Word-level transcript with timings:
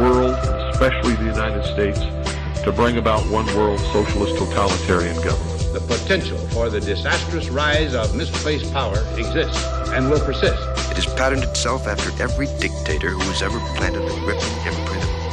world, 0.00 0.34
especially 0.72 1.14
the 1.14 1.24
United 1.24 1.64
States, 1.64 2.00
to 2.64 2.72
bring 2.72 2.96
about 2.96 3.22
one 3.28 3.46
world 3.54 3.78
socialist 3.92 4.36
totalitarian 4.38 5.14
government. 5.22 5.72
The 5.74 5.80
potential 5.80 6.38
for 6.48 6.70
the 6.70 6.80
disastrous 6.80 7.48
rise 7.50 7.94
of 7.94 8.16
misplaced 8.16 8.72
power 8.72 8.98
exists 9.16 9.62
and 9.92 10.10
will 10.10 10.20
persist. 10.20 10.60
It 10.90 10.96
has 10.96 11.06
patterned 11.14 11.44
itself 11.44 11.86
after 11.86 12.10
every 12.22 12.46
dictator 12.58 13.10
who 13.10 13.20
has 13.20 13.42
ever 13.42 13.58
planted 13.76 14.02
a 14.02 14.20
gripping 14.20 14.56
imprint 14.66 15.04
of 15.04 15.09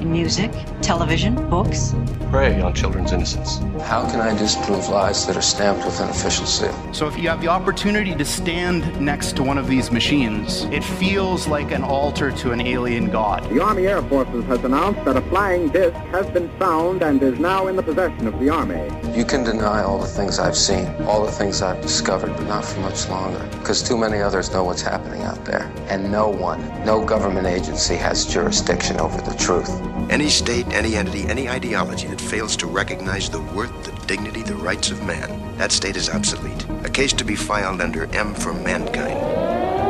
in 0.00 0.10
music, 0.10 0.50
television, 0.82 1.34
books. 1.48 1.94
Prey 2.30 2.60
on 2.60 2.74
children's 2.74 3.12
innocence. 3.12 3.58
How 3.84 4.08
can 4.10 4.20
I 4.20 4.36
disprove 4.38 4.88
lies 4.88 5.26
that 5.26 5.36
are 5.36 5.42
stamped 5.42 5.84
with 5.84 6.00
an 6.00 6.08
official 6.08 6.46
seal? 6.46 6.74
So 6.92 7.06
if 7.08 7.18
you 7.18 7.28
have 7.28 7.40
the 7.40 7.48
opportunity 7.48 8.14
to 8.14 8.24
stand 8.24 9.00
next 9.00 9.36
to 9.36 9.42
one 9.42 9.58
of 9.58 9.66
these 9.68 9.90
machines, 9.90 10.64
it 10.64 10.84
feels 10.84 11.46
like 11.46 11.72
an 11.72 11.82
altar 11.82 12.30
to 12.30 12.52
an 12.52 12.60
alien 12.60 13.10
god. 13.10 13.48
The 13.50 13.62
Army 13.62 13.86
Air 13.86 14.02
Forces 14.02 14.44
has 14.44 14.62
announced 14.64 15.04
that 15.04 15.16
a 15.16 15.22
flying 15.22 15.68
disc 15.68 15.96
has 16.12 16.26
been 16.30 16.48
found 16.58 17.02
and 17.02 17.22
is 17.22 17.38
now 17.38 17.66
in 17.66 17.76
the 17.76 17.82
possession 17.82 18.26
of 18.26 18.38
the 18.38 18.48
Army. 18.48 18.88
You 19.14 19.24
can 19.24 19.42
deny 19.42 19.82
all 19.82 19.98
the 19.98 20.06
things 20.06 20.38
I've 20.38 20.56
seen, 20.56 20.86
all 21.02 21.26
the 21.26 21.32
things 21.32 21.62
I've 21.62 21.82
discovered, 21.82 22.28
but 22.36 22.46
not 22.46 22.64
for 22.64 22.78
much 22.78 23.08
longer. 23.08 23.44
Because 23.58 23.82
too 23.82 23.98
many 23.98 24.20
others 24.20 24.52
know 24.52 24.62
what's 24.62 24.82
happening 24.82 25.22
out 25.22 25.44
there. 25.44 25.70
And 25.88 26.12
no 26.12 26.28
one, 26.28 26.60
no 26.84 27.04
government 27.04 27.48
agency 27.48 27.96
has 27.96 28.24
jurisdiction 28.24 29.00
over 29.00 29.20
the 29.20 29.36
truth. 29.36 29.68
Any 30.10 30.28
state, 30.28 30.68
any 30.68 30.94
entity, 30.94 31.26
any 31.26 31.48
ideology 31.48 32.06
that 32.06 32.20
fails 32.20 32.56
to 32.58 32.68
recognize 32.68 33.28
the 33.28 33.40
worth, 33.40 33.72
the 33.82 33.90
dignity, 34.06 34.42
the 34.42 34.54
rights 34.54 34.92
of 34.92 35.04
man, 35.04 35.56
that 35.58 35.72
state 35.72 35.96
is 35.96 36.08
obsolete. 36.08 36.64
A 36.84 36.88
case 36.88 37.12
to 37.14 37.24
be 37.24 37.34
filed 37.34 37.80
under 37.80 38.06
M 38.14 38.32
for 38.32 38.54
Mankind 38.54 39.18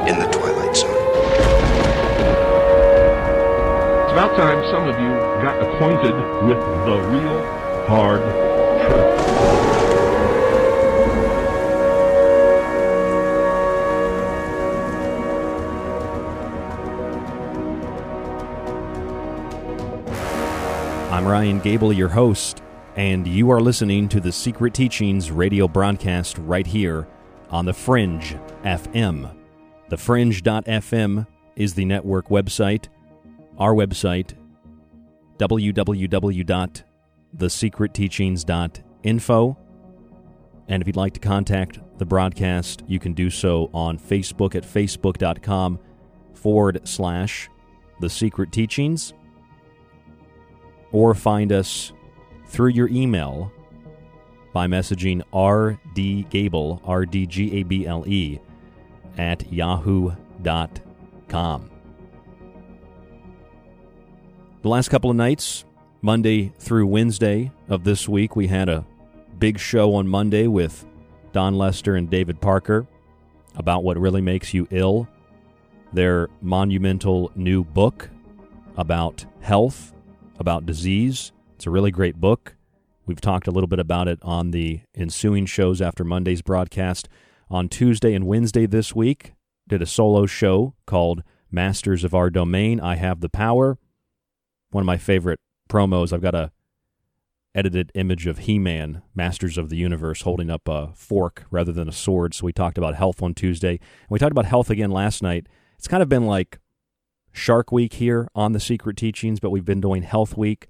in 0.08 0.19
the 0.19 0.31
Twilight 0.32 0.75
Zone. 0.75 0.91
It's 4.02 4.12
about 4.12 4.34
time 4.34 4.64
some 4.70 4.88
of 4.88 4.98
you 4.98 5.10
got 5.44 5.60
acquainted 5.62 6.14
with 6.48 6.58
the 6.87 6.97
real 7.10 7.87
hard 7.87 8.22
truth. 8.22 8.69
I'm 21.20 21.28
Ryan 21.28 21.60
Gable, 21.60 21.92
your 21.92 22.08
host, 22.08 22.62
and 22.96 23.26
you 23.26 23.50
are 23.50 23.60
listening 23.60 24.08
to 24.08 24.20
the 24.20 24.32
Secret 24.32 24.72
Teachings 24.72 25.30
radio 25.30 25.68
broadcast 25.68 26.38
right 26.38 26.66
here 26.66 27.06
on 27.50 27.66
The 27.66 27.74
Fringe 27.74 28.38
FM. 28.64 29.30
TheFringe.fm 29.90 31.26
is 31.56 31.74
the 31.74 31.84
network 31.84 32.28
website. 32.28 32.88
Our 33.58 33.74
website, 33.74 34.32
www.thesecretteachings.info. 37.36 39.56
And 40.69 40.82
if 40.82 40.87
you'd 40.87 40.96
like 40.96 41.14
to 41.14 41.20
contact 41.20 41.81
the 41.99 42.05
broadcast, 42.05 42.82
you 42.87 42.99
can 42.99 43.12
do 43.12 43.31
so 43.31 43.70
on 43.75 43.99
Facebook 43.99 44.55
at 44.55 44.64
facebook.com 44.64 45.78
forward 46.34 46.87
slash 46.87 47.50
The 48.00 48.08
Secret 48.08 48.52
Teachings 48.52 49.12
or 50.93 51.14
find 51.14 51.52
us 51.52 51.93
through 52.46 52.70
your 52.70 52.88
email 52.88 53.52
by 54.52 54.66
messaging 54.66 55.22
rdgable, 55.32 56.81
R-D-G-A-B-L-E, 56.84 58.40
at 59.16 59.52
yahoo.com. 59.52 61.70
The 64.62 64.69
last 64.69 64.88
couple 64.88 65.10
of 65.10 65.16
nights, 65.16 65.64
Monday 66.02 66.50
through 66.58 66.87
Wednesday 66.87 67.52
of 67.69 67.85
this 67.85 68.08
week, 68.08 68.35
we 68.35 68.47
had 68.47 68.70
a 68.70 68.87
big 69.38 69.58
show 69.58 69.94
on 69.94 70.08
Monday 70.08 70.47
with 70.47 70.87
Dawn 71.32 71.56
Lester 71.56 71.94
and 71.94 72.08
David 72.08 72.41
Parker 72.41 72.87
about 73.55 73.85
what 73.85 73.99
really 73.99 74.23
makes 74.23 74.55
you 74.55 74.67
ill, 74.70 75.06
their 75.93 76.29
monumental 76.41 77.31
new 77.35 77.62
book 77.62 78.08
about 78.79 79.26
health 79.41 79.93
about 80.38 80.64
disease. 80.64 81.32
It's 81.56 81.67
a 81.67 81.70
really 81.70 81.91
great 81.91 82.17
book. 82.17 82.56
We've 83.05 83.20
talked 83.20 83.46
a 83.46 83.50
little 83.50 83.69
bit 83.69 83.79
about 83.79 84.08
it 84.08 84.19
on 84.23 84.53
the 84.53 84.81
ensuing 84.94 85.44
shows 85.44 85.82
after 85.82 86.03
Monday's 86.03 86.41
broadcast. 86.41 87.11
On 87.50 87.69
Tuesday 87.69 88.14
and 88.14 88.26
Wednesday 88.26 88.64
this 88.64 88.94
week, 88.94 89.35
did 89.69 89.82
a 89.82 89.87
solo 89.87 90.25
show 90.25 90.75
called 90.87 91.23
Masters 91.50 92.05
of 92.05 92.14
Our 92.14 92.31
Domain. 92.31 92.81
I 92.81 92.96
Have 92.96 93.20
the 93.20 93.29
Power. 93.29 93.76
One 94.70 94.82
of 94.82 94.87
my 94.87 94.96
favorite 94.96 95.41
promos. 95.70 96.12
I've 96.12 96.20
got 96.20 96.34
a 96.34 96.52
edited 97.55 97.90
image 97.94 98.26
of 98.26 98.38
He-Man, 98.40 99.02
Masters 99.14 99.58
of 99.58 99.70
the 99.70 99.76
Universe, 99.76 100.22
holding 100.22 100.50
up 100.50 100.69
a 100.69 100.90
fork 100.94 101.46
rather 101.50 101.72
than 101.72 101.88
a 101.88 101.93
sword. 101.93 102.34
So 102.34 102.44
we 102.44 102.52
talked 102.52 102.78
about 102.78 102.94
health 102.94 103.22
on 103.22 103.34
Tuesday, 103.34 103.70
and 103.72 104.11
we 104.11 104.19
talked 104.19 104.32
about 104.32 104.46
health 104.46 104.70
again 104.70 104.90
last 104.90 105.22
night. 105.22 105.49
It's 105.76 105.88
kind 105.88 106.02
of 106.02 106.08
been 106.08 106.26
like 106.26 106.58
Shark 107.32 107.72
Week 107.72 107.94
here 107.94 108.28
on 108.34 108.52
the 108.52 108.61
Secret 108.61 108.96
Teachings, 108.96 109.40
but 109.40 109.50
we've 109.50 109.64
been 109.64 109.81
doing 109.81 110.02
Health 110.02 110.37
Week. 110.37 110.69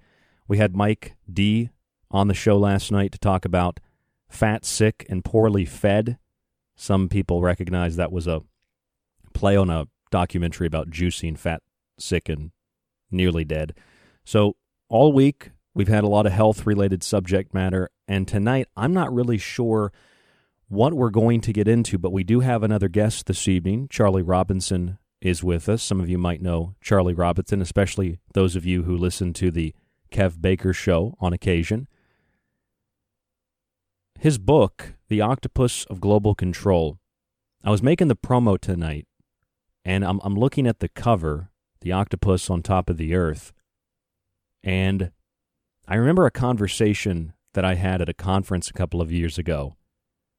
We 0.48 0.58
had 0.58 0.76
Mike 0.76 1.16
D 1.30 1.70
on 2.10 2.28
the 2.28 2.34
show 2.34 2.56
last 2.56 2.90
night 2.90 3.12
to 3.12 3.18
talk 3.18 3.44
about 3.44 3.80
fat, 4.28 4.64
sick, 4.64 5.04
and 5.08 5.24
poorly 5.24 5.64
fed. 5.64 6.18
Some 6.76 7.08
people 7.08 7.42
recognize 7.42 7.96
that 7.96 8.12
was 8.12 8.26
a 8.26 8.42
play 9.34 9.56
on 9.56 9.68
a 9.68 9.86
documentary 10.10 10.66
about 10.66 10.90
juicing 10.90 11.38
fat, 11.38 11.62
sick, 11.98 12.28
and 12.28 12.52
nearly 13.10 13.44
dead. 13.44 13.74
So 14.24 14.56
all 14.90 15.12
week 15.12 15.52
we've 15.72 15.88
had 15.88 16.04
a 16.04 16.08
lot 16.08 16.26
of 16.26 16.32
health 16.32 16.66
related 16.66 17.02
subject 17.02 17.54
matter, 17.54 17.88
and 18.06 18.28
tonight 18.28 18.66
I'm 18.76 18.92
not 18.92 19.14
really 19.14 19.38
sure 19.38 19.92
what 20.68 20.92
we're 20.92 21.10
going 21.10 21.40
to 21.42 21.52
get 21.52 21.68
into, 21.68 21.96
but 21.96 22.12
we 22.12 22.24
do 22.24 22.40
have 22.40 22.62
another 22.62 22.88
guest 22.88 23.26
this 23.26 23.48
evening. 23.48 23.88
Charlie 23.88 24.22
Robinson 24.22 24.98
is 25.20 25.42
with 25.42 25.68
us. 25.68 25.82
Some 25.82 26.00
of 26.00 26.10
you 26.10 26.18
might 26.18 26.42
know 26.42 26.74
Charlie 26.80 27.14
Robinson, 27.14 27.62
especially 27.62 28.18
those 28.34 28.56
of 28.56 28.66
you 28.66 28.82
who 28.82 28.96
listen 28.96 29.32
to 29.34 29.50
the 29.50 29.74
Kev 30.12 30.40
Baker 30.40 30.72
show 30.72 31.16
on 31.20 31.32
occasion. 31.32 31.86
His 34.18 34.38
book, 34.38 34.94
The 35.08 35.20
Octopus 35.20 35.84
of 35.86 36.00
Global 36.00 36.34
Control. 36.34 36.98
I 37.62 37.70
was 37.70 37.82
making 37.82 38.08
the 38.08 38.16
promo 38.16 38.58
tonight, 38.58 39.06
and 39.84 40.04
I'm, 40.04 40.20
I'm 40.24 40.34
looking 40.34 40.66
at 40.66 40.80
the 40.80 40.88
cover, 40.88 41.50
the 41.80 41.92
octopus 41.92 42.50
on 42.50 42.62
top 42.62 42.90
of 42.90 42.96
the 42.96 43.14
earth, 43.14 43.52
and 44.62 45.10
I 45.88 45.96
remember 45.96 46.26
a 46.26 46.30
conversation 46.30 47.32
that 47.54 47.64
I 47.64 47.74
had 47.74 48.00
at 48.00 48.08
a 48.08 48.14
conference 48.14 48.68
a 48.68 48.74
couple 48.74 49.00
of 49.00 49.10
years 49.10 49.38
ago. 49.38 49.76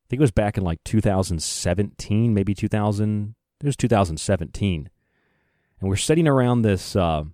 I 0.06 0.08
think 0.10 0.20
it 0.20 0.24
was 0.24 0.32
back 0.32 0.58
in 0.58 0.64
like 0.64 0.84
2017, 0.84 2.34
maybe 2.34 2.54
2000. 2.54 3.36
It 3.62 3.66
was 3.66 3.76
2017, 3.76 4.90
and 5.80 5.90
we're 5.90 5.96
sitting 5.96 6.28
around 6.28 6.64
this 6.64 6.96
uh, 6.96 7.26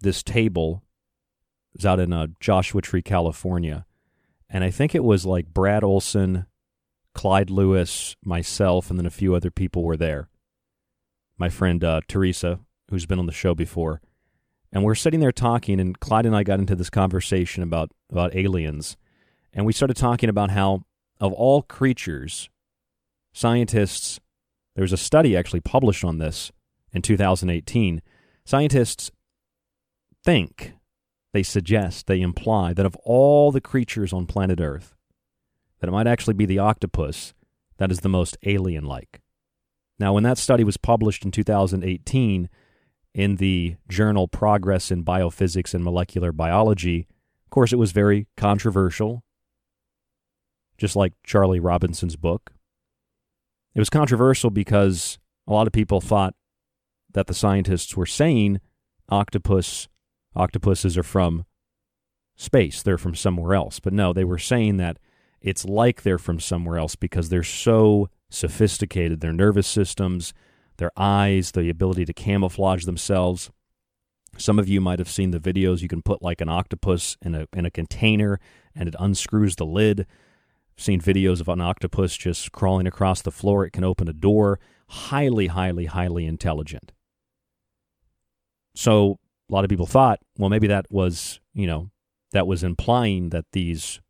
this 0.00 0.22
table. 0.22 0.82
It 1.74 1.78
was 1.78 1.86
out 1.86 2.00
in 2.00 2.12
uh, 2.12 2.28
Joshua 2.40 2.82
Tree, 2.82 3.02
California, 3.02 3.86
and 4.50 4.64
I 4.64 4.70
think 4.70 4.94
it 4.94 5.04
was 5.04 5.24
like 5.24 5.52
Brad 5.52 5.84
Olsen, 5.84 6.46
Clyde 7.14 7.50
Lewis, 7.50 8.16
myself, 8.24 8.90
and 8.90 8.98
then 8.98 9.06
a 9.06 9.10
few 9.10 9.34
other 9.34 9.50
people 9.50 9.84
were 9.84 9.96
there. 9.96 10.28
My 11.38 11.48
friend 11.48 11.84
uh, 11.84 12.00
Teresa, 12.08 12.60
who's 12.90 13.06
been 13.06 13.18
on 13.18 13.26
the 13.26 13.32
show 13.32 13.54
before, 13.54 14.00
and 14.76 14.84
we're 14.84 14.94
sitting 14.94 15.20
there 15.20 15.32
talking, 15.32 15.80
and 15.80 15.98
Clyde 15.98 16.26
and 16.26 16.36
I 16.36 16.42
got 16.42 16.58
into 16.58 16.76
this 16.76 16.90
conversation 16.90 17.62
about 17.62 17.92
about 18.10 18.36
aliens, 18.36 18.98
and 19.54 19.64
we 19.64 19.72
started 19.72 19.96
talking 19.96 20.28
about 20.28 20.50
how 20.50 20.84
of 21.18 21.32
all 21.32 21.62
creatures, 21.62 22.50
scientists 23.32 24.20
there 24.74 24.82
was 24.82 24.92
a 24.92 24.98
study 24.98 25.34
actually 25.34 25.60
published 25.60 26.04
on 26.04 26.18
this 26.18 26.52
in 26.92 27.00
2018. 27.00 28.02
Scientists 28.44 29.10
think, 30.22 30.74
they 31.32 31.42
suggest, 31.42 32.06
they 32.06 32.20
imply 32.20 32.74
that 32.74 32.84
of 32.84 32.96
all 32.96 33.50
the 33.50 33.62
creatures 33.62 34.12
on 34.12 34.26
planet 34.26 34.60
Earth, 34.60 34.94
that 35.80 35.88
it 35.88 35.92
might 35.92 36.06
actually 36.06 36.34
be 36.34 36.44
the 36.44 36.58
octopus 36.58 37.32
that 37.78 37.90
is 37.90 38.00
the 38.00 38.10
most 38.10 38.36
alien 38.44 38.84
like. 38.84 39.22
Now, 39.98 40.12
when 40.12 40.24
that 40.24 40.36
study 40.36 40.64
was 40.64 40.76
published 40.76 41.24
in 41.24 41.30
2018 41.30 42.50
in 43.16 43.36
the 43.36 43.74
journal 43.88 44.28
Progress 44.28 44.90
in 44.90 45.02
Biophysics 45.02 45.72
and 45.72 45.82
Molecular 45.82 46.32
Biology, 46.32 47.08
of 47.46 47.50
course, 47.50 47.72
it 47.72 47.78
was 47.78 47.90
very 47.90 48.26
controversial, 48.36 49.24
just 50.76 50.94
like 50.96 51.14
Charlie 51.24 51.58
Robinson's 51.58 52.14
book. 52.14 52.52
It 53.74 53.78
was 53.78 53.88
controversial 53.88 54.50
because 54.50 55.18
a 55.46 55.52
lot 55.54 55.66
of 55.66 55.72
people 55.72 56.02
thought 56.02 56.34
that 57.14 57.26
the 57.26 57.32
scientists 57.32 57.96
were 57.96 58.04
saying 58.04 58.60
octopus 59.08 59.88
octopuses 60.34 60.98
are 60.98 61.02
from 61.02 61.46
space, 62.36 62.82
they're 62.82 62.98
from 62.98 63.14
somewhere 63.14 63.54
else. 63.54 63.80
But 63.80 63.94
no, 63.94 64.12
they 64.12 64.24
were 64.24 64.38
saying 64.38 64.76
that 64.76 64.98
it's 65.40 65.64
like 65.64 66.02
they're 66.02 66.18
from 66.18 66.38
somewhere 66.38 66.76
else 66.76 66.96
because 66.96 67.30
they're 67.30 67.42
so 67.42 68.10
sophisticated, 68.28 69.20
their 69.20 69.32
nervous 69.32 69.66
systems, 69.66 70.34
their 70.78 70.92
eyes, 70.96 71.52
the 71.52 71.70
ability 71.70 72.04
to 72.04 72.12
camouflage 72.12 72.84
themselves. 72.84 73.50
Some 74.38 74.58
of 74.58 74.68
you 74.68 74.80
might 74.80 74.98
have 74.98 75.08
seen 75.08 75.30
the 75.30 75.40
videos. 75.40 75.80
You 75.80 75.88
can 75.88 76.02
put 76.02 76.22
like 76.22 76.40
an 76.40 76.48
octopus 76.48 77.16
in 77.22 77.34
a 77.34 77.46
in 77.52 77.64
a 77.64 77.70
container 77.70 78.38
and 78.74 78.88
it 78.88 78.94
unscrews 78.98 79.56
the 79.56 79.64
lid 79.66 80.06
I've 80.76 80.84
seen 80.84 81.00
videos 81.00 81.40
of 81.40 81.48
an 81.48 81.60
octopus 81.60 82.16
just 82.16 82.52
crawling 82.52 82.86
across 82.86 83.22
the 83.22 83.30
floor. 83.30 83.64
It 83.64 83.72
can 83.72 83.84
open 83.84 84.08
a 84.08 84.12
door. 84.12 84.60
Highly, 84.88 85.46
highly, 85.46 85.86
highly 85.86 86.26
intelligent. 86.26 86.92
So 88.74 89.18
a 89.48 89.54
lot 89.54 89.64
of 89.64 89.70
people 89.70 89.86
thought, 89.86 90.20
well, 90.38 90.50
maybe 90.50 90.66
that 90.66 90.86
was, 90.90 91.40
you 91.54 91.66
know, 91.66 91.90
that 92.32 92.46
was 92.46 92.62
implying 92.62 93.30
that 93.30 93.46
these 93.52 94.00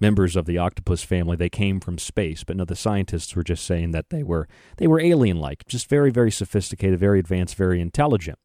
members 0.00 0.36
of 0.36 0.46
the 0.46 0.58
octopus 0.58 1.02
family 1.02 1.36
they 1.36 1.48
came 1.48 1.80
from 1.80 1.98
space 1.98 2.44
but 2.44 2.56
no 2.56 2.64
the 2.64 2.76
scientists 2.76 3.34
were 3.36 3.44
just 3.44 3.64
saying 3.64 3.90
that 3.90 4.10
they 4.10 4.22
were 4.22 4.48
they 4.78 4.86
were 4.86 5.00
alien 5.00 5.38
like 5.38 5.66
just 5.66 5.88
very 5.88 6.10
very 6.10 6.30
sophisticated 6.30 6.98
very 6.98 7.18
advanced 7.18 7.54
very 7.54 7.80
intelligent 7.80 8.38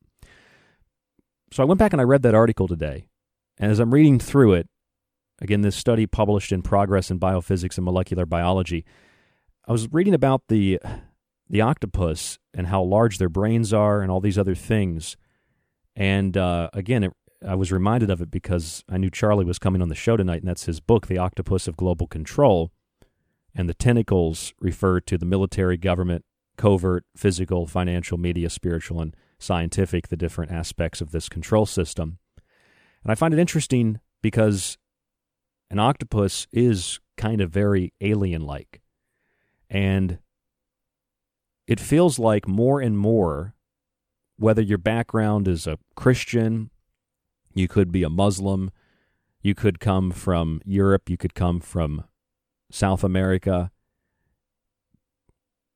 so 1.51 1.63
i 1.63 1.65
went 1.65 1.79
back 1.79 1.93
and 1.93 2.01
i 2.01 2.03
read 2.03 2.21
that 2.21 2.35
article 2.35 2.67
today 2.67 3.07
and 3.57 3.71
as 3.71 3.79
i'm 3.79 3.93
reading 3.93 4.19
through 4.19 4.53
it 4.53 4.67
Again, 5.41 5.61
this 5.61 5.75
study 5.75 6.07
published 6.07 6.51
in 6.51 6.61
Progress 6.61 7.11
in 7.11 7.19
Biophysics 7.19 7.77
and 7.77 7.85
Molecular 7.85 8.25
Biology. 8.25 8.85
I 9.67 9.71
was 9.71 9.91
reading 9.91 10.13
about 10.13 10.43
the 10.47 10.79
the 11.47 11.61
octopus 11.61 12.39
and 12.55 12.67
how 12.67 12.81
large 12.81 13.17
their 13.17 13.29
brains 13.29 13.71
are 13.71 14.01
and 14.01 14.09
all 14.09 14.21
these 14.21 14.37
other 14.37 14.55
things. 14.55 15.15
And 15.95 16.35
uh, 16.35 16.69
again, 16.73 17.03
it, 17.03 17.13
I 17.47 17.55
was 17.55 17.71
reminded 17.71 18.09
of 18.09 18.21
it 18.21 18.31
because 18.31 18.83
I 18.89 18.97
knew 18.97 19.09
Charlie 19.09 19.45
was 19.45 19.59
coming 19.59 19.81
on 19.81 19.89
the 19.89 19.95
show 19.95 20.17
tonight, 20.17 20.39
and 20.39 20.47
that's 20.47 20.65
his 20.65 20.79
book, 20.79 21.07
The 21.07 21.17
Octopus 21.17 21.67
of 21.67 21.77
Global 21.77 22.07
Control. 22.07 22.71
And 23.53 23.69
the 23.69 23.73
tentacles 23.73 24.53
refer 24.59 24.99
to 25.01 25.17
the 25.17 25.25
military, 25.25 25.77
government, 25.77 26.25
covert, 26.57 27.05
physical, 27.15 27.67
financial, 27.67 28.17
media, 28.17 28.49
spiritual, 28.49 28.99
and 28.99 29.15
scientific, 29.37 30.07
the 30.07 30.17
different 30.17 30.51
aspects 30.51 31.01
of 31.01 31.11
this 31.11 31.29
control 31.29 31.65
system. 31.65 32.17
And 33.03 33.11
I 33.11 33.15
find 33.15 33.33
it 33.33 33.39
interesting 33.39 33.99
because 34.21 34.77
an 35.69 35.79
octopus 35.79 36.47
is 36.51 36.99
kind 37.17 37.41
of 37.41 37.51
very 37.51 37.93
alien 38.01 38.41
like. 38.41 38.81
And 39.69 40.19
it 41.67 41.79
feels 41.79 42.17
like 42.19 42.47
more 42.47 42.81
and 42.81 42.97
more, 42.97 43.53
whether 44.37 44.61
your 44.61 44.77
background 44.77 45.47
is 45.47 45.67
a 45.67 45.77
Christian, 45.95 46.71
you 47.55 47.67
could 47.67 47.91
be 47.91 48.03
a 48.03 48.09
Muslim, 48.09 48.69
you 49.41 49.55
could 49.55 49.79
come 49.79 50.11
from 50.11 50.61
Europe, 50.65 51.09
you 51.09 51.17
could 51.17 51.33
come 51.33 51.59
from 51.59 52.03
South 52.69 53.03
America. 53.03 53.71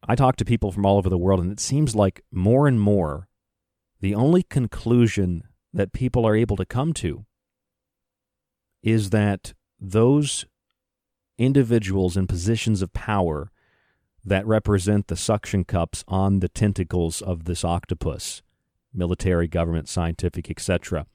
I 0.08 0.16
talk 0.16 0.36
to 0.38 0.46
people 0.46 0.72
from 0.72 0.86
all 0.86 0.98
over 0.98 1.10
the 1.10 1.18
world, 1.18 1.40
and 1.40 1.52
it 1.52 1.60
seems 1.60 1.96
like 1.96 2.24
more 2.32 2.68
and 2.68 2.80
more 2.80 3.28
the 4.02 4.16
only 4.16 4.44
conclusion 4.44 5.44
that 5.74 5.94
people 5.94 6.26
are 6.26 6.36
able 6.36 6.56
to 6.58 6.66
come 6.66 6.94
to 6.94 7.26
is 8.82 9.10
that 9.10 9.54
those 9.80 10.46
individuals 11.38 12.18
in 12.18 12.28
positions 12.28 12.82
of 12.82 12.94
power 12.94 13.52
that 14.26 14.46
represent 14.46 15.08
the 15.08 15.16
suction 15.16 15.64
cups 15.64 16.04
on 16.08 16.40
the 16.40 16.50
tentacles 16.50 17.22
of 17.22 17.46
this 17.46 17.64
octopus 17.64 18.42
military 18.94 19.48
government 19.48 19.88
scientific 19.88 20.50
etc 20.50 21.06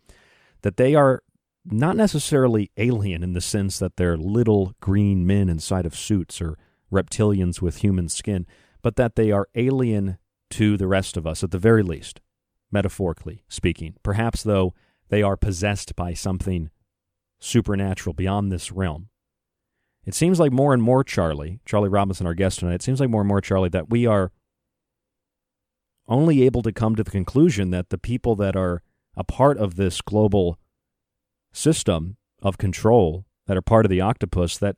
that 0.64 0.76
they 0.76 0.94
are 0.96 1.22
not 1.64 1.96
necessarily 1.96 2.70
alien 2.76 3.22
in 3.22 3.32
the 3.32 3.40
sense 3.40 3.78
that 3.78 3.96
they're 3.96 4.16
little 4.18 4.74
green 4.80 5.26
men 5.26 5.48
inside 5.48 5.86
of 5.86 5.96
suits 5.96 6.42
or 6.42 6.58
reptilians 6.92 7.62
with 7.62 7.78
human 7.78 8.08
skin 8.08 8.46
but 8.82 8.96
that 8.96 9.14
they 9.14 9.30
are 9.30 9.48
alien 9.54 10.18
to 10.50 10.76
the 10.76 10.86
rest 10.86 11.16
of 11.16 11.26
us 11.26 11.42
at 11.42 11.52
the 11.52 11.58
very 11.58 11.82
least 11.82 12.20
metaphorically 12.70 13.44
speaking 13.48 13.94
perhaps 14.02 14.42
though 14.42 14.74
they 15.08 15.22
are 15.22 15.36
possessed 15.36 15.94
by 15.96 16.12
something 16.12 16.70
supernatural 17.38 18.14
beyond 18.14 18.50
this 18.50 18.72
realm. 18.72 19.08
It 20.04 20.14
seems 20.14 20.40
like 20.40 20.52
more 20.52 20.74
and 20.74 20.82
more, 20.82 21.04
Charlie, 21.04 21.60
Charlie 21.64 21.88
Robinson, 21.88 22.26
our 22.26 22.34
guest 22.34 22.58
tonight, 22.58 22.74
it 22.74 22.82
seems 22.82 23.00
like 23.00 23.10
more 23.10 23.20
and 23.20 23.28
more, 23.28 23.40
Charlie, 23.40 23.70
that 23.70 23.90
we 23.90 24.06
are 24.06 24.32
only 26.06 26.42
able 26.42 26.62
to 26.62 26.72
come 26.72 26.94
to 26.96 27.04
the 27.04 27.10
conclusion 27.10 27.70
that 27.70 27.88
the 27.88 27.98
people 27.98 28.36
that 28.36 28.56
are 28.56 28.82
a 29.16 29.24
part 29.24 29.58
of 29.58 29.76
this 29.76 30.00
global 30.00 30.58
system 31.52 32.16
of 32.42 32.58
control, 32.58 33.24
that 33.46 33.56
are 33.56 33.62
part 33.62 33.84
of 33.84 33.90
the 33.90 34.00
octopus, 34.00 34.58
that 34.58 34.76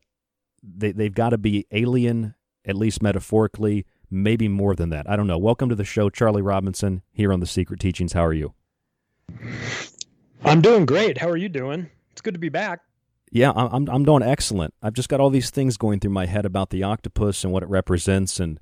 they, 0.62 0.92
they've 0.92 1.14
got 1.14 1.30
to 1.30 1.38
be 1.38 1.66
alien, 1.70 2.34
at 2.64 2.76
least 2.76 3.02
metaphorically, 3.02 3.86
maybe 4.10 4.48
more 4.48 4.74
than 4.74 4.90
that. 4.90 5.08
I 5.08 5.16
don't 5.16 5.26
know. 5.26 5.38
Welcome 5.38 5.68
to 5.68 5.74
the 5.74 5.84
show, 5.84 6.10
Charlie 6.10 6.42
Robinson, 6.42 7.02
here 7.12 7.32
on 7.32 7.40
The 7.40 7.46
Secret 7.46 7.80
Teachings. 7.80 8.12
How 8.12 8.24
are 8.24 8.32
you? 8.32 8.54
I'm 10.44 10.60
doing 10.60 10.86
great. 10.86 11.18
How 11.18 11.28
are 11.28 11.36
you 11.36 11.48
doing? 11.48 11.90
It's 12.12 12.20
good 12.20 12.34
to 12.34 12.40
be 12.40 12.48
back. 12.48 12.80
Yeah, 13.32 13.52
I'm 13.54 13.88
I'm 13.88 14.04
doing 14.04 14.22
excellent. 14.22 14.72
I've 14.80 14.94
just 14.94 15.08
got 15.08 15.20
all 15.20 15.30
these 15.30 15.50
things 15.50 15.76
going 15.76 15.98
through 15.98 16.12
my 16.12 16.26
head 16.26 16.46
about 16.46 16.70
the 16.70 16.84
octopus 16.84 17.42
and 17.42 17.52
what 17.52 17.64
it 17.64 17.68
represents, 17.68 18.38
and 18.38 18.60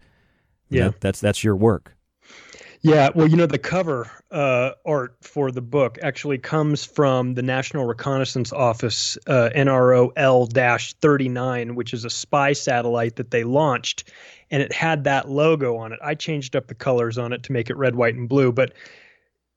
yeah, 0.70 0.84
that, 0.88 1.00
that's 1.00 1.20
that's 1.20 1.44
your 1.44 1.54
work. 1.54 1.93
Yeah, 2.84 3.08
well, 3.14 3.26
you 3.26 3.36
know, 3.36 3.46
the 3.46 3.56
cover 3.56 4.10
uh, 4.30 4.72
art 4.84 5.16
for 5.22 5.50
the 5.50 5.62
book 5.62 5.98
actually 6.02 6.36
comes 6.36 6.84
from 6.84 7.32
the 7.32 7.40
National 7.40 7.86
Reconnaissance 7.86 8.52
Office 8.52 9.16
uh, 9.26 9.48
NRO 9.56 10.12
L 10.16 10.46
39, 10.46 11.76
which 11.76 11.94
is 11.94 12.04
a 12.04 12.10
spy 12.10 12.52
satellite 12.52 13.16
that 13.16 13.30
they 13.30 13.42
launched, 13.42 14.12
and 14.50 14.62
it 14.62 14.70
had 14.70 15.04
that 15.04 15.30
logo 15.30 15.78
on 15.78 15.94
it. 15.94 15.98
I 16.04 16.14
changed 16.14 16.56
up 16.56 16.66
the 16.66 16.74
colors 16.74 17.16
on 17.16 17.32
it 17.32 17.44
to 17.44 17.52
make 17.52 17.70
it 17.70 17.78
red, 17.78 17.94
white, 17.94 18.16
and 18.16 18.28
blue, 18.28 18.52
but 18.52 18.74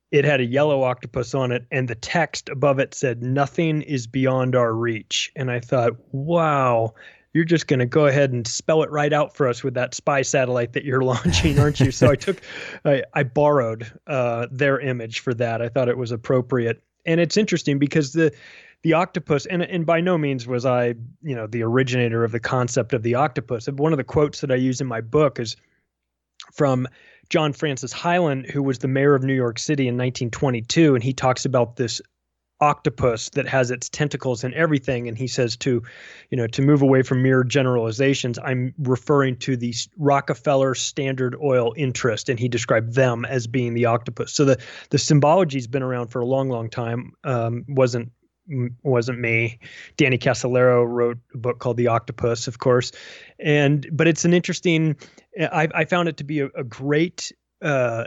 it 0.09 0.23
had 0.23 0.39
a 0.39 0.45
yellow 0.45 0.83
octopus 0.83 1.33
on 1.33 1.51
it, 1.51 1.65
and 1.69 1.85
the 1.89 1.95
text 1.95 2.47
above 2.47 2.79
it 2.79 2.93
said, 2.93 3.21
Nothing 3.21 3.81
is 3.81 4.07
beyond 4.07 4.55
our 4.55 4.73
reach. 4.73 5.33
And 5.35 5.51
I 5.51 5.59
thought, 5.59 5.97
wow, 6.13 6.93
you're 7.37 7.45
just 7.45 7.67
going 7.67 7.77
to 7.79 7.85
go 7.85 8.07
ahead 8.07 8.31
and 8.31 8.47
spell 8.47 8.81
it 8.81 8.89
right 8.89 9.13
out 9.13 9.35
for 9.35 9.47
us 9.47 9.63
with 9.63 9.75
that 9.75 9.93
spy 9.93 10.23
satellite 10.23 10.73
that 10.73 10.83
you're 10.83 11.01
launching, 11.03 11.59
aren't 11.59 11.79
you? 11.79 11.91
so 11.91 12.09
I 12.09 12.15
took, 12.15 12.41
I, 12.83 13.03
I 13.13 13.21
borrowed 13.21 13.91
uh, 14.07 14.47
their 14.49 14.79
image 14.79 15.19
for 15.19 15.35
that. 15.35 15.61
I 15.61 15.69
thought 15.69 15.87
it 15.87 15.99
was 15.99 16.11
appropriate, 16.11 16.81
and 17.05 17.21
it's 17.21 17.37
interesting 17.37 17.77
because 17.77 18.11
the 18.13 18.33
the 18.83 18.93
octopus, 18.93 19.45
and 19.45 19.61
and 19.61 19.85
by 19.85 20.01
no 20.01 20.17
means 20.17 20.47
was 20.47 20.65
I, 20.65 20.95
you 21.21 21.35
know, 21.35 21.45
the 21.45 21.61
originator 21.61 22.23
of 22.23 22.31
the 22.31 22.39
concept 22.39 22.93
of 22.93 23.03
the 23.03 23.15
octopus. 23.15 23.67
One 23.67 23.93
of 23.93 23.97
the 23.97 24.03
quotes 24.03 24.41
that 24.41 24.51
I 24.51 24.55
use 24.55 24.81
in 24.81 24.87
my 24.87 25.01
book 25.01 25.39
is 25.39 25.55
from 26.53 26.87
John 27.29 27.53
Francis 27.53 27.93
Hylan, 27.93 28.49
who 28.49 28.63
was 28.63 28.79
the 28.79 28.87
mayor 28.87 29.13
of 29.13 29.23
New 29.23 29.35
York 29.35 29.59
City 29.59 29.83
in 29.83 29.95
1922, 29.95 30.95
and 30.95 31.03
he 31.03 31.13
talks 31.13 31.45
about 31.45 31.75
this 31.75 32.01
octopus 32.59 33.29
that 33.29 33.47
has 33.47 33.69
its 33.71 33.87
tentacles 33.89 34.43
and 34.43 34.53
everything 34.53 35.07
and 35.07 35.17
he 35.17 35.27
says 35.27 35.55
to 35.55 35.83
you 36.31 36.37
know 36.37 36.47
to 36.47 36.61
move 36.61 36.81
away 36.81 37.03
from 37.03 37.21
mere 37.21 37.43
generalizations 37.43 38.39
i'm 38.43 38.73
referring 38.79 39.35
to 39.35 39.55
the 39.55 39.73
rockefeller 39.97 40.73
standard 40.73 41.35
oil 41.41 41.73
interest 41.77 42.29
and 42.29 42.39
he 42.39 42.47
described 42.47 42.93
them 42.93 43.25
as 43.25 43.47
being 43.47 43.73
the 43.73 43.85
octopus. 43.85 44.33
So 44.33 44.45
the 44.45 44.57
the 44.89 44.97
symbology's 44.97 45.67
been 45.67 45.83
around 45.83 46.07
for 46.07 46.19
a 46.19 46.25
long 46.25 46.49
long 46.49 46.69
time. 46.69 47.13
Um, 47.23 47.65
wasn't 47.67 48.11
wasn't 48.83 49.19
me. 49.19 49.59
Danny 49.97 50.17
casolaro 50.17 50.85
wrote 50.87 51.17
a 51.33 51.37
book 51.37 51.59
called 51.59 51.77
the 51.77 51.87
octopus 51.87 52.47
of 52.47 52.59
course. 52.59 52.91
And 53.39 53.87
but 53.91 54.07
it's 54.07 54.25
an 54.25 54.33
interesting 54.33 54.95
i, 55.39 55.67
I 55.73 55.85
found 55.85 56.09
it 56.09 56.17
to 56.17 56.23
be 56.23 56.39
a, 56.41 56.47
a 56.55 56.63
great 56.63 57.31
uh, 57.61 58.05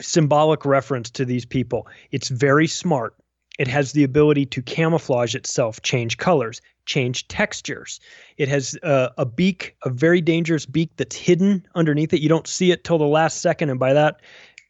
symbolic 0.00 0.64
reference 0.64 1.10
to 1.10 1.24
these 1.24 1.44
people. 1.44 1.86
It's 2.10 2.28
very 2.28 2.66
smart 2.66 3.14
it 3.58 3.68
has 3.68 3.92
the 3.92 4.04
ability 4.04 4.46
to 4.46 4.62
camouflage 4.62 5.34
itself, 5.34 5.80
change 5.82 6.18
colors, 6.18 6.60
change 6.86 7.28
textures. 7.28 8.00
It 8.36 8.48
has 8.48 8.76
uh, 8.82 9.10
a 9.16 9.24
beak, 9.24 9.76
a 9.84 9.90
very 9.90 10.20
dangerous 10.20 10.66
beak 10.66 10.90
that's 10.96 11.16
hidden 11.16 11.66
underneath 11.74 12.12
it. 12.12 12.20
You 12.20 12.28
don't 12.28 12.48
see 12.48 12.72
it 12.72 12.84
till 12.84 12.98
the 12.98 13.04
last 13.04 13.40
second, 13.40 13.70
and 13.70 13.78
by 13.78 13.92
that, 13.92 14.20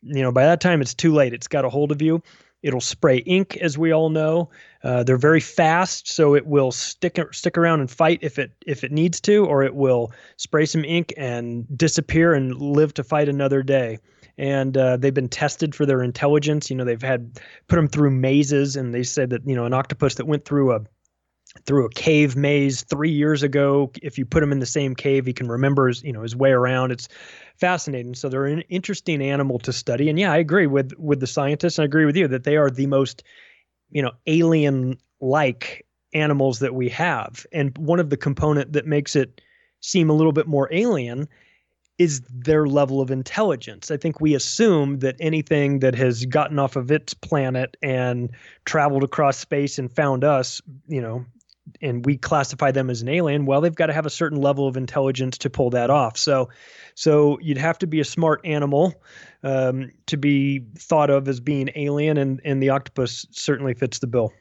you 0.02 0.22
know, 0.22 0.32
by 0.32 0.44
that 0.44 0.60
time 0.60 0.82
it's 0.82 0.94
too 0.94 1.14
late. 1.14 1.32
It's 1.32 1.48
got 1.48 1.64
a 1.64 1.70
hold 1.70 1.92
of 1.92 2.02
you. 2.02 2.22
It'll 2.64 2.80
spray 2.80 3.18
ink, 3.18 3.56
as 3.58 3.78
we 3.78 3.92
all 3.92 4.08
know. 4.08 4.50
Uh, 4.82 5.04
they're 5.04 5.16
very 5.16 5.40
fast, 5.40 6.08
so 6.08 6.34
it 6.34 6.46
will 6.46 6.72
stick 6.72 7.18
stick 7.32 7.56
around 7.56 7.80
and 7.80 7.90
fight 7.90 8.18
if 8.22 8.38
it 8.38 8.52
if 8.66 8.82
it 8.82 8.90
needs 8.90 9.20
to, 9.20 9.44
or 9.44 9.62
it 9.62 9.74
will 9.74 10.12
spray 10.36 10.66
some 10.66 10.84
ink 10.84 11.12
and 11.16 11.66
disappear 11.76 12.34
and 12.34 12.60
live 12.60 12.94
to 12.94 13.04
fight 13.04 13.28
another 13.28 13.62
day 13.62 13.98
and 14.36 14.76
uh, 14.76 14.96
they've 14.96 15.14
been 15.14 15.28
tested 15.28 15.74
for 15.74 15.86
their 15.86 16.02
intelligence. 16.02 16.70
You 16.70 16.76
know, 16.76 16.84
they've 16.84 17.00
had 17.00 17.38
put 17.68 17.76
them 17.76 17.88
through 17.88 18.10
mazes, 18.10 18.76
and 18.76 18.92
they 18.92 19.04
said 19.04 19.30
that 19.30 19.46
you 19.46 19.54
know 19.54 19.64
an 19.64 19.74
octopus 19.74 20.16
that 20.16 20.26
went 20.26 20.44
through 20.44 20.72
a 20.72 20.80
through 21.66 21.86
a 21.86 21.90
cave 21.90 22.36
maze 22.36 22.82
three 22.82 23.10
years 23.10 23.42
ago. 23.42 23.90
If 24.02 24.18
you 24.18 24.26
put 24.26 24.42
him 24.42 24.52
in 24.52 24.58
the 24.58 24.66
same 24.66 24.94
cave, 24.94 25.26
he 25.26 25.32
can 25.32 25.48
remember 25.48 25.88
his 25.88 26.02
you 26.02 26.12
know 26.12 26.22
his 26.22 26.36
way 26.36 26.50
around. 26.50 26.90
It's 26.90 27.08
fascinating. 27.56 28.14
So 28.14 28.28
they're 28.28 28.46
an 28.46 28.62
interesting 28.68 29.22
animal 29.22 29.58
to 29.60 29.72
study. 29.72 30.08
And 30.08 30.18
yeah, 30.18 30.32
I 30.32 30.38
agree 30.38 30.66
with 30.66 30.92
with 30.98 31.20
the 31.20 31.26
scientists. 31.26 31.78
And 31.78 31.84
I 31.84 31.86
agree 31.86 32.04
with 32.04 32.16
you 32.16 32.28
that 32.28 32.44
they 32.44 32.56
are 32.56 32.70
the 32.70 32.86
most 32.86 33.22
you 33.90 34.02
know 34.02 34.12
alien 34.26 34.98
like 35.20 35.86
animals 36.12 36.58
that 36.60 36.74
we 36.74 36.88
have. 36.90 37.46
And 37.52 37.76
one 37.78 38.00
of 38.00 38.10
the 38.10 38.16
component 38.16 38.72
that 38.72 38.86
makes 38.86 39.16
it 39.16 39.40
seem 39.80 40.10
a 40.10 40.14
little 40.14 40.32
bit 40.32 40.46
more 40.46 40.68
alien 40.72 41.28
is 41.98 42.22
their 42.22 42.66
level 42.66 43.00
of 43.00 43.10
intelligence. 43.10 43.90
I 43.90 43.96
think 43.96 44.20
we 44.20 44.34
assume 44.34 44.98
that 44.98 45.16
anything 45.20 45.78
that 45.78 45.94
has 45.94 46.24
gotten 46.26 46.58
off 46.58 46.74
of 46.74 46.90
its 46.90 47.14
planet 47.14 47.76
and 47.82 48.30
traveled 48.64 49.04
across 49.04 49.38
space 49.38 49.78
and 49.78 49.92
found 49.92 50.24
us, 50.24 50.60
you 50.88 51.00
know, 51.00 51.24
and 51.80 52.04
we 52.04 52.16
classify 52.16 52.70
them 52.70 52.90
as 52.90 53.02
an 53.02 53.08
alien, 53.08 53.46
well, 53.46 53.60
they've 53.60 53.74
got 53.74 53.86
to 53.86 53.92
have 53.92 54.06
a 54.06 54.10
certain 54.10 54.40
level 54.40 54.68
of 54.68 54.76
intelligence 54.76 55.38
to 55.38 55.50
pull 55.50 55.70
that 55.70 55.90
off. 55.90 56.16
So, 56.16 56.50
so 56.94 57.38
you'd 57.40 57.58
have 57.58 57.78
to 57.78 57.86
be 57.86 58.00
a 58.00 58.04
smart 58.04 58.40
animal 58.44 58.94
um, 59.42 59.90
to 60.06 60.16
be 60.16 60.62
thought 60.76 61.10
of 61.10 61.28
as 61.28 61.40
being 61.40 61.70
alien, 61.74 62.16
and 62.16 62.40
and 62.44 62.62
the 62.62 62.70
octopus 62.70 63.26
certainly 63.30 63.74
fits 63.74 63.98
the 63.98 64.06
bill. 64.06 64.32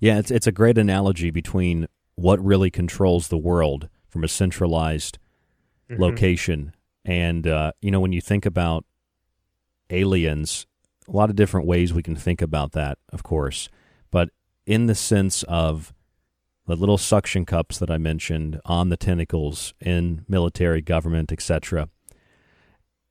Yeah, 0.00 0.18
it's 0.18 0.30
it's 0.30 0.46
a 0.46 0.52
great 0.52 0.78
analogy 0.78 1.30
between 1.30 1.86
what 2.16 2.44
really 2.44 2.70
controls 2.70 3.28
the 3.28 3.38
world 3.38 3.88
from 4.08 4.24
a 4.24 4.28
centralized 4.28 5.18
mm-hmm. 5.90 6.00
location 6.00 6.72
and, 7.06 7.46
uh, 7.46 7.72
you 7.80 7.92
know, 7.92 8.00
when 8.00 8.12
you 8.12 8.20
think 8.20 8.44
about 8.44 8.84
aliens, 9.90 10.66
a 11.08 11.12
lot 11.12 11.30
of 11.30 11.36
different 11.36 11.66
ways 11.66 11.94
we 11.94 12.02
can 12.02 12.16
think 12.16 12.42
about 12.42 12.72
that, 12.72 12.98
of 13.12 13.22
course. 13.22 13.68
But 14.10 14.30
in 14.66 14.86
the 14.86 14.94
sense 14.96 15.44
of 15.44 15.94
the 16.66 16.76
little 16.76 16.98
suction 16.98 17.44
cups 17.44 17.78
that 17.78 17.90
I 17.90 17.98
mentioned 17.98 18.60
on 18.64 18.88
the 18.88 18.96
tentacles 18.96 19.74
in 19.80 20.24
military, 20.28 20.82
government, 20.82 21.32
etc., 21.32 21.88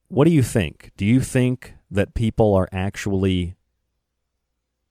what 0.08 0.26
do 0.26 0.32
you 0.32 0.44
think? 0.44 0.92
Do 0.98 1.06
you 1.06 1.20
think 1.20 1.74
that 1.90 2.14
people 2.14 2.54
are 2.54 2.70
actually 2.72 3.56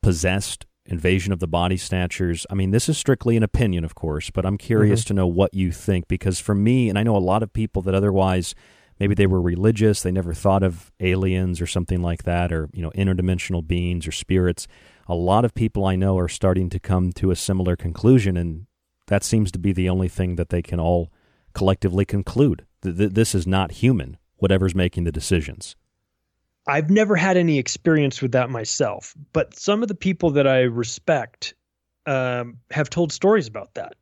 possessed 0.02 0.66
invasion 0.86 1.32
of 1.32 1.40
the 1.40 1.48
body 1.48 1.76
snatchers. 1.76 2.46
I 2.50 2.54
mean, 2.54 2.70
this 2.70 2.88
is 2.88 2.98
strictly 2.98 3.36
an 3.36 3.42
opinion, 3.42 3.84
of 3.84 3.94
course, 3.94 4.30
but 4.30 4.44
I'm 4.44 4.58
curious 4.58 5.00
mm-hmm. 5.00 5.08
to 5.08 5.14
know 5.14 5.26
what 5.26 5.54
you 5.54 5.72
think 5.72 6.08
because 6.08 6.38
for 6.38 6.54
me, 6.54 6.88
and 6.88 6.98
I 6.98 7.02
know 7.02 7.16
a 7.16 7.18
lot 7.18 7.42
of 7.42 7.52
people 7.52 7.80
that 7.82 7.94
otherwise 7.94 8.54
maybe 9.00 9.14
they 9.14 9.26
were 9.26 9.40
religious, 9.40 10.02
they 10.02 10.12
never 10.12 10.34
thought 10.34 10.62
of 10.62 10.92
aliens 11.00 11.60
or 11.60 11.66
something 11.66 12.02
like 12.02 12.24
that, 12.24 12.52
or 12.52 12.68
you 12.72 12.82
know 12.82 12.90
interdimensional 12.90 13.66
beings 13.66 14.06
or 14.06 14.12
spirits. 14.12 14.66
A 15.06 15.14
lot 15.14 15.44
of 15.44 15.54
people 15.54 15.84
I 15.84 15.96
know 15.96 16.18
are 16.18 16.28
starting 16.28 16.70
to 16.70 16.78
come 16.78 17.12
to 17.14 17.30
a 17.30 17.36
similar 17.36 17.76
conclusion, 17.76 18.36
and 18.36 18.66
that 19.08 19.22
seems 19.22 19.52
to 19.52 19.58
be 19.58 19.72
the 19.72 19.88
only 19.88 20.08
thing 20.08 20.36
that 20.36 20.48
they 20.48 20.62
can 20.62 20.80
all 20.80 21.12
collectively 21.52 22.04
conclude. 22.04 22.66
that 22.80 23.14
this 23.14 23.34
is 23.34 23.46
not 23.46 23.72
human, 23.72 24.18
whatever's 24.36 24.74
making 24.74 25.04
the 25.04 25.12
decisions. 25.12 25.74
I've 26.66 26.90
never 26.90 27.16
had 27.16 27.36
any 27.36 27.58
experience 27.58 28.22
with 28.22 28.32
that 28.32 28.50
myself, 28.50 29.14
but 29.32 29.58
some 29.58 29.82
of 29.82 29.88
the 29.88 29.94
people 29.94 30.30
that 30.32 30.46
I 30.46 30.62
respect 30.62 31.54
um, 32.06 32.58
have 32.70 32.90
told 32.90 33.12
stories 33.12 33.46
about 33.46 33.74
that. 33.74 33.94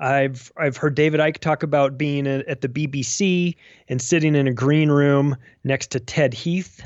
I've 0.00 0.50
I've 0.56 0.76
heard 0.76 0.94
David 0.94 1.20
Icke 1.20 1.38
talk 1.38 1.62
about 1.62 1.98
being 1.98 2.26
at 2.26 2.62
the 2.62 2.68
BBC 2.68 3.54
and 3.88 4.00
sitting 4.00 4.34
in 4.34 4.48
a 4.48 4.52
green 4.52 4.88
room 4.88 5.36
next 5.62 5.90
to 5.90 6.00
Ted 6.00 6.32
Heath 6.32 6.82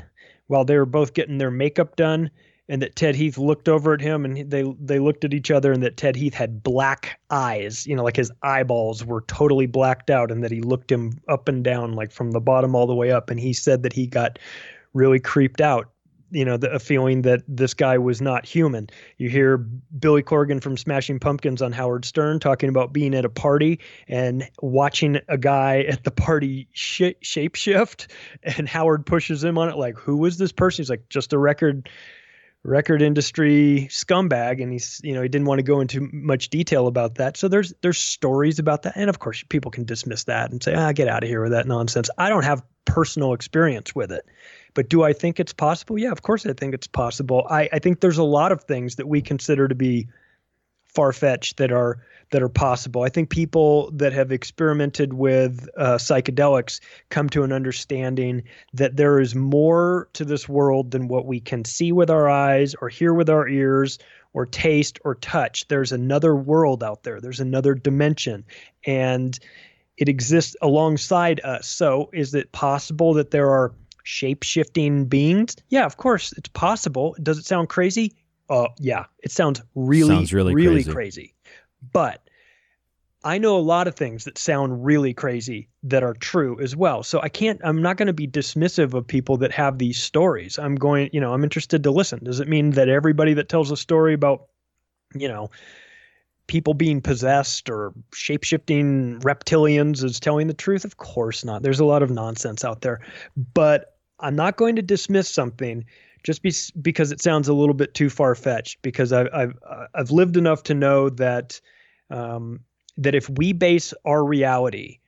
while 0.47 0.65
they 0.65 0.77
were 0.77 0.85
both 0.85 1.13
getting 1.13 1.37
their 1.37 1.51
makeup 1.51 1.95
done, 1.95 2.29
and 2.67 2.81
that 2.81 2.95
Ted 2.95 3.15
Heath 3.15 3.37
looked 3.37 3.69
over 3.69 3.93
at 3.93 4.01
him 4.01 4.25
and 4.25 4.49
they 4.49 4.63
they 4.79 4.99
looked 4.99 5.23
at 5.23 5.33
each 5.33 5.51
other, 5.51 5.71
and 5.71 5.83
that 5.83 5.97
Ted 5.97 6.15
Heath 6.15 6.33
had 6.33 6.63
black 6.63 7.19
eyes, 7.29 7.85
you 7.85 7.95
know, 7.95 8.03
like 8.03 8.15
his 8.15 8.31
eyeballs 8.41 9.05
were 9.05 9.21
totally 9.27 9.67
blacked 9.67 10.09
out, 10.09 10.31
and 10.31 10.43
that 10.43 10.51
he 10.51 10.61
looked 10.61 10.91
him 10.91 11.19
up 11.27 11.47
and 11.47 11.63
down, 11.63 11.93
like 11.93 12.11
from 12.11 12.31
the 12.31 12.41
bottom 12.41 12.75
all 12.75 12.87
the 12.87 12.95
way 12.95 13.11
up, 13.11 13.29
and 13.29 13.39
he 13.39 13.53
said 13.53 13.83
that 13.83 13.93
he 13.93 14.07
got 14.07 14.39
really 14.93 15.19
creeped 15.19 15.61
out 15.61 15.89
you 16.31 16.43
know, 16.43 16.57
the, 16.57 16.69
a 16.71 16.79
feeling 16.79 17.21
that 17.21 17.43
this 17.47 17.73
guy 17.73 17.97
was 17.97 18.21
not 18.21 18.45
human. 18.45 18.89
You 19.17 19.29
hear 19.29 19.57
Billy 19.57 20.23
Corgan 20.23 20.61
from 20.61 20.75
Smashing 20.75 21.19
Pumpkins 21.19 21.61
on 21.61 21.71
Howard 21.71 22.03
Stern 22.03 22.39
talking 22.39 22.67
about 22.67 22.91
being 22.91 23.13
at 23.13 23.25
a 23.25 23.29
party 23.29 23.79
and 24.07 24.49
watching 24.61 25.19
a 25.29 25.37
guy 25.37 25.81
at 25.81 26.03
the 26.03 26.11
party 26.11 26.67
sh- 26.73 27.15
shapeshift, 27.23 28.07
and 28.43 28.67
Howard 28.67 29.05
pushes 29.05 29.43
him 29.43 29.57
on 29.57 29.69
it 29.69 29.77
like, 29.77 29.97
"Who 29.97 30.17
was 30.17 30.37
this 30.37 30.51
person?" 30.51 30.83
He's 30.83 30.89
like, 30.89 31.07
"Just 31.09 31.31
a 31.31 31.37
record." 31.37 31.89
Record 32.65 33.01
industry 33.01 33.87
scumbag 33.91 34.61
and 34.61 34.71
he's 34.71 34.99
you 35.03 35.13
know 35.13 35.21
he 35.21 35.29
didn't 35.29 35.45
want 35.45 35.59
to 35.59 35.63
go 35.63 35.79
into 35.79 36.09
much 36.11 36.49
detail 36.49 36.87
about 36.87 37.15
that 37.15 37.37
so 37.37 37.47
there's 37.47 37.73
there's 37.81 37.99
stories 37.99 38.57
about 38.57 38.81
that 38.81 38.93
and 38.95 39.07
of 39.09 39.19
course 39.19 39.43
people 39.49 39.69
can 39.69 39.83
dismiss 39.83 40.23
that 40.23 40.51
and 40.51 40.63
say 40.63 40.73
ah 40.73 40.91
get 40.91 41.07
out 41.07 41.23
of 41.23 41.29
here 41.29 41.43
with 41.43 41.51
that 41.51 41.67
nonsense 41.67 42.09
i 42.17 42.27
don't 42.27 42.43
have 42.43 42.63
personal 42.85 43.33
experience 43.33 43.93
with 43.93 44.11
it 44.11 44.25
but 44.75 44.89
do 44.89 45.03
I 45.03 45.13
think 45.13 45.39
it's 45.39 45.53
possible? 45.53 45.97
Yeah, 45.97 46.11
of 46.11 46.21
course 46.21 46.45
I 46.45 46.53
think 46.53 46.75
it's 46.75 46.85
possible. 46.85 47.47
I, 47.49 47.67
I 47.73 47.79
think 47.79 48.01
there's 48.01 48.19
a 48.19 48.23
lot 48.23 48.51
of 48.51 48.61
things 48.65 48.97
that 48.97 49.07
we 49.07 49.21
consider 49.21 49.67
to 49.67 49.73
be 49.73 50.07
far 50.95 51.11
fetched 51.11 51.57
that 51.57 51.71
are 51.71 51.99
that 52.31 52.41
are 52.41 52.49
possible. 52.49 53.03
I 53.03 53.09
think 53.09 53.29
people 53.29 53.91
that 53.91 54.13
have 54.13 54.31
experimented 54.31 55.13
with 55.13 55.69
uh, 55.77 55.95
psychedelics 55.95 56.79
come 57.09 57.29
to 57.29 57.43
an 57.43 57.51
understanding 57.51 58.43
that 58.73 58.95
there 58.95 59.19
is 59.19 59.35
more 59.35 60.09
to 60.13 60.25
this 60.25 60.49
world 60.49 60.91
than 60.91 61.07
what 61.07 61.25
we 61.25 61.39
can 61.39 61.63
see 61.65 61.91
with 61.91 62.09
our 62.09 62.27
eyes 62.27 62.73
or 62.81 62.89
hear 62.89 63.13
with 63.13 63.29
our 63.29 63.47
ears 63.47 63.99
or 64.33 64.45
taste 64.45 64.99
or 65.05 65.15
touch. 65.15 65.67
There's 65.67 65.91
another 65.91 66.35
world 66.35 66.83
out 66.83 67.03
there. 67.03 67.21
There's 67.21 67.39
another 67.39 67.75
dimension, 67.75 68.43
and 68.85 69.37
it 69.97 70.09
exists 70.09 70.55
alongside 70.61 71.41
us. 71.41 71.67
So, 71.67 72.09
is 72.11 72.33
it 72.33 72.51
possible 72.51 73.13
that 73.13 73.31
there 73.31 73.51
are 73.51 73.73
shape 74.03 74.43
shifting 74.43 75.05
beings? 75.05 75.55
Yeah, 75.69 75.85
of 75.85 75.95
course, 75.97 76.33
it's 76.33 76.49
possible. 76.49 77.15
Does 77.21 77.37
it 77.37 77.45
sound 77.45 77.69
crazy? 77.69 78.13
Uh, 78.49 78.67
yeah, 78.79 79.05
it 79.23 79.31
sounds 79.31 79.61
really, 79.73 80.15
Sounds 80.15 80.33
really 80.33 80.53
really 80.53 80.83
crazy. 80.83 80.91
crazy. 80.91 81.33
But 81.91 82.21
I 83.23 83.39
know 83.39 83.57
a 83.57 83.59
lot 83.59 83.87
of 83.87 83.95
things 83.95 84.25
that 84.25 84.37
sound 84.37 84.85
really 84.85 85.11
crazy 85.11 85.67
that 85.81 86.03
are 86.03 86.13
true 86.13 86.59
as 86.61 86.75
well. 86.75 87.01
So 87.01 87.19
I 87.21 87.29
can't, 87.29 87.59
I'm 87.63 87.81
not 87.81 87.97
going 87.97 88.05
to 88.05 88.13
be 88.13 88.27
dismissive 88.27 88.93
of 88.93 89.07
people 89.07 89.37
that 89.37 89.51
have 89.51 89.79
these 89.79 89.99
stories. 89.99 90.59
I'm 90.59 90.75
going, 90.75 91.09
you 91.11 91.19
know, 91.19 91.33
I'm 91.33 91.43
interested 91.43 91.81
to 91.83 91.91
listen. 91.91 92.23
Does 92.23 92.39
it 92.39 92.47
mean 92.47 92.71
that 92.71 92.87
everybody 92.87 93.33
that 93.33 93.49
tells 93.49 93.71
a 93.71 93.77
story 93.77 94.13
about, 94.13 94.45
you 95.15 95.27
know, 95.27 95.49
people 96.45 96.75
being 96.75 97.01
possessed 97.01 97.67
or 97.67 97.93
shape-shifting 98.13 99.19
reptilians 99.21 100.03
is 100.03 100.19
telling 100.19 100.45
the 100.45 100.53
truth? 100.53 100.85
Of 100.85 100.97
course 100.97 101.43
not. 101.43 101.63
There's 101.63 101.79
a 101.79 101.85
lot 101.85 102.03
of 102.03 102.11
nonsense 102.11 102.63
out 102.63 102.81
there. 102.81 103.01
But 103.55 103.97
I'm 104.19 104.35
not 104.35 104.55
going 104.55 104.75
to 104.75 104.83
dismiss 104.83 105.27
something 105.27 105.83
just 106.25 106.41
be, 106.41 106.51
because 106.81 107.11
it 107.11 107.21
sounds 107.21 107.47
a 107.47 107.53
little 107.53 107.75
bit 107.75 107.93
too 107.93 108.09
far-fetched 108.09 108.81
because 108.81 109.13
I've, 109.13 109.29
I've, 109.31 109.53
I've 109.93 110.11
lived 110.11 110.37
enough 110.37 110.63
to 110.63 110.73
know 110.73 111.09
that 111.09 111.61
um, 112.09 112.61
that 112.97 113.13
if 113.13 113.29
we 113.29 113.53
base 113.53 113.93
our 114.05 114.23
reality 114.23 114.99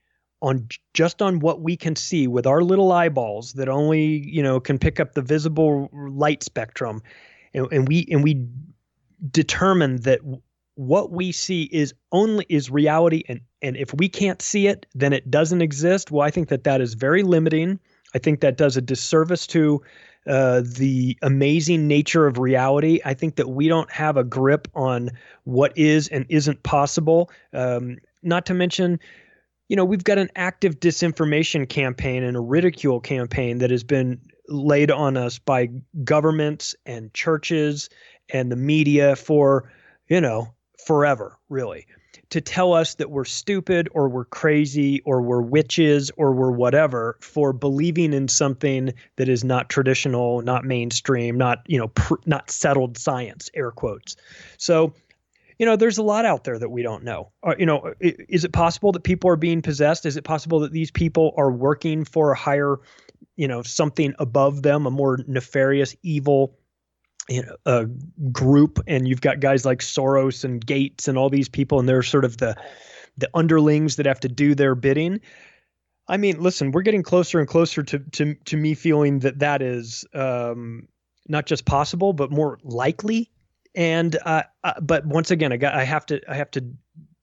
on 0.41 0.67
just 0.93 1.21
on 1.21 1.39
what 1.39 1.61
we 1.61 1.75
can 1.75 1.95
see 1.95 2.27
with 2.27 2.45
our 2.45 2.61
little 2.61 2.91
eyeballs 2.91 3.53
that 3.53 3.67
only 3.67 4.05
you 4.05 4.43
know 4.43 4.59
can 4.59 4.77
pick 4.77 4.99
up 4.99 5.13
the 5.13 5.21
visible 5.21 5.89
light 5.91 6.43
spectrum 6.43 7.01
and, 7.55 7.67
and 7.71 7.87
we 7.87 8.07
and 8.11 8.23
we 8.23 8.45
determine 9.31 10.01
that 10.01 10.19
what 10.75 11.11
we 11.11 11.31
see 11.31 11.63
is 11.63 11.95
only 12.11 12.45
is 12.49 12.69
reality 12.69 13.23
and 13.27 13.41
and 13.63 13.75
if 13.75 13.91
we 13.95 14.07
can't 14.07 14.43
see 14.43 14.67
it 14.67 14.85
then 14.93 15.13
it 15.13 15.31
doesn't 15.31 15.63
exist 15.63 16.11
well 16.11 16.25
i 16.25 16.29
think 16.29 16.49
that 16.49 16.63
that 16.63 16.81
is 16.81 16.93
very 16.93 17.23
limiting. 17.23 17.79
I 18.15 18.19
think 18.19 18.39
that 18.39 18.57
does 18.57 18.77
a 18.77 18.81
disservice 18.81 19.45
to 19.47 19.81
uh, 20.27 20.61
the 20.63 21.17
amazing 21.21 21.87
nature 21.87 22.27
of 22.27 22.37
reality. 22.37 22.99
I 23.05 23.13
think 23.13 23.35
that 23.37 23.49
we 23.49 23.67
don't 23.67 23.91
have 23.91 24.17
a 24.17 24.23
grip 24.23 24.67
on 24.75 25.11
what 25.43 25.77
is 25.77 26.07
and 26.07 26.25
isn't 26.29 26.63
possible. 26.63 27.31
Um, 27.53 27.97
not 28.23 28.45
to 28.47 28.53
mention, 28.53 28.99
you 29.69 29.75
know, 29.75 29.85
we've 29.85 30.03
got 30.03 30.17
an 30.17 30.29
active 30.35 30.79
disinformation 30.79 31.67
campaign 31.67 32.23
and 32.23 32.35
a 32.35 32.41
ridicule 32.41 32.99
campaign 32.99 33.59
that 33.59 33.71
has 33.71 33.83
been 33.83 34.21
laid 34.49 34.91
on 34.91 35.17
us 35.17 35.39
by 35.39 35.69
governments 36.03 36.75
and 36.85 37.13
churches 37.13 37.89
and 38.29 38.51
the 38.51 38.55
media 38.55 39.15
for, 39.15 39.71
you 40.07 40.21
know, 40.21 40.53
forever, 40.85 41.37
really 41.49 41.85
to 42.29 42.41
tell 42.41 42.73
us 42.73 42.95
that 42.95 43.09
we're 43.09 43.25
stupid 43.25 43.87
or 43.93 44.09
we're 44.09 44.25
crazy 44.25 45.01
or 45.01 45.21
we're 45.21 45.41
witches 45.41 46.11
or 46.17 46.33
we're 46.33 46.51
whatever 46.51 47.17
for 47.21 47.53
believing 47.53 48.13
in 48.13 48.27
something 48.27 48.93
that 49.15 49.29
is 49.29 49.43
not 49.43 49.69
traditional, 49.69 50.41
not 50.41 50.65
mainstream, 50.65 51.37
not 51.37 51.63
you 51.67 51.77
know 51.77 51.87
pr- 51.89 52.15
not 52.25 52.51
settled 52.51 52.97
science, 52.97 53.49
air 53.53 53.71
quotes. 53.71 54.15
So, 54.57 54.93
you 55.57 55.65
know, 55.65 55.75
there's 55.75 55.97
a 55.97 56.03
lot 56.03 56.25
out 56.25 56.43
there 56.43 56.59
that 56.59 56.69
we 56.69 56.83
don't 56.83 57.03
know. 57.03 57.31
Uh, 57.43 57.55
you 57.57 57.65
know, 57.65 57.93
is 57.99 58.43
it 58.43 58.51
possible 58.51 58.91
that 58.91 59.03
people 59.03 59.29
are 59.29 59.37
being 59.37 59.61
possessed? 59.61 60.05
Is 60.05 60.17
it 60.17 60.23
possible 60.23 60.59
that 60.59 60.71
these 60.71 60.91
people 60.91 61.33
are 61.37 61.51
working 61.51 62.03
for 62.03 62.31
a 62.31 62.37
higher, 62.37 62.79
you 63.37 63.47
know, 63.47 63.63
something 63.63 64.13
above 64.19 64.61
them, 64.63 64.85
a 64.85 64.91
more 64.91 65.19
nefarious, 65.27 65.95
evil 66.03 66.57
you 67.29 67.43
know, 67.43 67.55
a 67.65 67.85
group 68.31 68.79
and 68.87 69.07
you've 69.07 69.21
got 69.21 69.39
guys 69.39 69.65
like 69.65 69.79
Soros 69.79 70.43
and 70.43 70.65
Gates 70.65 71.07
and 71.07 71.17
all 71.17 71.29
these 71.29 71.49
people 71.49 71.79
and 71.79 71.87
they're 71.87 72.03
sort 72.03 72.25
of 72.25 72.37
the 72.37 72.55
the 73.17 73.29
underlings 73.33 73.95
that 73.95 74.05
have 74.05 74.19
to 74.21 74.29
do 74.29 74.53
their 74.53 74.75
bidding. 74.75 75.19
I 76.07 76.17
mean, 76.17 76.41
listen, 76.41 76.71
we're 76.71 76.83
getting 76.83 77.03
closer 77.03 77.39
and 77.39 77.47
closer 77.47 77.83
to 77.83 77.99
to 77.99 78.35
to 78.35 78.57
me 78.57 78.73
feeling 78.73 79.19
that 79.19 79.39
that 79.39 79.61
is 79.61 80.05
um, 80.13 80.87
not 81.27 81.45
just 81.45 81.65
possible 81.65 82.13
but 82.13 82.31
more 82.31 82.59
likely. 82.63 83.29
And 83.75 84.17
uh, 84.25 84.43
uh, 84.63 84.73
but 84.81 85.05
once 85.05 85.31
again, 85.31 85.51
I 85.51 85.57
got 85.57 85.75
I 85.75 85.83
have 85.83 86.05
to 86.07 86.21
I 86.29 86.35
have 86.35 86.51
to 86.51 86.65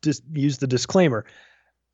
just 0.03 0.23
use 0.33 0.59
the 0.59 0.67
disclaimer. 0.67 1.25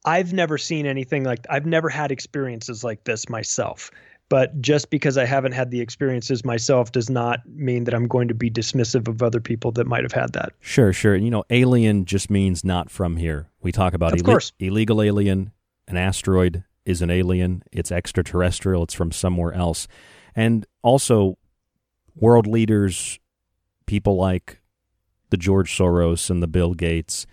I've 0.04 0.32
never 0.32 0.58
seen 0.58 0.86
anything 0.86 1.24
like 1.24 1.46
I've 1.48 1.66
never 1.66 1.88
had 1.88 2.10
experiences 2.10 2.82
like 2.82 3.04
this 3.04 3.28
myself. 3.28 3.90
But 4.30 4.62
just 4.62 4.90
because 4.90 5.18
I 5.18 5.24
haven't 5.24 5.52
had 5.52 5.72
the 5.72 5.80
experiences 5.80 6.44
myself 6.44 6.92
does 6.92 7.10
not 7.10 7.40
mean 7.46 7.82
that 7.84 7.94
I'm 7.94 8.06
going 8.06 8.28
to 8.28 8.34
be 8.34 8.48
dismissive 8.48 9.08
of 9.08 9.24
other 9.24 9.40
people 9.40 9.72
that 9.72 9.88
might 9.88 10.04
have 10.04 10.12
had 10.12 10.32
that. 10.34 10.52
Sure, 10.60 10.92
sure. 10.92 11.16
You 11.16 11.30
know, 11.30 11.42
alien 11.50 12.04
just 12.04 12.30
means 12.30 12.64
not 12.64 12.90
from 12.90 13.16
here. 13.16 13.50
We 13.60 13.72
talk 13.72 13.92
about 13.92 14.12
Of 14.12 14.22
course. 14.22 14.52
illegal 14.60 15.02
alien. 15.02 15.50
An 15.88 15.96
asteroid 15.96 16.62
is 16.86 17.02
an 17.02 17.10
alien. 17.10 17.64
It's 17.72 17.90
extraterrestrial. 17.90 18.84
It's 18.84 18.94
from 18.94 19.10
somewhere 19.10 19.52
else. 19.52 19.88
And 20.36 20.64
also, 20.82 21.36
world 22.14 22.46
leaders, 22.46 23.18
people 23.86 24.16
like 24.16 24.60
the 25.30 25.36
George 25.36 25.76
Soros 25.76 26.30
and 26.30 26.40
the 26.40 26.46
Bill 26.46 26.74
Gates, 26.74 27.26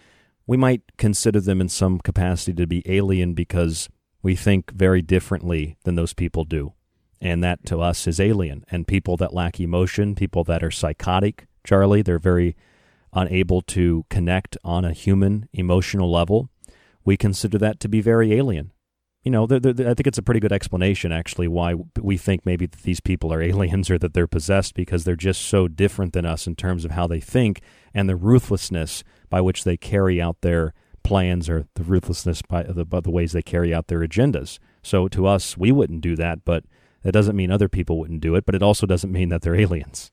we 0.47 0.57
might 0.57 0.81
consider 0.97 1.41
them 1.41 1.61
in 1.61 1.69
some 1.69 1.99
capacity 1.99 2.55
to 2.55 2.65
be 2.65 2.81
alien 2.87 3.35
because 3.35 3.87
we 4.23 4.35
think 4.35 4.71
very 4.71 5.03
differently 5.03 5.77
than 5.83 5.93
those 5.93 6.13
people 6.13 6.43
do 6.43 6.73
and 7.21 7.43
that 7.43 7.65
to 7.65 7.79
us 7.79 8.07
is 8.07 8.19
alien. 8.19 8.63
And 8.69 8.87
people 8.87 9.17
that 9.17 9.33
lack 9.33 9.59
emotion, 9.59 10.15
people 10.15 10.43
that 10.45 10.63
are 10.63 10.71
psychotic, 10.71 11.47
Charlie, 11.63 12.01
they're 12.01 12.19
very 12.19 12.55
unable 13.13 13.61
to 13.61 14.05
connect 14.09 14.57
on 14.63 14.85
a 14.85 14.93
human 14.93 15.49
emotional 15.53 16.11
level. 16.11 16.49
We 17.03 17.17
consider 17.17 17.57
that 17.59 17.79
to 17.81 17.89
be 17.89 18.01
very 18.01 18.33
alien. 18.33 18.71
You 19.23 19.31
know, 19.31 19.47
they're, 19.47 19.59
they're, 19.59 19.89
I 19.89 19.93
think 19.93 20.07
it's 20.07 20.17
a 20.17 20.23
pretty 20.23 20.39
good 20.39 20.53
explanation, 20.53 21.11
actually, 21.11 21.47
why 21.47 21.75
we 21.99 22.15
think 22.17 22.45
maybe 22.45 22.65
that 22.65 22.83
these 22.83 22.99
people 22.99 23.33
are 23.33 23.41
aliens 23.51 23.89
or 23.89 23.97
that 23.97 24.13
they're 24.13 24.27
possessed 24.27 24.75
because 24.75 25.03
they're 25.03 25.15
just 25.15 25.41
so 25.41 25.67
different 25.67 26.13
than 26.13 26.25
us 26.25 26.47
in 26.47 26.55
terms 26.55 26.85
of 26.85 26.91
how 26.91 27.07
they 27.07 27.19
think 27.19 27.61
and 27.93 28.07
the 28.07 28.15
ruthlessness 28.15 29.03
by 29.29 29.41
which 29.41 29.63
they 29.63 29.75
carry 29.75 30.21
out 30.21 30.41
their 30.41 30.73
plans 31.03 31.49
or 31.49 31.65
the 31.75 31.83
ruthlessness 31.83 32.41
by 32.41 32.63
the, 32.63 32.85
by 32.85 32.99
the 32.99 33.09
ways 33.09 33.31
they 33.31 33.41
carry 33.41 33.73
out 33.73 33.87
their 33.87 33.99
agendas. 33.99 34.59
So 34.83 35.07
to 35.09 35.25
us, 35.25 35.57
we 35.57 35.71
wouldn't 35.71 36.01
do 36.01 36.15
that, 36.17 36.45
but 36.45 36.65
that 37.03 37.11
doesn't 37.11 37.35
mean 37.35 37.51
other 37.51 37.69
people 37.69 37.99
wouldn't 37.99 38.21
do 38.21 38.35
it, 38.35 38.45
but 38.45 38.55
it 38.55 38.63
also 38.63 38.85
doesn't 38.85 39.11
mean 39.11 39.29
that 39.29 39.41
they're 39.41 39.55
aliens. 39.55 40.11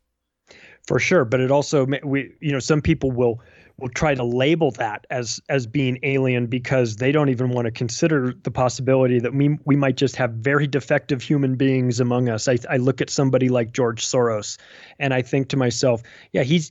For 0.86 0.98
sure, 0.98 1.24
but 1.24 1.40
it 1.40 1.50
also 1.50 1.86
we 2.04 2.32
you 2.40 2.52
know 2.52 2.58
some 2.58 2.82
people 2.82 3.10
will 3.10 3.40
will 3.78 3.88
try 3.88 4.14
to 4.14 4.22
label 4.22 4.70
that 4.72 5.06
as 5.10 5.40
as 5.48 5.66
being 5.66 5.98
alien 6.02 6.46
because 6.46 6.96
they 6.96 7.10
don't 7.10 7.30
even 7.30 7.48
want 7.50 7.64
to 7.66 7.72
consider 7.72 8.34
the 8.42 8.50
possibility 8.50 9.18
that 9.18 9.34
we 9.34 9.58
we 9.64 9.76
might 9.76 9.96
just 9.96 10.16
have 10.16 10.32
very 10.32 10.66
defective 10.66 11.22
human 11.22 11.56
beings 11.56 12.00
among 12.00 12.28
us. 12.28 12.48
I, 12.48 12.58
I 12.68 12.76
look 12.76 13.00
at 13.00 13.08
somebody 13.08 13.48
like 13.48 13.72
George 13.72 14.04
Soros, 14.04 14.58
and 14.98 15.14
I 15.14 15.22
think 15.22 15.48
to 15.48 15.56
myself, 15.56 16.02
yeah, 16.32 16.42
he's 16.42 16.70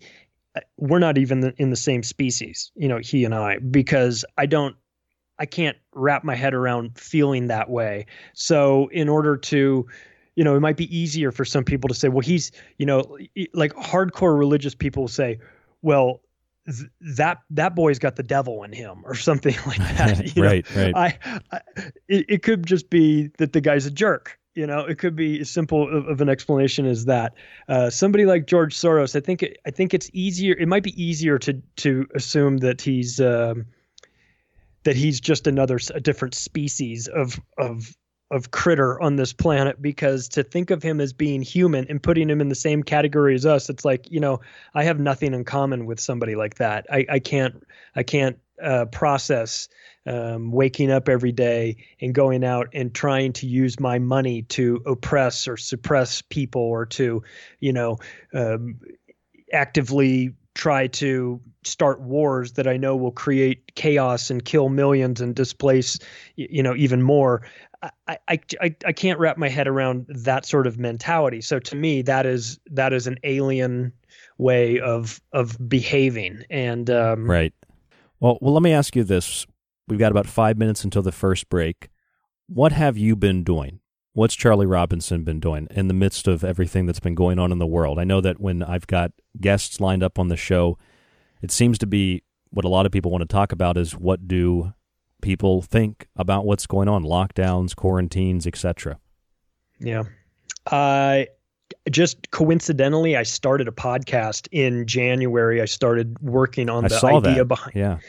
uh, 0.56 0.62
we're 0.78 1.00
not 1.00 1.18
even 1.18 1.54
in 1.58 1.72
the 1.72 1.76
same 1.76 2.04
species, 2.04 2.72
you 2.76 2.88
know, 2.88 3.00
he 3.00 3.26
and 3.26 3.34
I, 3.34 3.58
because 3.58 4.24
I 4.38 4.46
don't 4.46 4.76
I 5.44 5.46
can't 5.46 5.76
wrap 5.92 6.24
my 6.24 6.36
head 6.36 6.54
around 6.54 6.98
feeling 6.98 7.48
that 7.48 7.70
way. 7.70 8.06
So 8.32 8.88
in 8.94 9.10
order 9.10 9.36
to 9.36 9.86
you 10.36 10.44
know, 10.44 10.56
it 10.56 10.62
might 10.62 10.78
be 10.78 10.98
easier 10.98 11.34
for 11.34 11.44
some 11.44 11.66
people 11.66 11.90
to 11.90 11.94
say, 11.94 12.08
well, 12.08 12.22
he's, 12.22 12.52
you 12.78 12.86
know, 12.86 13.18
like 13.54 13.74
hardcore 13.74 14.40
religious 14.40 14.74
people 14.74 15.10
say, 15.10 15.38
well, 15.82 16.22
th- 16.66 16.90
that 17.18 17.40
that 17.52 17.76
boy's 17.76 18.00
got 18.00 18.16
the 18.16 18.24
devil 18.24 18.64
in 18.64 18.72
him 18.72 19.02
or 19.04 19.16
something 19.16 19.54
like 19.68 19.78
that. 19.78 20.34
Right, 20.38 20.66
know? 20.76 20.82
right. 20.82 20.96
I, 20.96 21.38
I 21.52 21.62
it, 22.08 22.26
it 22.30 22.44
could 22.44 22.66
just 22.66 22.90
be 22.90 23.28
that 23.38 23.52
the 23.52 23.62
guy's 23.62 23.86
a 23.86 23.92
jerk. 23.92 24.40
You 24.56 24.66
know, 24.66 24.80
it 24.80 24.98
could 24.98 25.16
be 25.16 25.42
as 25.42 25.50
simple 25.50 25.94
of, 25.94 26.08
of 26.08 26.22
an 26.22 26.30
explanation 26.30 26.86
as 26.86 27.06
that. 27.06 27.34
Uh, 27.68 27.90
somebody 27.90 28.26
like 28.26 28.48
George 28.48 28.76
Soros, 28.76 29.16
I 29.16 29.20
think, 29.20 29.44
I 29.66 29.72
think 29.72 29.94
it's 29.94 30.10
easier. 30.14 30.56
It 30.58 30.68
might 30.68 30.84
be 30.84 31.04
easier 31.04 31.38
to 31.40 31.62
to 31.78 32.08
assume 32.16 32.58
that 32.60 32.82
he's 32.82 33.20
um, 33.20 33.66
that 34.84 34.96
he's 34.96 35.20
just 35.20 35.48
another, 35.48 35.80
a 35.94 36.00
different 36.00 36.36
species 36.36 37.08
of 37.08 37.40
of 37.58 37.96
of 38.32 38.50
critter 38.50 39.00
on 39.00 39.16
this 39.16 39.32
planet 39.32 39.80
because 39.80 40.28
to 40.28 40.44
think 40.44 40.72
of 40.72 40.82
him 40.82 41.00
as 41.00 41.14
being 41.14 41.42
human 41.42 41.86
and 41.88 42.02
putting 42.02 42.28
him 42.28 42.42
in 42.42 42.50
the 42.50 42.56
same 42.56 42.82
category 42.82 43.36
as 43.36 43.46
us 43.46 43.70
it's 43.70 43.86
like 43.86 44.10
you 44.10 44.20
know 44.20 44.40
i 44.74 44.84
have 44.84 45.00
nothing 45.00 45.36
in 45.36 45.44
common 45.44 45.86
with 45.86 46.00
somebody 46.00 46.36
like 46.36 46.56
that. 46.56 46.86
I, 46.92 47.06
I 47.10 47.20
can't 47.20 47.64
i 47.96 48.02
can't 48.02 48.40
uh, 48.62 48.86
process 48.86 49.68
um, 50.06 50.52
waking 50.52 50.92
up 50.92 51.10
every 51.10 51.32
day 51.32 51.78
and 52.02 52.14
going 52.14 52.44
out 52.44 52.70
and 52.74 52.94
trying 52.94 53.34
to 53.34 53.48
use 53.48 53.80
my 53.80 54.00
money 54.00 54.44
to 54.44 54.82
oppress 54.86 55.48
or 55.48 55.58
suppress 55.58 56.22
people 56.22 56.62
or 56.62 56.86
to 56.88 57.24
you 57.60 57.74
know 57.74 57.98
um, 58.34 58.80
actively 59.52 60.34
try 60.56 60.88
to 60.88 61.40
start 61.66 62.02
wars 62.02 62.54
that 62.54 62.68
I 62.68 62.78
know 62.78 62.96
will 62.96 63.12
create 63.12 63.76
chaos 63.76 64.30
and 64.30 64.44
kill 64.44 64.70
millions 64.70 65.22
and 65.22 65.36
displace, 65.36 66.00
you 66.36 66.64
know, 66.64 66.76
even 66.76 67.02
more. 67.02 67.48
I, 68.08 68.18
I, 68.28 68.40
I, 68.62 68.76
I 68.86 68.92
can't 68.94 69.20
wrap 69.20 69.38
my 69.38 69.50
head 69.50 69.68
around 69.68 70.06
that 70.08 70.46
sort 70.46 70.68
of 70.68 70.78
mentality. 70.78 71.42
So 71.42 71.60
to 71.60 71.76
me, 71.76 72.02
that 72.04 72.26
is 72.26 72.60
that 72.72 72.94
is 72.94 73.08
an 73.08 73.18
alien 73.24 73.92
way 74.38 74.80
of 74.80 75.22
of 75.34 75.58
behaving. 75.68 76.44
And 76.50 76.90
um, 76.90 77.30
right. 77.30 77.54
Well, 78.20 78.38
well, 78.42 78.54
let 78.54 78.64
me 78.64 78.72
ask 78.72 78.96
you 78.96 79.04
this: 79.04 79.46
We've 79.88 80.00
got 80.00 80.12
about 80.12 80.28
five 80.28 80.58
minutes 80.58 80.84
until 80.84 81.02
the 81.02 81.12
first 81.12 81.50
break. 81.50 81.90
What 82.48 82.72
have 82.72 82.98
you 82.98 83.16
been 83.16 83.44
doing? 83.44 83.80
What's 84.14 84.36
Charlie 84.36 84.68
Robinson 84.68 85.24
been 85.24 85.40
doing 85.40 85.68
in 85.72 85.88
the 85.88 85.94
midst 85.94 86.28
of 86.28 86.44
everything 86.44 86.86
that's 86.86 87.00
been 87.00 87.16
going 87.16 87.40
on 87.40 87.52
in 87.52 87.58
the 87.58 87.66
world? 87.66 87.98
I 87.98 88.04
know 88.04 88.22
that 88.22 88.40
when 88.40 88.62
I've 88.62 88.86
got 88.86 89.12
guests 89.42 89.82
lined 89.82 90.04
up 90.04 90.20
on 90.20 90.28
the 90.28 90.38
show, 90.38 90.78
it 91.44 91.52
seems 91.52 91.78
to 91.80 91.86
be 91.86 92.24
what 92.50 92.66
a 92.66 92.70
lot 92.70 92.86
of 92.86 92.92
people 92.92 93.12
want 93.12 93.22
to 93.22 93.28
talk 93.28 93.52
about 93.52 93.78
is 93.78 93.92
what 93.96 94.28
do 94.28 94.74
people 95.22 95.62
think 95.62 96.08
about 96.16 96.46
what's 96.46 96.66
going 96.66 96.88
on, 96.88 97.04
lockdowns, 97.04 97.76
quarantines, 97.76 98.48
etc. 98.48 98.98
Yeah. 99.80 100.04
I 100.72 101.28
uh, 101.86 101.90
just 101.90 102.32
coincidentally, 102.32 103.18
I 103.18 103.24
started 103.24 103.68
a 103.68 103.72
podcast 103.72 104.48
in 104.52 104.88
January. 104.88 105.62
I 105.62 105.66
started 105.66 106.18
working 106.22 106.70
on 106.70 106.86
I 106.86 106.88
the 106.88 107.00
saw 107.00 107.18
idea 107.18 107.36
that. 107.36 107.46
behind. 107.46 107.76
Yeah. 107.76 108.00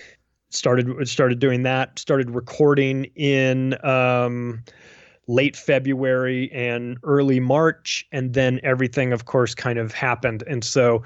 Started 0.51 1.09
started 1.09 1.41
doing 1.41 1.65
that. 1.65 1.99
Started 1.99 2.31
recording 2.31 3.07
in 3.17 3.75
um, 3.85 4.63
late 5.27 5.57
February 5.57 6.53
and 6.53 6.99
early 7.03 7.41
March, 7.41 8.07
and 8.13 8.35
then 8.35 8.61
everything, 8.63 9.13
of 9.13 9.25
course, 9.25 9.55
kind 9.55 9.79
of 9.79 9.93
happened. 9.93 10.45
And 10.47 10.63
so, 10.63 11.03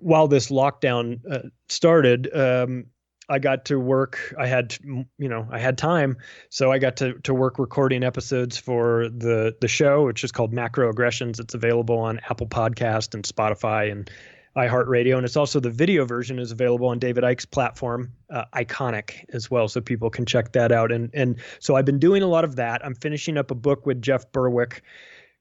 while 0.00 0.28
this 0.28 0.48
lockdown 0.48 1.20
uh, 1.30 1.48
started, 1.68 2.34
um, 2.34 2.86
I 3.28 3.38
got 3.38 3.64
to 3.66 3.78
work. 3.78 4.34
I 4.38 4.46
had, 4.46 4.76
you 4.82 5.28
know, 5.28 5.46
I 5.50 5.58
had 5.58 5.78
time, 5.78 6.16
so 6.50 6.72
I 6.72 6.78
got 6.78 6.96
to 6.98 7.14
to 7.20 7.34
work 7.34 7.58
recording 7.58 8.02
episodes 8.02 8.58
for 8.58 9.08
the 9.08 9.56
the 9.60 9.68
show, 9.68 10.04
which 10.04 10.24
is 10.24 10.32
called 10.32 10.52
Macro 10.52 10.90
Aggressions. 10.90 11.38
It's 11.38 11.54
available 11.54 11.98
on 11.98 12.20
Apple 12.30 12.48
Podcast 12.48 13.14
and 13.14 13.24
Spotify 13.24 13.90
and 13.90 14.10
iHeartRadio, 14.56 15.16
and 15.16 15.24
it's 15.24 15.36
also 15.36 15.60
the 15.60 15.70
video 15.70 16.04
version 16.04 16.38
is 16.38 16.52
available 16.52 16.88
on 16.88 16.98
David 16.98 17.24
Icke's 17.24 17.46
platform, 17.46 18.12
uh, 18.28 18.44
Ickonic, 18.54 19.24
as 19.32 19.50
well, 19.50 19.66
so 19.66 19.80
people 19.80 20.10
can 20.10 20.26
check 20.26 20.52
that 20.52 20.72
out. 20.72 20.92
And 20.92 21.08
and 21.14 21.40
so 21.58 21.76
I've 21.76 21.86
been 21.86 22.00
doing 22.00 22.22
a 22.22 22.26
lot 22.26 22.44
of 22.44 22.56
that. 22.56 22.84
I'm 22.84 22.94
finishing 22.94 23.38
up 23.38 23.50
a 23.50 23.54
book 23.54 23.86
with 23.86 24.02
Jeff 24.02 24.30
Berwick 24.32 24.82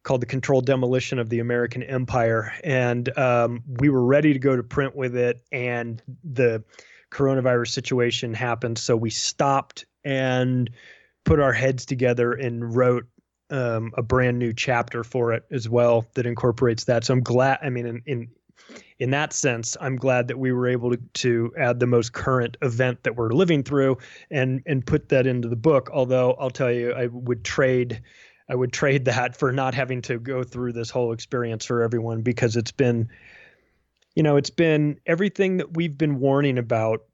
called 0.04 0.22
The 0.22 0.28
Controlled 0.28 0.66
Demolition 0.66 1.20
of 1.20 1.30
the 1.30 1.40
American 1.40 1.84
Empire, 1.84 2.54
and 2.64 3.16
um, 3.18 3.64
we 3.80 3.90
were 3.90 4.06
ready 4.06 4.34
to 4.34 4.40
go 4.40 4.56
to 4.56 4.64
print 4.64 4.96
with 4.96 5.16
it, 5.16 5.44
and 5.52 6.02
the 6.24 6.64
coronavirus 7.12 7.70
situation 7.70 8.34
happened, 8.34 8.78
so 8.78 8.96
we 8.96 9.10
stopped 9.10 9.86
and 10.04 10.70
put 11.24 11.40
our 11.40 11.54
heads 11.54 11.86
together 11.86 12.34
and 12.34 12.76
wrote 12.76 13.06
um, 13.52 13.92
a 13.96 14.02
brand 14.02 14.40
new 14.40 14.54
chapter 14.54 15.04
for 15.04 15.34
it 15.34 15.44
as 15.52 15.70
well 15.70 16.08
that 16.16 16.26
incorporates 16.26 16.86
that. 16.86 17.04
So 17.04 17.14
I'm 17.14 17.22
glad. 17.22 17.60
I 17.62 17.70
mean, 17.70 17.86
in, 17.86 18.02
in 18.06 18.28
in 19.00 19.10
that 19.10 19.34
sense, 19.34 19.76
I'm 19.82 19.96
glad 19.96 20.28
that 20.28 20.38
we 20.38 20.52
were 20.52 20.68
able 20.68 20.92
to, 20.92 20.98
to 20.98 21.52
add 21.58 21.80
the 21.80 21.88
most 21.88 22.14
current 22.14 22.56
event 22.62 23.04
that 23.04 23.16
we're 23.16 23.32
living 23.32 23.64
through 23.64 23.98
and 24.30 24.62
and 24.66 24.86
put 24.86 25.10
that 25.10 25.28
into 25.28 25.48
the 25.48 25.56
book. 25.56 25.90
Although 25.92 26.34
I'll 26.34 26.50
tell 26.52 26.72
you, 26.72 26.94
I 26.94 27.08
would 27.08 27.44
trade 27.44 28.02
I 28.50 28.56
would 28.56 28.74
trade 28.74 29.06
that 29.06 29.38
for 29.38 29.52
not 29.52 29.74
having 29.74 30.02
to 30.04 30.20
go 30.20 30.44
through 30.44 30.74
this 30.74 30.90
whole 30.90 31.14
experience 31.14 31.66
for 31.66 31.82
everyone 31.82 32.22
because 32.22 32.56
it's 32.56 32.72
been 32.72 33.10
you 34.16 34.24
know, 34.24 34.36
it's 34.36 34.50
been 34.50 35.00
everything 35.06 35.58
that 35.58 35.74
we've 35.76 35.98
been 35.98 36.20
warning 36.20 36.58
about 36.58 37.06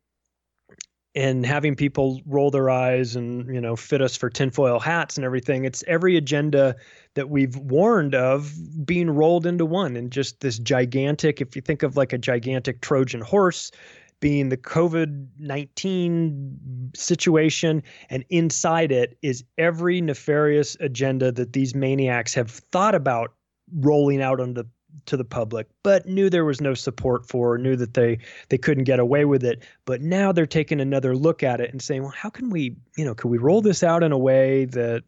and 1.18 1.46
having 1.46 1.76
people 1.76 2.22
roll 2.28 2.52
their 2.52 2.70
eyes 2.70 3.16
and 3.16 3.54
you 3.54 3.60
know 3.60 3.76
fit 3.76 4.02
us 4.04 4.16
for 4.16 4.30
tinfoil 4.30 4.80
hats 4.80 5.18
and 5.18 5.26
everything. 5.26 5.66
It's 5.66 5.84
every 5.88 6.16
agenda 6.16 6.76
that 7.16 7.30
we've 7.30 7.56
warned 7.56 8.14
of 8.14 8.54
being 8.86 9.10
rolled 9.10 9.46
into 9.48 9.66
one 9.66 9.96
and 9.96 10.12
just 10.12 10.42
this 10.42 10.60
gigantic 10.60 11.42
if 11.42 11.56
you 11.56 11.62
think 11.62 11.82
of 11.82 11.98
like 11.98 12.14
a 12.14 12.20
gigantic 12.20 12.82
trojan 12.82 13.22
horse 13.22 13.72
being 14.20 14.50
the 14.50 14.58
covid-19 14.58 16.96
situation 16.96 17.84
and 18.10 18.26
inside 18.30 18.92
it 18.92 19.18
is 19.22 19.44
every 19.58 20.02
nefarious 20.02 20.76
agenda 20.80 21.32
that 21.32 21.54
these 21.54 21.76
maniacs 21.76 22.34
have 22.34 22.50
thought 22.50 22.96
about 22.96 23.34
rolling 23.76 24.22
out 24.22 24.40
onto 24.40 24.64
to 25.06 25.18
the 25.18 25.26
public, 25.26 25.68
but 25.84 26.06
knew 26.06 26.30
there 26.30 26.46
was 26.46 26.62
no 26.62 26.74
support 26.74 27.28
for, 27.28 27.58
knew 27.58 27.76
that 27.76 27.94
they 27.94 28.20
they 28.50 28.58
couldn't 28.58 28.84
get 28.84 29.00
away 29.00 29.26
with 29.26 29.44
it. 29.44 29.64
But 29.86 30.02
now 30.02 30.32
they're 30.32 30.46
taking 30.46 30.80
another 30.80 31.16
look 31.16 31.44
at 31.44 31.62
it 31.62 31.72
and 31.72 31.82
saying, 31.82 32.04
well, 32.04 32.12
how 32.12 32.30
can 32.30 32.50
we, 32.50 32.76
you 32.98 33.06
know, 33.06 33.16
could 33.16 33.30
we 33.30 33.38
roll 33.38 33.62
this 33.62 33.84
out 33.84 34.04
in 34.04 34.12
a 34.12 34.18
way 34.18 34.66
that 34.66 35.04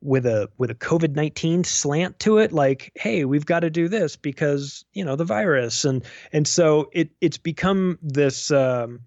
with 0.00 0.26
a 0.26 0.48
with 0.58 0.70
a 0.70 0.74
COVID 0.74 1.14
nineteen 1.14 1.64
slant 1.64 2.18
to 2.20 2.38
it, 2.38 2.52
like, 2.52 2.92
hey, 2.96 3.24
we've 3.24 3.46
got 3.46 3.60
to 3.60 3.70
do 3.70 3.88
this 3.88 4.16
because 4.16 4.84
you 4.92 5.04
know 5.04 5.16
the 5.16 5.24
virus, 5.24 5.84
and 5.84 6.04
and 6.32 6.46
so 6.46 6.90
it 6.92 7.10
it's 7.20 7.38
become 7.38 7.98
this. 8.02 8.50
Um, 8.50 9.00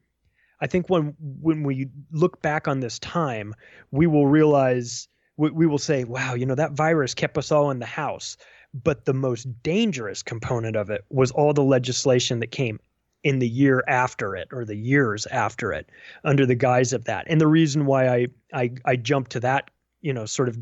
I 0.61 0.67
think 0.67 0.89
when 0.89 1.15
when 1.19 1.63
we 1.63 1.87
look 2.11 2.41
back 2.41 2.67
on 2.67 2.79
this 2.79 2.99
time, 2.99 3.53
we 3.91 4.07
will 4.07 4.27
realize 4.27 5.07
we, 5.37 5.51
we 5.51 5.67
will 5.67 5.77
say, 5.77 6.03
wow, 6.03 6.33
you 6.33 6.45
know 6.45 6.55
that 6.55 6.73
virus 6.73 7.13
kept 7.13 7.37
us 7.37 7.51
all 7.51 7.71
in 7.71 7.79
the 7.79 7.85
house 7.85 8.37
but 8.73 9.05
the 9.05 9.13
most 9.13 9.47
dangerous 9.63 10.21
component 10.21 10.75
of 10.75 10.89
it 10.89 11.03
was 11.09 11.31
all 11.31 11.53
the 11.53 11.63
legislation 11.63 12.39
that 12.39 12.51
came 12.51 12.79
in 13.23 13.39
the 13.39 13.47
year 13.47 13.83
after 13.87 14.35
it 14.35 14.47
or 14.51 14.63
the 14.63 14.75
years 14.75 15.25
after 15.27 15.73
it 15.73 15.89
under 16.23 16.45
the 16.45 16.55
guise 16.55 16.93
of 16.93 17.05
that. 17.05 17.25
And 17.27 17.41
the 17.41 17.47
reason 17.47 17.85
why 17.85 18.07
I 18.07 18.27
I 18.53 18.71
I 18.85 18.95
jumped 18.95 19.31
to 19.31 19.39
that, 19.41 19.69
you 20.01 20.13
know, 20.13 20.25
sort 20.25 20.49
of 20.49 20.57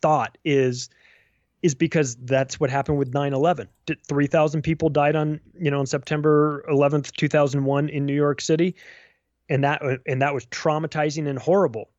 thought 0.00 0.38
is 0.44 0.88
is 1.62 1.74
because 1.74 2.16
that's 2.16 2.58
what 2.58 2.70
happened 2.70 2.96
with 2.96 3.12
9/11. 3.12 3.68
3,000 4.08 4.62
people 4.62 4.88
died 4.88 5.14
on, 5.14 5.40
you 5.58 5.70
know, 5.70 5.78
on 5.78 5.86
September 5.86 6.64
11th, 6.70 7.12
2001 7.12 7.88
in 7.90 8.06
New 8.06 8.14
York 8.14 8.40
City. 8.40 8.74
And 9.48 9.64
that 9.64 9.82
and 10.06 10.22
that 10.22 10.32
was 10.32 10.46
traumatizing 10.46 11.28
and 11.28 11.38
horrible. 11.38 11.90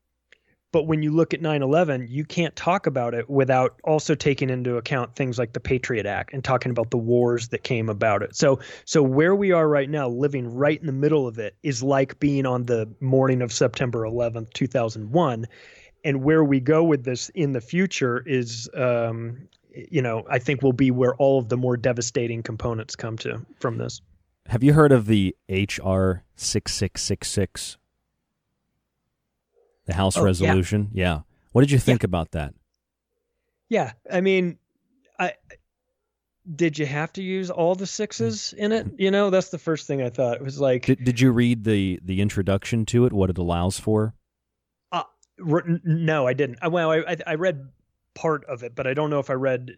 But 0.71 0.87
when 0.87 1.03
you 1.03 1.11
look 1.11 1.33
at 1.33 1.41
9 1.41 1.61
11, 1.61 2.07
you 2.09 2.23
can't 2.23 2.55
talk 2.55 2.87
about 2.87 3.13
it 3.13 3.29
without 3.29 3.79
also 3.83 4.15
taking 4.15 4.49
into 4.49 4.77
account 4.77 5.15
things 5.15 5.37
like 5.37 5.51
the 5.53 5.59
Patriot 5.59 6.05
Act 6.05 6.33
and 6.33 6.43
talking 6.43 6.71
about 6.71 6.91
the 6.91 6.97
wars 6.97 7.49
that 7.49 7.63
came 7.63 7.89
about 7.89 8.23
it. 8.23 8.35
So, 8.35 8.59
so 8.85 9.03
where 9.03 9.35
we 9.35 9.51
are 9.51 9.67
right 9.67 9.89
now, 9.89 10.07
living 10.07 10.47
right 10.47 10.79
in 10.79 10.87
the 10.87 10.93
middle 10.93 11.27
of 11.27 11.39
it, 11.39 11.55
is 11.61 11.83
like 11.83 12.19
being 12.19 12.45
on 12.45 12.65
the 12.65 12.89
morning 13.01 13.41
of 13.41 13.51
September 13.51 14.03
11th, 14.03 14.53
2001. 14.53 15.45
And 16.03 16.23
where 16.23 16.43
we 16.43 16.59
go 16.59 16.83
with 16.83 17.03
this 17.03 17.29
in 17.29 17.51
the 17.51 17.61
future 17.61 18.23
is, 18.25 18.69
um, 18.73 19.47
you 19.73 20.01
know, 20.01 20.23
I 20.29 20.39
think 20.39 20.63
will 20.63 20.73
be 20.73 20.91
where 20.91 21.15
all 21.15 21.39
of 21.39 21.49
the 21.49 21.57
more 21.57 21.77
devastating 21.77 22.41
components 22.41 22.95
come 22.95 23.17
to 23.19 23.45
from 23.59 23.77
this. 23.77 24.01
Have 24.47 24.63
you 24.63 24.73
heard 24.73 24.91
of 24.91 25.05
the 25.05 25.35
HR 25.47 26.23
6666 26.35 27.77
the 29.85 29.93
House 29.93 30.17
oh, 30.17 30.23
resolution. 30.23 30.89
Yeah. 30.93 31.03
yeah. 31.03 31.19
What 31.51 31.61
did 31.61 31.71
you 31.71 31.79
think 31.79 32.03
yeah. 32.03 32.07
about 32.07 32.31
that? 32.31 32.53
Yeah, 33.69 33.93
I 34.11 34.21
mean, 34.21 34.57
I 35.19 35.33
did 36.53 36.77
you 36.77 36.85
have 36.85 37.13
to 37.13 37.23
use 37.23 37.49
all 37.49 37.75
the 37.75 37.85
sixes 37.85 38.53
in 38.53 38.71
it? 38.71 38.87
You 38.97 39.11
know, 39.11 39.29
that's 39.29 39.49
the 39.49 39.57
first 39.57 39.87
thing 39.87 40.01
I 40.01 40.09
thought. 40.09 40.37
It 40.37 40.43
was 40.43 40.59
like, 40.59 40.85
did, 40.85 41.03
did 41.03 41.19
you 41.19 41.31
read 41.31 41.63
the 41.63 41.99
the 42.03 42.21
introduction 42.21 42.85
to 42.87 43.05
it? 43.05 43.13
What 43.13 43.29
it 43.29 43.37
allows 43.37 43.79
for? 43.79 44.13
Uh, 45.39 45.59
no, 45.83 46.27
I 46.27 46.33
didn't. 46.33 46.59
Well, 46.69 46.91
I 46.91 47.17
I 47.27 47.35
read 47.35 47.69
part 48.13 48.45
of 48.45 48.63
it, 48.63 48.75
but 48.75 48.87
I 48.87 48.93
don't 48.93 49.09
know 49.09 49.19
if 49.19 49.29
I 49.29 49.33
read 49.33 49.71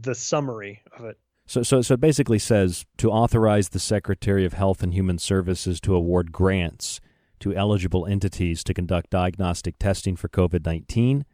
the 0.00 0.14
summary 0.14 0.82
of 0.96 1.04
it. 1.04 1.18
So, 1.46 1.62
so, 1.62 1.80
so 1.80 1.94
it 1.94 2.00
basically 2.00 2.38
says 2.38 2.84
to 2.98 3.10
authorize 3.10 3.70
the 3.70 3.78
Secretary 3.78 4.44
of 4.44 4.52
Health 4.52 4.82
and 4.82 4.92
Human 4.92 5.18
Services 5.18 5.80
to 5.80 5.94
award 5.94 6.30
grants 6.30 7.00
to 7.40 7.54
eligible 7.54 8.04
entities 8.04 8.62
to 8.64 8.74
conduct 8.74 9.10
diagnostic 9.10 9.78
testing 9.78 10.16
for 10.16 10.28
COVID 10.28 10.66
19 10.66 11.24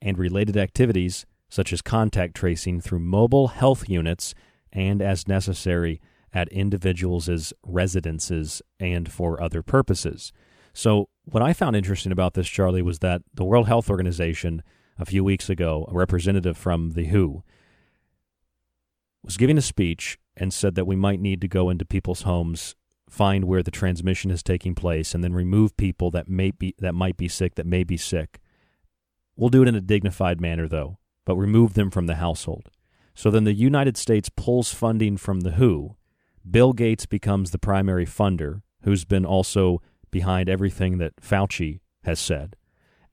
and 0.00 0.18
related 0.18 0.56
activities 0.56 1.26
such 1.48 1.72
as 1.72 1.82
contact 1.82 2.34
tracing 2.34 2.80
through 2.80 3.00
mobile 3.00 3.48
health 3.48 3.88
units 3.88 4.34
and 4.72 5.00
as 5.00 5.28
necessary 5.28 6.00
at 6.32 6.48
individuals' 6.48 7.52
residences 7.64 8.60
and 8.80 9.10
for 9.10 9.40
other 9.40 9.62
purposes. 9.62 10.32
So, 10.72 11.08
what 11.24 11.42
I 11.42 11.52
found 11.52 11.76
interesting 11.76 12.12
about 12.12 12.34
this, 12.34 12.48
Charlie, 12.48 12.82
was 12.82 13.00
that 13.00 13.22
the 13.32 13.44
World 13.44 13.66
Health 13.66 13.90
Organization 13.90 14.62
a 14.98 15.04
few 15.04 15.24
weeks 15.24 15.48
ago, 15.50 15.86
a 15.90 15.94
representative 15.94 16.56
from 16.56 16.92
the 16.92 17.06
WHO, 17.06 17.42
was 19.22 19.36
giving 19.36 19.58
a 19.58 19.62
speech 19.62 20.18
and 20.36 20.52
said 20.52 20.74
that 20.74 20.86
we 20.86 20.96
might 20.96 21.20
need 21.20 21.40
to 21.40 21.48
go 21.48 21.70
into 21.70 21.84
people's 21.84 22.22
homes 22.22 22.74
find 23.08 23.44
where 23.44 23.62
the 23.62 23.70
transmission 23.70 24.30
is 24.30 24.42
taking 24.42 24.74
place 24.74 25.14
and 25.14 25.22
then 25.22 25.32
remove 25.32 25.76
people 25.76 26.10
that 26.10 26.28
may 26.28 26.50
be 26.50 26.74
that 26.78 26.94
might 26.94 27.16
be 27.16 27.28
sick 27.28 27.54
that 27.54 27.66
may 27.66 27.84
be 27.84 27.96
sick. 27.96 28.40
We'll 29.36 29.50
do 29.50 29.62
it 29.62 29.68
in 29.68 29.74
a 29.74 29.80
dignified 29.80 30.40
manner 30.40 30.68
though, 30.68 30.98
but 31.24 31.36
remove 31.36 31.74
them 31.74 31.90
from 31.90 32.06
the 32.06 32.16
household. 32.16 32.70
So 33.14 33.30
then 33.30 33.44
the 33.44 33.54
United 33.54 33.96
States 33.96 34.28
pulls 34.28 34.74
funding 34.74 35.16
from 35.16 35.40
the 35.40 35.52
WHO. 35.52 35.96
Bill 36.48 36.72
Gates 36.72 37.06
becomes 37.06 37.52
the 37.52 37.58
primary 37.58 38.04
funder, 38.04 38.62
who's 38.82 39.04
been 39.04 39.24
also 39.24 39.80
behind 40.14 40.48
everything 40.48 40.98
that 40.98 41.16
Fauci 41.16 41.80
has 42.04 42.20
said, 42.20 42.54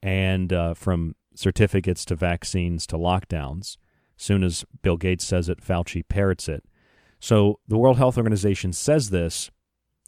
and 0.03 0.53
uh, 0.53 0.75
from 0.75 1.15
certificates 1.33 2.05
to 2.05 2.15
vaccines 2.15 2.85
to 2.85 2.95
lockdowns. 2.95 3.77
Soon 4.17 4.43
as 4.43 4.63
Bill 4.83 4.97
Gates 4.97 5.25
says 5.25 5.49
it, 5.49 5.61
Fauci 5.61 6.07
parrots 6.07 6.47
it. 6.47 6.63
So 7.19 7.59
the 7.67 7.79
World 7.79 7.97
Health 7.97 8.17
Organization 8.17 8.71
says 8.71 9.09
this, 9.09 9.49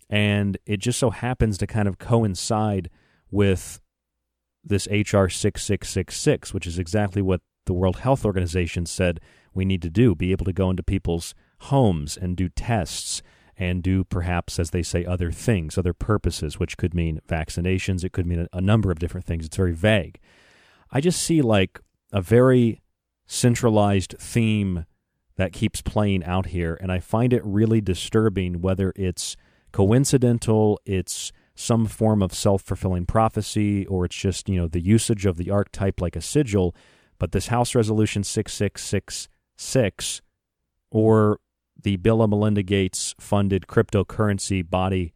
and 0.08 0.56
it 0.68 0.78
just 0.78 1.00
so 1.00 1.10
happens 1.10 1.58
to 1.58 1.66
kind 1.66 1.88
of 1.88 1.98
coincide 1.98 2.92
with 3.32 3.82
this 4.64 4.86
HR 4.86 5.30
6666, 5.30 6.54
which 6.54 6.68
is 6.68 6.78
exactly 6.78 7.24
what 7.24 7.42
the 7.66 7.74
World 7.74 7.98
Health 8.02 8.24
Organization 8.24 8.86
said 8.86 9.20
we 9.52 9.66
need 9.66 9.82
to 9.82 9.90
do 9.90 10.14
be 10.14 10.32
able 10.32 10.46
to 10.46 10.54
go 10.54 10.70
into 10.70 10.84
people's 10.84 11.34
homes 11.62 12.16
and 12.16 12.38
do 12.38 12.50
tests 12.50 13.24
and 13.58 13.84
do 13.84 14.04
perhaps, 14.04 14.60
as 14.60 14.72
they 14.72 14.84
say, 14.84 15.06
other 15.06 15.32
things, 15.32 15.78
other 15.78 15.94
purposes, 15.94 16.60
which 16.60 16.78
could 16.78 16.94
mean 16.94 17.22
vaccinations. 17.28 18.04
It 18.04 18.12
could 18.12 18.26
mean 18.26 18.48
a, 18.52 18.62
number 18.62 18.92
of 18.92 19.00
different 19.00 19.26
things. 19.26 19.46
It's 19.46 19.58
very 19.58 19.74
vague. 19.74 20.20
I 20.92 21.02
just 21.02 21.22
see 21.22 21.42
like 21.42 21.80
a 22.12 22.22
very 22.22 22.82
centralized 23.26 24.16
theme 24.20 24.86
that 25.36 25.54
keeps 25.54 25.82
playing 25.82 26.24
out 26.24 26.48
here, 26.48 26.78
and 26.82 26.92
I 26.92 27.00
find 27.00 27.34
it 27.34 27.44
really 27.44 27.82
disturbing 27.82 28.62
whether 28.62 28.94
it's 28.96 29.36
coincidental, 29.72 30.80
it's 30.86 31.32
some 31.56 31.86
form 31.86 32.22
of 32.22 32.34
self 32.34 32.62
fulfilling 32.64 33.06
prophecy, 33.06 33.86
or 33.88 34.06
it's 34.06 34.16
just, 34.16 34.50
you 34.50 34.60
know, 34.60 34.68
the 34.68 34.82
usage 34.82 35.26
of 35.26 35.38
the 35.38 35.50
archetype 35.52 36.02
like 36.02 36.16
a 36.16 36.22
sigil. 36.22 36.76
But 37.20 37.32
this 37.32 37.48
House 37.48 37.76
Resolution 37.76 38.24
6666 38.24 40.22
or 40.92 41.40
the 41.84 41.98
Bill 41.98 42.22
and 42.22 42.32
Melinda 42.32 42.64
Gates 42.64 43.14
funded 43.20 43.68
cryptocurrency 43.68 44.68
body 44.68 45.14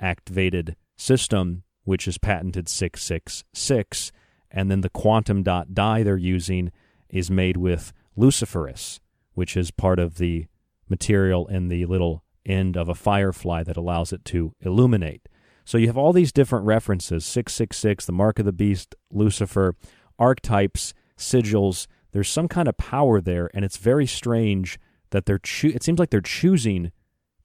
activated 0.00 0.76
system, 0.96 1.62
which 1.84 2.06
is 2.06 2.18
patented 2.18 2.68
666, 2.68 4.12
and 4.50 4.70
then 4.70 4.82
the 4.82 4.90
quantum 4.90 5.42
dot 5.42 5.74
dye 5.74 6.02
they're 6.02 6.16
using 6.16 6.70
is 7.08 7.30
made 7.30 7.56
with 7.56 7.92
luciferase, 8.16 9.00
which 9.34 9.56
is 9.56 9.70
part 9.70 9.98
of 9.98 10.18
the 10.18 10.46
material 10.88 11.46
in 11.46 11.68
the 11.68 11.86
little 11.86 12.24
end 12.44 12.76
of 12.76 12.88
a 12.88 12.94
firefly 12.94 13.62
that 13.62 13.76
allows 13.76 14.12
it 14.12 14.24
to 14.24 14.54
illuminate. 14.60 15.28
So 15.64 15.76
you 15.76 15.86
have 15.86 15.98
all 15.98 16.12
these 16.12 16.32
different 16.32 16.64
references 16.64 17.24
666, 17.26 18.06
the 18.06 18.12
mark 18.12 18.38
of 18.38 18.46
the 18.46 18.52
beast, 18.52 18.94
Lucifer, 19.10 19.76
archetypes, 20.18 20.94
sigils. 21.16 21.86
There's 22.12 22.28
some 22.28 22.48
kind 22.48 22.68
of 22.68 22.78
power 22.78 23.20
there, 23.20 23.50
and 23.52 23.64
it's 23.64 23.76
very 23.76 24.06
strange 24.06 24.78
that 25.10 25.26
they're. 25.26 25.38
Cho- 25.38 25.68
it 25.68 25.82
seems 25.82 25.98
like 25.98 26.10
they're 26.10 26.20
choosing 26.20 26.92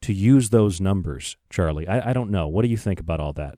to 0.01 0.13
use 0.13 0.49
those 0.49 0.81
numbers, 0.81 1.37
Charlie. 1.49 1.87
I, 1.87 2.09
I 2.09 2.13
don't 2.13 2.29
know. 2.29 2.47
What 2.47 2.63
do 2.63 2.67
you 2.67 2.77
think 2.77 2.99
about 2.99 3.19
all 3.19 3.33
that? 3.33 3.55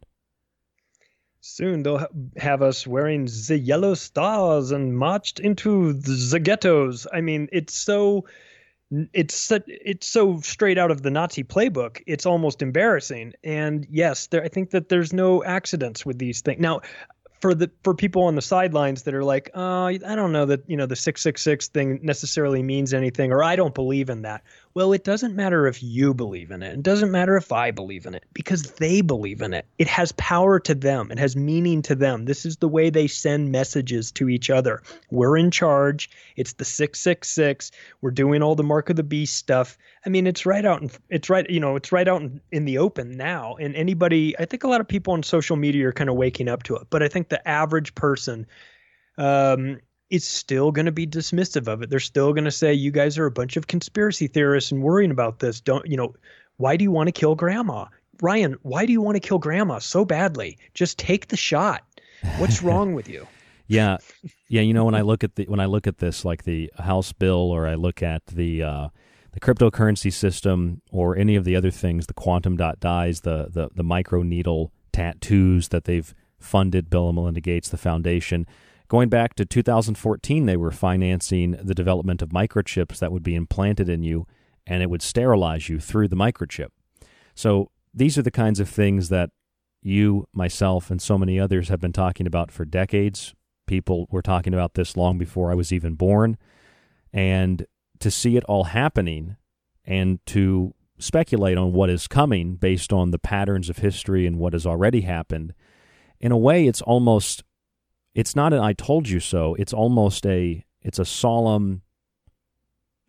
Soon 1.41 1.83
they'll 1.83 2.07
have 2.37 2.61
us 2.63 2.87
wearing 2.87 3.25
the 3.25 3.59
yellow 3.59 3.93
stars 3.93 4.71
and 4.71 4.97
marched 4.97 5.39
into 5.39 5.93
the 5.93 6.39
ghettos. 6.39 7.05
I 7.13 7.21
mean, 7.21 7.49
it's 7.51 7.73
so 7.75 8.25
it's 9.13 9.51
it's 9.67 10.07
so 10.07 10.39
straight 10.41 10.77
out 10.77 10.91
of 10.91 11.01
the 11.01 11.11
Nazi 11.11 11.43
playbook. 11.43 12.01
It's 12.07 12.25
almost 12.25 12.61
embarrassing. 12.61 13.33
And 13.43 13.85
yes, 13.89 14.27
there, 14.27 14.43
I 14.43 14.47
think 14.47 14.71
that 14.71 14.89
there's 14.89 15.13
no 15.13 15.43
accidents 15.43 16.05
with 16.05 16.17
these 16.17 16.41
things. 16.41 16.59
Now, 16.59 16.81
for 17.39 17.53
the 17.53 17.71
for 17.83 17.93
people 17.93 18.23
on 18.23 18.35
the 18.35 18.41
sidelines 18.41 19.03
that 19.03 19.13
are 19.13 19.23
like, 19.23 19.51
oh, 19.53 19.85
I 19.85 19.97
don't 19.97 20.31
know 20.31 20.45
that 20.45 20.69
you 20.69 20.77
know 20.77 20.85
the 20.85 20.95
six 20.95 21.21
six 21.21 21.41
six 21.41 21.67
thing 21.67 21.99
necessarily 22.03 22.63
means 22.63 22.93
anything, 22.93 23.31
or 23.31 23.43
I 23.43 23.55
don't 23.55 23.73
believe 23.73 24.09
in 24.09 24.23
that. 24.23 24.43
Well, 24.75 24.91
it 24.91 25.05
doesn't 25.05 25.37
matter 25.37 25.67
if 25.67 25.81
you 25.81 26.13
believe 26.13 26.51
in 26.51 26.61
it. 26.61 26.73
It 26.73 26.83
doesn't 26.83 27.09
matter 27.09 27.37
if 27.37 27.53
I 27.53 27.71
believe 27.71 28.05
in 28.05 28.13
it 28.13 28.25
because 28.33 28.73
they 28.73 28.99
believe 28.99 29.41
in 29.41 29.53
it. 29.53 29.65
It 29.79 29.87
has 29.87 30.11
power 30.17 30.59
to 30.59 30.75
them. 30.75 31.11
It 31.11 31.17
has 31.17 31.33
meaning 31.37 31.81
to 31.83 31.95
them. 31.95 32.25
This 32.25 32.45
is 32.45 32.57
the 32.57 32.67
way 32.67 32.89
they 32.89 33.07
send 33.07 33.53
messages 33.53 34.11
to 34.11 34.27
each 34.27 34.49
other. 34.49 34.83
We're 35.11 35.37
in 35.37 35.49
charge. 35.49 36.09
It's 36.35 36.51
the 36.51 36.65
666. 36.65 37.71
We're 38.01 38.11
doing 38.11 38.43
all 38.43 38.55
the 38.55 38.63
mark 38.63 38.89
of 38.89 38.97
the 38.97 39.03
beast 39.03 39.37
stuff. 39.37 39.77
I 40.05 40.09
mean, 40.09 40.27
it's 40.27 40.45
right 40.45 40.65
out 40.65 40.81
in, 40.81 40.91
it's 41.09 41.29
right, 41.29 41.49
you 41.49 41.61
know, 41.61 41.77
it's 41.77 41.93
right 41.93 42.07
out 42.09 42.21
in, 42.21 42.41
in 42.51 42.65
the 42.65 42.77
open 42.77 43.15
now. 43.15 43.55
And 43.55 43.73
anybody, 43.77 44.37
I 44.39 44.43
think 44.43 44.65
a 44.65 44.67
lot 44.67 44.81
of 44.81 44.89
people 44.89 45.13
on 45.13 45.23
social 45.23 45.55
media 45.55 45.87
are 45.87 45.93
kind 45.93 46.09
of 46.09 46.17
waking 46.17 46.49
up 46.49 46.63
to 46.63 46.75
it. 46.75 46.87
But 46.89 47.01
I 47.01 47.07
think 47.07 47.29
the 47.29 47.47
average 47.47 47.95
person 47.95 48.45
um, 49.17 49.79
is 50.15 50.25
still 50.25 50.71
going 50.71 50.85
to 50.85 50.91
be 50.91 51.05
dismissive 51.05 51.67
of 51.67 51.81
it. 51.81 51.89
They're 51.89 51.99
still 51.99 52.33
going 52.33 52.45
to 52.45 52.51
say, 52.51 52.73
you 52.73 52.91
guys 52.91 53.17
are 53.17 53.25
a 53.25 53.31
bunch 53.31 53.57
of 53.57 53.67
conspiracy 53.67 54.27
theorists 54.27 54.71
and 54.71 54.81
worrying 54.81 55.11
about 55.11 55.39
this. 55.39 55.61
Don't, 55.61 55.85
you 55.85 55.97
know, 55.97 56.15
why 56.57 56.77
do 56.77 56.83
you 56.83 56.91
want 56.91 57.07
to 57.07 57.11
kill 57.11 57.35
grandma? 57.35 57.85
Ryan, 58.21 58.55
why 58.61 58.85
do 58.85 58.93
you 58.93 59.01
want 59.01 59.15
to 59.15 59.19
kill 59.19 59.39
grandma 59.39 59.79
so 59.79 60.05
badly? 60.05 60.57
Just 60.73 60.97
take 60.97 61.27
the 61.27 61.37
shot. 61.37 61.83
What's 62.37 62.63
wrong 62.63 62.93
with 62.93 63.09
you? 63.09 63.27
Yeah. 63.67 63.97
Yeah, 64.47 64.61
you 64.61 64.73
know 64.73 64.85
when 64.85 64.95
I 64.95 65.01
look 65.01 65.23
at 65.23 65.35
the 65.35 65.45
when 65.45 65.59
I 65.59 65.65
look 65.65 65.87
at 65.87 65.97
this 65.97 66.23
like 66.23 66.43
the 66.43 66.71
House 66.77 67.11
bill 67.11 67.51
or 67.51 67.67
I 67.67 67.73
look 67.73 68.03
at 68.03 68.25
the 68.27 68.61
uh 68.61 68.87
the 69.31 69.39
cryptocurrency 69.39 70.13
system 70.13 70.81
or 70.91 71.17
any 71.17 71.35
of 71.35 71.45
the 71.45 71.55
other 71.55 71.71
things, 71.71 72.05
the 72.05 72.13
quantum 72.13 72.55
dot 72.55 72.79
dies, 72.79 73.21
the 73.21 73.47
the 73.51 73.69
the 73.73 73.83
micro 73.83 74.21
needle 74.21 74.71
tattoos 74.93 75.69
that 75.69 75.85
they've 75.85 76.13
funded 76.39 76.89
Bill 76.89 77.09
and 77.09 77.15
Melinda 77.15 77.41
Gates, 77.41 77.69
the 77.69 77.77
foundation. 77.77 78.45
Going 78.87 79.09
back 79.09 79.33
to 79.35 79.45
2014, 79.45 80.45
they 80.45 80.57
were 80.57 80.71
financing 80.71 81.51
the 81.51 81.73
development 81.73 82.21
of 82.21 82.29
microchips 82.29 82.99
that 82.99 83.11
would 83.11 83.23
be 83.23 83.35
implanted 83.35 83.89
in 83.89 84.03
you 84.03 84.27
and 84.67 84.81
it 84.81 84.89
would 84.89 85.01
sterilize 85.01 85.69
you 85.69 85.79
through 85.79 86.07
the 86.07 86.15
microchip. 86.15 86.69
So 87.33 87.71
these 87.93 88.17
are 88.17 88.21
the 88.21 88.31
kinds 88.31 88.59
of 88.59 88.69
things 88.69 89.09
that 89.09 89.29
you, 89.81 90.27
myself, 90.33 90.89
and 90.89 91.01
so 91.01 91.17
many 91.17 91.39
others 91.39 91.69
have 91.69 91.79
been 91.79 91.93
talking 91.93 92.25
about 92.25 92.51
for 92.51 92.65
decades. 92.65 93.33
People 93.67 94.07
were 94.11 94.21
talking 94.21 94.53
about 94.53 94.73
this 94.73 94.97
long 94.97 95.17
before 95.17 95.51
I 95.51 95.55
was 95.55 95.71
even 95.71 95.93
born. 95.93 96.37
And 97.13 97.65
to 97.99 98.11
see 98.11 98.37
it 98.37 98.43
all 98.45 98.65
happening 98.65 99.37
and 99.85 100.19
to 100.27 100.73
speculate 100.97 101.57
on 101.57 101.73
what 101.73 101.89
is 101.89 102.07
coming 102.07 102.55
based 102.55 102.91
on 102.91 103.11
the 103.11 103.19
patterns 103.19 103.69
of 103.69 103.77
history 103.77 104.25
and 104.25 104.37
what 104.37 104.53
has 104.53 104.65
already 104.65 105.01
happened, 105.01 105.53
in 106.19 106.31
a 106.31 106.37
way, 106.37 106.67
it's 106.67 106.81
almost 106.81 107.43
it's 108.15 108.35
not 108.35 108.53
an 108.53 108.59
I 108.59 108.73
told 108.73 109.07
you 109.07 109.19
so. 109.19 109.55
It's 109.55 109.73
almost 109.73 110.25
a 110.25 110.65
it's 110.81 110.97
a 110.97 111.05
solemn 111.05 111.81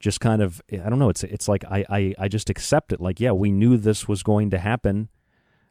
just 0.01 0.21
kind 0.21 0.43
of 0.43 0.61
I 0.71 0.91
don't 0.91 0.99
know, 0.99 1.09
it's 1.09 1.25
it's 1.25 1.49
like 1.49 1.65
I 1.65 1.85
I, 1.89 2.15
I 2.19 2.29
just 2.29 2.51
accept 2.51 2.93
it 2.93 3.01
like, 3.01 3.21
yeah, 3.21 3.33
we 3.33 3.51
knew 3.51 3.79
this 3.79 4.07
was 4.07 4.23
going 4.23 4.51
to 4.51 4.59
happen. 4.59 5.09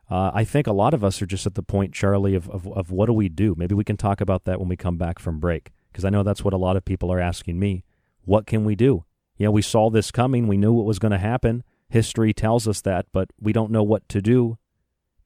Uh, 0.10 0.32
I 0.34 0.44
think 0.44 0.68
a 0.68 0.74
lot 0.74 0.94
of 0.94 1.04
us 1.04 1.22
are 1.22 1.26
just 1.26 1.48
at 1.48 1.56
the 1.56 1.64
point, 1.64 1.92
Charlie, 1.94 2.36
of, 2.36 2.48
of, 2.50 2.68
of 2.68 2.92
what 2.92 3.08
do 3.08 3.14
we 3.14 3.28
do? 3.28 3.56
Maybe 3.58 3.74
we 3.74 3.84
can 3.84 3.98
talk 3.98 4.22
about 4.22 4.46
that 4.46 4.60
when 4.60 4.70
we 4.70 4.78
come 4.78 4.98
back 4.98 5.18
from 5.18 5.40
break, 5.40 5.72
because 5.92 6.06
I 6.06 6.12
know 6.12 6.22
that's 6.22 6.44
what 6.44 6.54
a 6.54 6.58
lot 6.58 6.78
of 6.78 6.86
people 6.86 7.12
are 7.12 7.20
asking 7.20 7.58
me. 7.58 7.84
What 8.22 8.46
can 8.46 8.66
we 8.66 8.76
do? 8.76 9.06
You 9.38 9.46
know, 9.46 9.52
we 9.52 9.64
saw 9.64 9.90
this 9.90 10.12
coming. 10.12 10.48
We 10.48 10.58
knew 10.58 10.74
what 10.74 10.86
was 10.86 11.00
going 11.00 11.12
to 11.12 11.18
happen. 11.18 11.64
History 11.90 12.34
tells 12.34 12.68
us 12.68 12.82
that, 12.82 13.08
but 13.12 13.30
we 13.40 13.52
don't 13.52 13.72
know 13.72 13.84
what 13.84 14.08
to 14.10 14.22
do 14.22 14.60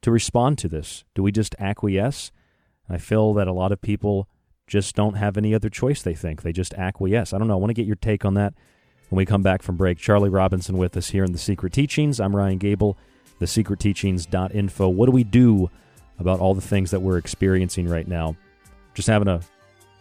to 0.02 0.12
respond 0.12 0.58
to 0.60 0.70
this. 0.70 1.04
Do 1.14 1.24
we 1.24 1.32
just 1.34 1.56
acquiesce? 1.60 2.32
I 2.90 2.98
feel 2.98 3.34
that 3.36 3.48
a 3.48 3.54
lot 3.54 3.72
of 3.72 3.82
people 3.82 4.28
just 4.68 4.96
don't 4.96 5.16
have 5.16 5.38
any 5.38 5.54
other 5.54 5.70
choice, 5.70 6.02
they 6.02 6.14
think. 6.14 6.42
They 6.42 6.52
just 6.52 6.74
acquiesce. 6.74 7.34
I 7.34 7.38
don't 7.38 7.48
know. 7.48 7.56
I 7.56 7.58
want 7.58 7.70
to 7.72 7.76
get 7.76 7.88
your 7.88 7.96
take 7.96 8.24
on 8.24 8.36
that 8.36 8.54
when 9.10 9.18
we 9.18 9.26
come 9.26 9.42
back 9.42 9.62
from 9.62 9.78
break. 9.78 9.98
Charlie 9.98 10.30
Robinson 10.30 10.78
with 10.78 10.96
us 10.96 11.10
here 11.10 11.24
in 11.24 11.32
The 11.32 11.38
Secret 11.38 11.74
Teachings. 11.74 12.20
I'm 12.20 12.36
Ryan 12.36 12.58
Gable, 12.58 12.98
thesecretteachings.info. 13.42 14.90
What 14.90 15.06
do 15.08 15.12
we 15.12 15.24
do 15.24 15.70
about 16.20 16.40
all 16.40 16.54
the 16.54 16.62
things 16.62 16.92
that 16.92 17.02
we're 17.02 17.18
experiencing 17.18 17.88
right 17.88 18.08
now? 18.08 18.36
Just 18.94 19.08
having 19.08 19.28
a 19.28 19.42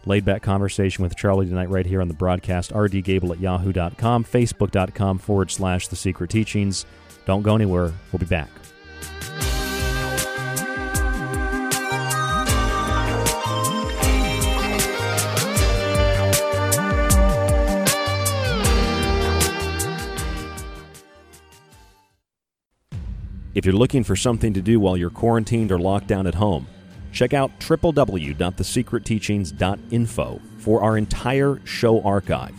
laid 0.04 0.24
back 0.24 0.42
conversation 0.42 1.02
with 1.02 1.16
Charlie 1.16 1.46
tonight, 1.46 1.70
right 1.70 1.86
here 1.86 2.00
on 2.00 2.08
the 2.08 2.14
broadcast. 2.14 2.72
rdgable 2.72 3.30
at 3.32 3.40
yahoo.com, 3.40 4.24
facebook.com 4.24 5.18
forward 5.18 5.50
slash 5.50 5.88
The 5.88 5.96
Secret 5.96 6.30
Teachings. 6.30 6.86
Don't 7.26 7.42
go 7.42 7.54
anywhere. 7.54 7.92
We'll 8.12 8.20
be 8.20 8.26
back. 8.26 8.48
If 23.58 23.66
you're 23.66 23.74
looking 23.74 24.04
for 24.04 24.14
something 24.14 24.54
to 24.54 24.62
do 24.62 24.78
while 24.78 24.96
you're 24.96 25.10
quarantined 25.10 25.72
or 25.72 25.80
locked 25.80 26.06
down 26.06 26.28
at 26.28 26.36
home, 26.36 26.68
check 27.10 27.34
out 27.34 27.58
www.thesecretteachings.info 27.58 30.40
for 30.58 30.80
our 30.80 30.96
entire 30.96 31.60
show 31.64 32.00
archive. 32.02 32.54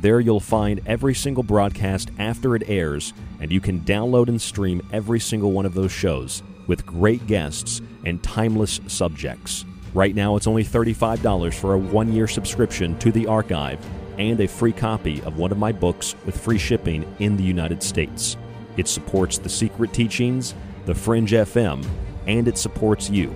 There 0.00 0.18
you'll 0.18 0.40
find 0.40 0.80
every 0.86 1.14
single 1.14 1.44
broadcast 1.44 2.10
after 2.18 2.56
it 2.56 2.64
airs, 2.66 3.12
and 3.40 3.52
you 3.52 3.60
can 3.60 3.82
download 3.82 4.26
and 4.26 4.42
stream 4.42 4.82
every 4.92 5.20
single 5.20 5.52
one 5.52 5.66
of 5.66 5.74
those 5.74 5.92
shows 5.92 6.42
with 6.66 6.84
great 6.84 7.28
guests 7.28 7.80
and 8.04 8.20
timeless 8.20 8.80
subjects. 8.88 9.64
Right 9.94 10.16
now, 10.16 10.34
it's 10.34 10.48
only 10.48 10.64
$35 10.64 11.54
for 11.54 11.74
a 11.74 11.78
one 11.78 12.12
year 12.12 12.26
subscription 12.26 12.98
to 12.98 13.12
the 13.12 13.28
archive 13.28 13.78
and 14.18 14.40
a 14.40 14.48
free 14.48 14.72
copy 14.72 15.22
of 15.22 15.38
one 15.38 15.52
of 15.52 15.58
my 15.58 15.70
books 15.70 16.16
with 16.26 16.36
free 16.36 16.58
shipping 16.58 17.06
in 17.20 17.36
the 17.36 17.44
United 17.44 17.84
States. 17.84 18.36
It 18.80 18.88
supports 18.88 19.36
the 19.36 19.50
secret 19.50 19.92
teachings 19.92 20.54
The 20.86 20.94
Fringe 20.94 21.32
FM, 21.32 21.86
and 22.26 22.48
it 22.48 22.56
supports 22.56 23.10
you. 23.10 23.30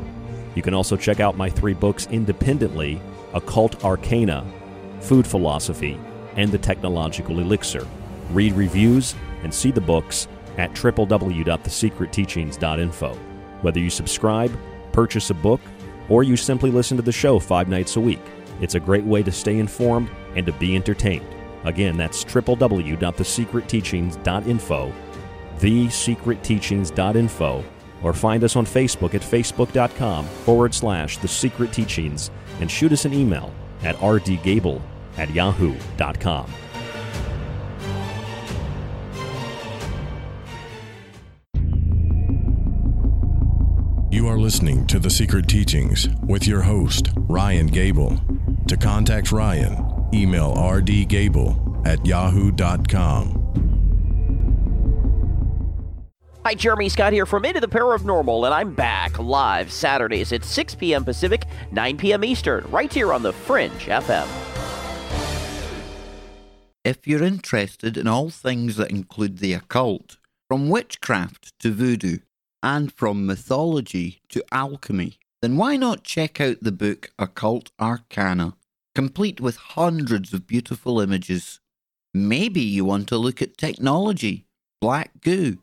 You 0.55 0.63
can 0.63 0.73
also 0.73 0.97
check 0.97 1.21
out 1.21 1.37
my 1.37 1.51
three 1.51 1.75
books 1.75 2.09
independently 2.11 2.99
Occult 3.35 3.85
Arcana, 3.85 4.51
Food 5.01 5.27
Philosophy, 5.27 6.01
and 6.37 6.51
The 6.51 6.57
Technological 6.57 7.41
Elixir. 7.41 7.87
Read 8.31 8.55
reviews 8.55 9.15
and 9.43 9.53
see 9.53 9.71
the 9.71 9.83
books 9.83 10.29
at 10.57 10.73
www.thesecretteachings.info. 10.73 13.15
Whether 13.61 13.81
you 13.81 13.91
subscribe, 13.91 14.59
purchase 14.93 15.29
a 15.29 15.35
book, 15.35 15.61
or 16.09 16.23
you 16.23 16.39
simply 16.39 16.71
listen 16.71 16.97
to 16.97 17.03
the 17.03 17.13
show 17.13 17.39
five 17.39 17.69
nights 17.69 17.97
a 17.97 18.01
week, 18.01 18.23
it's 18.63 18.77
a 18.77 18.81
great 18.81 19.05
way 19.05 19.23
to 19.23 19.31
stay 19.31 19.59
informed 19.59 20.09
and 20.37 20.47
to 20.47 20.53
be 20.53 20.75
entertained. 20.75 21.27
Again, 21.65 21.99
that's 21.99 22.25
www.thesecretteachings.info, 22.25 24.93
thesecretteachings.info, 25.61 27.65
or 28.03 28.13
find 28.13 28.45
us 28.45 28.57
on 28.57 28.67
Facebook 28.67 29.15
at 29.15 29.23
facebook.com 29.23 30.27
forward 30.27 30.75
slash 30.75 31.19
the 31.19 31.29
secret 31.29 31.73
teachings 31.73 32.31
and 32.61 32.71
shoot 32.71 32.93
us 32.93 33.05
an 33.05 33.15
email 33.15 33.53
at 33.83 33.97
rdgable 33.97 34.81
at 35.17 35.31
yahoo.com. 35.31 36.51
You 44.15 44.29
are 44.29 44.39
listening 44.39 44.87
to 44.87 45.01
The 45.01 45.11
Secret 45.11 45.49
Teachings 45.49 46.09
with 46.23 46.47
your 46.47 46.63
host, 46.63 47.09
Ryan 47.17 47.67
Gable. 47.67 48.17
To 48.69 48.77
contact 48.77 49.33
Ryan, 49.33 50.07
email 50.15 50.55
rdgable 50.55 51.85
at 51.85 52.07
yahoo.com. 52.07 53.44
Hi, 56.47 56.53
Jeremy 56.53 56.91
Scott 56.91 57.15
here 57.15 57.25
from 57.25 57.47
Into 57.47 57.59
the 57.59 57.67
Paranormal, 57.67 58.45
and 58.45 58.53
I'm 58.53 58.75
back 58.75 59.19
live 59.19 59.73
Saturdays 59.73 60.31
at 60.31 60.45
6 60.45 60.75
p.m. 60.75 61.03
Pacific, 61.03 61.47
9 61.73 61.97
p.m. 61.97 62.23
Eastern, 62.23 62.67
right 62.71 62.93
here 62.93 63.15
on 63.15 63.23
the 63.23 63.33
Fringe 63.33 63.73
FM. 63.73 64.29
If 66.85 67.07
you're 67.07 67.23
interested 67.23 67.97
in 67.97 68.07
all 68.07 68.29
things 68.29 68.77
that 68.77 68.91
include 68.91 69.39
the 69.39 69.55
occult, 69.55 70.19
from 70.47 70.69
witchcraft 70.69 71.59
to 71.61 71.71
voodoo, 71.71 72.19
and 72.63 72.93
from 72.93 73.25
mythology 73.25 74.21
to 74.29 74.45
alchemy, 74.53 75.17
then 75.41 75.57
why 75.57 75.79
not 75.79 76.05
check 76.05 76.43
out 76.43 76.59
the 76.61 76.73
book 76.73 77.11
Occult 77.19 77.71
Arcana, 77.81 78.53
complete 78.95 79.41
with 79.41 79.57
hundreds 79.57 80.35
of 80.35 80.47
beautiful 80.47 81.01
images? 81.01 81.61
Maybe 82.13 82.61
you 82.61 82.85
want 82.85 83.09
to 83.09 83.17
look 83.17 83.41
at 83.41 83.57
technology, 83.57 84.45
black 84.79 85.23
goo, 85.23 85.57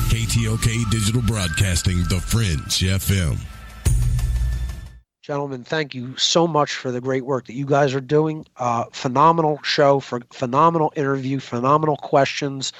KTOK 0.09 0.89
Digital 0.89 1.21
Broadcasting, 1.21 1.97
The 2.09 2.19
Fringe 2.19 2.79
FM. 2.79 3.37
Gentlemen, 5.21 5.63
thank 5.63 5.93
you 5.93 6.17
so 6.17 6.47
much 6.47 6.73
for 6.73 6.89
the 6.89 6.99
great 6.99 7.25
work 7.25 7.45
that 7.45 7.53
you 7.53 7.67
guys 7.67 7.93
are 7.93 8.01
doing. 8.01 8.47
Uh, 8.57 8.85
phenomenal 8.91 9.59
show, 9.61 9.99
for 9.99 10.21
phenomenal 10.31 10.91
interview, 10.95 11.39
phenomenal 11.39 11.97
questions, 11.97 12.73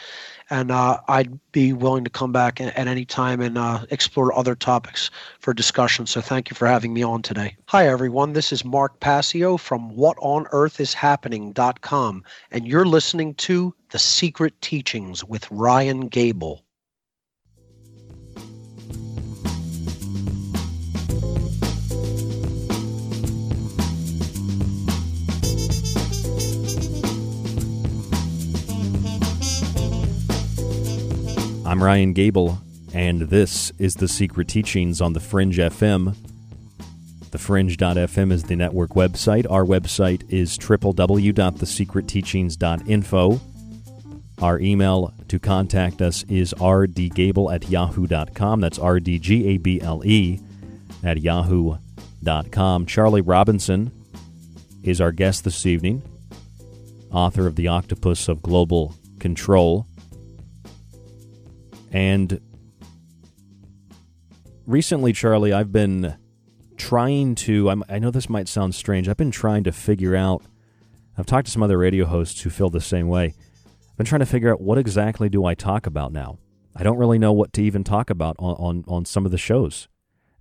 and 0.50 0.72
uh, 0.72 1.00
I'd 1.08 1.40
be 1.52 1.74
willing 1.74 2.04
to 2.04 2.10
come 2.10 2.32
back 2.32 2.60
at, 2.62 2.76
any 2.78 3.06
time 3.06 3.42
and 3.42 3.58
uh, 3.58 3.86
explore 3.90 4.38
other 4.38 4.56
topics 4.56 5.10
for 5.40 5.54
discussion. 5.54 6.06
So 6.06 6.22
thank 6.22 6.50
you 6.50 6.56
for 6.56 6.66
having 6.68 6.94
me 6.94 7.04
on 7.04 7.22
today. 7.22 7.58
Hi 7.68 7.88
everyone, 7.88 8.34
this 8.34 8.52
is 8.52 8.66
Mark 8.66 9.00
Passio 9.00 9.58
from 9.58 9.96
WhatOnEarthIsHappening.com, 9.96 12.24
and 12.52 12.68
you're 12.68 12.86
listening 12.86 13.34
to 13.36 13.74
The 13.92 14.00
Secret 14.00 14.60
Teachings 14.62 15.24
with 15.24 15.50
Ryan 15.52 16.08
Gable. 16.08 16.66
I'm 31.70 31.82
Ryan 31.84 32.14
Gable, 32.14 32.58
and 32.96 33.22
this 33.22 33.72
is 33.78 33.94
The 33.94 34.08
Secret 34.08 34.48
Teachings 34.48 35.02
on 35.02 35.14
the 35.14 35.20
Fringe 35.20 35.60
FM. 35.60 36.16
TheFringe.fm 37.30 38.32
is 38.32 38.42
the 38.42 38.56
network 38.56 38.96
website. 38.96 39.46
Our 39.48 39.64
website 39.64 40.28
is 40.34 40.58
www.thesecretteachings.info. 40.58 43.42
Our 44.42 44.60
email 44.60 45.14
to 45.28 45.38
contact 45.38 46.02
us 46.02 46.24
is 46.24 46.56
rdgable 46.56 47.54
at 47.54 47.70
yahoo.com. 47.70 48.62
That's 48.62 48.80
R-D-G-A-B-L-E 48.80 50.40
at 51.04 51.22
yahoo.com. 51.22 52.86
Charlie 52.88 53.22
Robinson 53.22 53.92
is 54.82 55.00
our 55.00 55.12
guest 55.12 55.44
this 55.44 55.68
evening, 55.68 56.02
author 57.12 57.46
of 57.46 57.56
The 57.56 57.68
Octopus 57.68 58.28
of 58.28 58.42
Global 58.42 58.96
Control. 59.20 59.86
And 61.92 62.40
recently, 64.66 65.14
Charlie, 65.14 65.54
I've 65.54 65.72
been 65.72 66.16
trying 66.78 67.36
to. 67.36 67.70
I'm, 67.70 67.84
i 67.90 68.00
know 68.00 68.12
this 68.12 68.30
might 68.30 68.48
sound 68.48 68.76
strange. 68.76 69.10
I've 69.10 69.18
been 69.18 69.32
trying 69.32 69.64
to 69.66 69.72
figure 69.72 70.16
out. 70.16 70.44
I've 71.18 71.26
talked 71.26 71.48
to 71.48 71.52
some 71.52 71.64
other 71.64 71.78
radio 71.78 72.06
hosts 72.06 72.42
who 72.42 72.50
feel 72.50 72.70
the 72.70 72.80
same 72.80 73.08
way. 73.08 73.34
I've 73.36 73.98
been 73.98 74.06
trying 74.06 74.20
to 74.20 74.26
figure 74.26 74.52
out 74.52 74.62
what 74.62 74.78
exactly 74.78 75.28
do 75.28 75.44
I 75.44 75.54
talk 75.54 75.86
about 75.86 76.14
now. 76.14 76.40
I 76.76 76.84
don't 76.84 76.98
really 76.98 77.20
know 77.20 77.34
what 77.34 77.52
to 77.54 77.62
even 77.62 77.84
talk 77.84 78.10
about 78.10 78.38
on, 78.40 78.56
on, 78.56 78.84
on 78.88 79.06
some 79.06 79.26
of 79.26 79.32
the 79.32 79.38
shows, 79.38 79.90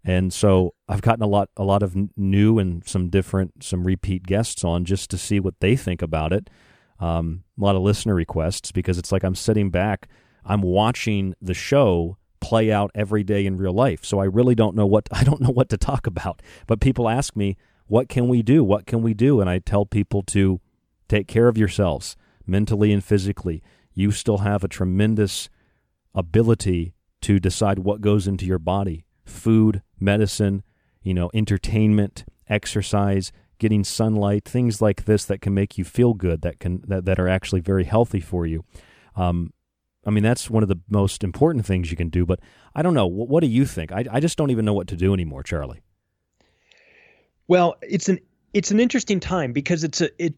and 0.05 0.33
so 0.33 0.75
I've 0.89 1.03
gotten 1.03 1.23
a 1.23 1.27
lot 1.27 1.49
a 1.57 1.65
lot 1.65 1.83
of 1.83 1.97
new 2.17 2.59
and 2.59 2.87
some 2.87 3.09
different 3.09 3.65
some 3.65 3.85
repeat 3.85 4.25
guests 4.27 4.63
on 4.63 4.85
just 4.85 5.11
to 5.11 5.19
see 5.19 5.41
what 5.41 5.55
they 5.61 5.75
think 5.75 6.03
about 6.03 6.33
it. 6.33 6.49
Um, 7.01 7.45
a 7.59 7.65
lot 7.65 7.77
of 7.77 7.83
listener 7.83 8.15
requests 8.15 8.73
because 8.73 8.99
it's 8.99 9.11
like 9.11 9.25
I'm 9.25 9.35
sitting 9.35 9.71
back 9.71 10.09
I'm 10.45 10.63
watching 10.63 11.35
the 11.41 11.55
show 11.55 12.17
play 12.41 12.71
out 12.71 12.91
every 12.95 13.25
day 13.25 13.47
in 13.47 13.57
real 13.57 13.73
life. 13.73 14.05
So 14.05 14.21
I 14.21 14.25
really 14.25 14.55
don't 14.55 14.77
know 14.77 14.87
what 14.87 15.09
I 15.13 15.25
don't 15.25 15.41
know 15.41 15.51
what 15.51 15.69
to 15.71 15.77
talk 15.77 16.07
about. 16.07 16.43
But 16.67 16.81
people 16.81 17.09
ask 17.09 17.37
me, 17.37 17.57
"What 17.87 18.09
can 18.09 18.29
we 18.29 18.43
do? 18.43 18.65
What 18.65 18.87
can 18.87 19.03
we 19.03 19.15
do?" 19.15 19.41
And 19.41 19.49
I 19.51 19.59
tell 19.59 19.87
people 19.87 20.23
to 20.25 20.61
take 21.09 21.27
care 21.27 21.49
of 21.49 21.59
yourselves 21.59 22.17
mentally 22.47 22.93
and 22.93 23.03
physically. 23.03 23.63
You 23.93 24.11
still 24.11 24.39
have 24.39 24.63
a 24.63 24.69
tremendous 24.69 25.49
ability 26.15 26.95
to 27.23 27.39
decide 27.39 27.81
what 27.81 28.01
goes 28.01 28.27
into 28.27 28.47
your 28.47 28.59
body. 28.59 29.05
Food, 29.25 29.83
medicine, 29.99 30.63
you 31.03 31.13
know, 31.15 31.31
entertainment, 31.35 32.25
exercise, 32.49 33.33
getting 33.59 33.85
sunlight, 33.85 34.45
things 34.45 34.81
like 34.81 35.05
this 35.05 35.25
that 35.25 35.41
can 35.41 35.53
make 35.53 35.77
you 35.77 35.85
feel 35.85 36.15
good, 36.15 36.43
that 36.43 36.61
can 36.61 36.83
that, 36.87 37.05
that 37.05 37.19
are 37.19 37.29
actually 37.29 37.61
very 37.61 37.85
healthy 37.85 38.21
for 38.21 38.47
you. 38.47 38.65
Um, 39.17 39.53
I 40.07 40.11
mean, 40.11 40.23
that's 40.23 40.49
one 40.49 40.63
of 40.63 40.69
the 40.69 40.79
most 40.89 41.23
important 41.23 41.67
things 41.67 41.91
you 41.91 41.97
can 41.97 42.09
do. 42.09 42.25
But 42.25 42.41
I 42.75 42.83
don't 42.83 42.95
know. 42.95 43.07
What, 43.07 43.29
what 43.29 43.41
do 43.41 43.47
you 43.49 43.67
think? 43.67 43.93
I, 43.93 44.05
I 44.11 44.21
just 44.21 44.39
don't 44.39 44.51
even 44.51 44.65
know 44.65 44.75
what 44.75 44.89
to 44.89 44.97
do 44.97 45.13
anymore, 45.13 45.43
Charlie. 45.43 45.83
Well, 47.49 47.77
it's 47.83 48.09
an 48.09 48.19
it's 48.55 48.71
an 48.71 48.81
interesting 48.81 49.21
time 49.21 49.53
because 49.53 49.85
it's 49.85 50.01
a 50.01 50.11
it 50.23 50.35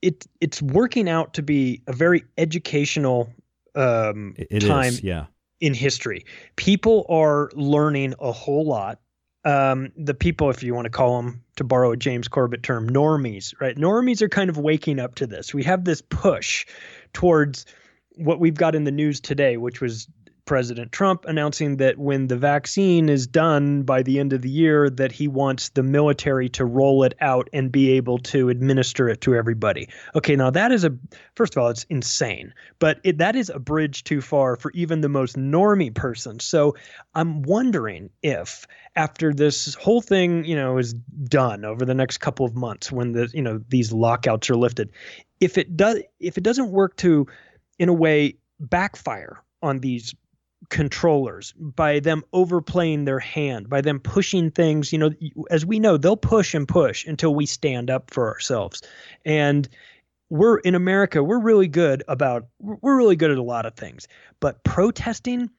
it 0.00 0.26
it's 0.40 0.62
working 0.62 1.08
out 1.08 1.34
to 1.34 1.42
be 1.42 1.82
a 1.86 1.92
very 1.92 2.24
educational 2.38 3.32
um, 3.74 4.34
it 4.36 4.60
time. 4.60 4.88
Is, 4.88 5.02
yeah. 5.02 5.26
in 5.60 5.74
history. 5.74 6.24
People 6.56 7.06
are 7.08 7.50
learning 7.54 8.14
a 8.20 8.32
whole 8.32 8.66
lot. 8.66 9.00
Um, 9.44 9.90
the 9.96 10.14
people, 10.14 10.50
if 10.50 10.62
you 10.62 10.72
want 10.72 10.84
to 10.84 10.90
call 10.90 11.20
them, 11.20 11.42
to 11.56 11.64
borrow 11.64 11.90
a 11.90 11.96
James 11.96 12.28
Corbett 12.28 12.62
term, 12.62 12.88
normies, 12.88 13.52
right? 13.60 13.76
Normies 13.76 14.22
are 14.22 14.28
kind 14.28 14.48
of 14.48 14.56
waking 14.56 15.00
up 15.00 15.16
to 15.16 15.26
this. 15.26 15.52
We 15.52 15.64
have 15.64 15.84
this 15.84 16.00
push 16.00 16.64
towards 17.12 17.66
what 18.16 18.40
we've 18.40 18.54
got 18.54 18.74
in 18.74 18.84
the 18.84 18.90
news 18.90 19.20
today, 19.20 19.56
which 19.56 19.80
was 19.80 20.08
President 20.44 20.90
Trump 20.90 21.24
announcing 21.26 21.76
that 21.76 21.98
when 21.98 22.26
the 22.26 22.36
vaccine 22.36 23.08
is 23.08 23.26
done 23.28 23.84
by 23.84 24.02
the 24.02 24.18
end 24.18 24.32
of 24.32 24.42
the 24.42 24.50
year, 24.50 24.90
that 24.90 25.12
he 25.12 25.28
wants 25.28 25.68
the 25.70 25.84
military 25.84 26.48
to 26.48 26.64
roll 26.64 27.04
it 27.04 27.14
out 27.20 27.48
and 27.52 27.70
be 27.70 27.92
able 27.92 28.18
to 28.18 28.48
administer 28.48 29.08
it 29.08 29.20
to 29.20 29.36
everybody. 29.36 29.88
Okay, 30.16 30.34
now 30.34 30.50
that 30.50 30.72
is 30.72 30.84
a 30.84 30.98
first 31.36 31.56
of 31.56 31.62
all, 31.62 31.68
it's 31.68 31.84
insane, 31.84 32.52
but 32.80 32.98
it, 33.04 33.18
that 33.18 33.36
is 33.36 33.50
a 33.50 33.60
bridge 33.60 34.02
too 34.02 34.20
far 34.20 34.56
for 34.56 34.72
even 34.72 35.00
the 35.00 35.08
most 35.08 35.36
normie 35.36 35.94
person. 35.94 36.40
So 36.40 36.74
I'm 37.14 37.42
wondering 37.42 38.10
if 38.22 38.66
after 38.96 39.32
this 39.32 39.74
whole 39.74 40.00
thing, 40.00 40.44
you 40.44 40.56
know, 40.56 40.76
is 40.78 40.92
done 40.92 41.64
over 41.64 41.84
the 41.84 41.94
next 41.94 42.18
couple 42.18 42.44
of 42.44 42.56
months, 42.56 42.90
when 42.90 43.12
the 43.12 43.30
you 43.32 43.42
know 43.42 43.60
these 43.68 43.92
lockouts 43.92 44.50
are 44.50 44.56
lifted, 44.56 44.90
if 45.38 45.56
it 45.56 45.76
does, 45.76 46.00
if 46.18 46.36
it 46.36 46.42
doesn't 46.42 46.70
work 46.70 46.96
to, 46.96 47.28
in 47.78 47.88
a 47.88 47.92
way, 47.92 48.36
backfire 48.60 49.42
on 49.62 49.80
these 49.80 50.14
controllers 50.70 51.52
by 51.58 52.00
them 52.00 52.22
overplaying 52.32 53.04
their 53.04 53.18
hand 53.18 53.68
by 53.68 53.80
them 53.80 53.98
pushing 53.98 54.50
things 54.50 54.92
you 54.92 54.98
know 54.98 55.10
as 55.50 55.66
we 55.66 55.78
know 55.80 55.96
they'll 55.96 56.16
push 56.16 56.54
and 56.54 56.68
push 56.68 57.04
until 57.06 57.34
we 57.34 57.46
stand 57.46 57.90
up 57.90 58.10
for 58.10 58.32
ourselves. 58.32 58.80
And 59.24 59.68
we're 60.30 60.58
in 60.58 60.74
america 60.74 61.22
we're 61.22 61.40
really 61.40 61.68
good 61.68 62.02
about 62.08 62.46
we're 62.60 62.96
really 62.96 63.16
good 63.16 63.30
at 63.30 63.38
a 63.38 63.42
lot 63.42 63.66
of 63.66 63.74
things. 63.74 64.06
But 64.40 64.62
protesting 64.64 65.50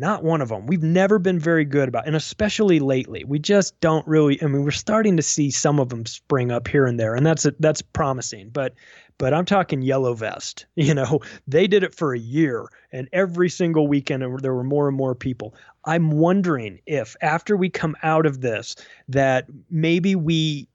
not 0.00 0.24
one 0.24 0.40
of 0.40 0.48
them 0.48 0.66
we've 0.66 0.82
never 0.82 1.18
been 1.18 1.38
very 1.38 1.64
good 1.64 1.88
about 1.88 2.06
and 2.06 2.16
especially 2.16 2.80
lately 2.80 3.22
we 3.24 3.38
just 3.38 3.78
don't 3.80 4.06
really 4.06 4.42
i 4.42 4.46
mean 4.46 4.64
we're 4.64 4.70
starting 4.70 5.16
to 5.16 5.22
see 5.22 5.50
some 5.50 5.78
of 5.78 5.90
them 5.90 6.04
spring 6.06 6.50
up 6.50 6.66
here 6.66 6.86
and 6.86 6.98
there 6.98 7.14
and 7.14 7.24
that's 7.24 7.44
a, 7.44 7.54
that's 7.60 7.82
promising 7.82 8.48
but 8.50 8.74
but 9.20 9.34
I'm 9.34 9.44
talking 9.44 9.82
yellow 9.82 10.14
vest. 10.14 10.64
You 10.76 10.94
know, 10.94 11.20
they 11.46 11.66
did 11.66 11.82
it 11.82 11.94
for 11.94 12.14
a 12.14 12.18
year 12.18 12.66
and 12.90 13.06
every 13.12 13.50
single 13.50 13.86
weekend 13.86 14.22
there 14.42 14.54
were 14.54 14.64
more 14.64 14.88
and 14.88 14.96
more 14.96 15.14
people. 15.14 15.54
I'm 15.84 16.10
wondering 16.10 16.80
if 16.86 17.16
after 17.20 17.54
we 17.54 17.68
come 17.68 17.94
out 18.02 18.24
of 18.24 18.40
this 18.40 18.76
that 19.08 19.46
maybe 19.70 20.14
we 20.14 20.68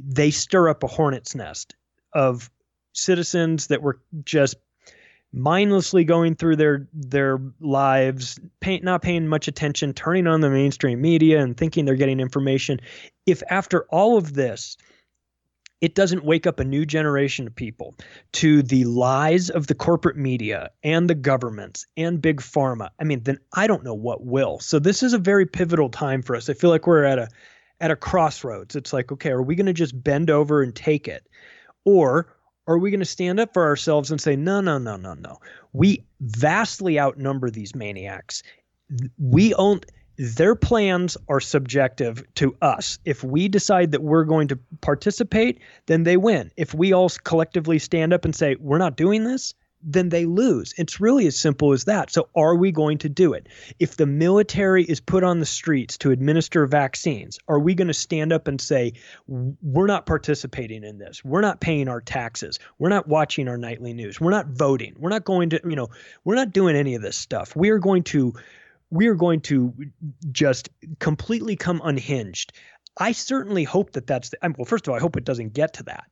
they 0.00 0.30
stir 0.30 0.68
up 0.68 0.84
a 0.84 0.86
hornet's 0.86 1.34
nest 1.34 1.74
of 2.14 2.48
citizens 2.92 3.66
that 3.66 3.82
were 3.82 3.98
just 4.24 4.54
mindlessly 5.32 6.04
going 6.04 6.34
through 6.34 6.56
their 6.56 6.88
their 6.92 7.38
lives, 7.60 8.38
pay, 8.60 8.78
not 8.80 9.02
paying 9.02 9.28
much 9.28 9.48
attention, 9.48 9.92
turning 9.92 10.26
on 10.26 10.40
the 10.40 10.50
mainstream 10.50 11.00
media 11.00 11.42
and 11.42 11.56
thinking 11.56 11.84
they're 11.84 11.96
getting 11.96 12.20
information. 12.20 12.80
If 13.26 13.42
after 13.50 13.84
all 13.90 14.16
of 14.16 14.34
this, 14.34 14.76
it 15.80 15.94
doesn't 15.94 16.24
wake 16.24 16.46
up 16.46 16.58
a 16.58 16.64
new 16.64 16.84
generation 16.84 17.46
of 17.46 17.54
people 17.54 17.94
to 18.32 18.62
the 18.62 18.84
lies 18.84 19.50
of 19.50 19.66
the 19.66 19.74
corporate 19.74 20.16
media 20.16 20.70
and 20.82 21.08
the 21.08 21.14
governments 21.14 21.86
and 21.96 22.20
big 22.20 22.40
pharma 22.40 22.88
i 22.98 23.04
mean 23.04 23.22
then 23.22 23.38
i 23.52 23.66
don't 23.66 23.84
know 23.84 23.94
what 23.94 24.24
will. 24.24 24.58
So 24.58 24.78
this 24.78 25.02
is 25.02 25.12
a 25.12 25.18
very 25.18 25.46
pivotal 25.46 25.88
time 25.88 26.22
for 26.22 26.34
us. 26.34 26.48
I 26.48 26.54
feel 26.54 26.70
like 26.70 26.86
we're 26.86 27.04
at 27.04 27.18
a 27.18 27.28
at 27.80 27.90
a 27.90 27.96
crossroads. 27.96 28.74
It's 28.76 28.92
like 28.92 29.12
okay 29.12 29.30
are 29.30 29.42
we 29.42 29.54
going 29.54 29.66
to 29.66 29.72
just 29.72 30.02
bend 30.02 30.30
over 30.30 30.62
and 30.62 30.74
take 30.74 31.06
it? 31.06 31.28
Or 31.84 32.34
are 32.68 32.78
we 32.78 32.90
going 32.90 33.00
to 33.00 33.06
stand 33.06 33.40
up 33.40 33.52
for 33.52 33.64
ourselves 33.64 34.12
and 34.12 34.20
say 34.20 34.36
no 34.36 34.60
no 34.60 34.78
no 34.78 34.96
no 34.96 35.14
no 35.14 35.38
we 35.72 36.04
vastly 36.20 37.00
outnumber 37.00 37.50
these 37.50 37.74
maniacs 37.74 38.44
we 39.18 39.52
own 39.54 39.80
their 40.18 40.56
plans 40.56 41.16
are 41.28 41.38
subjective 41.38 42.24
to 42.34 42.56
us. 42.60 42.98
If 43.04 43.22
we 43.22 43.48
decide 43.48 43.92
that 43.92 44.02
we're 44.02 44.24
going 44.24 44.48
to 44.48 44.58
participate, 44.80 45.60
then 45.86 46.02
they 46.02 46.16
win. 46.16 46.50
If 46.56 46.74
we 46.74 46.92
all 46.92 47.08
collectively 47.08 47.78
stand 47.78 48.12
up 48.12 48.24
and 48.24 48.34
say, 48.34 48.56
we're 48.58 48.78
not 48.78 48.96
doing 48.96 49.22
this, 49.22 49.54
then 49.82 50.08
they 50.08 50.26
lose. 50.26 50.74
It's 50.76 51.00
really 51.00 51.26
as 51.26 51.36
simple 51.36 51.72
as 51.72 51.84
that. 51.84 52.10
So, 52.10 52.28
are 52.34 52.56
we 52.56 52.72
going 52.72 52.98
to 52.98 53.08
do 53.08 53.32
it? 53.32 53.48
If 53.78 53.96
the 53.96 54.06
military 54.06 54.84
is 54.84 55.00
put 55.00 55.22
on 55.22 55.38
the 55.38 55.46
streets 55.46 55.96
to 55.98 56.10
administer 56.10 56.66
vaccines, 56.66 57.38
are 57.48 57.60
we 57.60 57.74
going 57.74 57.88
to 57.88 57.94
stand 57.94 58.32
up 58.32 58.48
and 58.48 58.60
say, 58.60 58.94
we're 59.26 59.86
not 59.86 60.06
participating 60.06 60.84
in 60.84 60.98
this? 60.98 61.24
We're 61.24 61.40
not 61.40 61.60
paying 61.60 61.88
our 61.88 62.00
taxes. 62.00 62.58
We're 62.78 62.88
not 62.88 63.08
watching 63.08 63.48
our 63.48 63.58
nightly 63.58 63.92
news. 63.92 64.20
We're 64.20 64.30
not 64.30 64.48
voting. 64.48 64.94
We're 64.98 65.10
not 65.10 65.24
going 65.24 65.50
to, 65.50 65.60
you 65.64 65.76
know, 65.76 65.88
we're 66.24 66.34
not 66.34 66.52
doing 66.52 66.74
any 66.74 66.94
of 66.94 67.02
this 67.02 67.16
stuff. 67.16 67.54
We 67.54 67.70
are 67.70 67.78
going 67.78 68.02
to 68.04 68.34
we 68.90 69.06
are 69.06 69.14
going 69.14 69.40
to 69.42 69.74
just 70.32 70.70
completely 70.98 71.56
come 71.56 71.80
unhinged. 71.84 72.52
I 72.96 73.12
certainly 73.12 73.62
hope 73.62 73.92
that 73.92 74.06
that's 74.06 74.30
the, 74.30 74.38
well. 74.56 74.64
First 74.64 74.86
of 74.86 74.92
all, 74.92 74.96
I 74.96 75.00
hope 75.00 75.16
it 75.16 75.24
doesn't 75.24 75.52
get 75.52 75.74
to 75.74 75.82
that. 75.84 76.04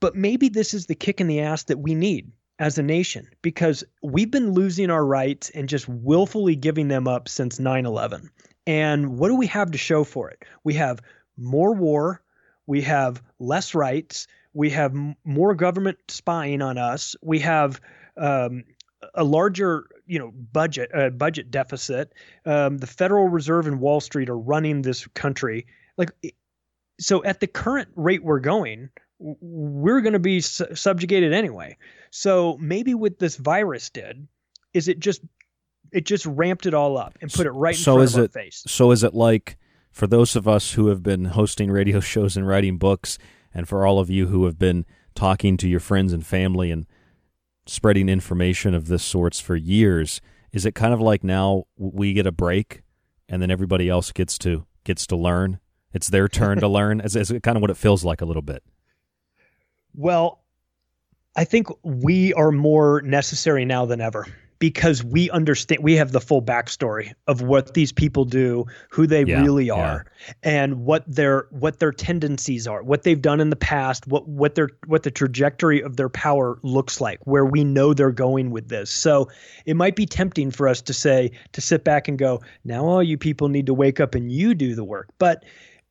But 0.00 0.14
maybe 0.14 0.48
this 0.48 0.72
is 0.72 0.86
the 0.86 0.94
kick 0.94 1.20
in 1.20 1.26
the 1.26 1.40
ass 1.40 1.64
that 1.64 1.78
we 1.78 1.94
need 1.94 2.30
as 2.58 2.78
a 2.78 2.82
nation 2.82 3.28
because 3.42 3.84
we've 4.02 4.30
been 4.30 4.52
losing 4.52 4.90
our 4.90 5.04
rights 5.04 5.50
and 5.50 5.68
just 5.68 5.88
willfully 5.88 6.54
giving 6.56 6.88
them 6.88 7.08
up 7.08 7.28
since 7.28 7.58
9/11. 7.58 8.30
And 8.66 9.18
what 9.18 9.28
do 9.28 9.36
we 9.36 9.46
have 9.48 9.72
to 9.72 9.78
show 9.78 10.04
for 10.04 10.30
it? 10.30 10.42
We 10.62 10.74
have 10.74 11.00
more 11.36 11.74
war, 11.74 12.22
we 12.66 12.82
have 12.82 13.22
less 13.38 13.74
rights, 13.74 14.26
we 14.52 14.70
have 14.70 14.94
more 15.24 15.54
government 15.54 15.98
spying 16.08 16.62
on 16.62 16.78
us, 16.78 17.16
we 17.22 17.40
have 17.40 17.80
um, 18.16 18.64
a 19.14 19.24
larger 19.24 19.86
you 20.06 20.18
know 20.18 20.30
budget 20.30 20.90
uh, 20.94 21.10
budget 21.10 21.50
deficit. 21.50 22.12
Um, 22.46 22.78
the 22.78 22.86
Federal 22.86 23.28
Reserve 23.28 23.66
and 23.66 23.80
Wall 23.80 24.00
Street 24.00 24.30
are 24.30 24.38
running 24.38 24.82
this 24.82 25.06
country. 25.08 25.66
Like, 25.96 26.10
so 27.00 27.24
at 27.24 27.40
the 27.40 27.46
current 27.46 27.88
rate 27.96 28.22
we're 28.22 28.40
going, 28.40 28.90
we're 29.18 30.00
going 30.00 30.12
to 30.12 30.18
be 30.18 30.40
su- 30.40 30.74
subjugated 30.74 31.32
anyway. 31.32 31.76
So 32.10 32.56
maybe 32.60 32.94
what 32.94 33.18
this 33.18 33.36
virus 33.36 33.90
did 33.90 34.26
is 34.72 34.88
it 34.88 34.98
just 34.98 35.22
it 35.92 36.04
just 36.04 36.26
ramped 36.26 36.66
it 36.66 36.74
all 36.74 36.98
up 36.98 37.16
and 37.20 37.32
put 37.32 37.46
it 37.46 37.50
right 37.52 37.74
in 37.74 37.80
so 37.80 37.94
front 37.94 38.04
is 38.04 38.14
of 38.14 38.18
our 38.18 38.24
it, 38.24 38.32
face. 38.32 38.64
So 38.66 38.90
is 38.90 39.04
it 39.04 39.14
like 39.14 39.56
for 39.92 40.06
those 40.08 40.34
of 40.34 40.48
us 40.48 40.72
who 40.72 40.88
have 40.88 41.02
been 41.02 41.26
hosting 41.26 41.70
radio 41.70 42.00
shows 42.00 42.36
and 42.36 42.46
writing 42.46 42.78
books, 42.78 43.18
and 43.54 43.68
for 43.68 43.86
all 43.86 44.00
of 44.00 44.10
you 44.10 44.26
who 44.26 44.44
have 44.44 44.58
been 44.58 44.84
talking 45.14 45.56
to 45.56 45.68
your 45.68 45.80
friends 45.80 46.12
and 46.12 46.26
family 46.26 46.72
and 46.72 46.86
spreading 47.66 48.08
information 48.08 48.74
of 48.74 48.88
this 48.88 49.02
sorts 49.02 49.40
for 49.40 49.56
years. 49.56 50.20
Is 50.52 50.66
it 50.66 50.74
kind 50.74 50.92
of 50.92 51.00
like 51.00 51.24
now 51.24 51.64
we 51.76 52.12
get 52.12 52.26
a 52.26 52.32
break 52.32 52.82
and 53.28 53.40
then 53.40 53.50
everybody 53.50 53.88
else 53.88 54.12
gets 54.12 54.36
to 54.38 54.66
gets 54.84 55.06
to 55.08 55.16
learn? 55.16 55.60
It's 55.92 56.08
their 56.08 56.28
turn 56.28 56.58
to 56.58 56.68
learn. 56.78 57.00
Is, 57.00 57.16
is 57.16 57.30
it 57.30 57.42
kind 57.42 57.56
of 57.56 57.62
what 57.62 57.70
it 57.70 57.76
feels 57.76 58.04
like 58.04 58.20
a 58.20 58.24
little 58.26 58.42
bit? 58.42 58.62
Well, 59.94 60.42
I 61.36 61.44
think 61.44 61.68
we 61.82 62.32
are 62.34 62.52
more 62.52 63.02
necessary 63.02 63.64
now 63.64 63.86
than 63.86 64.00
ever 64.00 64.26
because 64.60 65.02
we 65.04 65.28
understand 65.30 65.82
we 65.82 65.94
have 65.96 66.12
the 66.12 66.20
full 66.20 66.40
backstory 66.40 67.12
of 67.26 67.42
what 67.42 67.74
these 67.74 67.92
people 67.92 68.24
do, 68.24 68.64
who 68.88 69.06
they 69.06 69.24
Yeah, 69.24 69.42
really 69.42 69.66
yeah. 69.66 69.74
are, 69.74 70.06
and 70.42 70.86
what 70.86 71.04
their 71.06 71.48
what 71.50 71.80
their 71.80 71.92
tendencies 71.92 72.66
are, 72.66 72.82
what 72.82 73.02
they've 73.02 73.20
done 73.20 73.40
in 73.40 73.50
the 73.50 73.56
past, 73.56 74.06
what 74.06 74.28
what 74.28 74.54
their 74.54 74.68
what 74.86 75.02
the 75.02 75.10
trajectory 75.10 75.82
of 75.82 75.96
their 75.96 76.08
power 76.08 76.58
looks 76.62 77.00
like, 77.00 77.18
where 77.24 77.44
we 77.44 77.64
know 77.64 77.92
they're 77.94 78.12
going 78.12 78.50
with 78.50 78.68
this. 78.68 78.90
So 78.90 79.28
it 79.66 79.74
might 79.74 79.96
be 79.96 80.06
tempting 80.06 80.50
for 80.50 80.68
us 80.68 80.80
to 80.82 80.94
say 80.94 81.32
to 81.52 81.60
sit 81.60 81.84
back 81.84 82.06
and 82.08 82.16
go, 82.16 82.40
now 82.64 82.86
all 82.86 83.02
you 83.02 83.18
people 83.18 83.48
need 83.48 83.66
to 83.66 83.74
wake 83.74 84.00
up 84.00 84.14
and 84.14 84.30
you 84.30 84.54
do 84.54 84.74
the 84.74 84.84
work. 84.84 85.08
But 85.18 85.44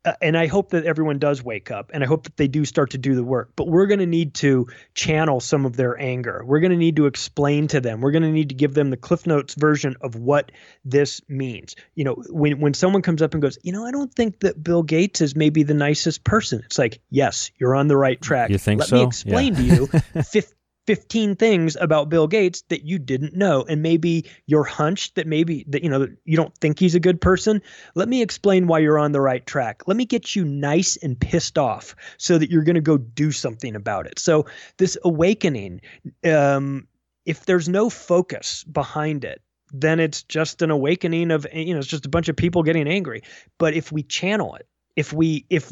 uh, 0.06 0.14
and 0.22 0.38
I 0.38 0.48
hope 0.48 0.72
that 0.72 0.86
everyone 0.86 1.20
does 1.20 1.44
wake 1.44 1.72
up 1.72 1.92
and 1.94 2.04
I 2.04 2.08
hope 2.08 2.24
that 2.24 2.38
they 2.38 2.48
do 2.48 2.66
start 2.66 2.92
to 2.92 2.98
do 2.98 3.16
the 3.16 3.24
work. 3.24 3.52
But 3.56 3.68
we're 3.68 3.86
going 3.88 4.00
to 4.00 4.06
need 4.06 4.34
to 4.36 4.68
channel 4.96 5.40
some 5.40 5.66
of 5.66 5.76
their 5.78 6.00
anger. 6.00 6.44
We're 6.46 6.60
going 6.60 6.72
to 6.72 6.78
need 6.78 6.96
to 6.98 7.06
explain 7.06 7.68
to 7.70 7.80
them. 7.82 8.02
We're 8.02 8.12
going 8.12 8.24
to 8.24 8.32
need 8.32 8.50
to 8.50 8.56
give 8.56 8.74
them 8.74 8.90
the 8.90 8.98
Cliff 8.98 9.26
Notes 9.26 9.56
version 9.56 9.96
of 10.02 10.16
what 10.16 10.52
this 10.84 11.22
means. 11.30 11.76
You 11.96 12.04
know, 12.04 12.16
when 12.30 12.60
when 12.60 12.74
someone 12.74 13.02
comes 13.02 13.22
up 13.22 13.34
and 13.34 13.42
goes, 13.42 13.58
"You 13.64 13.72
know, 13.72 13.86
I 13.86 13.92
don't 13.92 14.14
think 14.14 14.42
that 14.42 14.62
Bill 14.64 14.84
Gates 14.84 15.22
is 15.22 15.36
maybe 15.36 15.64
the 15.64 15.74
nicest 15.74 16.24
person." 16.24 16.62
It's 16.66 16.78
like, 16.78 17.00
"Yes, 17.10 17.52
you're 17.58 17.76
on 17.76 17.88
the 17.88 17.98
right 17.98 18.22
track." 18.22 18.50
You 18.50 18.58
think 18.58 18.80
Let 18.82 18.90
so? 18.90 18.96
me 18.98 19.04
explain 19.04 19.54
Yeah. 19.56 19.60
to 19.60 19.64
you 19.64 19.88
fif- 20.24 20.54
15 20.86 21.36
things 21.36 21.78
about 21.80 22.10
Bill 22.10 22.28
Gates 22.28 22.64
that 22.70 22.84
you 22.84 23.00
didn't 23.00 23.36
know 23.36 23.64
and 23.68 23.82
maybe 23.82 24.30
your 24.46 24.64
hunch 24.64 25.14
that 25.14 25.28
maybe 25.28 25.66
that 25.70 25.84
you 25.84 25.90
know 25.90 26.08
you 26.26 26.38
don't 26.38 26.56
think 26.58 26.80
he's 26.80 26.96
a 26.96 27.00
good 27.00 27.22
person. 27.22 27.62
Let 27.96 28.10
me 28.10 28.22
explain 28.22 28.68
why 28.68 28.80
you're 28.80 29.00
on 29.00 29.12
the 29.12 29.22
right 29.22 29.46
track. 29.46 29.84
Let 29.88 29.98
me 29.98 30.06
get 30.06 30.36
you 30.36 30.44
nice 30.46 30.98
and 30.98 31.20
pissed 31.20 31.58
off 31.58 31.96
so 32.18 32.38
that 32.38 32.50
you're 32.50 32.64
going 32.64 32.76
to 32.76 32.82
go 32.82 32.98
do 32.98 33.32
something 33.32 33.76
about 33.76 34.08
it. 34.08 34.20
So 34.20 34.46
this 34.78 34.98
awakening 35.04 35.82
um 36.26 36.88
if 37.26 37.46
there's 37.46 37.70
no 37.70 37.90
focus 37.90 38.64
behind 38.66 39.24
it 39.24 39.42
then 39.74 40.00
it's 40.00 40.24
just 40.24 40.62
an 40.62 40.70
awakening 40.70 41.32
of 41.32 41.48
you 41.52 41.74
know 41.74 41.80
it's 41.80 41.88
just 41.88 42.06
a 42.06 42.10
bunch 42.10 42.30
of 42.30 42.36
people 42.36 42.64
getting 42.64 42.88
angry. 42.88 43.24
But 43.58 43.74
if 43.74 43.92
we 43.92 44.04
channel 44.04 44.56
it 44.56 44.68
if 44.96 45.12
we 45.12 45.46
if 45.50 45.72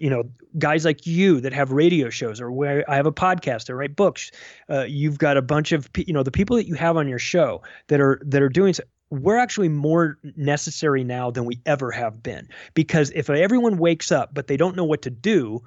you 0.00 0.10
know 0.10 0.24
guys 0.58 0.84
like 0.84 1.06
you 1.06 1.40
that 1.40 1.52
have 1.52 1.72
radio 1.72 2.10
shows 2.10 2.40
or 2.40 2.50
where 2.50 2.88
I 2.90 2.96
have 2.96 3.06
a 3.06 3.12
podcast 3.12 3.68
or 3.68 3.76
write 3.76 3.96
books, 3.96 4.30
uh, 4.70 4.84
you've 4.84 5.18
got 5.18 5.36
a 5.36 5.42
bunch 5.42 5.72
of 5.72 5.88
you 5.96 6.12
know 6.12 6.22
the 6.22 6.30
people 6.30 6.56
that 6.56 6.66
you 6.66 6.74
have 6.74 6.96
on 6.96 7.08
your 7.08 7.18
show 7.18 7.62
that 7.88 8.00
are 8.00 8.20
that 8.24 8.42
are 8.42 8.48
doing. 8.48 8.74
So, 8.74 8.82
we're 9.10 9.36
actually 9.36 9.68
more 9.68 10.18
necessary 10.36 11.04
now 11.04 11.30
than 11.30 11.44
we 11.44 11.60
ever 11.66 11.90
have 11.92 12.22
been 12.22 12.48
because 12.72 13.12
if 13.14 13.28
everyone 13.30 13.78
wakes 13.78 14.10
up 14.10 14.34
but 14.34 14.46
they 14.46 14.56
don't 14.56 14.76
know 14.76 14.84
what 14.84 15.02
to 15.02 15.10
do, 15.10 15.62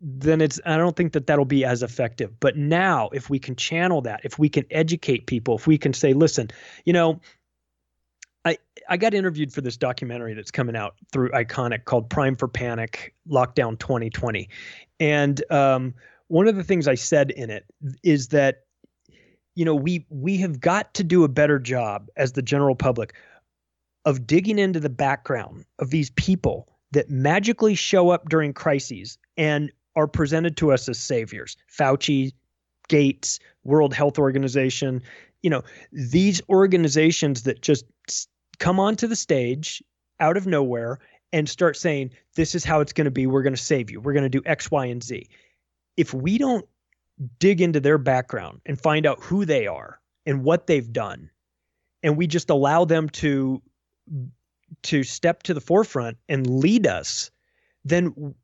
then 0.00 0.40
it's 0.40 0.60
I 0.64 0.76
don't 0.76 0.96
think 0.96 1.12
that 1.12 1.26
that'll 1.26 1.44
be 1.44 1.64
as 1.64 1.82
effective. 1.82 2.38
But 2.38 2.56
now, 2.56 3.08
if 3.12 3.28
we 3.28 3.38
can 3.38 3.56
channel 3.56 4.00
that, 4.02 4.20
if 4.24 4.38
we 4.38 4.48
can 4.48 4.64
educate 4.70 5.26
people, 5.26 5.56
if 5.56 5.66
we 5.66 5.76
can 5.76 5.92
say, 5.92 6.12
listen, 6.12 6.48
you 6.84 6.92
know, 6.92 7.20
I 8.48 8.58
I 8.88 8.96
got 8.96 9.14
interviewed 9.14 9.52
for 9.52 9.60
this 9.60 9.76
documentary 9.76 10.34
that's 10.34 10.50
coming 10.50 10.76
out 10.76 10.94
through 11.12 11.30
Ickonic 11.30 11.84
called 11.84 12.08
Prime 12.08 12.36
for 12.36 12.48
Panic 12.48 13.14
Lockdown 13.28 13.78
2020, 13.78 14.48
and 14.98 15.52
um, 15.52 15.94
one 16.28 16.48
of 16.48 16.56
the 16.56 16.64
things 16.64 16.88
I 16.88 16.94
said 16.94 17.30
in 17.30 17.50
it 17.50 17.64
is 18.02 18.28
that 18.28 18.64
you 19.54 19.64
know 19.64 19.74
we 19.74 20.06
we 20.08 20.38
have 20.38 20.60
got 20.60 20.94
to 20.94 21.04
do 21.04 21.24
a 21.24 21.28
better 21.28 21.58
job 21.58 22.08
as 22.16 22.32
the 22.32 22.42
general 22.42 22.74
public 22.74 23.14
of 24.04 24.26
digging 24.26 24.58
into 24.58 24.80
the 24.80 24.88
background 24.88 25.64
of 25.78 25.90
these 25.90 26.10
people 26.10 26.68
that 26.92 27.10
magically 27.10 27.74
show 27.74 28.08
up 28.08 28.28
during 28.30 28.54
crises 28.54 29.18
and 29.36 29.70
are 29.96 30.06
presented 30.06 30.56
to 30.56 30.72
us 30.72 30.88
as 30.88 30.98
saviors. 30.98 31.56
Fauci, 31.76 32.32
Gates, 32.88 33.38
World 33.64 33.92
Health 33.92 34.18
Organization, 34.18 35.02
you 35.42 35.50
know, 35.50 35.62
these 35.92 36.40
organizations 36.48 37.42
that 37.42 37.60
just 37.60 37.84
come 38.58 38.80
onto 38.80 39.06
the 39.06 39.16
stage 39.16 39.82
out 40.20 40.36
of 40.36 40.46
nowhere 40.46 40.98
and 41.32 41.48
start 41.48 41.76
saying, 41.76 42.10
this 42.34 42.54
is 42.54 42.64
how 42.64 42.80
it's 42.80 42.92
going 42.92 43.04
to 43.04 43.10
be. 43.10 43.26
We're 43.26 43.42
going 43.42 43.54
to 43.54 43.62
save 43.62 43.90
you. 43.90 44.00
We're 44.00 44.12
going 44.12 44.24
to 44.24 44.28
do 44.28 44.42
X, 44.46 44.70
Y, 44.70 44.86
and 44.86 45.02
Z. 45.02 45.28
If 45.96 46.14
we 46.14 46.38
don't 46.38 46.66
dig 47.38 47.60
into 47.60 47.80
their 47.80 47.98
background 47.98 48.60
and 48.66 48.80
find 48.80 49.06
out 49.06 49.22
who 49.22 49.44
they 49.44 49.66
are 49.66 50.00
and 50.26 50.42
what 50.44 50.66
they've 50.66 50.92
done, 50.92 51.30
and 52.02 52.16
we 52.16 52.26
just 52.26 52.50
allow 52.50 52.84
them 52.84 53.08
to 53.08 53.60
to 54.84 55.02
step 55.02 55.42
to 55.42 55.54
the 55.54 55.60
forefront 55.60 56.18
and 56.28 56.46
lead 56.46 56.86
us, 56.86 57.30
then 57.84 58.34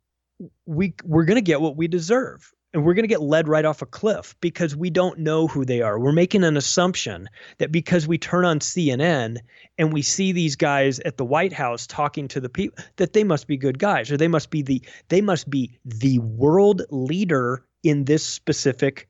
we 0.67 0.95
we're 1.05 1.25
going 1.25 1.37
to 1.37 1.43
get 1.43 1.61
what 1.61 1.77
we 1.77 1.87
deserve 1.89 2.53
and 2.75 2.85
we're 2.85 2.95
going 2.95 3.05
to 3.05 3.09
get 3.09 3.23
led 3.23 3.49
right 3.49 3.65
off 3.65 3.83
a 3.83 3.87
cliff 3.87 4.35
because 4.41 4.75
we 4.75 4.91
don't 4.91 5.21
know 5.21 5.47
who 5.47 5.65
they 5.65 5.81
are. 5.81 5.99
We're 5.99 6.13
making 6.13 6.43
an 6.43 6.57
assumption 6.57 7.29
that 7.59 7.71
because 7.71 8.09
we 8.09 8.19
turn 8.19 8.45
on 8.45 8.59
CNN 8.59 9.39
and 9.79 9.93
we 9.93 10.03
see 10.03 10.33
these 10.33 10.57
guys 10.57 10.99
at 11.01 11.17
the 11.17 11.25
White 11.25 11.53
House 11.53 11.87
talking 11.87 12.27
to 12.29 12.41
the 12.41 12.49
people 12.49 12.85
that 12.97 13.13
they 13.13 13.23
must 13.23 13.47
be 13.47 13.57
good 13.57 13.79
guys 13.79 14.11
or 14.11 14.17
they 14.17 14.29
must 14.29 14.51
be 14.51 14.63
the 14.63 14.83
they 15.09 15.21
must 15.21 15.49
be 15.49 15.79
the 15.85 16.19
world 16.19 16.83
leader 16.91 17.65
in 17.85 18.05
this 18.05 18.27
specific 18.27 19.09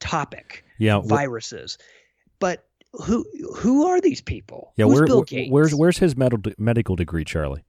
topic. 0.00 0.64
Yeah, 0.78 1.00
viruses. 1.00 1.78
But 2.38 2.66
who 2.92 3.24
who 3.56 3.86
are 3.86 4.02
these 4.02 4.20
people? 4.20 4.74
Yeah, 4.76 4.84
Who's 4.84 4.94
where, 4.94 5.06
Bill 5.06 5.22
Gates? 5.22 5.50
where's 5.50 5.74
where's 5.74 5.98
his 5.98 6.14
medical 6.14 6.52
medical 6.58 6.94
degree, 6.94 7.24
Charlie? 7.24 7.64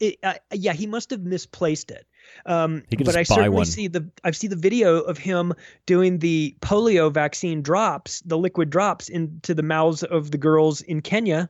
it, 0.00 0.18
uh, 0.22 0.34
yeah, 0.52 0.72
he 0.72 0.86
must 0.86 1.10
have 1.10 1.20
misplaced 1.20 1.90
it. 1.90 2.06
Um, 2.46 2.82
but 2.98 3.16
I 3.16 3.22
certainly 3.22 3.48
one. 3.50 3.64
see 3.66 3.88
the 3.88 4.08
I 4.22 4.30
see 4.32 4.48
the 4.48 4.56
video 4.56 5.00
of 5.00 5.16
him 5.18 5.54
doing 5.86 6.18
the 6.18 6.56
polio 6.60 7.10
vaccine 7.12 7.62
drops, 7.62 8.20
the 8.20 8.36
liquid 8.38 8.70
drops 8.70 9.08
into 9.08 9.54
the 9.54 9.62
mouths 9.62 10.02
of 10.02 10.30
the 10.30 10.38
girls 10.38 10.80
in 10.82 11.00
Kenya. 11.00 11.48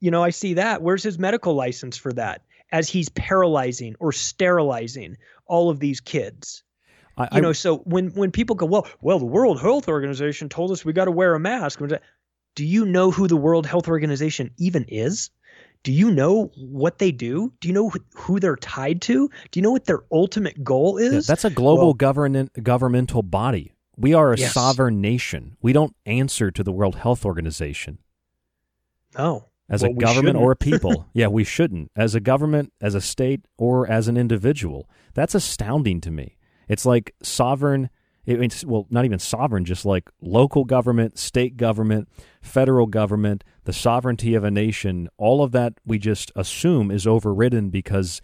You 0.00 0.10
know, 0.10 0.22
I 0.22 0.30
see 0.30 0.54
that. 0.54 0.82
Where's 0.82 1.02
his 1.02 1.18
medical 1.18 1.54
license 1.54 1.96
for 1.96 2.12
that? 2.14 2.42
As 2.72 2.88
he's 2.88 3.08
paralyzing 3.10 3.94
or 4.00 4.12
sterilizing 4.12 5.16
all 5.46 5.70
of 5.70 5.78
these 5.80 6.00
kids. 6.00 6.62
I, 7.16 7.22
You 7.24 7.28
I- 7.32 7.40
know, 7.40 7.52
so 7.52 7.78
when 7.78 8.08
when 8.14 8.30
people 8.30 8.56
go, 8.56 8.66
well, 8.66 8.86
well, 9.00 9.18
the 9.18 9.24
World 9.26 9.60
Health 9.60 9.88
Organization 9.88 10.48
told 10.48 10.70
us 10.72 10.84
we 10.84 10.92
got 10.92 11.04
to 11.04 11.10
wear 11.10 11.34
a 11.34 11.40
mask. 11.40 11.80
Do 12.56 12.64
you 12.64 12.86
know 12.86 13.10
who 13.10 13.28
the 13.28 13.36
World 13.36 13.66
Health 13.66 13.88
Organization 13.88 14.50
even 14.58 14.84
is? 14.88 15.30
Do 15.84 15.92
you 15.92 16.10
know 16.10 16.50
what 16.56 16.98
they 16.98 17.12
do? 17.12 17.52
Do 17.60 17.68
you 17.68 17.74
know 17.74 17.92
who 18.14 18.40
they're 18.40 18.56
tied 18.56 19.00
to? 19.02 19.28
Do 19.50 19.58
you 19.60 19.62
know 19.62 19.70
what 19.70 19.84
their 19.84 20.02
ultimate 20.10 20.64
goal 20.64 20.96
is? 20.96 21.12
Yeah, 21.12 21.20
that's 21.26 21.44
a 21.44 21.50
global 21.50 21.84
Well, 21.88 21.94
government 21.94 22.50
governmental 22.62 23.22
body. 23.22 23.72
We 23.96 24.12
are 24.14 24.32
a 24.32 24.38
Yes. 24.38 24.54
sovereign 24.54 25.00
nation. 25.00 25.56
We 25.62 25.72
don't 25.72 25.94
answer 26.06 26.50
to 26.50 26.64
the 26.64 26.72
World 26.72 26.96
Health 26.96 27.24
Organization 27.24 27.98
Oh, 29.16 29.44
as 29.68 29.82
well, 29.82 29.92
a 29.92 29.94
government 29.94 30.36
or 30.36 30.50
a 30.52 30.56
people. 30.56 31.06
yeah, 31.14 31.28
we 31.28 31.44
shouldn't. 31.44 31.90
As 31.94 32.14
a 32.14 32.20
government, 32.20 32.72
as 32.80 32.94
a 32.94 33.00
state, 33.00 33.46
or 33.56 33.86
as 33.88 34.08
an 34.08 34.16
individual. 34.16 34.88
That's 35.12 35.34
astounding 35.34 36.00
to 36.00 36.10
me. 36.10 36.38
It's 36.68 36.84
like 36.86 37.14
sovereign. 37.22 37.90
It, 38.26 38.40
it's 38.40 38.64
well, 38.64 38.86
not 38.90 39.04
even 39.04 39.18
sovereign, 39.18 39.64
just 39.64 39.84
like 39.84 40.10
local 40.20 40.64
government, 40.64 41.18
state 41.18 41.56
government, 41.56 42.08
federal 42.42 42.86
government, 42.86 43.44
the 43.64 43.72
sovereignty 43.72 44.34
of 44.34 44.44
a 44.44 44.50
nation. 44.50 45.08
All 45.16 45.42
of 45.42 45.52
that 45.52 45.74
we 45.84 45.98
just 45.98 46.32
assume 46.34 46.90
is 46.90 47.06
overridden 47.06 47.70
because 47.70 48.20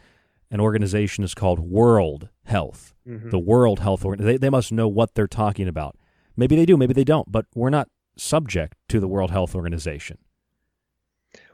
an 0.51 0.61
organization 0.61 1.23
is 1.25 1.35
called 1.35 1.61
World 1.61 2.29
Health. 2.45 2.95
Mhm. 3.07 3.31
The 3.31 3.39
World 3.39 3.81
Health 3.81 4.05
Organization. 4.05 4.33
They, 4.33 4.39
they 4.39 4.51
must 4.51 4.73
know 4.73 4.89
what 4.89 5.15
they're 5.15 5.29
talking 5.29 5.69
about. 5.69 5.97
Maybe 6.37 6.57
they 6.57 6.67
do, 6.67 6.77
maybe 6.77 6.95
they 6.95 7.05
don't, 7.05 7.31
but 7.31 7.47
we're 7.55 7.71
not 7.71 7.89
subject 8.17 8.77
to 8.89 9.01
the 9.01 9.09
World 9.09 9.31
Health 9.31 9.55
Organization. 9.55 10.19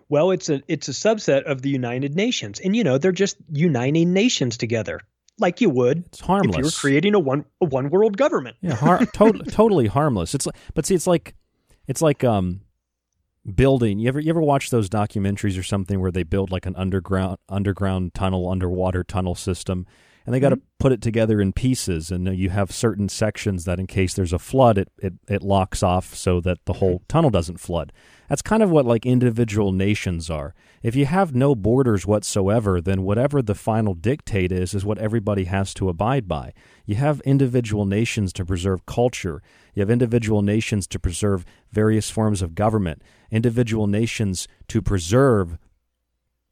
Well, 0.09 0.31
it's 0.31 0.49
a 0.49 0.63
it's 0.69 0.89
a 0.89 0.93
subset 0.93 1.43
of 1.45 1.63
the 1.63 1.71
United 1.71 2.15
Nations, 2.15 2.61
and 2.61 2.77
you 2.77 2.85
know 2.85 2.97
they're 2.97 3.13
just 3.13 3.37
uniting 3.51 4.13
nations 4.13 4.57
together, 4.57 5.01
like 5.39 5.61
you 5.61 5.71
would 5.71 6.07
It's 6.07 6.21
if 6.21 6.57
you 6.57 6.65
were 6.65 6.71
creating 6.71 7.15
a 7.15 7.19
one 7.19 7.45
a 7.61 7.67
one 7.67 7.91
world 7.91 8.17
government. 8.17 8.57
Yeah, 8.61 8.75
har- 8.75 9.05
to- 9.15 9.43
totally 9.51 9.87
harmless. 9.87 10.35
It's 10.35 10.47
like, 10.47 10.57
but 10.75 10.87
see, 10.87 10.95
it's 10.95 11.07
like, 11.07 11.35
it's 11.87 12.03
like 12.03 12.25
um, 12.25 12.63
building. 13.55 13.99
You 13.99 14.09
ever 14.09 14.21
you 14.21 14.31
ever 14.31 14.41
watch 14.43 14.71
those 14.71 14.89
documentaries 14.89 15.59
or 15.59 15.63
something 15.63 16.01
where 16.01 16.11
they 16.11 16.23
build 16.23 16.51
like 16.51 16.67
an 16.67 16.75
underground 16.77 17.39
underground 17.49 18.15
tunnel, 18.15 18.49
underwater 18.49 19.05
tunnel 19.05 19.35
system, 19.35 19.87
and 20.27 20.35
they 20.35 20.41
got 20.41 20.49
to 20.49 20.61
put 20.81 20.91
it 20.91 21.01
together 21.01 21.41
in 21.41 21.53
pieces, 21.53 22.11
and 22.11 22.29
uh, 22.29 22.33
you 22.33 22.51
have 22.51 22.73
certain 22.73 23.09
sections 23.09 23.65
that, 23.65 23.79
in 23.79 23.87
case 23.87 24.13
there's 24.13 24.33
a 24.33 24.41
flood, 24.41 24.77
it 24.77 24.91
it 24.99 25.15
it 25.29 25.43
locks 25.43 25.85
off 25.85 26.15
so 26.15 26.41
that 26.41 26.59
the 26.65 26.75
whole 26.75 27.03
tunnel 27.07 27.31
doesn't 27.31 27.61
flood. 27.61 27.93
That's 28.29 28.43
kind 28.43 28.61
of 28.63 28.71
what 28.71 28.85
like 28.85 29.07
individual 29.07 29.71
nations 29.71 30.29
are. 30.29 30.53
If 30.83 30.97
you 30.97 31.07
have 31.07 31.35
no 31.35 31.55
borders 31.55 32.07
whatsoever, 32.07 32.81
then 32.81 33.03
whatever 33.03 33.41
the 33.41 33.55
final 33.55 33.95
dictate 33.95 34.51
is, 34.51 34.75
is 34.75 34.85
what 34.85 34.99
everybody 34.99 35.45
has 35.45 35.73
to 35.75 35.89
abide 35.89 36.27
by. 36.27 36.53
You 36.85 36.97
have 36.97 37.21
individual 37.21 37.85
nations 37.85 38.33
to 38.33 38.45
preserve 38.45 38.85
culture. 38.85 39.43
You 39.75 39.81
have 39.81 39.91
individual 39.91 40.43
nations 40.43 40.89
to 40.89 40.99
preserve 40.99 41.45
various 41.71 42.11
forms 42.11 42.43
of 42.43 42.57
government. 42.57 43.01
Individual 43.31 43.87
nations 43.87 44.49
to 44.69 44.83
preserve 44.83 45.57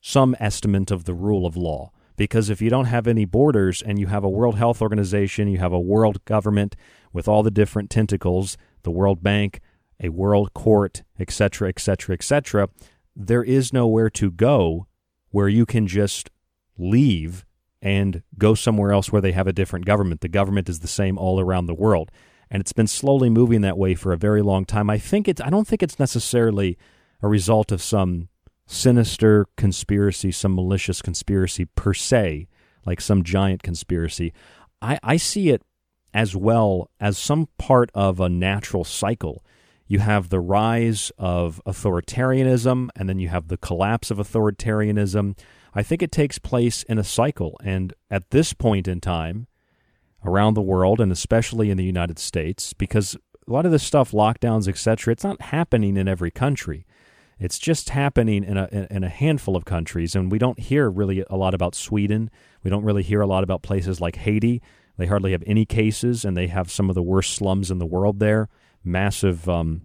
some 0.00 0.36
estimate 0.38 0.92
of 0.92 1.04
the 1.04 1.14
rule 1.14 1.44
of 1.44 1.56
law. 1.56 1.90
Because 2.16 2.48
if 2.48 2.62
you 2.62 2.70
don't 2.70 2.84
have 2.84 3.06
any 3.06 3.24
borders 3.24 3.82
and 3.82 3.98
you 3.98 4.06
have 4.06 4.24
a 4.24 4.28
World 4.28 4.56
Health 4.56 4.80
Organization, 4.80 5.48
you 5.48 5.58
have 5.58 5.72
a 5.72 5.80
world 5.80 6.24
government 6.24 6.76
with 7.12 7.26
all 7.26 7.42
the 7.42 7.50
different 7.50 7.90
tentacles, 7.90 8.56
the 8.82 8.90
World 8.90 9.22
Bank, 9.22 9.60
a 10.00 10.10
world 10.10 10.54
court, 10.54 11.02
etc., 11.18 11.68
etc., 11.68 12.14
etc., 12.14 12.68
there 13.16 13.44
is 13.44 13.72
nowhere 13.72 14.10
to 14.10 14.30
go 14.30 14.86
where 15.30 15.48
you 15.48 15.66
can 15.66 15.86
just 15.86 16.30
leave 16.76 17.44
and 17.80 18.22
go 18.38 18.54
somewhere 18.54 18.92
else 18.92 19.12
where 19.12 19.22
they 19.22 19.32
have 19.32 19.46
a 19.46 19.52
different 19.52 19.84
government. 19.84 20.20
The 20.20 20.28
government 20.28 20.68
is 20.68 20.80
the 20.80 20.88
same 20.88 21.18
all 21.18 21.38
around 21.38 21.66
the 21.66 21.74
world. 21.74 22.10
And 22.50 22.60
it's 22.60 22.72
been 22.72 22.86
slowly 22.86 23.30
moving 23.30 23.60
that 23.60 23.78
way 23.78 23.94
for 23.94 24.12
a 24.12 24.16
very 24.16 24.42
long 24.42 24.64
time. 24.64 24.88
I 24.88 24.98
think 24.98 25.28
it's 25.28 25.40
I 25.40 25.50
don't 25.50 25.66
think 25.66 25.82
it's 25.82 25.98
necessarily 25.98 26.78
a 27.22 27.28
result 27.28 27.72
of 27.72 27.82
some 27.82 28.28
sinister 28.66 29.46
conspiracy, 29.56 30.32
some 30.32 30.54
malicious 30.54 31.02
conspiracy 31.02 31.66
per 31.66 31.94
se, 31.94 32.48
like 32.86 33.00
some 33.00 33.22
giant 33.22 33.62
conspiracy. 33.62 34.32
I, 34.80 34.98
I 35.02 35.16
see 35.16 35.50
it 35.50 35.62
as 36.12 36.36
well 36.36 36.90
as 37.00 37.18
some 37.18 37.48
part 37.58 37.90
of 37.94 38.20
a 38.20 38.28
natural 38.28 38.84
cycle. 38.84 39.44
You 39.86 39.98
have 39.98 40.28
the 40.28 40.40
rise 40.40 41.12
of 41.18 41.60
authoritarianism, 41.66 42.88
and 42.96 43.08
then 43.08 43.18
you 43.18 43.28
have 43.28 43.48
the 43.48 43.56
collapse 43.56 44.10
of 44.10 44.18
authoritarianism. 44.18 45.36
I 45.74 45.82
think 45.82 46.02
it 46.02 46.12
takes 46.12 46.38
place 46.38 46.84
in 46.84 46.98
a 46.98 47.04
cycle. 47.04 47.58
And 47.62 47.92
at 48.10 48.30
this 48.30 48.52
point 48.52 48.88
in 48.88 49.00
time, 49.00 49.46
around 50.24 50.54
the 50.54 50.62
world, 50.62 51.00
and 51.00 51.12
especially 51.12 51.70
in 51.70 51.76
the 51.76 51.84
United 51.84 52.18
States, 52.18 52.72
because 52.72 53.16
a 53.46 53.52
lot 53.52 53.66
of 53.66 53.72
this 53.72 53.82
stuff, 53.82 54.12
lockdowns, 54.12 54.68
etc., 54.68 55.12
it's 55.12 55.24
not 55.24 55.40
happening 55.42 55.96
in 55.96 56.08
every 56.08 56.30
country. 56.30 56.86
It's 57.44 57.58
just 57.58 57.90
happening 57.90 58.42
in 58.42 58.56
a 58.56 58.86
in 58.90 59.04
a 59.04 59.10
handful 59.10 59.54
of 59.54 59.66
countries, 59.66 60.14
and 60.14 60.32
we 60.32 60.38
don't 60.38 60.58
hear 60.58 60.88
really 60.88 61.22
a 61.28 61.36
lot 61.36 61.52
about 61.52 61.74
Sweden. 61.74 62.30
We 62.62 62.70
don't 62.70 62.84
really 62.84 63.02
hear 63.02 63.20
a 63.20 63.26
lot 63.26 63.44
about 63.44 63.60
places 63.60 64.00
like 64.00 64.16
Haiti. 64.16 64.62
They 64.96 65.04
hardly 65.04 65.32
have 65.32 65.44
any 65.46 65.66
cases, 65.66 66.24
and 66.24 66.38
they 66.38 66.46
have 66.46 66.70
some 66.70 66.88
of 66.88 66.94
the 66.94 67.02
worst 67.02 67.34
slums 67.34 67.70
in 67.70 67.78
the 67.78 67.84
world 67.84 68.18
there. 68.18 68.48
Massive, 68.82 69.46
um, 69.46 69.82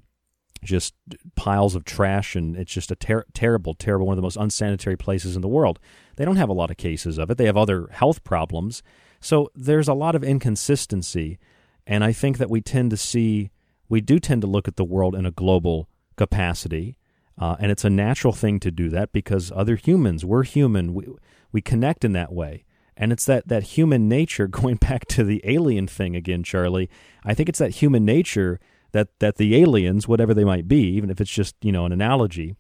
just 0.63 0.93
piles 1.35 1.75
of 1.75 1.83
trash, 1.83 2.33
and 2.33 2.55
it's 2.55 2.71
just 2.71 2.91
a 2.91 2.95
ter- 2.95 3.25
terrible, 3.33 3.73
terrible 3.73 4.07
one 4.07 4.13
of 4.13 4.17
the 4.17 4.21
most 4.21 4.37
unsanitary 4.37 4.95
places 4.95 5.35
in 5.35 5.41
the 5.41 5.49
world. 5.49 5.79
They 6.15 6.23
don't 6.23 6.37
have 6.37 6.47
a 6.47 6.53
lot 6.53 6.71
of 6.71 6.77
cases 6.77 7.17
of 7.17 7.29
it. 7.29 7.37
They 7.37 7.45
have 7.47 7.57
other 7.57 7.87
health 7.91 8.23
problems. 8.23 8.81
So 9.19 9.51
there's 9.53 9.89
a 9.89 9.93
lot 9.93 10.15
of 10.15 10.23
inconsistency. 10.23 11.39
And 11.85 12.05
I 12.05 12.13
think 12.13 12.37
that 12.37 12.49
we 12.49 12.61
tend 12.61 12.91
to 12.91 12.97
see, 12.97 13.51
we 13.89 13.99
do 13.99 14.17
tend 14.17 14.43
to 14.43 14.47
look 14.47 14.69
at 14.69 14.77
the 14.77 14.85
world 14.85 15.13
in 15.13 15.25
a 15.25 15.31
global 15.31 15.89
capacity. 16.15 16.95
Uh, 17.39 17.55
and 17.59 17.71
it's 17.71 17.85
a 17.85 17.89
natural 17.89 18.33
thing 18.33 18.59
to 18.59 18.71
do 18.71 18.89
that 18.89 19.11
because 19.11 19.51
other 19.55 19.75
humans, 19.75 20.25
we're 20.25 20.43
human, 20.43 20.93
we, 20.93 21.07
we 21.51 21.61
connect 21.61 22.03
in 22.03 22.13
that 22.13 22.33
way. 22.33 22.65
And 22.97 23.13
it's 23.13 23.25
that, 23.25 23.47
that 23.47 23.63
human 23.63 24.09
nature, 24.09 24.47
going 24.61 24.75
back 24.75 25.05
to 25.07 25.23
the 25.23 25.41
alien 25.43 25.87
thing 25.87 26.15
again, 26.15 26.43
Charlie. 26.43 26.89
I 27.23 27.33
think 27.33 27.49
it's 27.49 27.59
that 27.59 27.71
human 27.71 28.05
nature 28.05 28.59
that, 28.91 29.07
that 29.19 29.37
the 29.37 29.55
aliens, 29.55 30.07
whatever 30.07 30.33
they 30.33 30.43
might 30.43 30.67
be, 30.67 30.81
even 30.81 31.09
if 31.09 31.21
it's 31.21 31.31
just, 31.31 31.55
you 31.61 31.71
know, 31.71 31.85
an 31.85 31.91
analogy, 31.91 32.55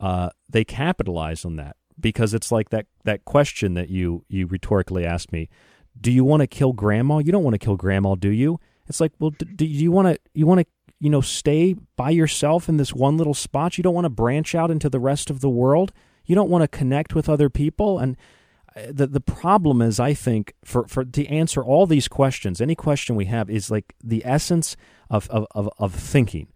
uh, 0.00 0.30
they 0.48 0.64
capitalize 0.64 1.44
on 1.44 1.56
that 1.56 1.76
because 1.98 2.34
it's 2.34 2.50
like 2.50 2.70
that 2.70 2.86
that 3.04 3.24
question 3.24 3.74
that 3.74 3.88
you 3.88 4.24
you 4.28 4.46
rhetorically 4.46 5.04
asked 5.04 5.32
me 5.32 5.48
do 6.00 6.10
you 6.10 6.24
want 6.24 6.40
to 6.40 6.46
kill 6.46 6.72
grandma 6.72 7.18
you 7.18 7.32
don't 7.32 7.44
want 7.44 7.54
to 7.54 7.58
kill 7.58 7.76
grandma 7.76 8.14
do 8.14 8.30
you 8.30 8.58
it's 8.86 9.00
like 9.00 9.12
well 9.18 9.30
do, 9.30 9.44
do 9.44 9.64
you 9.64 9.92
want 9.92 10.08
to 10.08 10.18
you 10.34 10.46
want 10.46 10.60
to 10.60 10.66
you 11.04 11.10
know 11.10 11.20
stay 11.20 11.74
by 11.96 12.08
yourself 12.08 12.66
in 12.66 12.78
this 12.78 12.94
one 12.94 13.18
little 13.18 13.34
spot. 13.34 13.76
You 13.76 13.84
don't 13.84 13.94
want 13.94 14.06
to 14.06 14.10
branch 14.10 14.54
out 14.54 14.70
into 14.70 14.88
the 14.88 14.98
rest 14.98 15.28
of 15.28 15.40
the 15.40 15.50
world. 15.50 15.92
You 16.24 16.34
don't 16.34 16.48
want 16.48 16.62
to 16.62 16.68
connect 16.68 17.14
with 17.14 17.28
other 17.28 17.50
people. 17.50 17.98
And 17.98 18.16
uh, 18.74 18.84
the 18.90 19.06
the 19.06 19.20
problem 19.20 19.82
is 19.82 20.00
I 20.00 20.14
think 20.14 20.54
for 20.64 20.88
for 20.88 21.04
to 21.04 21.26
answer 21.26 21.62
all 21.62 21.86
these 21.86 22.08
questions 22.08 22.58
any 22.58 22.74
question 22.74 23.16
we 23.16 23.26
have 23.26 23.50
is 23.50 23.70
like 23.70 23.94
the 24.02 24.22
essence 24.24 24.78
of 25.10 25.28
of 25.28 25.46
of, 25.50 25.68
of 25.76 25.94
thinking 25.94 26.48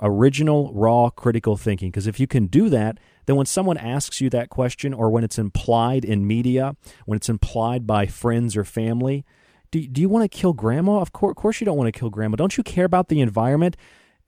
original 0.00 0.72
raw 0.72 1.10
critical 1.10 1.58
thinking. 1.58 1.90
Because 1.90 2.06
if 2.06 2.18
you 2.18 2.26
can 2.26 2.46
do 2.46 2.70
that 2.70 2.98
then 3.26 3.36
when 3.36 3.44
someone 3.44 3.76
asks 3.76 4.22
you 4.22 4.30
that 4.30 4.48
question 4.48 4.94
or 4.94 5.10
when 5.10 5.24
it's 5.24 5.38
implied 5.38 6.06
in 6.06 6.26
media, 6.26 6.74
when 7.04 7.16
it's 7.16 7.28
implied 7.28 7.86
by 7.86 8.06
friends 8.06 8.56
or 8.56 8.64
family, 8.64 9.26
do, 9.74 9.88
do 9.88 10.00
you 10.00 10.08
want 10.08 10.30
to 10.30 10.38
kill 10.38 10.52
grandma? 10.52 11.00
Of 11.00 11.12
course, 11.12 11.32
of 11.32 11.36
course 11.36 11.60
you 11.60 11.64
don't 11.64 11.76
want 11.76 11.92
to 11.92 11.98
kill 11.98 12.08
grandma. 12.08 12.36
Don't 12.36 12.56
you 12.56 12.62
care 12.62 12.84
about 12.84 13.08
the 13.08 13.20
environment? 13.20 13.76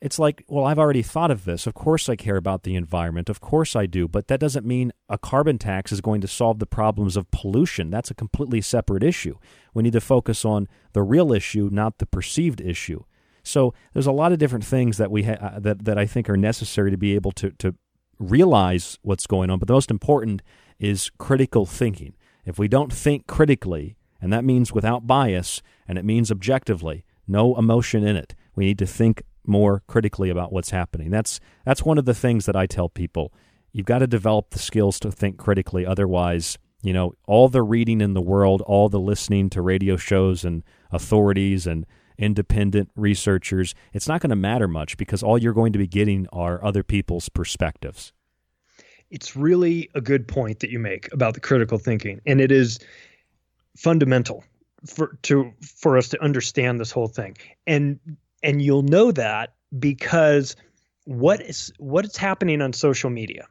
It's 0.01 0.19
like, 0.19 0.45
well, 0.49 0.65
I've 0.65 0.79
already 0.79 1.03
thought 1.03 1.31
of 1.31 1.45
this. 1.45 1.69
Of 1.69 1.75
course 1.75 2.09
I 2.09 2.17
care 2.17 2.37
about 2.37 2.65
the 2.65 2.75
environment. 2.75 3.31
Of 3.31 3.41
course 3.41 3.77
I 3.77 3.87
do. 3.87 4.09
But 4.09 4.27
that 4.27 4.41
doesn't 4.41 4.67
mean 4.67 4.93
a 5.09 5.17
carbon 5.17 5.57
tax 5.57 5.93
is 5.93 6.01
going 6.01 6.21
to 6.23 6.27
solve 6.27 6.59
the 6.59 6.67
problems 6.67 7.17
of 7.17 7.31
pollution. 7.31 7.91
That's 7.91 8.11
a 8.11 8.15
completely 8.15 8.61
separate 8.61 9.05
issue. 9.05 9.37
We 9.73 9.85
need 9.85 9.93
to 9.93 10.01
focus 10.01 10.45
on 10.45 10.67
the 10.95 11.03
real 11.03 11.33
issue, 11.33 11.71
not 11.73 11.99
the 11.99 12.07
perceived 12.07 12.61
issue. 12.61 13.05
So 13.45 13.73
there's 13.93 14.09
a 14.09 14.13
lot 14.13 14.33
of 14.33 14.39
different 14.39 14.65
things 14.65 14.97
that 14.99 15.13
we 15.13 15.23
ha- 15.23 15.39
uh, 15.41 15.61
that 15.61 15.85
that 15.85 15.97
I 15.97 16.07
think 16.07 16.29
are 16.29 16.37
necessary 16.37 16.91
to 16.91 16.97
be 16.97 17.15
able 17.15 17.31
to 17.33 17.53
to 17.53 17.77
realize 18.19 18.99
what's 19.03 19.29
going 19.29 19.51
on, 19.51 19.61
but 19.61 19.69
the 19.69 19.75
most 19.75 19.93
important 19.93 20.43
is 20.81 21.09
critical 21.19 21.67
thinking. 21.67 22.15
If 22.45 22.59
we 22.59 22.67
don't 22.67 22.93
think 22.93 23.29
critically, 23.29 23.97
and 24.21 24.33
that 24.33 24.45
means 24.45 24.73
without 24.73 25.07
bias, 25.07 25.63
and 25.87 25.99
it 25.99 26.05
means 26.05 26.31
objectively, 26.31 27.05
no 27.27 27.57
emotion 27.57 28.07
in 28.07 28.17
it, 28.17 28.35
we 28.55 28.67
need 28.67 28.79
to 28.79 28.87
think 28.87 29.23
more 29.47 29.83
critically 29.87 30.31
about 30.31 30.53
what's 30.53 30.71
happening. 30.71 31.11
That's 31.11 31.41
that's 31.65 31.85
one 31.85 31.99
of 31.99 32.05
the 32.05 32.15
things 32.15 32.47
that 32.47 32.57
I 32.57 32.67
tell 32.67 32.89
people. 32.89 33.33
You've 33.73 33.87
got 33.87 33.99
to 33.99 34.07
develop 34.07 34.51
the 34.51 34.59
skills 34.59 34.99
to 35.01 35.13
think 35.13 35.37
critically 35.37 35.85
otherwise, 35.85 36.59
you 36.83 36.93
know, 36.93 37.13
all 37.27 37.49
the 37.49 37.63
reading 37.63 38.01
in 38.01 38.15
the 38.15 38.23
world, 38.23 38.63
all 38.63 38.89
the 38.89 39.01
listening 39.01 39.51
to 39.51 39.61
radio 39.63 39.97
shows 39.97 40.45
and 40.45 40.63
authorities 40.91 41.67
and 41.67 41.87
independent 42.19 42.91
researchers, 42.97 43.75
it's 43.93 44.09
not 44.09 44.21
going 44.21 44.31
to 44.31 44.37
matter 44.37 44.67
much 44.67 44.97
because 44.97 45.23
all 45.23 45.37
you're 45.37 45.53
going 45.53 45.73
to 45.73 45.79
be 45.79 45.87
getting 45.87 46.27
are 46.33 46.65
other 46.65 46.83
people's 46.83 47.29
perspectives. 47.29 48.13
It's 49.11 49.37
really 49.37 49.89
a 49.95 50.01
good 50.01 50.27
point 50.27 50.61
that 50.61 50.71
you 50.71 50.79
make 50.79 51.13
about 51.13 51.35
the 51.35 51.41
critical 51.41 51.79
thinking, 51.79 52.21
and 52.27 52.41
it 52.41 52.51
is 52.51 52.79
fundamental 53.77 54.45
for 54.87 55.19
to 55.23 55.53
for 55.63 55.97
us 55.97 56.09
to 56.09 56.23
understand 56.23 56.81
this 56.81 56.91
whole 56.91 57.09
thing. 57.09 57.37
And 57.67 57.99
and 58.43 58.63
you'll 58.63 58.83
know 58.83 59.13
that 59.13 59.55
because 59.79 60.57
what 61.05 61.41
is 61.41 61.73
what 61.79 62.05
is 62.05 62.17
happening 62.17 62.61
on 62.63 62.73
social 62.73 63.11
media 63.11 63.47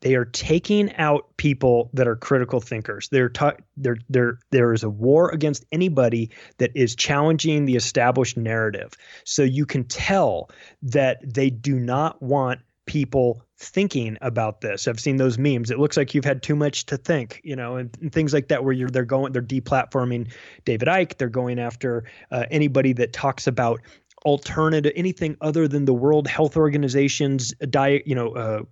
they 0.00 0.14
are 0.14 0.26
taking 0.26 0.94
out 0.96 1.36
people 1.36 1.90
that 1.94 2.06
are 2.06 2.16
critical 2.16 2.60
thinkers. 2.60 3.08
They're 3.08 3.28
ta- 3.28 3.56
they're, 3.76 3.96
they're, 4.10 4.38
there 4.50 4.72
is 4.72 4.82
a 4.82 4.90
war 4.90 5.30
against 5.30 5.64
anybody 5.72 6.30
that 6.58 6.70
is 6.74 6.94
challenging 6.94 7.64
the 7.64 7.76
established 7.76 8.36
narrative. 8.36 8.92
So 9.24 9.42
you 9.42 9.64
can 9.64 9.84
tell 9.84 10.50
that 10.82 11.18
they 11.22 11.50
do 11.50 11.80
not 11.80 12.20
want 12.20 12.60
people 12.86 13.42
thinking 13.58 14.16
about 14.20 14.60
this. 14.60 14.86
I've 14.88 15.00
seen 15.00 15.16
those 15.16 15.38
memes. 15.38 15.70
It 15.70 15.78
looks 15.78 15.96
like 15.96 16.14
you've 16.14 16.24
had 16.24 16.42
too 16.42 16.56
much 16.56 16.86
to 16.86 16.96
think, 16.96 17.40
you 17.44 17.56
know, 17.56 17.76
and, 17.76 17.96
and 18.00 18.12
things 18.12 18.32
like 18.32 18.48
that, 18.48 18.64
where 18.64 18.72
you're 18.72 18.90
they're 18.90 19.04
going 19.04 19.32
they're 19.32 19.42
deplatforming 19.42 20.32
David 20.64 20.88
Icke. 20.88 21.18
They're 21.18 21.28
going 21.28 21.58
after 21.58 22.04
uh, 22.30 22.44
anybody 22.50 22.92
that 22.94 23.12
talks 23.12 23.46
about 23.46 23.80
alternative 24.24 24.92
anything 24.96 25.36
other 25.40 25.68
than 25.68 25.84
the 25.84 25.94
World 25.94 26.26
Health 26.26 26.56
Organization's 26.56 27.54
diet, 27.70 28.02
you 28.06 28.14
know, 28.14 28.30
uh, 28.30 28.62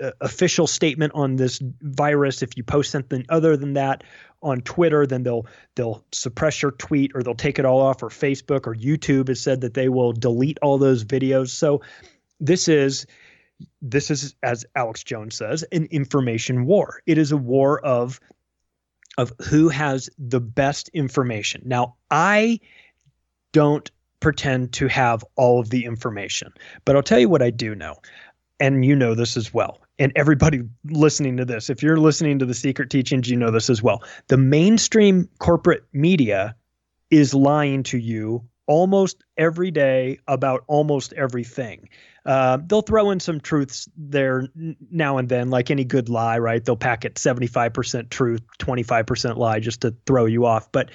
uh, 0.00 0.12
official 0.20 0.66
statement 0.66 1.12
on 1.14 1.36
this 1.36 1.60
virus. 1.80 2.42
If 2.42 2.56
you 2.56 2.62
post 2.62 2.90
something 2.90 3.24
other 3.28 3.56
than 3.56 3.72
that 3.74 4.04
on 4.42 4.60
Twitter, 4.60 5.06
then 5.06 5.24
they'll 5.24 5.46
they'll 5.74 6.04
suppress 6.12 6.62
your 6.62 6.70
tweet 6.72 7.12
or 7.14 7.22
they'll 7.22 7.34
take 7.34 7.58
it 7.58 7.64
all 7.64 7.80
off. 7.80 8.02
Or 8.02 8.08
Facebook 8.08 8.66
or 8.66 8.74
YouTube 8.74 9.28
has 9.28 9.40
said 9.40 9.62
that 9.62 9.74
they 9.74 9.88
will 9.88 10.12
delete 10.12 10.58
all 10.62 10.78
those 10.78 11.04
videos. 11.04 11.48
So 11.48 11.82
this 12.40 12.68
is 12.68 13.06
this 13.82 14.10
is 14.10 14.34
as 14.42 14.64
Alex 14.76 15.02
Jones 15.02 15.36
says 15.36 15.64
an 15.72 15.86
information 15.90 16.64
war. 16.64 17.02
It 17.06 17.18
is 17.18 17.32
a 17.32 17.36
war 17.36 17.84
of 17.84 18.20
of 19.16 19.32
who 19.40 19.68
has 19.68 20.08
the 20.18 20.40
best 20.40 20.88
information. 20.94 21.62
Now 21.64 21.96
I 22.10 22.60
don't 23.52 23.90
pretend 24.20 24.72
to 24.74 24.88
have 24.88 25.24
all 25.36 25.60
of 25.60 25.70
the 25.70 25.84
information, 25.84 26.52
but 26.84 26.94
I'll 26.96 27.02
tell 27.02 27.18
you 27.18 27.28
what 27.28 27.42
I 27.42 27.50
do 27.50 27.74
know 27.74 27.96
and 28.60 28.84
you 28.84 28.94
know 28.94 29.14
this 29.14 29.36
as 29.36 29.52
well 29.52 29.80
and 29.98 30.12
everybody 30.14 30.62
listening 30.84 31.36
to 31.38 31.44
this, 31.44 31.70
if 31.70 31.82
you're 31.82 31.98
listening 31.98 32.38
to 32.38 32.46
the 32.46 32.54
secret 32.54 32.90
teachings, 32.90 33.28
you 33.28 33.36
know 33.36 33.50
this 33.50 33.68
as 33.68 33.82
well. 33.82 34.02
The 34.28 34.36
mainstream 34.36 35.28
corporate 35.38 35.84
media 35.92 36.54
is 37.10 37.34
lying 37.34 37.82
to 37.84 37.98
you 37.98 38.44
almost 38.66 39.24
every 39.36 39.70
day 39.70 40.18
about 40.28 40.62
almost 40.66 41.12
everything. 41.14 41.88
Uh, 42.28 42.58
they'll 42.66 42.82
throw 42.82 43.10
in 43.10 43.20
some 43.20 43.40
truths 43.40 43.88
there 43.96 44.46
now 44.90 45.16
and 45.16 45.30
then, 45.30 45.48
like 45.48 45.70
any 45.70 45.82
good 45.82 46.10
lie, 46.10 46.38
right? 46.38 46.62
They'll 46.62 46.76
pack 46.76 47.06
it 47.06 47.14
75% 47.14 48.10
truth, 48.10 48.42
25% 48.58 49.38
lie 49.38 49.60
just 49.60 49.80
to 49.80 49.96
throw 50.04 50.26
you 50.26 50.44
off. 50.44 50.70
But 50.70 50.90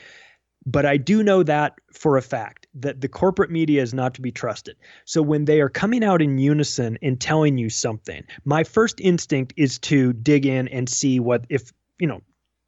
but 0.63 0.85
I 0.85 0.97
do 0.97 1.23
know 1.23 1.41
that 1.41 1.73
for 1.91 2.17
a 2.17 2.21
fact 2.21 2.67
that 2.75 3.01
the 3.01 3.07
corporate 3.07 3.49
media 3.49 3.81
is 3.81 3.95
not 3.95 4.13
to 4.13 4.21
be 4.21 4.31
trusted. 4.31 4.77
So 5.05 5.23
when 5.23 5.45
they 5.45 5.59
are 5.59 5.69
coming 5.69 6.03
out 6.03 6.21
in 6.21 6.37
unison 6.37 6.99
and 7.01 7.19
telling 7.19 7.57
you 7.57 7.71
something, 7.71 8.23
my 8.45 8.63
first 8.63 9.01
instinct 9.01 9.53
is 9.57 9.79
to 9.79 10.13
dig 10.13 10.45
in 10.45 10.67
and 10.67 10.87
see 10.87 11.19
what, 11.19 11.45
if, 11.49 11.73
you 11.97 12.05
know, 12.05 12.21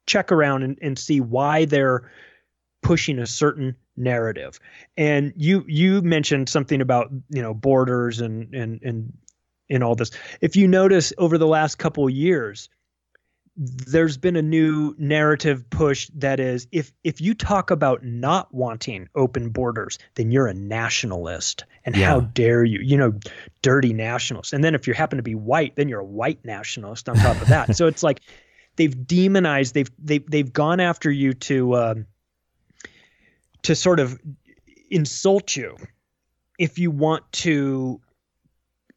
check 0.06 0.32
around 0.32 0.64
and, 0.64 0.78
and 0.82 0.98
see 0.98 1.20
why 1.20 1.66
they're 1.66 2.10
pushing 2.82 3.20
a 3.20 3.26
certain 3.26 3.76
narrative. 3.96 4.58
And 4.96 5.32
you 5.36 5.64
you 5.66 6.02
mentioned 6.02 6.48
something 6.48 6.80
about, 6.80 7.10
you 7.30 7.42
know, 7.42 7.54
borders 7.54 8.20
and 8.20 8.54
and 8.54 8.82
and 8.82 9.12
in 9.68 9.82
all 9.82 9.94
this. 9.94 10.10
If 10.40 10.56
you 10.56 10.68
notice 10.68 11.12
over 11.18 11.38
the 11.38 11.46
last 11.46 11.76
couple 11.76 12.06
of 12.06 12.12
years, 12.12 12.68
there's 13.56 14.18
been 14.18 14.36
a 14.36 14.42
new 14.42 14.94
narrative 14.98 15.68
push 15.70 16.10
that 16.14 16.40
is 16.40 16.66
if 16.72 16.92
if 17.04 17.22
you 17.22 17.32
talk 17.32 17.70
about 17.70 18.04
not 18.04 18.52
wanting 18.52 19.08
open 19.14 19.48
borders 19.48 19.98
then 20.14 20.30
you're 20.30 20.46
a 20.46 20.52
nationalist 20.52 21.64
and 21.84 21.96
yeah. 21.96 22.06
how 22.06 22.20
dare 22.20 22.64
you 22.64 22.80
you 22.82 22.98
know 22.98 23.14
dirty 23.62 23.94
nationalist 23.94 24.52
and 24.52 24.62
then 24.62 24.74
if 24.74 24.86
you 24.86 24.92
happen 24.92 25.16
to 25.16 25.22
be 25.22 25.34
white 25.34 25.74
then 25.74 25.88
you're 25.88 26.00
a 26.00 26.04
white 26.04 26.44
nationalist 26.44 27.08
on 27.08 27.16
top 27.16 27.40
of 27.40 27.48
that 27.48 27.74
so 27.78 27.86
it's 27.86 28.02
like 28.02 28.20
they've 28.76 29.06
demonized 29.06 29.72
they've 29.72 29.90
they've 29.98 30.28
they've 30.30 30.52
gone 30.52 30.78
after 30.78 31.10
you 31.10 31.32
to 31.32 31.74
um, 31.76 32.06
to 33.66 33.74
sort 33.74 33.98
of 33.98 34.16
insult 34.92 35.56
you 35.56 35.76
if 36.56 36.78
you 36.78 36.92
want 36.92 37.24
to 37.32 38.00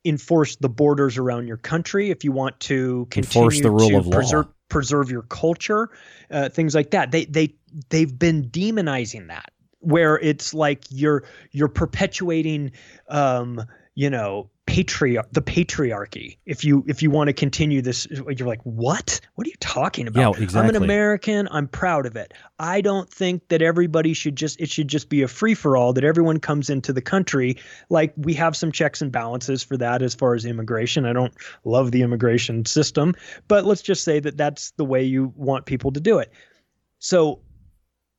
enforce 0.06 0.58
the 0.58 0.70
borders 0.70 1.18
around 1.18 1.48
your 1.48 1.58
country, 1.58 2.12
if 2.12 2.24
you 2.24 2.32
want 2.32 2.60
to 2.60 3.08
continue 3.10 3.48
enforce 3.48 3.62
the 3.62 3.72
rule 3.72 3.90
to 3.90 3.98
of 3.98 4.12
preserve, 4.12 4.46
law, 4.46 4.54
preserve 4.70 5.10
your 5.10 5.24
culture, 5.24 5.90
uh, 6.30 6.50
things 6.50 6.76
like 6.76 6.92
that. 6.92 7.10
They 7.10 7.26
they 7.26 7.56
they've 7.90 8.18
been 8.18 8.48
demonizing 8.50 9.30
that, 9.30 9.52
where 9.80 10.20
it's 10.20 10.54
like 10.54 10.84
you're 10.92 11.24
you're 11.52 11.68
perpetuating, 11.68 12.72
um, 13.08 13.66
you 13.96 14.12
know, 14.12 14.52
patriarch 14.70 15.28
the 15.32 15.42
patriarchy. 15.42 16.38
If 16.46 16.64
you 16.64 16.86
if 16.88 17.02
you 17.02 17.10
want 17.10 17.28
to 17.30 17.34
continue 17.34 17.82
this 17.82 18.08
you're 18.10 18.48
like 18.48 18.62
what? 18.62 19.20
What 19.34 19.48
are 19.48 19.50
you 19.50 19.56
talking 19.60 20.08
about? 20.08 20.38
Yeah, 20.38 20.44
exactly. 20.44 20.70
i'm 20.70 20.76
an 20.76 20.84
american 20.84 21.48
i'm 21.50 21.68
proud 21.68 22.06
of 22.06 22.16
it. 22.16 22.36
I 22.60 22.82
don't 22.82 23.10
think 23.12 23.48
that 23.48 23.64
everybody 23.64 24.14
should 24.14 24.36
just 24.36 24.62
it 24.62 24.70
should 24.70 24.88
just 24.88 25.10
be 25.10 25.24
a 25.24 25.28
free 25.28 25.56
for 25.56 25.76
all 25.76 25.94
that 25.94 26.04
everyone 26.04 26.40
comes 26.40 26.70
into 26.70 26.94
the 26.94 27.02
country. 27.02 27.58
Like 27.90 28.14
we 28.16 28.36
have 28.36 28.56
some 28.56 28.72
checks 28.72 29.02
and 29.02 29.12
balances 29.12 29.64
for 29.64 29.76
that 29.78 30.04
as 30.04 30.14
far 30.14 30.36
as 30.36 30.46
immigration. 30.46 31.06
I 31.06 31.14
don't 31.14 31.34
love 31.64 31.92
the 31.92 32.04
immigration 32.04 32.66
system 32.66 33.16
but 33.48 33.66
let's 33.66 33.82
just 33.82 34.04
say 34.04 34.20
that 34.20 34.38
that's 34.38 34.72
the 34.72 34.86
way 34.86 35.04
you 35.04 35.34
want 35.36 35.66
people 35.66 35.92
to 35.94 36.00
do 36.00 36.20
it. 36.20 36.32
So 37.00 37.40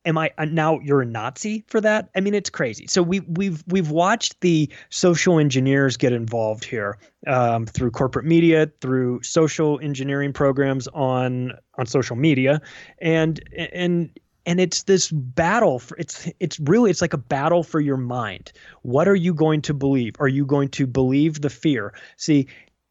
am 0.05 0.18
I 0.18 0.30
uh, 0.38 0.44
now 0.46 0.78
you're 0.80 1.03
a 1.03 1.07
Nazi 1.07 1.64
for 1.68 1.80
that? 1.80 2.11
I 2.14 2.20
mean, 2.20 2.34
it's 2.34 2.51
crazy. 2.51 2.86
So 2.86 3.03
we 3.03 3.20
we've 3.20 3.62
we've 3.68 3.90
watched 3.90 4.40
the 4.40 4.70
social 4.90 5.38
engineers 5.38 5.96
get 5.96 6.12
involved 6.12 6.64
here 6.64 6.98
um, 7.26 7.66
through 7.66 7.90
corporate 7.90 8.26
media, 8.26 8.70
through 8.80 9.22
social 9.22 9.78
engineering 9.80 10.32
programs 10.32 10.88
on 10.88 11.53
on 11.78 11.86
social 11.86 12.16
media, 12.16 12.61
and 13.01 13.40
and 13.57 14.11
and 14.46 14.61
it's 14.61 14.84
this 14.84 15.11
battle 15.11 15.78
for 15.78 15.96
it's 15.98 16.28
it's 16.40 16.59
really 16.61 16.90
it's 16.90 17.01
like 17.01 17.12
a 17.12 17.18
battle 17.18 17.62
for 17.62 17.80
your 17.80 17.98
mind. 17.98 18.53
What 18.82 19.09
are 19.09 19.16
you 19.16 19.34
going 19.34 19.62
to 19.62 19.74
believe? 19.74 20.14
Are 20.18 20.28
you 20.28 20.46
going 20.46 20.68
to 20.70 20.86
believe 20.86 21.40
the 21.40 21.51
fear? 21.51 21.94
See, 22.16 22.46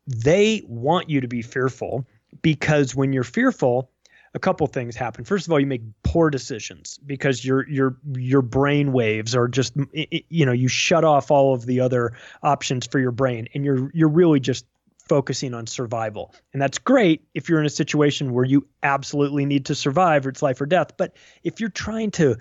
they 0.07 0.63
want 0.67 1.09
you 1.09 1.21
to 1.21 1.27
be 1.27 1.41
fearful 1.41 2.05
because 2.41 2.95
when 2.95 3.13
you're 3.13 3.23
fearful 3.23 3.91
a 4.33 4.39
couple 4.39 4.67
things 4.67 4.95
happen. 4.95 5.25
First 5.25 5.47
of 5.47 5.51
all, 5.51 5.59
you 5.59 5.67
make 5.67 5.81
poor 6.03 6.29
decisions 6.29 6.99
because 7.05 7.43
your 7.43 7.67
your 7.67 7.97
your 8.13 8.41
brain 8.41 8.91
waves 8.91 9.35
are 9.35 9.47
just 9.47 9.73
you 9.93 10.45
know 10.45 10.51
you 10.51 10.67
shut 10.67 11.03
off 11.03 11.31
all 11.31 11.53
of 11.53 11.65
the 11.65 11.79
other 11.79 12.13
options 12.43 12.85
for 12.85 12.99
your 12.99 13.11
brain, 13.11 13.47
and 13.53 13.65
you're 13.65 13.91
you're 13.93 14.09
really 14.09 14.39
just 14.39 14.65
focusing 15.07 15.53
on 15.55 15.65
survival. 15.65 16.33
And 16.53 16.61
that's 16.61 16.77
great 16.77 17.23
if 17.33 17.49
you're 17.49 17.59
in 17.59 17.65
a 17.65 17.71
situation 17.71 18.33
where 18.33 18.45
you 18.45 18.67
absolutely 18.83 19.45
need 19.45 19.65
to 19.65 19.75
survive 19.75 20.25
or 20.25 20.29
it's 20.29 20.43
life 20.43 20.61
or 20.61 20.67
death. 20.67 20.95
But 20.97 21.15
if 21.43 21.59
you're 21.59 21.69
trying 21.69 22.11
to 22.11 22.31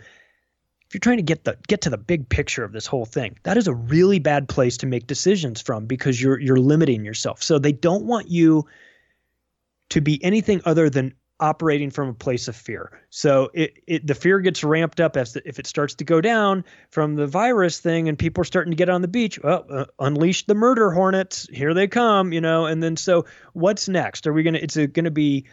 if 0.89 0.95
you're 0.95 1.01
trying 1.01 1.18
to 1.18 1.22
get 1.22 1.45
the 1.45 1.59
get 1.66 1.82
to 1.82 1.91
the 1.91 1.99
big 1.99 2.28
picture 2.28 2.64
of 2.64 2.72
this 2.72 2.86
whole 2.86 3.07
thing, 3.07 3.39
that 3.43 3.57
is 3.57 3.66
a 3.66 3.74
really 3.74 4.18
bad 4.18 4.49
place 4.49 4.76
to 4.78 4.86
make 4.86 5.07
decisions 5.07 5.61
from 5.61 5.86
because 5.86 6.20
you're 6.20 6.39
you're 6.39 6.59
limiting 6.59 7.05
yourself. 7.05 7.43
So 7.43 7.59
they 7.59 7.72
don't 7.72 8.05
want 8.05 8.30
you 8.30 8.66
to 9.91 10.01
be 10.01 10.22
anything 10.22 10.61
other 10.64 10.91
than 10.91 11.14
operating 11.41 11.91
from 11.91 12.09
a 12.09 12.14
place 12.14 12.49
of 12.49 12.57
fear. 12.57 13.01
So 13.11 13.51
it, 13.55 13.78
it 13.86 14.07
the 14.07 14.14
fear 14.14 14.41
gets 14.41 14.64
ramped 14.64 15.01
up 15.01 15.16
as 15.16 15.34
the, 15.34 15.49
if 15.49 15.59
it 15.59 15.66
starts 15.66 15.95
to 15.97 16.05
go 16.05 16.20
down 16.20 16.64
from 16.91 17.14
the 17.14 17.26
virus 17.26 17.78
thing 17.78 18.09
and 18.09 18.18
people 18.18 18.43
are 18.43 18.45
starting 18.45 18.72
to 18.72 18.76
get 18.76 18.89
on 18.89 19.03
the 19.03 19.09
beach. 19.09 19.39
Well, 19.43 19.64
uh, 19.70 19.84
unleash 19.99 20.47
the 20.47 20.55
murder 20.55 20.91
hornets. 20.91 21.49
Here 21.53 21.74
they 21.74 21.86
come, 21.86 22.32
you 22.32 22.41
know. 22.41 22.66
And 22.66 22.82
then 22.82 22.97
so 22.97 23.26
what's 23.53 23.89
next? 23.89 24.26
Are 24.26 24.32
we 24.32 24.43
going 24.43 24.55
to 24.55 24.62
it's 24.62 24.76
going 24.76 25.05
to 25.05 25.11
be 25.11 25.47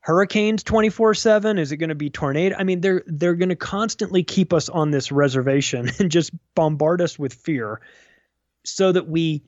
hurricanes 0.00 0.62
24/7? 0.64 1.58
Is 1.58 1.72
it 1.72 1.76
going 1.78 1.88
to 1.88 1.94
be 1.94 2.10
tornado? 2.10 2.56
I 2.58 2.64
mean, 2.64 2.80
they're 2.80 3.02
they're 3.06 3.34
going 3.34 3.48
to 3.48 3.56
constantly 3.56 4.22
keep 4.22 4.52
us 4.52 4.68
on 4.68 4.90
this 4.90 5.10
reservation 5.10 5.90
and 5.98 6.10
just 6.10 6.30
bombard 6.54 7.00
us 7.00 7.18
with 7.18 7.34
fear 7.34 7.80
so 8.64 8.92
that 8.92 9.08
we 9.08 9.42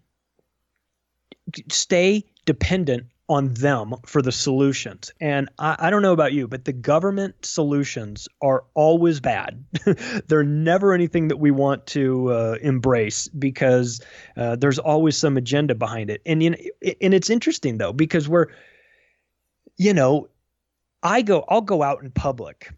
stay 1.71 2.25
dependent 2.47 3.07
on 3.29 3.55
them 3.55 3.95
for 4.05 4.21
the 4.21 4.33
solutions. 4.33 5.11
And 5.21 5.49
I, 5.59 5.77
I, 5.79 5.91
don't 5.91 6.03
know 6.03 6.13
about 6.13 6.35
you, 6.35 6.47
but 6.47 6.67
the 6.67 6.75
government 6.75 7.35
solutions 7.45 8.29
are 8.43 8.65
always 8.75 9.21
bad. 9.21 9.65
They're 10.29 10.45
never 10.45 10.93
anything 10.93 11.29
that 11.29 11.39
we 11.39 11.51
want 11.51 11.87
to 11.89 12.31
uh, 12.31 12.57
embrace 12.61 13.29
because 13.29 14.03
uh, 14.37 14.57
there's 14.57 14.79
always 14.79 15.17
some 15.17 15.39
agenda 15.39 15.75
behind 15.75 16.11
it. 16.11 16.21
And 16.27 16.43
you 16.43 16.51
know, 16.51 16.57
and 17.01 17.15
it's 17.15 17.31
interesting 17.31 17.79
though 17.79 17.95
because 17.95 18.29
we're, 18.29 18.49
you 19.79 19.95
know, 19.95 20.29
I 21.03 21.23
go, 21.23 21.45
I'll 21.49 21.63
go 21.63 21.83
out 21.83 22.03
in 22.03 22.11
public, 22.11 22.73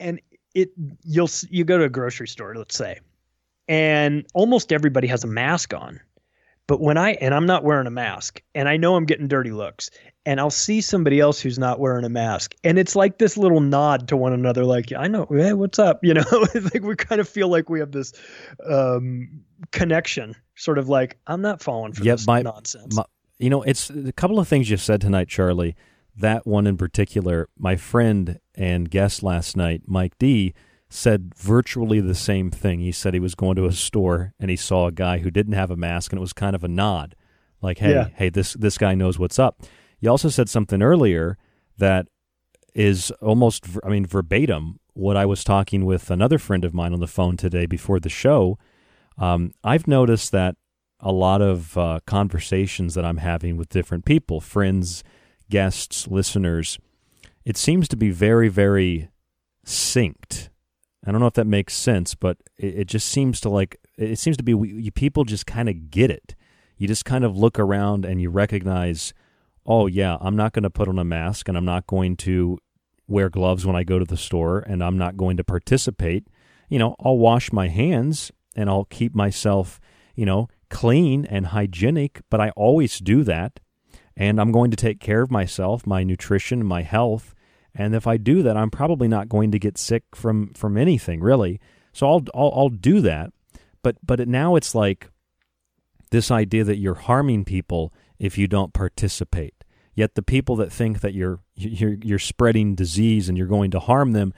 and 0.00 0.20
it 0.54 0.70
you'll 1.04 1.30
you 1.48 1.64
go 1.64 1.78
to 1.78 1.84
a 1.84 1.88
grocery 1.88 2.28
store, 2.28 2.54
let's 2.54 2.76
say, 2.76 3.00
and 3.68 4.26
almost 4.34 4.72
everybody 4.72 5.06
has 5.08 5.24
a 5.24 5.26
mask 5.26 5.72
on 5.72 6.00
but 6.66 6.80
when 6.80 6.96
I 6.96 7.12
and 7.12 7.34
I'm 7.34 7.46
not 7.46 7.64
wearing 7.64 7.86
a 7.86 7.90
mask 7.90 8.42
and 8.54 8.68
I 8.68 8.76
know 8.76 8.94
I'm 8.94 9.04
getting 9.04 9.28
dirty 9.28 9.50
looks 9.50 9.90
and 10.24 10.40
I'll 10.40 10.50
see 10.50 10.80
somebody 10.80 11.20
else 11.20 11.40
who's 11.40 11.58
not 11.58 11.80
wearing 11.80 12.04
a 12.04 12.08
mask 12.08 12.54
and 12.64 12.78
it's 12.78 12.94
like 12.94 13.18
this 13.18 13.36
little 13.36 13.60
nod 13.60 14.08
to 14.08 14.16
one 14.16 14.32
another 14.32 14.64
like 14.64 14.92
I 14.92 15.08
know 15.08 15.26
hey 15.30 15.52
what's 15.52 15.78
up 15.78 16.00
you 16.02 16.14
know 16.14 16.24
it's 16.30 16.72
like 16.72 16.82
we 16.82 16.96
kind 16.96 17.20
of 17.20 17.28
feel 17.28 17.48
like 17.48 17.68
we 17.68 17.80
have 17.80 17.92
this 17.92 18.12
um, 18.64 19.42
connection 19.70 20.34
sort 20.54 20.78
of 20.78 20.88
like 20.88 21.18
I'm 21.26 21.42
not 21.42 21.62
falling 21.62 21.92
for 21.92 22.04
yeah, 22.04 22.14
this 22.14 22.26
my, 22.26 22.42
nonsense. 22.42 22.94
My, 22.94 23.04
you 23.38 23.50
know 23.50 23.62
it's 23.62 23.90
a 23.90 24.12
couple 24.12 24.38
of 24.38 24.48
things 24.48 24.70
you 24.70 24.76
said 24.76 25.00
tonight 25.00 25.28
Charlie 25.28 25.76
that 26.16 26.46
one 26.46 26.66
in 26.66 26.76
particular 26.76 27.48
my 27.58 27.76
friend 27.76 28.38
and 28.54 28.90
guest 28.90 29.22
last 29.22 29.56
night 29.56 29.82
Mike 29.86 30.18
D 30.18 30.54
said 30.92 31.34
virtually 31.34 32.00
the 32.00 32.14
same 32.14 32.50
thing. 32.50 32.80
He 32.80 32.92
said 32.92 33.14
he 33.14 33.20
was 33.20 33.34
going 33.34 33.56
to 33.56 33.64
a 33.64 33.72
store 33.72 34.34
and 34.38 34.50
he 34.50 34.56
saw 34.56 34.86
a 34.86 34.92
guy 34.92 35.18
who 35.18 35.30
didn't 35.30 35.54
have 35.54 35.70
a 35.70 35.76
mask, 35.76 36.12
and 36.12 36.18
it 36.18 36.20
was 36.20 36.34
kind 36.34 36.54
of 36.54 36.62
a 36.62 36.68
nod, 36.68 37.16
like, 37.62 37.78
"Hey, 37.78 37.92
yeah. 37.92 38.08
hey, 38.14 38.28
this 38.28 38.52
this 38.52 38.76
guy 38.76 38.94
knows 38.94 39.18
what's 39.18 39.38
up." 39.38 39.62
You 40.00 40.10
also 40.10 40.28
said 40.28 40.50
something 40.50 40.82
earlier 40.82 41.38
that 41.78 42.08
is 42.74 43.10
almost, 43.22 43.66
I 43.82 43.88
mean, 43.88 44.04
verbatim 44.04 44.80
what 44.92 45.16
I 45.16 45.24
was 45.24 45.44
talking 45.44 45.86
with 45.86 46.10
another 46.10 46.38
friend 46.38 46.64
of 46.64 46.74
mine 46.74 46.92
on 46.92 47.00
the 47.00 47.06
phone 47.06 47.36
today 47.36 47.64
before 47.64 47.98
the 47.98 48.10
show. 48.10 48.58
Um, 49.16 49.52
I've 49.64 49.88
noticed 49.88 50.32
that 50.32 50.56
a 51.00 51.12
lot 51.12 51.40
of 51.40 51.76
uh, 51.78 52.00
conversations 52.06 52.94
that 52.94 53.04
I'm 53.04 53.18
having 53.18 53.56
with 53.56 53.68
different 53.70 54.04
people, 54.04 54.40
friends, 54.40 55.02
guests, 55.48 56.06
listeners, 56.08 56.78
it 57.44 57.56
seems 57.56 57.88
to 57.88 57.96
be 57.96 58.10
very, 58.10 58.48
very 58.48 59.08
synced 59.66 60.50
I 61.04 61.10
don't 61.10 61.20
know 61.20 61.26
if 61.26 61.34
that 61.34 61.46
makes 61.46 61.74
sense, 61.74 62.14
but 62.14 62.38
it, 62.56 62.80
it 62.80 62.84
just 62.86 63.08
seems 63.08 63.40
to 63.40 63.48
like 63.48 63.78
it 63.98 64.18
seems 64.18 64.36
to 64.36 64.42
be 64.42 64.54
we, 64.54 64.90
people 64.90 65.24
just 65.24 65.46
kind 65.46 65.68
of 65.68 65.90
get 65.90 66.10
it. 66.10 66.34
You 66.76 66.88
just 66.88 67.04
kind 67.04 67.24
of 67.24 67.36
look 67.36 67.58
around 67.58 68.04
and 68.04 68.20
you 68.20 68.30
recognize, 68.30 69.12
oh 69.66 69.86
yeah, 69.86 70.16
I'm 70.20 70.36
not 70.36 70.52
going 70.52 70.62
to 70.64 70.70
put 70.70 70.88
on 70.88 70.98
a 70.98 71.04
mask 71.04 71.48
and 71.48 71.56
I'm 71.56 71.64
not 71.64 71.86
going 71.86 72.16
to 72.18 72.58
wear 73.08 73.28
gloves 73.28 73.66
when 73.66 73.76
I 73.76 73.84
go 73.84 73.98
to 73.98 74.04
the 74.04 74.16
store 74.16 74.60
and 74.60 74.82
I'm 74.82 74.98
not 74.98 75.16
going 75.16 75.36
to 75.36 75.44
participate. 75.44 76.28
You 76.68 76.78
know, 76.78 76.96
I'll 77.00 77.18
wash 77.18 77.52
my 77.52 77.68
hands 77.68 78.32
and 78.56 78.70
I'll 78.70 78.84
keep 78.84 79.14
myself, 79.14 79.80
you 80.14 80.24
know, 80.24 80.48
clean 80.70 81.26
and 81.26 81.48
hygienic, 81.48 82.22
but 82.30 82.40
I 82.40 82.50
always 82.50 82.98
do 82.98 83.24
that. 83.24 83.60
And 84.16 84.40
I'm 84.40 84.52
going 84.52 84.70
to 84.70 84.76
take 84.76 85.00
care 85.00 85.22
of 85.22 85.30
myself, 85.30 85.86
my 85.86 86.04
nutrition, 86.04 86.64
my 86.64 86.82
health 86.82 87.34
and 87.74 87.94
if 87.94 88.06
I 88.06 88.16
do 88.16 88.42
that, 88.42 88.56
I'm 88.56 88.70
probably 88.70 89.08
not 89.08 89.28
going 89.28 89.50
to 89.52 89.58
get 89.58 89.78
sick 89.78 90.04
from 90.14 90.52
from 90.54 90.76
anything 90.76 91.20
really. 91.20 91.60
So 91.92 92.08
I'll 92.08 92.24
I'll, 92.34 92.52
I'll 92.54 92.68
do 92.68 93.00
that. 93.00 93.32
But 93.82 93.96
but 94.04 94.20
it, 94.20 94.28
now 94.28 94.56
it's 94.56 94.74
like 94.74 95.08
this 96.10 96.30
idea 96.30 96.64
that 96.64 96.78
you're 96.78 96.94
harming 96.94 97.44
people 97.44 97.92
if 98.18 98.36
you 98.38 98.46
don't 98.46 98.72
participate. 98.72 99.54
Yet 99.94 100.14
the 100.14 100.22
people 100.22 100.56
that 100.56 100.72
think 100.72 101.00
that 101.00 101.14
you're 101.14 101.40
you're 101.54 101.96
you're 102.02 102.18
spreading 102.18 102.74
disease 102.74 103.28
and 103.28 103.36
you're 103.36 103.46
going 103.46 103.70
to 103.72 103.80
harm 103.80 104.12
them 104.12 104.32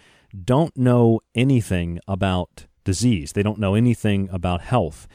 don't 0.44 0.76
know 0.76 1.20
anything 1.34 2.00
about 2.08 2.66
disease. 2.84 3.32
They 3.32 3.42
don't 3.42 3.58
know 3.58 3.74
anything 3.74 4.28
about 4.32 4.62
health. 4.62 5.06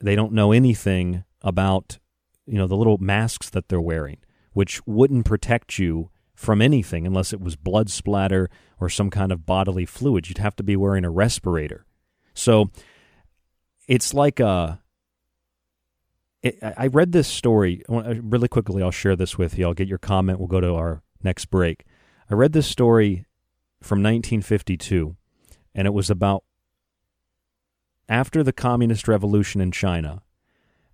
They 0.00 0.14
don't 0.14 0.32
know 0.32 0.52
anything 0.52 1.24
about 1.42 1.98
you 2.46 2.58
know 2.58 2.66
the 2.66 2.76
little 2.76 2.98
masks 2.98 3.50
that 3.50 3.68
they're 3.68 3.80
wearing, 3.80 4.18
which 4.52 4.80
wouldn't 4.86 5.24
protect 5.24 5.78
you 5.78 6.10
from 6.36 6.60
anything 6.60 7.06
unless 7.06 7.32
it 7.32 7.40
was 7.40 7.56
blood 7.56 7.90
splatter 7.90 8.48
or 8.78 8.88
some 8.88 9.10
kind 9.10 9.32
of 9.32 9.46
bodily 9.46 9.86
fluid. 9.86 10.28
You'd 10.28 10.38
have 10.38 10.54
to 10.56 10.62
be 10.62 10.76
wearing 10.76 11.04
a 11.04 11.10
respirator. 11.10 11.86
So 12.34 12.70
it's 13.88 14.14
like 14.14 14.38
a. 14.38 14.80
It, 16.42 16.58
I 16.62 16.88
read 16.88 17.10
this 17.10 17.26
story 17.26 17.82
uh, 17.88 18.14
really 18.20 18.46
quickly. 18.46 18.82
I'll 18.82 18.90
share 18.90 19.16
this 19.16 19.36
with 19.38 19.58
you. 19.58 19.66
I'll 19.66 19.74
get 19.74 19.88
your 19.88 19.98
comment. 19.98 20.38
We'll 20.38 20.46
go 20.46 20.60
to 20.60 20.74
our 20.74 21.02
next 21.24 21.46
break. 21.46 21.84
I 22.30 22.34
read 22.34 22.52
this 22.52 22.66
story 22.66 23.24
from 23.82 23.98
1952, 23.98 25.16
and 25.74 25.86
it 25.86 25.94
was 25.94 26.10
about 26.10 26.44
after 28.08 28.42
the 28.42 28.52
communist 28.52 29.08
revolution 29.08 29.60
in 29.60 29.72
China. 29.72 30.22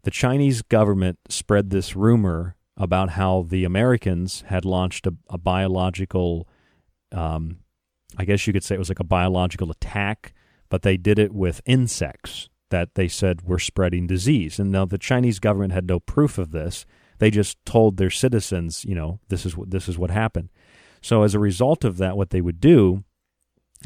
The 0.04 0.10
Chinese 0.10 0.62
government 0.62 1.18
spread 1.28 1.70
this 1.70 1.94
rumor 1.94 2.56
about 2.76 3.10
how 3.10 3.46
the 3.48 3.64
Americans 3.64 4.42
had 4.46 4.64
launched 4.64 5.06
a, 5.06 5.14
a 5.28 5.38
biological, 5.38 6.48
um, 7.12 7.58
I 8.16 8.24
guess 8.24 8.46
you 8.46 8.52
could 8.52 8.64
say 8.64 8.74
it 8.74 8.78
was 8.78 8.88
like 8.88 9.00
a 9.00 9.04
biological 9.04 9.70
attack, 9.70 10.32
but 10.68 10.82
they 10.82 10.96
did 10.96 11.18
it 11.18 11.32
with 11.32 11.60
insects 11.66 12.48
that 12.70 12.94
they 12.94 13.06
said 13.08 13.42
were 13.42 13.58
spreading 13.58 14.06
disease. 14.06 14.58
And 14.58 14.72
now 14.72 14.86
the 14.86 14.98
Chinese 14.98 15.38
government 15.38 15.72
had 15.72 15.86
no 15.86 16.00
proof 16.00 16.38
of 16.38 16.50
this. 16.50 16.86
They 17.18 17.30
just 17.30 17.62
told 17.64 17.96
their 17.96 18.10
citizens, 18.10 18.84
you 18.84 18.94
know, 18.94 19.20
this 19.28 19.44
is 19.46 19.56
what 19.56 19.70
this 19.70 19.88
is 19.88 19.98
what 19.98 20.10
happened. 20.10 20.48
So 21.02 21.22
as 21.22 21.34
a 21.34 21.38
result 21.38 21.84
of 21.84 21.98
that, 21.98 22.16
what 22.16 22.30
they 22.30 22.40
would 22.40 22.60
do 22.60 23.04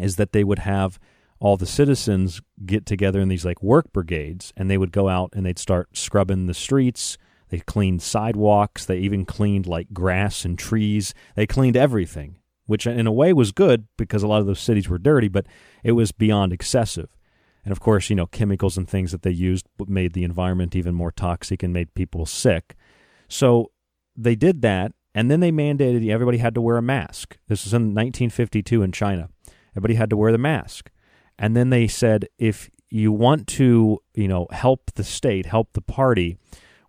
is 0.01 0.17
that 0.17 0.33
they 0.33 0.45
would 0.45 0.61
have 0.61 0.99
all 1.39 1.57
the 1.57 1.67
citizens 1.67 2.41
get 2.65 2.87
together 2.87 3.21
in 3.21 3.29
these 3.29 3.45
like 3.45 3.63
work 3.63 3.93
brigades 3.93 4.53
and 4.57 4.71
they 4.71 4.79
would 4.79 4.93
go 4.93 5.09
out 5.09 5.31
and 5.35 5.45
they'd 5.45 5.59
start 5.59 5.97
scrubbing 5.97 6.47
the 6.47 6.55
streets 6.55 7.19
They 7.49 7.61
cleaned 7.61 8.03
sidewalks. 8.03 8.85
They 8.85 8.99
even 8.99 9.25
cleaned 9.25 9.67
like 9.67 9.93
grass 9.93 10.45
and 10.45 10.59
trees. 10.59 11.15
They 11.35 11.47
cleaned 11.47 11.77
everything, 11.77 12.39
which 12.67 12.87
uh, 12.87 12.91
in 12.91 13.07
a 13.07 13.13
way 13.13 13.33
was 13.33 13.53
good 13.53 13.87
because 13.97 14.23
a 14.23 14.27
lot 14.27 14.41
of 14.41 14.47
those 14.47 14.61
cities 14.61 14.89
were 14.89 14.99
dirty, 14.99 15.29
but 15.29 15.47
it 15.85 15.93
was 15.93 16.13
beyond 16.13 16.53
excessive. 16.53 17.09
And 17.65 17.73
of 17.73 17.81
course, 17.81 18.11
you 18.11 18.17
know, 18.17 18.27
chemicals 18.27 18.77
and 18.77 18.89
things 18.89 19.13
that 19.13 19.23
they 19.23 19.31
used 19.31 19.67
made 19.87 20.13
the 20.13 20.25
environment 20.25 20.77
even 20.77 20.95
more 20.95 21.11
toxic 21.11 21.63
and 21.63 21.73
made 21.73 21.95
people 21.95 22.27
sick. 22.27 22.77
So 23.29 23.73
they 24.17 24.37
did 24.37 24.63
that, 24.63 24.93
and 25.15 25.31
then 25.31 25.41
they 25.41 25.51
mandated 25.51 26.09
everybody 26.09 26.39
had 26.39 26.55
to 26.55 26.61
wear 26.61 26.77
a 26.77 26.83
mask. 26.83 27.37
This 27.49 27.65
was 27.65 27.75
in 27.75 27.87
1952 27.87 28.83
in 28.83 28.93
China. 28.93 29.31
Everybody 29.73 29.95
had 29.95 30.11
to 30.11 30.17
wear 30.17 30.33
the 30.33 30.39
mask. 30.39 30.91
And 31.39 31.57
then 31.57 31.71
they 31.71 31.87
said, 31.87 32.29
if 32.39 32.71
you 32.89 33.13
want 33.13 33.47
to, 33.49 33.99
you 34.15 34.29
know, 34.29 34.47
help 34.51 34.93
the 34.95 35.05
state, 35.05 35.47
help 35.47 35.73
the 35.73 35.83
party, 35.83 36.39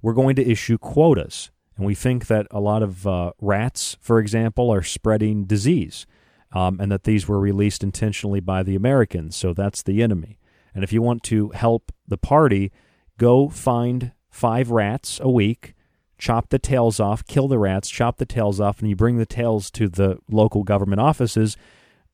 we're 0.02 0.14
going 0.14 0.36
to 0.36 0.50
issue 0.50 0.78
quotas. 0.78 1.52
And 1.76 1.86
we 1.86 1.95
think 1.95 2.28
that 2.28 2.48
a 2.52 2.60
lot 2.60 2.82
of 2.82 3.06
uh, 3.06 3.32
rats, 3.39 3.98
for 4.02 4.20
example, 4.20 4.72
are 4.74 4.84
spreading 4.84 5.45
disease, 5.45 6.08
um, 6.52 6.80
and 6.80 6.91
that 6.91 7.04
these 7.04 7.28
were 7.28 7.39
released 7.39 7.84
intentionally 7.84 8.39
by 8.39 8.64
the 8.64 8.76
Americans. 8.76 9.36
So 9.36 9.54
that's 9.54 9.84
the 9.84 10.02
enemy. 10.02 10.39
And 10.74 10.84
if 10.84 10.91
you 10.91 11.02
want 11.02 11.24
to 11.24 11.50
help 11.50 11.91
the 12.08 12.18
party, 12.18 12.72
go 13.18 13.50
find 13.50 14.12
five 14.30 14.72
rats 14.72 15.20
a 15.22 15.30
week, 15.30 15.74
chop 16.18 16.50
the 16.50 16.60
tails 16.60 17.00
off, 17.00 17.26
kill 17.28 17.48
the 17.48 17.60
rats, 17.60 17.89
chop 17.89 18.18
the 18.18 18.26
tails 18.26 18.60
off, 18.60 18.80
and 18.80 18.89
you 18.89 18.95
bring 18.95 19.18
the 19.18 19.26
tails 19.26 19.70
to 19.72 19.88
the 19.88 20.18
local 20.30 20.64
government 20.64 21.02
offices, 21.02 21.58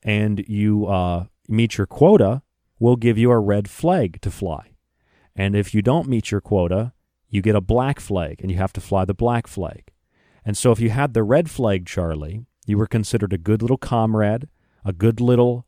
and 0.02 0.44
you 0.48 0.86
uh, 0.88 1.26
meet 1.48 1.78
your 1.78 1.88
quota, 1.88 2.42
we'll 2.80 2.96
give 2.96 3.18
you 3.18 3.32
a 3.32 3.40
red 3.40 3.70
flag 3.70 4.20
to 4.22 4.32
fly. 4.32 4.72
And 5.36 5.56
if 5.56 5.74
you 5.74 5.82
don't 5.82 6.08
meet 6.08 6.32
your 6.32 6.42
quota, 6.42 6.94
you 7.34 7.42
get 7.42 7.56
a 7.56 7.62
black 7.62 8.00
flag 8.00 8.40
and 8.42 8.52
you 8.52 8.58
have 8.58 8.72
to 8.72 8.80
fly 8.80 9.04
the 9.06 9.14
black 9.16 9.48
flag. 9.48 9.92
And 10.46 10.56
so 10.56 10.72
if 10.72 10.80
you 10.80 10.92
had 10.92 11.16
the 11.16 11.24
red 11.24 11.50
flag, 11.50 11.88
Charlie, 11.88 12.46
you 12.68 12.78
were 12.78 12.86
considered 12.86 13.34
a 13.34 13.40
good 13.40 13.64
little 13.64 13.78
comrade, 13.78 14.48
a 14.86 14.94
good 14.94 15.20
little 15.20 15.66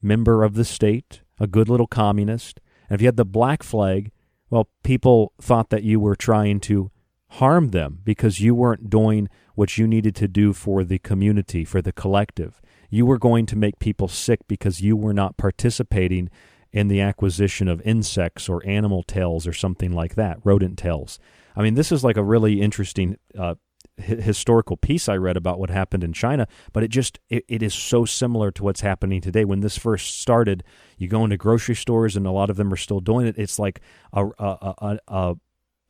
member 0.00 0.42
of 0.42 0.54
the 0.54 0.64
state, 0.64 1.20
a 1.38 1.46
good 1.46 1.68
little 1.68 1.86
communist. 1.86 2.60
And 2.88 2.94
if 2.96 3.02
you 3.02 3.08
had 3.08 3.18
the 3.18 3.26
black 3.26 3.62
flag, 3.62 4.10
well, 4.48 4.70
people 4.84 5.34
thought 5.38 5.68
that 5.68 5.82
you 5.82 6.00
were 6.00 6.16
trying 6.16 6.60
to 6.60 6.90
harm 7.32 7.72
them 7.72 7.98
because 8.02 8.40
you 8.40 8.54
weren't 8.54 8.88
doing 8.88 9.28
what 9.54 9.76
you 9.76 9.86
needed 9.86 10.14
to 10.16 10.28
do 10.28 10.54
for 10.54 10.82
the 10.82 10.98
community, 10.98 11.66
for 11.66 11.82
the 11.82 11.92
collective. 11.92 12.62
You 12.88 13.04
were 13.04 13.18
going 13.18 13.44
to 13.46 13.56
make 13.56 13.80
people 13.80 14.08
sick 14.08 14.40
because 14.48 14.80
you 14.80 14.96
were 14.96 15.12
not 15.12 15.36
participating 15.36 16.30
in 16.72 16.88
the 16.88 17.00
acquisition 17.00 17.68
of 17.68 17.80
insects 17.82 18.48
or 18.48 18.66
animal 18.66 19.02
tails 19.02 19.46
or 19.46 19.52
something 19.52 19.92
like 19.92 20.14
that, 20.14 20.38
rodent 20.44 20.78
tails. 20.78 21.18
I 21.54 21.62
mean, 21.62 21.74
this 21.74 21.90
is 21.90 22.04
like 22.04 22.16
a 22.16 22.22
really 22.22 22.60
interesting 22.60 23.16
uh, 23.38 23.54
h- 23.98 24.18
historical 24.18 24.76
piece 24.76 25.08
I 25.08 25.16
read 25.16 25.36
about 25.36 25.58
what 25.58 25.70
happened 25.70 26.04
in 26.04 26.12
China, 26.12 26.46
but 26.72 26.82
it 26.82 26.88
just 26.88 27.18
it, 27.28 27.44
it 27.48 27.62
is 27.62 27.74
so 27.74 28.04
similar 28.04 28.50
to 28.52 28.62
what's 28.62 28.82
happening 28.82 29.20
today. 29.20 29.44
When 29.44 29.60
this 29.60 29.78
first 29.78 30.20
started, 30.20 30.62
you 30.98 31.08
go 31.08 31.24
into 31.24 31.36
grocery 31.36 31.74
stores 31.74 32.16
and 32.16 32.26
a 32.26 32.30
lot 32.30 32.50
of 32.50 32.56
them 32.56 32.72
are 32.72 32.76
still 32.76 33.00
doing 33.00 33.26
it. 33.26 33.36
It's 33.38 33.58
like 33.58 33.80
a, 34.12 34.26
a, 34.38 34.74
a, 34.78 34.98
a 35.08 35.34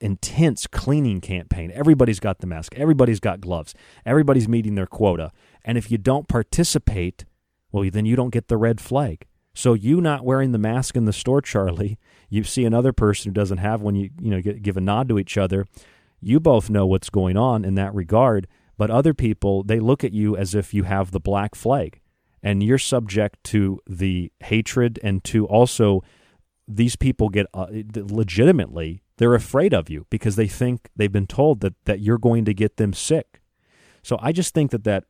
intense 0.01 0.66
cleaning 0.66 1.20
campaign. 1.20 1.72
Everybody's 1.74 2.20
got 2.20 2.39
the 2.39 2.47
mask. 2.47 2.74
Everybody's 2.77 3.20
got 3.20 3.41
gloves. 3.41 3.74
Everybody's 4.05 4.49
meeting 4.49 4.74
their 4.74 4.87
quota. 4.87 5.33
And 5.64 5.79
if 5.79 5.91
you 5.91 5.99
don't 5.99 6.29
participate, 6.29 7.24
well, 7.72 7.89
then 7.91 8.07
you 8.07 8.14
don't 8.16 8.31
get 8.31 8.49
the 8.49 8.57
red 8.57 8.81
flag. 8.81 9.27
So 9.57 9.73
you 9.73 10.03
not 10.03 10.23
wearing 10.23 10.53
the 10.53 10.59
mask 10.59 10.97
in 10.97 11.07
the 11.07 11.15
store, 11.15 11.41
Charlie, 11.41 11.99
you 12.29 12.45
see 12.45 12.67
another 12.67 12.93
person 12.93 13.31
who 13.31 13.35
doesn't 13.35 13.57
have 13.57 13.81
one, 13.81 13.95
you 13.95 14.11
you 14.21 14.31
know 14.31 14.43
get, 14.43 14.61
give 14.61 14.77
a 14.77 14.83
nod 14.83 15.09
to 15.09 15.19
each 15.19 15.39
other. 15.39 15.67
You 16.21 16.41
both 16.41 16.69
know 16.69 16.87
what's 16.87 17.09
going 17.09 17.39
on 17.39 17.65
in 17.65 17.75
that 17.77 17.95
regard, 17.95 18.49
but 18.77 18.91
other 18.91 19.15
people 19.15 19.63
they 19.63 19.81
look 19.81 20.05
at 20.05 20.13
you 20.13 20.37
as 20.37 20.55
if 20.55 20.75
you 20.75 20.83
have 20.83 21.11
the 21.11 21.21
black 21.21 21.55
flag, 21.55 22.03
and 22.43 22.63
you're 22.63 22.77
subject 22.77 23.43
to 23.45 23.81
the 23.89 24.31
hatred 24.41 25.01
and 25.03 25.25
to 25.25 25.47
also 25.47 26.03
these 26.69 26.95
people 26.95 27.31
get 27.31 27.47
uh, 27.55 27.69
legitimately 27.95 29.01
they're 29.17 29.35
afraid 29.35 29.73
of 29.73 29.89
you 29.89 30.07
because 30.11 30.37
they 30.37 30.49
think 30.49 30.91
they've 30.95 31.13
been 31.13 31.27
told 31.27 31.61
that 31.61 31.73
that 31.87 32.01
you're 32.01 32.19
going 32.19 32.45
to 32.45 32.53
get 32.53 32.77
them 32.77 32.93
sick. 32.93 33.41
So 34.03 34.19
I 34.21 34.33
just 34.33 34.53
think 34.53 34.71
that 34.73 34.85
that 34.85 35.05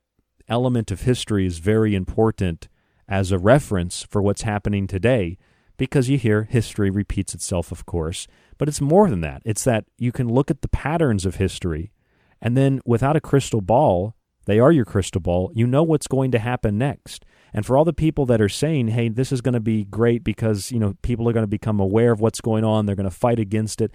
element 0.48 0.92
of 0.92 1.00
history 1.00 1.46
is 1.46 1.58
very 1.58 1.96
important 1.96 2.68
as 3.08 3.32
a 3.32 3.38
reference 3.38 4.02
for 4.02 4.22
what's 4.22 4.42
happening 4.42 4.86
today 4.86 5.38
because 5.76 6.08
you 6.08 6.18
hear 6.18 6.44
history 6.44 6.90
repeats 6.90 7.34
itself, 7.34 7.70
of 7.70 7.86
course, 7.86 8.26
but 8.58 8.68
it's 8.68 8.80
more 8.80 9.10
than 9.10 9.20
that. 9.20 9.42
It's 9.44 9.64
that 9.64 9.84
you 9.98 10.12
can 10.12 10.28
look 10.28 10.50
at 10.50 10.62
the 10.62 10.68
patterns 10.68 11.26
of 11.26 11.36
history, 11.36 11.92
and 12.40 12.56
then 12.56 12.80
without 12.84 13.16
a 13.16 13.20
crystal 13.20 13.60
ball, 13.60 14.14
they 14.46 14.58
are 14.58 14.72
your 14.72 14.84
crystal 14.84 15.20
ball, 15.20 15.50
you 15.54 15.66
know 15.66 15.82
what's 15.82 16.06
going 16.06 16.30
to 16.30 16.38
happen 16.38 16.78
next. 16.78 17.24
And 17.52 17.64
for 17.64 17.76
all 17.76 17.84
the 17.84 17.92
people 17.92 18.26
that 18.26 18.40
are 18.40 18.48
saying, 18.48 18.88
hey, 18.88 19.08
this 19.08 19.32
is 19.32 19.40
going 19.40 19.54
to 19.54 19.60
be 19.60 19.84
great 19.84 20.22
because, 20.22 20.70
you 20.70 20.78
know, 20.78 20.94
people 21.02 21.28
are 21.28 21.32
going 21.32 21.42
to 21.42 21.48
become 21.48 21.80
aware 21.80 22.12
of 22.12 22.20
what's 22.20 22.40
going 22.40 22.64
on, 22.64 22.86
they're 22.86 22.96
going 22.96 23.08
to 23.08 23.16
fight 23.16 23.38
against 23.38 23.80
it. 23.80 23.90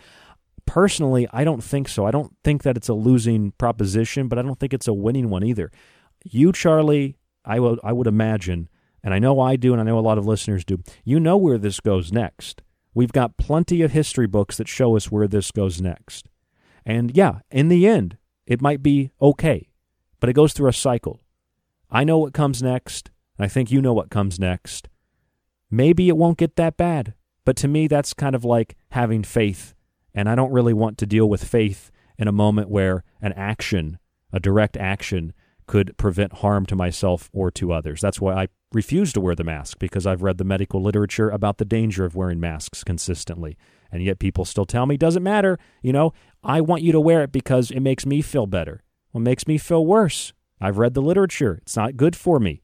Personally, 0.65 1.27
I 1.31 1.43
don't 1.43 1.63
think 1.63 1.87
so. 1.87 2.05
I 2.05 2.11
don't 2.11 2.35
think 2.43 2.63
that 2.63 2.77
it's 2.77 2.89
a 2.89 2.93
losing 2.93 3.51
proposition, 3.51 4.27
but 4.27 4.39
I 4.39 4.41
don't 4.41 4.59
think 4.59 4.73
it's 4.73 4.87
a 4.87 4.93
winning 4.93 5.29
one 5.29 5.43
either. 5.43 5.71
You, 6.23 6.51
Charlie, 6.51 7.17
I 7.45 7.59
would 7.59 7.79
I 7.83 7.93
would 7.93 8.07
imagine 8.07 8.69
and 9.03 9.13
I 9.13 9.19
know 9.19 9.39
I 9.39 9.55
do, 9.55 9.71
and 9.71 9.81
I 9.81 9.85
know 9.85 9.97
a 9.97 10.01
lot 10.01 10.17
of 10.17 10.25
listeners 10.25 10.63
do, 10.63 10.79
you 11.03 11.19
know 11.19 11.37
where 11.37 11.57
this 11.57 11.79
goes 11.79 12.11
next. 12.11 12.61
We've 12.93 13.11
got 13.11 13.37
plenty 13.37 13.81
of 13.81 13.91
history 13.91 14.27
books 14.27 14.57
that 14.57 14.67
show 14.67 14.95
us 14.95 15.11
where 15.11 15.27
this 15.27 15.51
goes 15.51 15.81
next. 15.81 16.27
And 16.85 17.15
yeah, 17.15 17.39
in 17.49 17.69
the 17.69 17.87
end, 17.87 18.17
it 18.45 18.61
might 18.61 18.83
be 18.83 19.11
okay, 19.21 19.69
but 20.19 20.29
it 20.29 20.33
goes 20.33 20.53
through 20.53 20.69
a 20.69 20.73
cycle. 20.73 21.21
I 21.89 22.03
know 22.03 22.17
what 22.17 22.33
comes 22.33 22.61
next, 22.61 23.11
and 23.37 23.45
I 23.45 23.47
think 23.47 23.71
you 23.71 23.81
know 23.81 23.93
what 23.93 24.09
comes 24.09 24.39
next. 24.39 24.89
Maybe 25.69 26.09
it 26.09 26.17
won't 26.17 26.37
get 26.37 26.57
that 26.57 26.77
bad, 26.77 27.13
but 27.45 27.55
to 27.57 27.67
me, 27.67 27.87
that's 27.87 28.13
kind 28.13 28.35
of 28.35 28.43
like 28.43 28.75
having 28.89 29.23
faith, 29.23 29.73
and 30.13 30.27
I 30.27 30.35
don't 30.35 30.51
really 30.51 30.73
want 30.73 30.97
to 30.99 31.05
deal 31.05 31.29
with 31.29 31.43
faith 31.43 31.91
in 32.17 32.27
a 32.27 32.33
moment 32.33 32.69
where 32.69 33.03
an 33.21 33.33
action, 33.33 33.99
a 34.33 34.39
direct 34.39 34.75
action, 34.77 35.33
could 35.65 35.97
prevent 35.97 36.33
harm 36.33 36.65
to 36.65 36.75
myself 36.75 37.29
or 37.31 37.49
to 37.51 37.71
others. 37.71 38.01
That's 38.01 38.19
why 38.19 38.33
I 38.33 38.47
refuse 38.73 39.11
to 39.13 39.21
wear 39.21 39.35
the 39.35 39.43
mask 39.43 39.79
because 39.79 40.07
I've 40.07 40.21
read 40.21 40.37
the 40.37 40.43
medical 40.43 40.81
literature 40.81 41.29
about 41.29 41.57
the 41.57 41.65
danger 41.65 42.05
of 42.05 42.15
wearing 42.15 42.39
masks 42.39 42.83
consistently. 42.83 43.57
And 43.91 44.03
yet 44.03 44.19
people 44.19 44.45
still 44.45 44.65
tell 44.65 44.85
me, 44.85 44.97
doesn't 44.97 45.23
matter. 45.23 45.59
You 45.81 45.91
know, 45.91 46.13
I 46.43 46.61
want 46.61 46.81
you 46.81 46.91
to 46.93 46.99
wear 46.99 47.23
it 47.23 47.31
because 47.31 47.71
it 47.71 47.81
makes 47.81 48.05
me 48.05 48.21
feel 48.21 48.47
better. 48.47 48.83
It 49.13 49.19
makes 49.19 49.47
me 49.47 49.57
feel 49.57 49.85
worse. 49.85 50.33
I've 50.61 50.77
read 50.77 50.93
the 50.93 51.01
literature. 51.01 51.59
It's 51.63 51.75
not 51.75 51.97
good 51.97 52.15
for 52.15 52.39
me. 52.39 52.61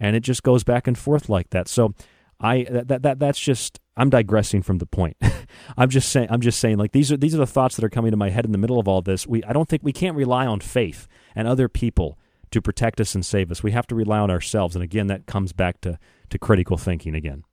And 0.00 0.16
it 0.16 0.20
just 0.20 0.42
goes 0.42 0.64
back 0.64 0.86
and 0.86 0.96
forth 0.96 1.28
like 1.28 1.50
that. 1.50 1.68
So 1.68 1.94
I 2.40 2.66
that, 2.70 3.02
that 3.02 3.18
that's 3.18 3.40
just 3.40 3.80
I'm 3.96 4.10
digressing 4.10 4.62
from 4.62 4.78
the 4.78 4.86
point. 4.86 5.16
I'm 5.76 5.88
just 5.88 6.10
saying 6.10 6.28
I'm 6.30 6.40
just 6.40 6.60
saying 6.60 6.76
like 6.76 6.92
these 6.92 7.10
are 7.10 7.16
these 7.16 7.34
are 7.34 7.38
the 7.38 7.46
thoughts 7.46 7.76
that 7.76 7.84
are 7.84 7.90
coming 7.90 8.10
to 8.10 8.16
my 8.16 8.30
head 8.30 8.44
in 8.44 8.52
the 8.52 8.58
middle 8.58 8.78
of 8.78 8.88
all 8.88 9.02
this. 9.02 9.26
We 9.26 9.42
I 9.44 9.52
don't 9.52 9.68
think 9.68 9.82
we 9.82 9.92
can't 9.92 10.16
rely 10.16 10.46
on 10.46 10.60
faith 10.60 11.08
and 11.34 11.48
other 11.48 11.68
people 11.68 12.18
to 12.50 12.62
protect 12.62 13.00
us 13.00 13.14
and 13.14 13.24
save 13.24 13.50
us. 13.50 13.62
We 13.62 13.72
have 13.72 13.86
to 13.88 13.94
rely 13.94 14.18
on 14.18 14.30
ourselves. 14.30 14.74
And 14.74 14.82
again, 14.82 15.08
that 15.08 15.26
comes 15.26 15.52
back 15.52 15.80
to, 15.82 15.98
to 16.30 16.38
critical 16.38 16.76
thinking 16.76 17.14
again. 17.14 17.44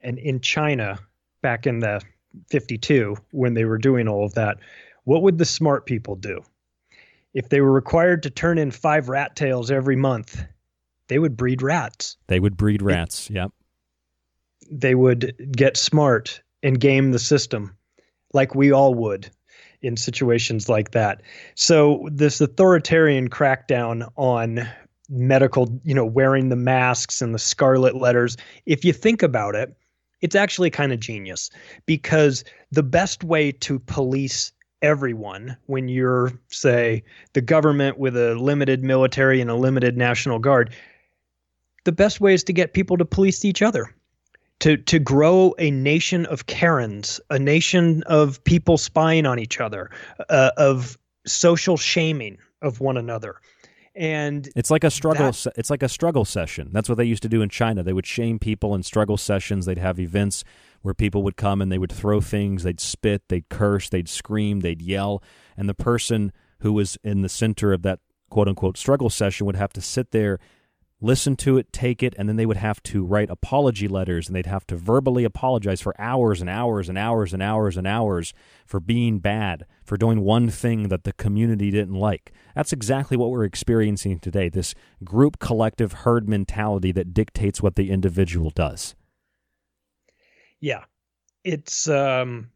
And 0.00 0.18
in 0.18 0.40
China, 0.40 0.98
back 1.42 1.66
in 1.66 1.80
the 1.80 2.02
52, 2.50 3.16
when 3.30 3.54
they 3.54 3.64
were 3.64 3.78
doing 3.78 4.08
all 4.08 4.24
of 4.24 4.34
that, 4.34 4.58
what 5.04 5.22
would 5.22 5.38
the 5.38 5.44
smart 5.44 5.86
people 5.86 6.16
do? 6.16 6.42
If 7.32 7.48
they 7.48 7.60
were 7.60 7.72
required 7.72 8.22
to 8.24 8.30
turn 8.30 8.58
in 8.58 8.70
five 8.70 9.08
rat 9.08 9.34
tails 9.34 9.70
every 9.70 9.96
month, 9.96 10.42
they 11.08 11.18
would 11.18 11.36
breed 11.36 11.62
rats. 11.62 12.16
They 12.28 12.40
would 12.40 12.56
breed 12.56 12.80
rats, 12.80 13.28
yep. 13.28 13.50
They 14.70 14.94
would 14.94 15.52
get 15.52 15.76
smart 15.76 16.42
and 16.62 16.80
game 16.80 17.12
the 17.12 17.18
system 17.18 17.76
like 18.32 18.54
we 18.54 18.72
all 18.72 18.94
would 18.94 19.30
in 19.84 19.96
situations 19.96 20.68
like 20.68 20.92
that. 20.92 21.22
So 21.54 22.08
this 22.10 22.40
authoritarian 22.40 23.30
crackdown 23.30 24.10
on 24.16 24.66
medical, 25.08 25.80
you 25.84 25.94
know, 25.94 26.04
wearing 26.04 26.48
the 26.48 26.56
masks 26.56 27.20
and 27.20 27.34
the 27.34 27.38
scarlet 27.38 27.94
letters, 27.94 28.36
if 28.66 28.84
you 28.84 28.92
think 28.92 29.22
about 29.22 29.54
it, 29.54 29.76
it's 30.20 30.34
actually 30.34 30.70
kind 30.70 30.92
of 30.92 31.00
genius 31.00 31.50
because 31.84 32.44
the 32.72 32.82
best 32.82 33.22
way 33.22 33.52
to 33.52 33.78
police 33.78 34.52
everyone 34.80 35.56
when 35.66 35.88
you're 35.88 36.32
say 36.48 37.02
the 37.32 37.40
government 37.40 37.98
with 37.98 38.16
a 38.16 38.34
limited 38.34 38.84
military 38.84 39.40
and 39.40 39.50
a 39.50 39.54
limited 39.54 39.96
national 39.96 40.38
guard 40.38 40.74
the 41.84 41.92
best 41.92 42.20
way 42.20 42.34
is 42.34 42.44
to 42.44 42.52
get 42.52 42.74
people 42.74 42.98
to 42.98 43.04
police 43.04 43.46
each 43.46 43.62
other 43.62 43.94
to 44.60 44.76
to 44.76 44.98
grow 44.98 45.54
a 45.58 45.70
nation 45.70 46.26
of 46.26 46.46
Karens, 46.46 47.20
a 47.30 47.38
nation 47.38 48.02
of 48.04 48.42
people 48.44 48.78
spying 48.78 49.26
on 49.26 49.38
each 49.38 49.60
other, 49.60 49.90
uh, 50.28 50.50
of 50.56 50.98
social 51.26 51.76
shaming 51.76 52.38
of 52.62 52.80
one 52.80 52.96
another. 52.96 53.36
And 53.96 54.48
it's 54.56 54.72
like 54.72 54.82
a 54.82 54.90
struggle. 54.90 55.26
That, 55.26 55.34
se- 55.34 55.52
it's 55.56 55.70
like 55.70 55.82
a 55.82 55.88
struggle 55.88 56.24
session. 56.24 56.70
That's 56.72 56.88
what 56.88 56.98
they 56.98 57.04
used 57.04 57.22
to 57.22 57.28
do 57.28 57.42
in 57.42 57.48
China. 57.48 57.82
They 57.82 57.92
would 57.92 58.06
shame 58.06 58.40
people 58.40 58.74
in 58.74 58.82
struggle 58.82 59.16
sessions. 59.16 59.66
They'd 59.66 59.78
have 59.78 60.00
events 60.00 60.42
where 60.82 60.94
people 60.94 61.22
would 61.22 61.36
come 61.36 61.62
and 61.62 61.70
they 61.72 61.78
would 61.78 61.92
throw 61.92 62.20
things, 62.20 62.62
they'd 62.62 62.80
spit, 62.80 63.22
they'd 63.28 63.48
curse, 63.48 63.88
they'd 63.88 64.08
scream, 64.08 64.60
they'd 64.60 64.82
yell, 64.82 65.22
and 65.56 65.66
the 65.66 65.74
person 65.74 66.30
who 66.58 66.74
was 66.74 66.98
in 67.02 67.22
the 67.22 67.28
center 67.28 67.72
of 67.72 67.80
that 67.82 68.00
quote 68.28 68.48
unquote 68.48 68.76
struggle 68.76 69.08
session 69.08 69.46
would 69.46 69.56
have 69.56 69.72
to 69.72 69.80
sit 69.80 70.10
there 70.10 70.38
listen 71.04 71.36
to 71.36 71.58
it, 71.58 71.70
take 71.70 72.02
it, 72.02 72.14
and 72.18 72.28
then 72.28 72.36
they 72.36 72.46
would 72.46 72.56
have 72.56 72.82
to 72.82 73.04
write 73.04 73.28
apology 73.28 73.86
letters 73.86 74.26
and 74.26 74.34
they'd 74.34 74.46
have 74.46 74.66
to 74.66 74.74
verbally 74.74 75.22
apologize 75.24 75.80
for 75.80 75.94
hours 76.00 76.40
and 76.40 76.48
hours 76.48 76.88
and 76.88 76.96
hours 76.96 77.34
and 77.34 77.42
hours 77.42 77.76
and 77.76 77.86
hours 77.86 78.32
for 78.66 78.80
being 78.80 79.18
bad, 79.18 79.66
for 79.84 79.98
doing 79.98 80.22
one 80.22 80.48
thing 80.48 80.88
that 80.88 81.04
the 81.04 81.12
community 81.12 81.70
didn't 81.70 81.94
like. 81.94 82.32
That's 82.56 82.72
exactly 82.72 83.18
what 83.18 83.30
we're 83.30 83.44
experiencing 83.44 84.18
today 84.18 84.48
this 84.48 84.74
group 85.04 85.38
collective 85.38 85.92
herd 85.92 86.26
mentality 86.26 86.90
that 86.92 87.12
dictates 87.12 87.60
what 87.60 87.76
the 87.76 87.90
individual 87.90 88.50
does. 88.50 88.94
Yeah. 90.60 90.84
It's 91.44 91.86
um 91.86 92.50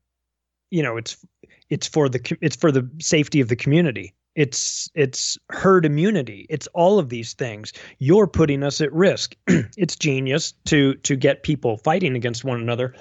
you 0.70 0.82
know, 0.82 0.96
it's 0.96 1.24
it's 1.68 1.86
for 1.86 2.08
the 2.08 2.36
it's 2.40 2.56
for 2.56 2.72
the 2.72 2.90
safety 2.98 3.40
of 3.40 3.48
the 3.48 3.56
community 3.56 4.14
it's 4.38 4.88
it's 4.94 5.36
herd 5.50 5.84
immunity. 5.84 6.46
It's 6.48 6.68
all 6.68 7.00
of 7.00 7.08
these 7.08 7.34
things. 7.34 7.72
You're 7.98 8.28
putting 8.28 8.62
us 8.62 8.80
at 8.80 8.92
risk. 8.92 9.34
It's 9.76 9.96
genius 9.96 10.54
to 10.66 10.94
to 10.94 11.16
get 11.16 11.42
people 11.42 11.78
fighting 11.78 12.14
against 12.14 12.44
one 12.44 12.60
another. 12.60 12.94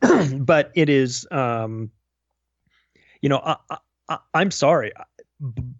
But 0.38 0.70
it 0.76 0.88
is 0.88 1.26
um 1.32 1.90
you 3.22 3.28
know 3.28 3.38
I, 3.38 3.56
I 4.08 4.18
i'm 4.34 4.50
sorry 4.50 4.92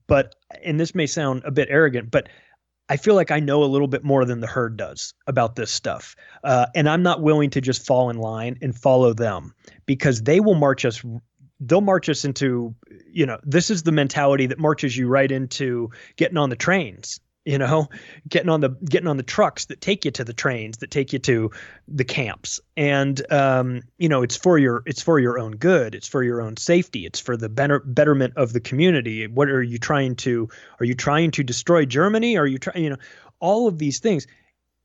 but 0.06 0.34
and 0.64 0.80
this 0.80 0.94
may 0.94 1.06
sound 1.06 1.42
a 1.44 1.50
bit 1.50 1.68
arrogant 1.70 2.10
but 2.10 2.28
I 2.88 2.96
feel 2.98 3.14
like 3.14 3.30
I 3.30 3.40
know 3.40 3.62
a 3.62 3.66
little 3.66 3.88
bit 3.88 4.04
more 4.04 4.26
than 4.26 4.40
the 4.40 4.46
herd 4.46 4.76
does 4.76 5.14
about 5.26 5.56
this 5.56 5.70
stuff. 5.70 6.14
Uh, 6.42 6.66
and 6.74 6.86
I'm 6.86 7.02
not 7.02 7.22
willing 7.22 7.48
to 7.50 7.62
just 7.62 7.86
fall 7.86 8.10
in 8.10 8.18
line 8.18 8.58
and 8.60 8.76
follow 8.76 9.14
them 9.14 9.54
because 9.86 10.22
they 10.24 10.38
will 10.38 10.54
march 10.54 10.84
us 10.84 11.02
they'll 11.66 11.80
march 11.80 12.08
us 12.08 12.24
into 12.24 12.74
you 13.10 13.26
know 13.26 13.38
this 13.44 13.70
is 13.70 13.82
the 13.82 13.92
mentality 13.92 14.46
that 14.46 14.58
marches 14.58 14.96
you 14.96 15.08
right 15.08 15.30
into 15.30 15.90
getting 16.16 16.36
on 16.36 16.50
the 16.50 16.56
trains 16.56 17.20
you 17.44 17.58
know 17.58 17.88
getting 18.28 18.48
on 18.48 18.60
the 18.60 18.70
getting 18.70 19.08
on 19.08 19.16
the 19.16 19.22
trucks 19.22 19.66
that 19.66 19.80
take 19.80 20.04
you 20.04 20.10
to 20.10 20.24
the 20.24 20.32
trains 20.32 20.78
that 20.78 20.90
take 20.90 21.12
you 21.12 21.18
to 21.18 21.50
the 21.88 22.04
camps. 22.04 22.60
And 22.76 23.20
um, 23.30 23.82
you 23.98 24.08
know 24.08 24.22
it's 24.22 24.36
for 24.36 24.58
your 24.58 24.82
it's 24.86 25.02
for 25.02 25.18
your 25.18 25.38
own 25.38 25.56
good. 25.56 25.94
It's 25.94 26.08
for 26.08 26.22
your 26.22 26.40
own 26.40 26.56
safety. 26.56 27.04
It's 27.04 27.20
for 27.20 27.36
the 27.36 27.48
better 27.48 27.80
betterment 27.80 28.34
of 28.36 28.52
the 28.52 28.60
community. 28.60 29.26
What 29.26 29.48
are 29.48 29.62
you 29.62 29.78
trying 29.78 30.16
to 30.16 30.48
are 30.80 30.86
you 30.86 30.94
trying 30.94 31.32
to 31.32 31.42
destroy 31.42 31.84
germany? 31.84 32.38
Are 32.38 32.46
you 32.46 32.58
trying 32.58 32.82
you 32.82 32.90
know 32.90 32.98
all 33.40 33.68
of 33.68 33.78
these 33.78 33.98
things. 33.98 34.26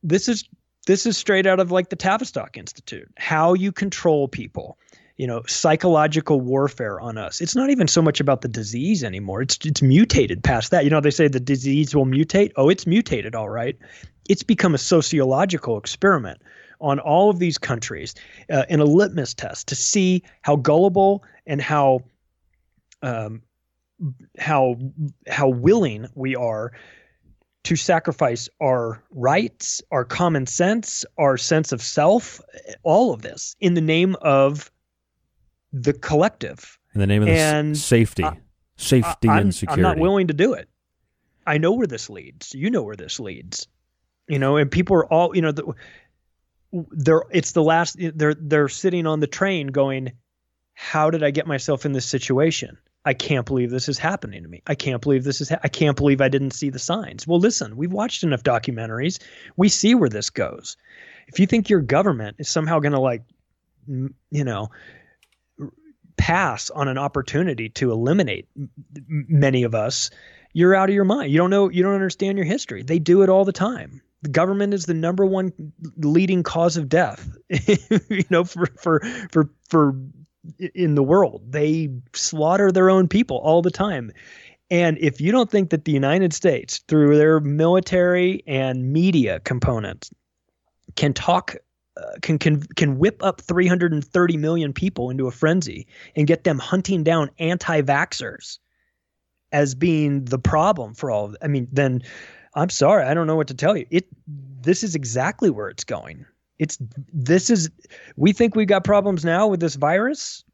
This 0.02 0.28
is 0.28 0.44
this 0.86 1.06
is 1.06 1.16
straight 1.16 1.46
out 1.46 1.60
of 1.60 1.70
like 1.70 1.88
the 1.88 1.96
tavistock 1.96 2.56
institute 2.56 3.10
how 3.16 3.54
you 3.54 3.70
control 3.70 4.28
people 4.28 4.78
you 5.20 5.26
know 5.26 5.42
psychological 5.46 6.40
warfare 6.40 6.98
on 6.98 7.18
us. 7.18 7.42
It's 7.42 7.54
not 7.54 7.68
even 7.68 7.86
so 7.86 8.00
much 8.00 8.20
about 8.20 8.40
the 8.40 8.48
disease 8.48 9.04
anymore. 9.04 9.42
It's 9.42 9.58
it's 9.66 9.82
mutated 9.82 10.42
past 10.42 10.70
that. 10.70 10.84
You 10.84 10.88
know 10.88 10.98
they 11.02 11.10
say 11.10 11.28
the 11.28 11.38
disease 11.38 11.94
will 11.94 12.06
mutate? 12.06 12.52
Oh 12.56 12.70
it's 12.70 12.86
mutated 12.86 13.34
all 13.34 13.50
right. 13.50 13.76
It's 14.30 14.42
become 14.42 14.74
a 14.74 14.78
sociological 14.78 15.76
experiment 15.76 16.40
on 16.80 16.98
all 17.00 17.28
of 17.28 17.38
these 17.38 17.58
countries 17.58 18.14
uh, 18.50 18.64
in 18.70 18.80
a 18.80 18.84
litmus 18.84 19.34
test 19.34 19.68
to 19.68 19.74
see 19.74 20.22
how 20.40 20.56
gullible 20.56 21.22
and 21.46 21.60
how 21.60 22.00
um, 23.02 23.42
how 24.38 24.76
how 25.28 25.50
willing 25.50 26.06
we 26.14 26.34
are 26.34 26.72
to 27.64 27.76
sacrifice 27.76 28.48
our 28.62 29.04
rights, 29.10 29.82
our 29.90 30.06
common 30.06 30.46
sense, 30.46 31.04
our 31.18 31.36
sense 31.36 31.72
of 31.72 31.82
self, 31.82 32.40
all 32.84 33.12
of 33.12 33.20
this 33.20 33.54
in 33.60 33.74
the 33.74 33.82
name 33.82 34.16
of 34.22 34.70
the 35.72 35.92
collective. 35.92 36.78
In 36.94 37.00
the 37.00 37.06
name 37.06 37.22
of 37.22 37.28
and 37.28 37.76
safety, 37.76 38.24
uh, 38.24 38.32
safety 38.76 39.28
and 39.28 39.54
security. 39.54 39.80
I'm 39.80 39.82
not 39.82 39.98
willing 39.98 40.26
to 40.28 40.34
do 40.34 40.54
it. 40.54 40.68
I 41.46 41.58
know 41.58 41.72
where 41.72 41.86
this 41.86 42.10
leads. 42.10 42.54
You 42.54 42.70
know 42.70 42.82
where 42.82 42.96
this 42.96 43.20
leads. 43.20 43.66
You 44.28 44.38
know, 44.38 44.56
and 44.56 44.70
people 44.70 44.96
are 44.96 45.06
all, 45.06 45.34
you 45.34 45.42
know, 45.42 45.52
the, 45.52 45.72
they're 46.72 47.22
it's 47.30 47.52
the 47.52 47.62
last 47.62 47.96
they're 47.98 48.34
they're 48.34 48.68
sitting 48.68 49.06
on 49.06 49.20
the 49.20 49.26
train 49.26 49.68
going, 49.68 50.12
how 50.74 51.10
did 51.10 51.22
I 51.22 51.30
get 51.30 51.46
myself 51.46 51.84
in 51.84 51.92
this 51.92 52.06
situation? 52.06 52.76
I 53.04 53.14
can't 53.14 53.46
believe 53.46 53.70
this 53.70 53.88
is 53.88 53.98
happening 53.98 54.42
to 54.42 54.48
me. 54.48 54.62
I 54.66 54.74
can't 54.74 55.00
believe 55.00 55.24
this 55.24 55.40
is. 55.40 55.48
Ha- 55.48 55.60
I 55.62 55.68
can't 55.68 55.96
believe 55.96 56.20
I 56.20 56.28
didn't 56.28 56.52
see 56.52 56.70
the 56.70 56.78
signs. 56.78 57.26
Well, 57.26 57.40
listen, 57.40 57.76
we've 57.76 57.92
watched 57.92 58.22
enough 58.22 58.42
documentaries. 58.42 59.18
We 59.56 59.68
see 59.68 59.94
where 59.94 60.10
this 60.10 60.28
goes. 60.30 60.76
If 61.26 61.40
you 61.40 61.46
think 61.46 61.70
your 61.70 61.80
government 61.80 62.36
is 62.38 62.48
somehow 62.48 62.78
going 62.78 62.92
to 62.92 63.00
like, 63.00 63.22
you 63.86 64.44
know, 64.44 64.70
pass 66.20 66.68
on 66.68 66.86
an 66.86 66.98
opportunity 66.98 67.70
to 67.70 67.90
eliminate 67.90 68.46
many 69.08 69.62
of 69.62 69.74
us, 69.74 70.10
you're 70.52 70.74
out 70.74 70.90
of 70.90 70.94
your 70.94 71.06
mind. 71.06 71.32
You 71.32 71.38
don't 71.38 71.48
know, 71.48 71.70
you 71.70 71.82
don't 71.82 71.94
understand 71.94 72.36
your 72.36 72.44
history. 72.44 72.82
They 72.82 72.98
do 72.98 73.22
it 73.22 73.30
all 73.30 73.46
the 73.46 73.52
time. 73.52 74.02
The 74.20 74.28
government 74.28 74.74
is 74.74 74.84
the 74.84 74.92
number 74.92 75.24
one 75.24 75.50
leading 75.96 76.42
cause 76.42 76.76
of 76.76 76.90
death, 76.90 77.26
you 77.48 78.24
know, 78.28 78.44
for 78.44 78.66
for 78.76 79.00
for 79.32 79.48
for 79.70 79.96
in 80.74 80.94
the 80.94 81.02
world. 81.02 81.40
They 81.50 81.88
slaughter 82.12 82.70
their 82.70 82.90
own 82.90 83.08
people 83.08 83.38
all 83.38 83.62
the 83.62 83.70
time. 83.70 84.12
And 84.70 84.98
if 85.00 85.22
you 85.22 85.32
don't 85.32 85.50
think 85.50 85.70
that 85.70 85.86
the 85.86 85.92
United 85.92 86.34
States, 86.34 86.80
through 86.86 87.16
their 87.16 87.40
military 87.40 88.42
and 88.46 88.92
media 88.92 89.40
components, 89.40 90.10
can 90.96 91.14
talk 91.14 91.56
can 92.22 92.38
can 92.38 92.62
can 92.76 92.98
whip 92.98 93.22
up 93.22 93.40
330 93.40 94.36
million 94.36 94.72
people 94.72 95.10
into 95.10 95.26
a 95.26 95.30
frenzy 95.30 95.86
and 96.16 96.26
get 96.26 96.44
them 96.44 96.58
hunting 96.58 97.02
down 97.02 97.30
anti-vaxxers 97.38 98.58
as 99.52 99.74
being 99.74 100.24
the 100.24 100.38
problem 100.38 100.94
for 100.94 101.10
all 101.10 101.26
of 101.26 101.36
I 101.42 101.48
mean 101.48 101.68
then 101.72 102.02
I'm 102.54 102.70
sorry 102.70 103.04
I 103.04 103.14
don't 103.14 103.26
know 103.26 103.36
what 103.36 103.48
to 103.48 103.54
tell 103.54 103.76
you. 103.76 103.86
It 103.90 104.06
this 104.26 104.82
is 104.82 104.94
exactly 104.94 105.50
where 105.50 105.68
it's 105.68 105.84
going. 105.84 106.26
It's 106.58 106.78
this 107.12 107.50
is 107.50 107.70
we 108.16 108.32
think 108.32 108.54
we've 108.54 108.68
got 108.68 108.84
problems 108.84 109.24
now 109.24 109.48
with 109.48 109.60
this 109.60 109.76
virus. 109.76 110.44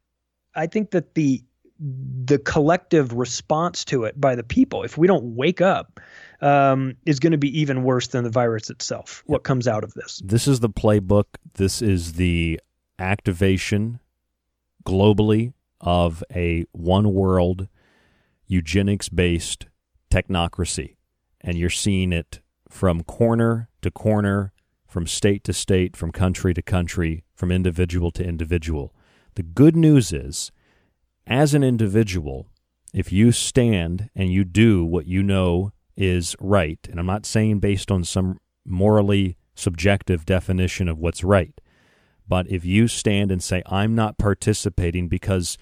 I 0.55 0.67
think 0.67 0.91
that 0.91 1.15
the 1.15 1.43
the 1.79 2.39
collective 2.39 3.13
response 3.13 3.85
to 3.85 4.03
it 4.05 4.19
by 4.19 4.35
the 4.35 4.43
people 4.43 4.83
if 4.83 4.97
we 4.97 5.05
don't 5.05 5.35
wake 5.35 5.61
up 5.61 5.99
um, 6.41 6.95
is 7.05 7.19
going 7.19 7.31
to 7.31 7.37
be 7.37 7.59
even 7.59 7.83
worse 7.83 8.07
than 8.07 8.23
the 8.23 8.29
virus 8.29 8.69
itself. 8.69 9.23
What 9.25 9.43
comes 9.43 9.67
out 9.67 9.83
of 9.83 9.93
this? 9.93 10.21
This 10.23 10.47
is 10.47 10.59
the 10.59 10.69
playbook. 10.69 11.25
This 11.55 11.81
is 11.81 12.13
the 12.13 12.59
activation 12.99 13.99
globally 14.85 15.53
of 15.81 16.23
a 16.33 16.65
one 16.71 17.13
world 17.13 17.67
eugenics 18.45 19.09
based 19.09 19.67
technocracy. 20.09 20.95
And 21.41 21.57
you're 21.57 21.69
seeing 21.69 22.13
it 22.13 22.41
from 22.69 23.03
corner 23.03 23.69
to 23.81 23.91
corner, 23.91 24.53
from 24.87 25.05
state 25.05 25.43
to 25.45 25.53
state, 25.53 25.95
from 25.95 26.11
country 26.11 26.53
to 26.53 26.61
country, 26.61 27.23
from 27.35 27.51
individual 27.51 28.11
to 28.11 28.23
individual. 28.23 28.93
The 29.35 29.43
good 29.43 29.75
news 29.75 30.11
is, 30.11 30.51
as 31.27 31.53
an 31.53 31.63
individual, 31.63 32.47
if 32.93 33.11
you 33.11 33.31
stand 33.31 34.09
and 34.15 34.31
you 34.31 34.43
do 34.43 34.83
what 34.83 35.05
you 35.05 35.21
know 35.21 35.71
is 35.97 36.35
right. 36.39 36.79
And 36.89 36.99
I'm 36.99 37.05
not 37.05 37.25
saying 37.25 37.59
based 37.59 37.91
on 37.91 38.03
some 38.03 38.39
morally 38.65 39.37
subjective 39.55 40.25
definition 40.25 40.87
of 40.87 40.99
what's 40.99 41.23
right. 41.23 41.59
But 42.27 42.49
if 42.49 42.63
you 42.63 42.87
stand 42.87 43.31
and 43.31 43.41
say, 43.41 43.63
I'm 43.65 43.95
not 43.95 44.17
participating 44.17 45.07
because, 45.07 45.57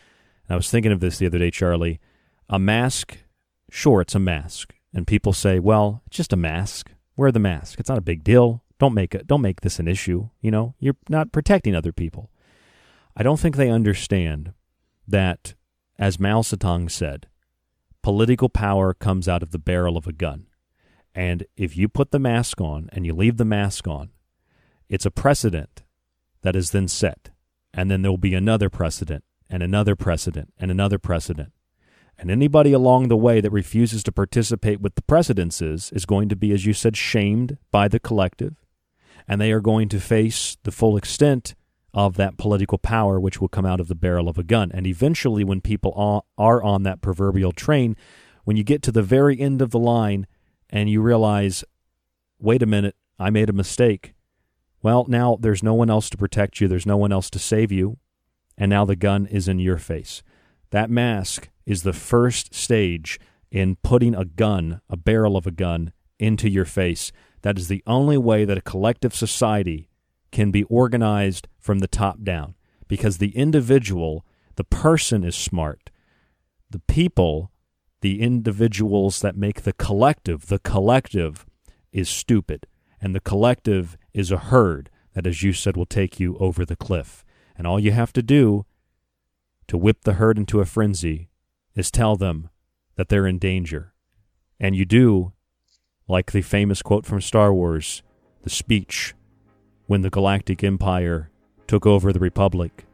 I 0.50 0.56
was 0.56 0.70
thinking 0.70 0.92
of 0.92 1.00
this 1.00 1.18
the 1.18 1.28
other 1.28 1.40
day, 1.40 1.52
Charlie, 1.52 2.00
a 2.50 2.60
mask, 2.60 3.18
sure, 3.70 4.02
it's 4.02 4.16
a 4.16 4.20
mask. 4.20 4.74
And 4.94 5.08
people 5.08 5.34
say, 5.34 5.60
well, 5.60 6.02
it's 6.08 6.18
just 6.18 6.34
a 6.34 6.38
mask. 6.38 6.92
Wear 7.16 7.32
the 7.32 7.40
mask. 7.40 7.80
It's 7.80 7.90
not 7.90 7.98
a 7.98 8.02
big 8.02 8.24
deal. 8.24 8.64
Don't 8.80 8.94
make 8.94 9.16
it, 9.16 9.28
don't 9.28 9.42
make 9.42 9.62
this 9.62 9.80
an 9.80 9.88
issue. 9.88 10.30
You 10.42 10.52
know, 10.52 10.76
you're 10.80 10.98
not 11.08 11.32
protecting 11.32 11.76
other 11.76 11.92
people. 11.92 12.30
I 13.16 13.24
don't 13.24 13.40
think 13.40 13.56
they 13.56 13.70
understand 13.70 14.54
that, 15.08 15.54
as 15.98 16.20
Mao 16.20 16.42
Zedong 16.42 16.92
said, 16.92 17.28
political 18.06 18.50
power 18.50 18.94
comes 18.94 19.28
out 19.28 19.42
of 19.42 19.50
the 19.50 19.58
barrel 19.58 19.98
of 19.98 20.06
a 20.06 20.14
gun. 20.14 20.46
And 21.16 21.48
if 21.58 21.76
you 21.76 21.90
put 21.90 22.12
the 22.12 22.20
mask 22.20 22.62
on 22.62 22.88
and 22.94 23.04
you 23.04 23.16
leave 23.16 23.38
the 23.38 23.46
mask 23.46 23.88
on, 23.88 24.12
it's 24.88 25.08
a 25.08 25.10
precedent 25.10 25.82
that 26.44 26.56
is 26.56 26.70
then 26.70 26.88
set. 26.88 27.32
And 27.74 27.90
then 27.90 28.04
there 28.04 28.12
will 28.12 28.20
be 28.20 28.36
another 28.36 28.70
precedent 28.70 29.24
and 29.50 29.64
another 29.64 29.96
precedent 29.96 30.54
and 30.60 30.70
another 30.70 31.00
precedent. 31.00 31.52
And 32.16 32.30
anybody 32.30 32.74
along 32.74 33.08
the 33.08 33.18
way 33.18 33.42
that 33.42 33.50
refuses 33.50 34.04
to 34.04 34.12
participate 34.12 34.80
with 34.80 34.94
the 34.94 35.02
precedences 35.02 35.92
is 35.92 36.06
going 36.06 36.30
to 36.30 36.36
be, 36.36 36.52
as 36.52 36.64
you 36.64 36.74
said, 36.74 36.96
shamed 36.96 37.58
by 37.72 37.88
the 37.88 38.00
collective. 38.00 38.54
And 39.28 39.42
they 39.42 39.52
are 39.52 39.62
going 39.62 39.90
to 39.90 40.00
face 40.00 40.58
the 40.62 40.72
full 40.72 40.96
extent 40.96 41.56
of 41.96 42.18
that 42.18 42.38
political 42.38 42.78
power 42.78 43.20
which 43.20 43.40
will 43.40 43.48
come 43.48 43.66
out 43.66 43.80
of 43.80 43.88
the 43.88 43.96
barrel 43.96 44.28
of 44.28 44.38
a 44.38 44.44
gun. 44.44 44.70
And 44.74 44.86
eventually, 44.86 45.46
when 45.46 45.62
people 45.62 46.24
are 46.38 46.62
on 46.62 46.84
that 46.84 47.02
proverbial 47.02 47.54
train, 47.54 47.96
when 48.44 48.58
you 48.58 48.64
get 48.64 48.82
to 48.84 48.92
the 48.92 49.02
very 49.02 49.40
end 49.40 49.62
of 49.62 49.72
the 49.72 49.80
line 49.80 50.28
and 50.70 50.90
you 50.90 51.02
realize, 51.02 51.64
wait 52.38 52.62
a 52.62 52.68
minute, 52.68 52.98
I 53.18 53.30
made 53.30 53.50
a 53.50 53.54
mistake. 53.54 54.14
Well, 54.84 55.06
now 55.08 55.38
there's 55.40 55.64
no 55.64 55.74
one 55.74 55.90
else 55.90 56.10
to 56.10 56.18
protect 56.18 56.60
you, 56.60 56.68
there's 56.68 56.86
no 56.86 56.98
one 56.98 57.14
else 57.14 57.30
to 57.32 57.40
save 57.40 57.72
you, 57.72 57.98
and 58.58 58.70
now 58.70 58.84
the 58.84 58.98
gun 58.98 59.26
is 59.26 59.48
in 59.48 59.60
your 59.60 59.78
face. 59.78 60.22
That 60.72 60.90
mask 60.90 61.50
is 61.66 61.84
the 61.84 61.94
first 61.94 62.54
stage 62.54 63.20
in 63.50 63.78
putting 63.78 64.14
a 64.14 64.26
gun, 64.26 64.82
a 64.90 64.98
barrel 64.98 65.38
of 65.38 65.48
a 65.48 65.52
gun, 65.52 65.94
into 66.20 66.50
your 66.50 66.66
face. 66.66 67.14
That 67.42 67.58
is 67.58 67.70
the 67.70 67.84
only 67.88 68.18
way 68.18 68.44
that 68.44 68.58
a 68.58 68.62
collective 68.62 69.16
society 69.16 69.88
can 70.36 70.52
be 70.52 70.64
organized 70.64 71.48
from 71.62 71.80
the 71.80 71.88
top 71.88 72.22
down 72.22 72.56
because 72.90 73.20
the 73.20 73.34
individual, 73.38 74.26
the 74.58 74.66
person 74.66 75.24
is 75.24 75.34
smart. 75.34 75.92
The 76.70 76.80
people, 76.80 77.54
the 78.02 78.22
individuals 78.22 79.22
that 79.22 79.38
make 79.38 79.62
the 79.62 79.72
collective, 79.72 80.48
the 80.48 80.60
collective 80.60 81.46
is 81.94 82.10
stupid. 82.10 82.68
And 83.00 83.16
the 83.16 83.22
collective 83.22 83.96
is 84.14 84.30
a 84.30 84.38
herd 84.52 84.90
that, 85.14 85.26
as 85.26 85.42
you 85.42 85.54
said, 85.54 85.78
will 85.78 85.86
take 85.86 86.20
you 86.20 86.38
over 86.38 86.66
the 86.66 86.76
cliff. 86.76 87.24
And 87.58 87.66
all 87.66 87.80
you 87.80 87.94
have 87.94 88.12
to 88.12 88.22
do 88.22 88.66
to 89.70 89.78
whip 89.78 90.02
the 90.04 90.16
herd 90.16 90.38
into 90.38 90.60
a 90.60 90.66
frenzy 90.66 91.30
is 91.76 91.90
tell 91.90 92.18
them 92.18 92.50
that 92.98 93.08
they're 93.08 93.26
in 93.26 93.40
danger. 93.40 93.94
And 94.60 94.76
you 94.76 94.84
do, 94.84 95.32
like 96.10 96.34
the 96.34 96.42
famous 96.42 96.82
quote 96.82 97.06
from 97.06 97.22
Star 97.22 97.54
Wars, 97.54 98.04
the 98.42 98.50
speech 98.50 99.14
when 99.88 100.02
the 100.02 100.10
Galactic 100.10 100.64
Empire 100.64 101.30
took 101.68 101.86
over 101.86 102.12
the 102.12 102.20
Republic, 102.20 102.86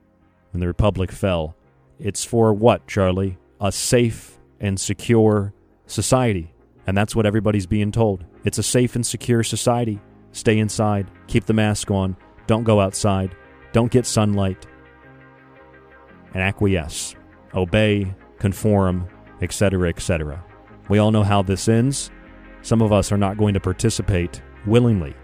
when 0.51 0.59
the 0.59 0.67
Republic 0.67 1.11
fell. 1.11 1.55
It's 1.99 2.25
for 2.25 2.53
what, 2.53 2.87
Charlie? 2.87 3.37
A 3.59 3.71
safe 3.71 4.37
and 4.59 4.79
secure 4.79 5.53
society. 5.85 6.53
And 6.87 6.97
that's 6.97 7.15
what 7.15 7.25
everybody's 7.25 7.67
being 7.67 7.91
told. 7.91 8.25
It's 8.43 8.57
a 8.57 8.63
safe 8.63 8.95
and 8.95 9.05
secure 9.05 9.43
society. 9.43 9.99
Stay 10.31 10.59
inside, 10.59 11.11
keep 11.27 11.45
the 11.45 11.53
mask 11.53 11.91
on, 11.91 12.15
don't 12.47 12.63
go 12.63 12.79
outside, 12.79 13.35
don't 13.73 13.91
get 13.91 14.05
sunlight, 14.05 14.65
and 16.33 16.41
acquiesce, 16.41 17.15
obey, 17.53 18.13
conform, 18.39 19.07
etc., 19.41 19.89
etc. 19.89 20.43
We 20.89 20.99
all 20.99 21.11
know 21.11 21.23
how 21.23 21.41
this 21.41 21.67
ends. 21.67 22.11
Some 22.61 22.81
of 22.81 22.91
us 22.91 23.11
are 23.11 23.17
not 23.17 23.37
going 23.37 23.53
to 23.53 23.59
participate 23.59 24.41
willingly. 24.65 25.15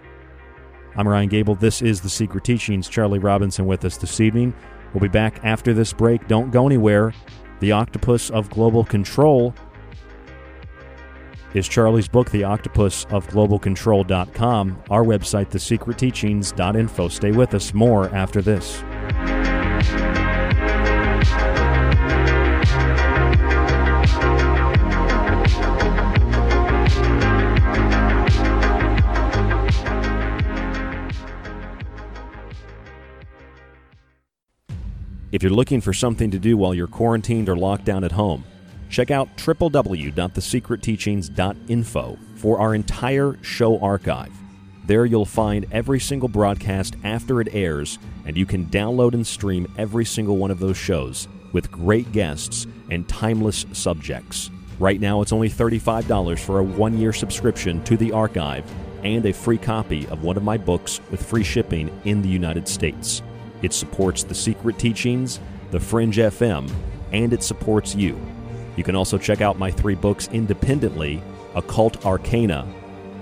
I'm 0.96 1.06
Ryan 1.06 1.28
Gable. 1.28 1.54
This 1.54 1.82
is 1.82 2.00
The 2.00 2.08
Secret 2.08 2.44
Teachings. 2.44 2.88
Charlie 2.88 3.18
Robinson 3.18 3.66
with 3.66 3.84
us 3.84 3.96
this 3.96 4.20
evening. 4.20 4.54
We'll 4.92 5.00
be 5.00 5.08
back 5.08 5.40
after 5.44 5.72
this 5.72 5.92
break. 5.92 6.26
Don't 6.28 6.50
go 6.50 6.66
anywhere. 6.66 7.12
The 7.60 7.72
Octopus 7.72 8.30
of 8.30 8.50
Global 8.50 8.84
Control 8.84 9.54
is 11.54 11.68
Charlie's 11.68 12.08
book, 12.08 12.30
The 12.30 12.44
Octopus 12.44 13.06
of 13.10 13.26
Global 13.28 13.58
Control.com. 13.58 14.82
Our 14.90 15.04
website, 15.04 15.50
thesecretteachings.info. 15.50 17.08
Stay 17.08 17.32
with 17.32 17.54
us. 17.54 17.74
More 17.74 18.14
after 18.14 18.42
this. 18.42 18.82
If 35.30 35.42
you're 35.42 35.52
looking 35.52 35.82
for 35.82 35.92
something 35.92 36.30
to 36.30 36.38
do 36.38 36.56
while 36.56 36.72
you're 36.72 36.86
quarantined 36.86 37.50
or 37.50 37.56
locked 37.56 37.84
down 37.84 38.02
at 38.02 38.12
home, 38.12 38.44
check 38.88 39.10
out 39.10 39.28
www.thesecretteachings.info 39.36 42.18
for 42.36 42.58
our 42.58 42.74
entire 42.74 43.36
show 43.42 43.78
archive. 43.80 44.32
There 44.86 45.04
you'll 45.04 45.26
find 45.26 45.66
every 45.70 46.00
single 46.00 46.30
broadcast 46.30 46.96
after 47.04 47.42
it 47.42 47.48
airs, 47.52 47.98
and 48.24 48.38
you 48.38 48.46
can 48.46 48.68
download 48.68 49.12
and 49.12 49.26
stream 49.26 49.70
every 49.76 50.06
single 50.06 50.38
one 50.38 50.50
of 50.50 50.60
those 50.60 50.78
shows 50.78 51.28
with 51.52 51.70
great 51.70 52.10
guests 52.12 52.66
and 52.90 53.06
timeless 53.06 53.66
subjects. 53.72 54.50
Right 54.78 54.98
now, 54.98 55.20
it's 55.20 55.32
only 55.32 55.50
$35 55.50 56.38
for 56.38 56.60
a 56.60 56.64
one 56.64 56.96
year 56.96 57.12
subscription 57.12 57.84
to 57.84 57.98
the 57.98 58.12
archive 58.12 58.64
and 59.04 59.26
a 59.26 59.34
free 59.34 59.58
copy 59.58 60.08
of 60.08 60.22
one 60.22 60.38
of 60.38 60.42
my 60.42 60.56
books 60.56 61.02
with 61.10 61.22
free 61.22 61.44
shipping 61.44 61.90
in 62.06 62.22
the 62.22 62.30
United 62.30 62.66
States. 62.66 63.20
It 63.62 63.72
supports 63.72 64.22
The 64.22 64.34
Secret 64.34 64.78
Teachings, 64.78 65.40
The 65.70 65.80
Fringe 65.80 66.16
FM, 66.16 66.70
and 67.12 67.32
it 67.32 67.42
supports 67.42 67.94
you. 67.94 68.20
You 68.76 68.84
can 68.84 68.94
also 68.94 69.16
check 69.18 69.40
out 69.40 69.58
my 69.58 69.70
three 69.70 69.94
books 69.94 70.28
independently 70.32 71.22
Occult 71.54 72.04
Arcana, 72.06 72.66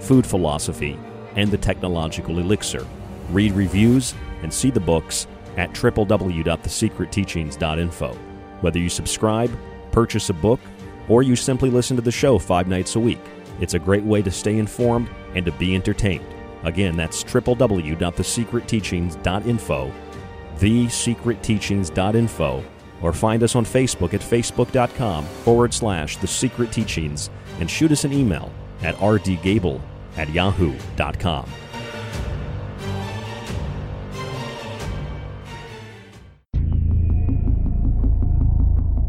Food 0.00 0.26
Philosophy, 0.26 0.98
and 1.36 1.50
The 1.50 1.56
Technological 1.56 2.38
Elixir. 2.38 2.86
Read 3.30 3.52
reviews 3.52 4.14
and 4.42 4.52
see 4.52 4.70
the 4.70 4.80
books 4.80 5.26
at 5.56 5.72
www.thesecretteachings.info. 5.72 8.14
Whether 8.60 8.78
you 8.78 8.88
subscribe, 8.88 9.50
purchase 9.92 10.28
a 10.28 10.34
book, 10.34 10.60
or 11.08 11.22
you 11.22 11.36
simply 11.36 11.70
listen 11.70 11.94
to 11.96 12.02
the 12.02 12.10
show 12.10 12.38
five 12.38 12.68
nights 12.68 12.96
a 12.96 13.00
week, 13.00 13.20
it's 13.60 13.74
a 13.74 13.78
great 13.78 14.04
way 14.04 14.22
to 14.22 14.30
stay 14.30 14.58
informed 14.58 15.08
and 15.34 15.44
to 15.46 15.52
be 15.52 15.74
entertained. 15.74 16.26
Again, 16.64 16.96
that's 16.96 17.22
www.thesecretteachings.info 17.24 19.92
thesecretteachings.info 20.58 22.64
or 23.02 23.12
find 23.12 23.42
us 23.42 23.54
on 23.54 23.64
Facebook 23.64 24.14
at 24.14 24.20
facebook.com 24.20 25.24
forward 25.24 25.74
slash 25.74 26.16
the 26.16 26.26
secret 26.26 26.72
teachings 26.72 27.30
and 27.60 27.70
shoot 27.70 27.92
us 27.92 28.04
an 28.04 28.12
email 28.12 28.50
at 28.82 28.96
rdgable 28.96 29.80
at 30.16 30.28
yahoo.com. 30.30 31.48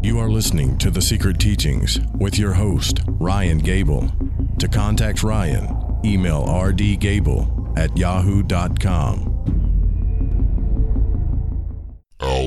You 0.08 0.18
are 0.20 0.30
listening 0.30 0.78
to 0.78 0.90
The 0.90 1.02
Secret 1.02 1.38
Teachings 1.38 2.00
with 2.18 2.38
your 2.38 2.54
host, 2.54 3.00
Ryan 3.06 3.58
Gable. 3.58 4.10
To 4.58 4.66
contact 4.66 5.22
Ryan, 5.22 5.98
email 6.02 6.46
rdgable 6.46 7.76
at 7.76 7.96
yahoo.com. 7.96 9.27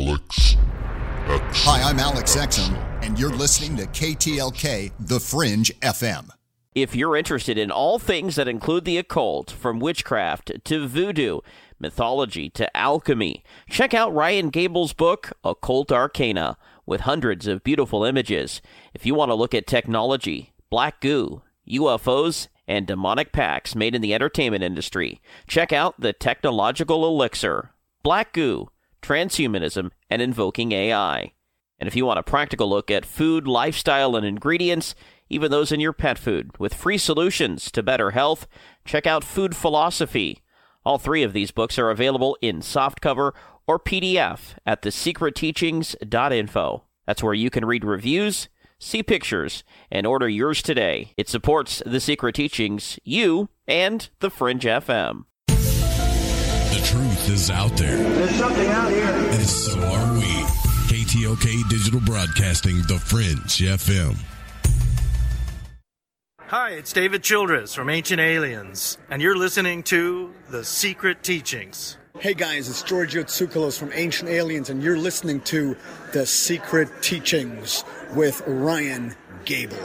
Alex 0.01 0.55
Exum. 0.55 0.57
Hi, 1.63 1.87
I'm 1.87 1.99
Alex 1.99 2.35
Exum, 2.35 2.75
and 3.03 3.19
you're 3.19 3.29
listening 3.29 3.77
to 3.77 3.85
KTLK 3.85 4.91
The 4.99 5.19
Fringe 5.19 5.71
FM. 5.81 6.29
If 6.73 6.95
you're 6.95 7.15
interested 7.15 7.57
in 7.57 7.69
all 7.69 7.99
things 7.99 8.35
that 8.35 8.47
include 8.47 8.85
the 8.85 8.97
occult, 8.97 9.51
from 9.51 9.79
witchcraft 9.79 10.53
to 10.63 10.87
voodoo, 10.87 11.41
mythology 11.79 12.49
to 12.49 12.75
alchemy, 12.75 13.43
check 13.69 13.93
out 13.93 14.13
Ryan 14.13 14.49
Gable's 14.49 14.93
book, 14.93 15.33
Occult 15.43 15.91
Arcana, 15.91 16.57
with 16.85 17.01
hundreds 17.01 17.45
of 17.45 17.63
beautiful 17.63 18.03
images. 18.03 18.59
If 18.95 19.05
you 19.05 19.13
want 19.13 19.29
to 19.29 19.35
look 19.35 19.53
at 19.53 19.67
technology, 19.67 20.51
black 20.71 20.99
goo, 20.99 21.43
UFOs, 21.69 22.47
and 22.67 22.87
demonic 22.87 23.31
packs 23.31 23.75
made 23.75 23.93
in 23.93 24.01
the 24.01 24.15
entertainment 24.15 24.63
industry, 24.63 25.21
check 25.47 25.71
out 25.71 25.99
The 25.99 26.13
Technological 26.13 27.05
Elixir, 27.05 27.71
Black 28.01 28.33
Goo, 28.33 28.70
Transhumanism, 29.01 29.91
and 30.09 30.21
Invoking 30.21 30.71
AI. 30.71 31.33
And 31.79 31.87
if 31.87 31.95
you 31.95 32.05
want 32.05 32.19
a 32.19 32.23
practical 32.23 32.69
look 32.69 32.91
at 32.91 33.05
food, 33.05 33.47
lifestyle, 33.47 34.15
and 34.15 34.25
ingredients, 34.25 34.93
even 35.29 35.49
those 35.49 35.71
in 35.71 35.79
your 35.79 35.93
pet 35.93 36.19
food, 36.19 36.51
with 36.59 36.73
free 36.73 36.97
solutions 36.97 37.71
to 37.71 37.81
better 37.81 38.11
health, 38.11 38.47
check 38.85 39.07
out 39.07 39.23
Food 39.23 39.55
Philosophy. 39.55 40.41
All 40.85 40.97
three 40.97 41.23
of 41.23 41.33
these 41.33 41.51
books 41.51 41.79
are 41.79 41.89
available 41.89 42.37
in 42.41 42.59
softcover 42.59 43.31
or 43.65 43.79
PDF 43.79 44.55
at 44.65 44.81
thesecretteachings.info. 44.81 46.83
That's 47.05 47.23
where 47.23 47.33
you 47.33 47.49
can 47.49 47.65
read 47.65 47.83
reviews, 47.83 48.49
see 48.77 49.01
pictures, 49.01 49.63
and 49.89 50.05
order 50.05 50.27
yours 50.27 50.61
today. 50.61 51.13
It 51.17 51.29
supports 51.29 51.81
The 51.85 51.99
Secret 51.99 52.35
Teachings, 52.35 52.99
you, 53.03 53.49
and 53.67 54.09
The 54.19 54.29
Fringe 54.29 54.63
FM. 54.63 55.25
The 56.71 56.81
truth 56.85 57.29
is 57.29 57.51
out 57.51 57.75
there. 57.75 57.97
There's 57.97 58.35
something 58.35 58.67
out 58.67 58.89
here. 58.89 59.03
And 59.03 59.45
so 59.45 59.77
are 59.77 60.13
we. 60.13 60.21
KTOK 60.87 61.69
Digital 61.69 61.99
Broadcasting, 61.99 62.77
The 62.87 62.97
Fringe 62.97 63.57
FM. 63.59 64.17
Hi, 66.47 66.71
it's 66.71 66.93
David 66.93 67.23
Childress 67.23 67.73
from 67.73 67.89
Ancient 67.89 68.21
Aliens, 68.21 68.97
and 69.09 69.21
you're 69.21 69.37
listening 69.37 69.83
to 69.83 70.33
The 70.49 70.63
Secret 70.63 71.23
Teachings. 71.23 71.97
Hey 72.19 72.33
guys, 72.33 72.69
it's 72.69 72.83
Giorgio 72.83 73.23
Tsoukalos 73.23 73.77
from 73.77 73.91
Ancient 73.93 74.29
Aliens, 74.29 74.69
and 74.69 74.81
you're 74.81 74.97
listening 74.97 75.41
to 75.41 75.75
The 76.13 76.25
Secret 76.25 76.89
Teachings 77.01 77.83
with 78.15 78.41
Ryan 78.47 79.13
Gable. 79.43 79.77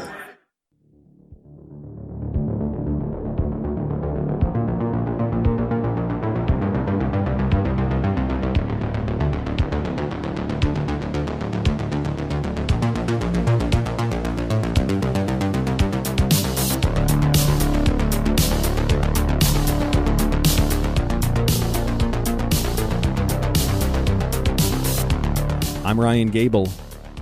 Ryan 26.07 26.29
Gable, 26.29 26.69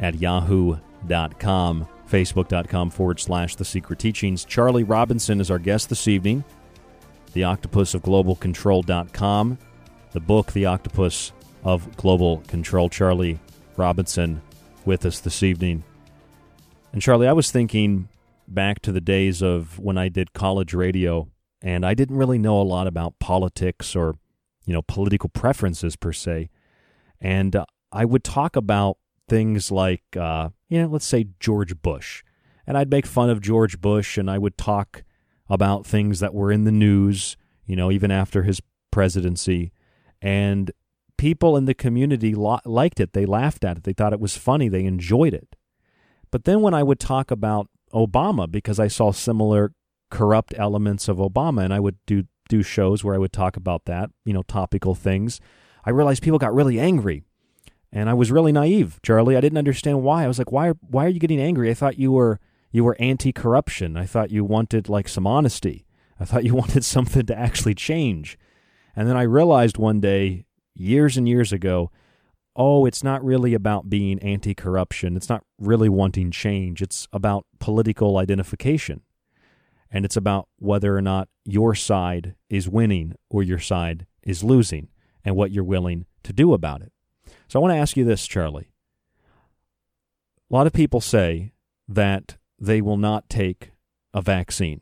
at 0.01 0.15
yahoo.com. 0.17 1.87
Facebook.com 2.11 2.91
forward 2.91 3.21
slash 3.21 3.55
The 3.55 3.65
Secret 3.65 4.01
Teachings. 4.01 4.45
Charlie 4.45 4.83
Robinson 4.83 5.41
is 5.41 5.49
our 5.49 5.61
guest 5.61 5.91
this 5.91 6.09
evening. 6.09 6.43
The 7.35 7.45
Octopus 7.45 7.95
of 7.95 8.03
Global 8.03 8.35
Control.com. 8.35 9.59
The 10.12 10.20
book, 10.20 10.52
The 10.52 10.66
Octopus 10.66 11.32
of 11.64 11.97
Global 11.97 12.39
Control. 12.47 12.90
Charlie 12.90 13.40
Robinson 13.78 14.43
with 14.84 15.06
us 15.06 15.20
this 15.20 15.43
evening. 15.43 15.84
And 16.93 17.01
Charlie, 17.01 17.28
I 17.28 17.32
was 17.32 17.51
thinking 17.51 18.09
back 18.47 18.82
to 18.82 18.93
the 18.93 19.01
days 19.01 19.43
of 19.43 19.78
when 19.78 19.97
I 19.97 20.10
did 20.10 20.34
college 20.34 20.74
radio, 20.74 21.28
and 21.62 21.86
I 21.86 21.94
didn't 21.94 22.18
really 22.18 22.36
know 22.36 22.60
a 22.60 22.62
lot 22.62 22.86
about 22.86 23.18
politics 23.20 23.97
or, 23.97 24.16
you 24.66 24.74
know, 24.74 24.82
political 24.82 25.30
preferences 25.30 25.97
per 25.97 26.12
se. 26.12 26.51
And 27.18 27.56
uh, 27.56 27.64
I 27.90 28.05
would 28.05 28.22
talk 28.22 28.55
about 28.55 28.98
things 29.30 29.70
like, 29.70 30.02
uh, 30.14 30.51
you 30.68 30.82
know, 30.82 30.89
let's 30.89 31.06
say 31.06 31.28
George 31.40 31.80
Bush. 31.80 32.22
And 32.66 32.76
I'd 32.76 32.90
make 32.90 33.06
fun 33.06 33.30
of 33.30 33.40
George 33.40 33.80
Bush 33.80 34.18
and 34.18 34.30
I 34.30 34.36
would 34.36 34.59
talk 34.59 35.05
about 35.48 35.86
things 35.86 36.20
that 36.20 36.34
were 36.34 36.52
in 36.52 36.64
the 36.64 36.72
news, 36.72 37.39
you 37.64 37.76
know, 37.76 37.90
even 37.90 38.10
after 38.10 38.43
his 38.43 38.60
presidency. 38.90 39.72
And 40.23 40.70
people 41.19 41.57
in 41.57 41.66
the 41.66 41.74
community 41.74 42.35
lo- 42.35 42.61
liked 42.65 43.01
it. 43.01 43.12
They 43.12 43.27
laughed 43.27 43.65
at 43.65 43.77
it. 43.77 43.85
They 43.85 43.93
thought 43.93 44.12
it 44.12 44.20
was 44.20 44.36
funny. 44.36 44.69
They 44.69 44.85
enjoyed 44.85 45.35
it. 45.35 45.57
But 46.31 46.44
then 46.44 46.62
when 46.62 46.73
I 46.73 46.82
would 46.82 46.99
talk 46.99 47.31
about 47.31 47.69
Obama, 47.93 48.51
because 48.51 48.81
I 48.81 48.89
saw 48.89 49.12
similar 49.12 49.73
corrupt 50.11 50.55
elements 50.57 51.09
of 51.09 51.19
Obama, 51.19 51.65
and 51.65 51.74
I 51.74 51.81
would 51.81 51.97
do 52.07 52.24
do 52.49 52.62
shows 52.62 53.03
where 53.03 53.15
I 53.15 53.19
would 53.19 53.32
talk 53.32 53.57
about 53.57 53.86
that, 53.86 54.11
you 54.24 54.32
know, 54.32 54.43
topical 54.43 54.94
things, 54.94 55.40
I 55.85 55.90
realized 55.90 56.23
people 56.23 56.39
got 56.39 56.55
really 56.55 56.78
angry. 56.78 57.24
And 57.93 58.09
I 58.09 58.15
was 58.15 58.32
really 58.32 58.53
naive, 58.53 59.01
Charlie. 59.03 59.36
I 59.36 59.40
didn't 59.40 59.59
understand 59.59 60.03
why. 60.03 60.24
I 60.24 60.28
was 60.28 60.39
like, 60.39 60.51
why 60.51 60.69
are, 60.69 60.77
why 60.81 61.05
are 61.05 61.11
you 61.11 61.20
getting 61.20 61.40
angry? 61.40 61.70
I 61.70 61.74
thought 61.74 61.99
you 61.99 62.12
were 62.12 62.40
you 62.70 62.85
were 62.85 62.97
anti-corruption. 62.99 63.99
I 63.99 64.07
thought 64.07 64.31
you 64.31 64.44
wanted 64.44 64.89
like 64.89 65.09
some 65.09 65.27
honesty. 65.27 65.85
I 66.19 66.24
thought 66.24 66.44
you 66.44 66.55
wanted 66.62 66.85
something 66.85 67.27
to 67.27 67.39
actually 67.39 67.74
change. 67.74 68.39
And 68.94 69.09
then 69.09 69.16
I 69.16 69.23
realized 69.23 69.78
one 69.78 70.01
day, 70.01 70.47
years 70.74 71.16
and 71.16 71.28
years 71.28 71.52
ago, 71.52 71.90
oh, 72.55 72.85
it's 72.85 73.02
not 73.02 73.24
really 73.24 73.55
about 73.55 73.89
being 73.89 74.19
anti 74.20 74.55
corruption. 74.55 75.16
It's 75.16 75.28
not 75.28 75.44
really 75.59 75.89
wanting 75.89 76.31
change. 76.31 76.82
It's 76.82 77.09
about 77.12 77.47
political 77.59 78.19
identification. 78.19 79.02
And 79.90 80.05
it's 80.05 80.16
about 80.16 80.48
whether 80.59 80.97
or 80.97 81.02
not 81.02 81.28
your 81.44 81.74
side 81.74 82.35
is 82.48 82.69
winning 82.69 83.14
or 83.28 83.43
your 83.43 83.59
side 83.59 84.06
is 84.23 84.43
losing 84.43 84.89
and 85.24 85.36
what 85.36 85.51
you're 85.51 85.64
willing 85.64 86.06
to 86.23 86.32
do 86.32 86.55
about 86.55 86.82
it. 86.82 86.93
So 87.48 87.59
I 87.59 87.62
want 87.62 87.73
to 87.73 87.78
ask 87.78 87.97
you 87.97 88.05
this, 88.05 88.27
Charlie. 88.27 88.70
A 90.51 90.55
lot 90.55 90.66
of 90.66 90.73
people 90.73 91.01
say 91.01 91.52
that 91.89 92.36
they 92.59 92.81
will 92.81 92.97
not 92.97 93.28
take 93.28 93.73
a 94.14 94.23
vaccine. 94.23 94.81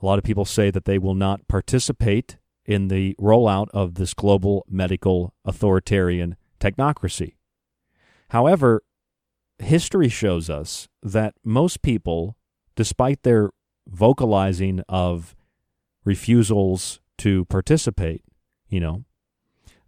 A 0.00 0.06
lot 0.06 0.18
of 0.18 0.24
people 0.24 0.44
say 0.44 0.70
that 0.70 0.84
they 0.84 0.98
will 0.98 1.14
not 1.14 1.46
participate 1.48 2.36
in 2.70 2.86
the 2.86 3.16
rollout 3.20 3.66
of 3.74 3.96
this 3.96 4.14
global 4.14 4.64
medical 4.68 5.34
authoritarian 5.44 6.36
technocracy. 6.60 7.34
However, 8.28 8.84
history 9.58 10.08
shows 10.08 10.48
us 10.48 10.86
that 11.02 11.34
most 11.44 11.82
people, 11.82 12.36
despite 12.76 13.24
their 13.24 13.50
vocalizing 13.88 14.82
of 14.88 15.34
refusals 16.04 17.00
to 17.18 17.44
participate, 17.46 18.22
you 18.68 18.78
know, 18.78 19.04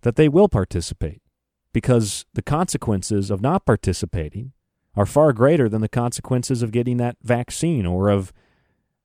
that 0.01 0.17
they 0.17 0.29
will 0.29 0.49
participate 0.49 1.23
because 1.73 2.27
the 2.35 2.43
consequences 2.43 3.31
of 3.31 3.41
not 3.41 3.65
participating 3.65 4.51
are 4.97 5.07
far 5.07 5.33
greater 5.33 5.69
than 5.69 5.83
the 5.83 5.89
consequences 5.89 6.65
of 6.65 6.73
getting 6.73 6.97
that 6.97 7.17
vaccine 7.23 7.87
or 7.87 8.11
of 8.11 8.33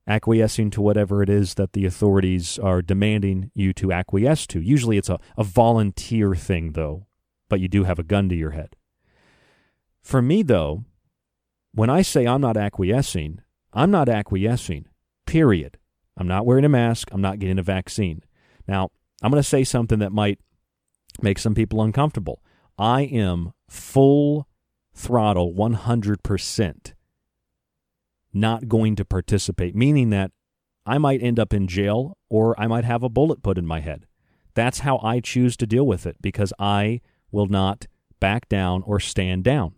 acquiescing 0.08 0.70
to 0.70 0.80
whatever 0.80 1.22
it 1.22 1.28
is 1.28 1.54
that 1.54 1.74
the 1.74 1.84
authorities 1.84 2.58
are 2.58 2.80
demanding 2.80 3.50
you 3.54 3.72
to 3.74 3.92
acquiesce 3.92 4.46
to. 4.48 4.60
Usually 4.60 4.96
it's 4.96 5.10
a, 5.10 5.20
a 5.36 5.44
volunteer 5.44 6.34
thing, 6.34 6.72
though, 6.72 7.06
but 7.48 7.60
you 7.60 7.68
do 7.68 7.84
have 7.84 7.98
a 7.98 8.02
gun 8.02 8.28
to 8.30 8.34
your 8.34 8.52
head. 8.52 8.74
For 10.02 10.22
me, 10.22 10.42
though, 10.42 10.84
when 11.72 11.90
I 11.90 12.02
say 12.02 12.26
I'm 12.26 12.40
not 12.40 12.56
acquiescing, 12.56 13.42
I'm 13.72 13.90
not 13.90 14.08
acquiescing, 14.08 14.86
period. 15.26 15.78
I'm 16.16 16.26
not 16.26 16.46
wearing 16.46 16.64
a 16.64 16.70
mask. 16.70 17.10
I'm 17.12 17.20
not 17.20 17.38
getting 17.38 17.58
a 17.58 17.62
vaccine. 17.62 18.22
Now, 18.66 18.90
I'm 19.22 19.30
going 19.30 19.42
to 19.42 19.48
say 19.48 19.62
something 19.62 19.98
that 19.98 20.10
might 20.10 20.40
make 21.20 21.38
some 21.38 21.54
people 21.54 21.82
uncomfortable. 21.82 22.42
I 22.78 23.02
am 23.02 23.52
full 23.68 24.48
throttle 24.94 25.52
100% 25.52 26.92
not 28.32 28.68
going 28.68 28.96
to 28.96 29.04
participate, 29.04 29.74
meaning 29.74 30.10
that 30.10 30.30
I 30.84 30.98
might 30.98 31.22
end 31.22 31.38
up 31.38 31.52
in 31.52 31.66
jail 31.66 32.16
or 32.28 32.58
I 32.60 32.66
might 32.66 32.84
have 32.84 33.02
a 33.02 33.08
bullet 33.08 33.42
put 33.42 33.58
in 33.58 33.66
my 33.66 33.80
head. 33.80 34.06
That's 34.54 34.80
how 34.80 34.98
I 35.02 35.20
choose 35.20 35.56
to 35.58 35.66
deal 35.66 35.86
with 35.86 36.06
it 36.06 36.16
because 36.20 36.52
I 36.58 37.00
will 37.30 37.46
not 37.46 37.86
back 38.20 38.48
down 38.48 38.82
or 38.82 38.98
stand 38.98 39.44
down. 39.44 39.74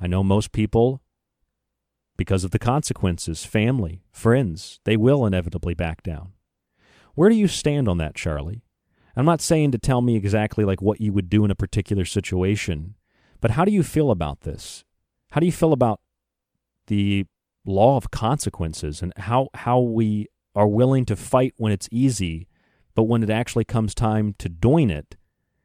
I 0.00 0.06
know 0.06 0.22
most 0.22 0.52
people, 0.52 1.02
because 2.16 2.44
of 2.44 2.50
the 2.50 2.58
consequences, 2.58 3.44
family, 3.44 4.02
friends, 4.12 4.80
they 4.84 4.96
will 4.96 5.26
inevitably 5.26 5.74
back 5.74 6.02
down. 6.02 6.32
Where 7.14 7.28
do 7.28 7.34
you 7.34 7.48
stand 7.48 7.88
on 7.88 7.98
that, 7.98 8.14
Charlie? 8.14 8.62
I'm 9.16 9.26
not 9.26 9.40
saying 9.40 9.72
to 9.72 9.78
tell 9.78 10.00
me 10.00 10.16
exactly 10.16 10.64
like 10.64 10.80
what 10.80 11.00
you 11.00 11.12
would 11.12 11.28
do 11.28 11.44
in 11.44 11.50
a 11.50 11.56
particular 11.56 12.04
situation, 12.04 12.94
but 13.40 13.52
how 13.52 13.64
do 13.64 13.72
you 13.72 13.82
feel 13.82 14.10
about 14.10 14.42
this? 14.42 14.84
How 15.32 15.40
do 15.40 15.46
you 15.46 15.52
feel 15.52 15.72
about 15.72 16.00
the 16.86 17.26
law 17.64 17.96
of 17.96 18.10
consequences 18.10 19.02
and 19.02 19.12
how 19.16 19.48
how 19.54 19.80
we 19.80 20.28
are 20.54 20.68
willing 20.68 21.04
to 21.06 21.16
fight 21.16 21.54
when 21.56 21.72
it's 21.72 21.88
easy, 21.90 22.48
but 22.94 23.04
when 23.04 23.22
it 23.22 23.30
actually 23.30 23.64
comes 23.64 23.94
time 23.94 24.34
to 24.38 24.48
doing 24.48 24.90
it, 24.90 25.16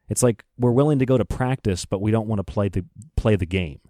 it's 0.08 0.22
like 0.22 0.44
we're 0.58 0.72
willing 0.72 0.98
to 0.98 1.06
go 1.06 1.18
to 1.18 1.24
practice, 1.24 1.84
but 1.84 2.00
we 2.00 2.10
don't 2.10 2.26
want 2.26 2.38
to 2.38 2.44
play 2.44 2.68
the 2.68 2.84
play 3.16 3.36
the 3.36 3.46
game. 3.46 3.80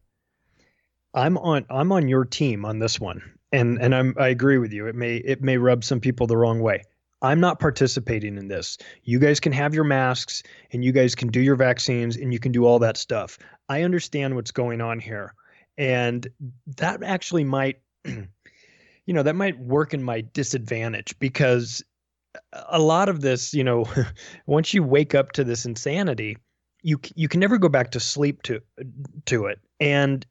I'm 1.14 1.38
on 1.38 1.64
I'm 1.70 1.92
on 1.92 2.08
your 2.08 2.24
team 2.24 2.64
on 2.64 2.78
this 2.78 3.00
one. 3.00 3.22
And 3.52 3.80
and 3.80 3.94
I'm 3.94 4.14
I 4.18 4.28
agree 4.28 4.58
with 4.58 4.72
you. 4.72 4.86
It 4.86 4.94
may 4.94 5.16
it 5.16 5.42
may 5.42 5.56
rub 5.56 5.84
some 5.84 6.00
people 6.00 6.26
the 6.26 6.36
wrong 6.36 6.60
way. 6.60 6.82
I'm 7.20 7.40
not 7.40 7.58
participating 7.58 8.36
in 8.36 8.46
this. 8.46 8.78
You 9.02 9.18
guys 9.18 9.40
can 9.40 9.52
have 9.52 9.74
your 9.74 9.84
masks 9.84 10.42
and 10.72 10.84
you 10.84 10.92
guys 10.92 11.14
can 11.14 11.28
do 11.28 11.40
your 11.40 11.56
vaccines 11.56 12.16
and 12.16 12.32
you 12.32 12.38
can 12.38 12.52
do 12.52 12.64
all 12.64 12.78
that 12.80 12.96
stuff. 12.96 13.38
I 13.68 13.82
understand 13.82 14.36
what's 14.36 14.52
going 14.52 14.80
on 14.80 15.00
here. 15.00 15.34
And 15.76 16.28
that 16.76 17.02
actually 17.02 17.44
might 17.44 17.80
you 18.04 19.14
know, 19.14 19.22
that 19.22 19.36
might 19.36 19.58
work 19.58 19.94
in 19.94 20.02
my 20.02 20.20
disadvantage 20.20 21.18
because 21.18 21.82
a 22.68 22.78
lot 22.78 23.08
of 23.08 23.20
this, 23.20 23.54
you 23.54 23.64
know, 23.64 23.86
once 24.46 24.74
you 24.74 24.82
wake 24.82 25.14
up 25.14 25.32
to 25.32 25.44
this 25.44 25.64
insanity, 25.64 26.36
you 26.82 27.00
you 27.14 27.28
can 27.28 27.40
never 27.40 27.58
go 27.58 27.68
back 27.68 27.90
to 27.92 28.00
sleep 28.00 28.42
to 28.42 28.60
to 29.26 29.46
it. 29.46 29.60
And 29.80 30.24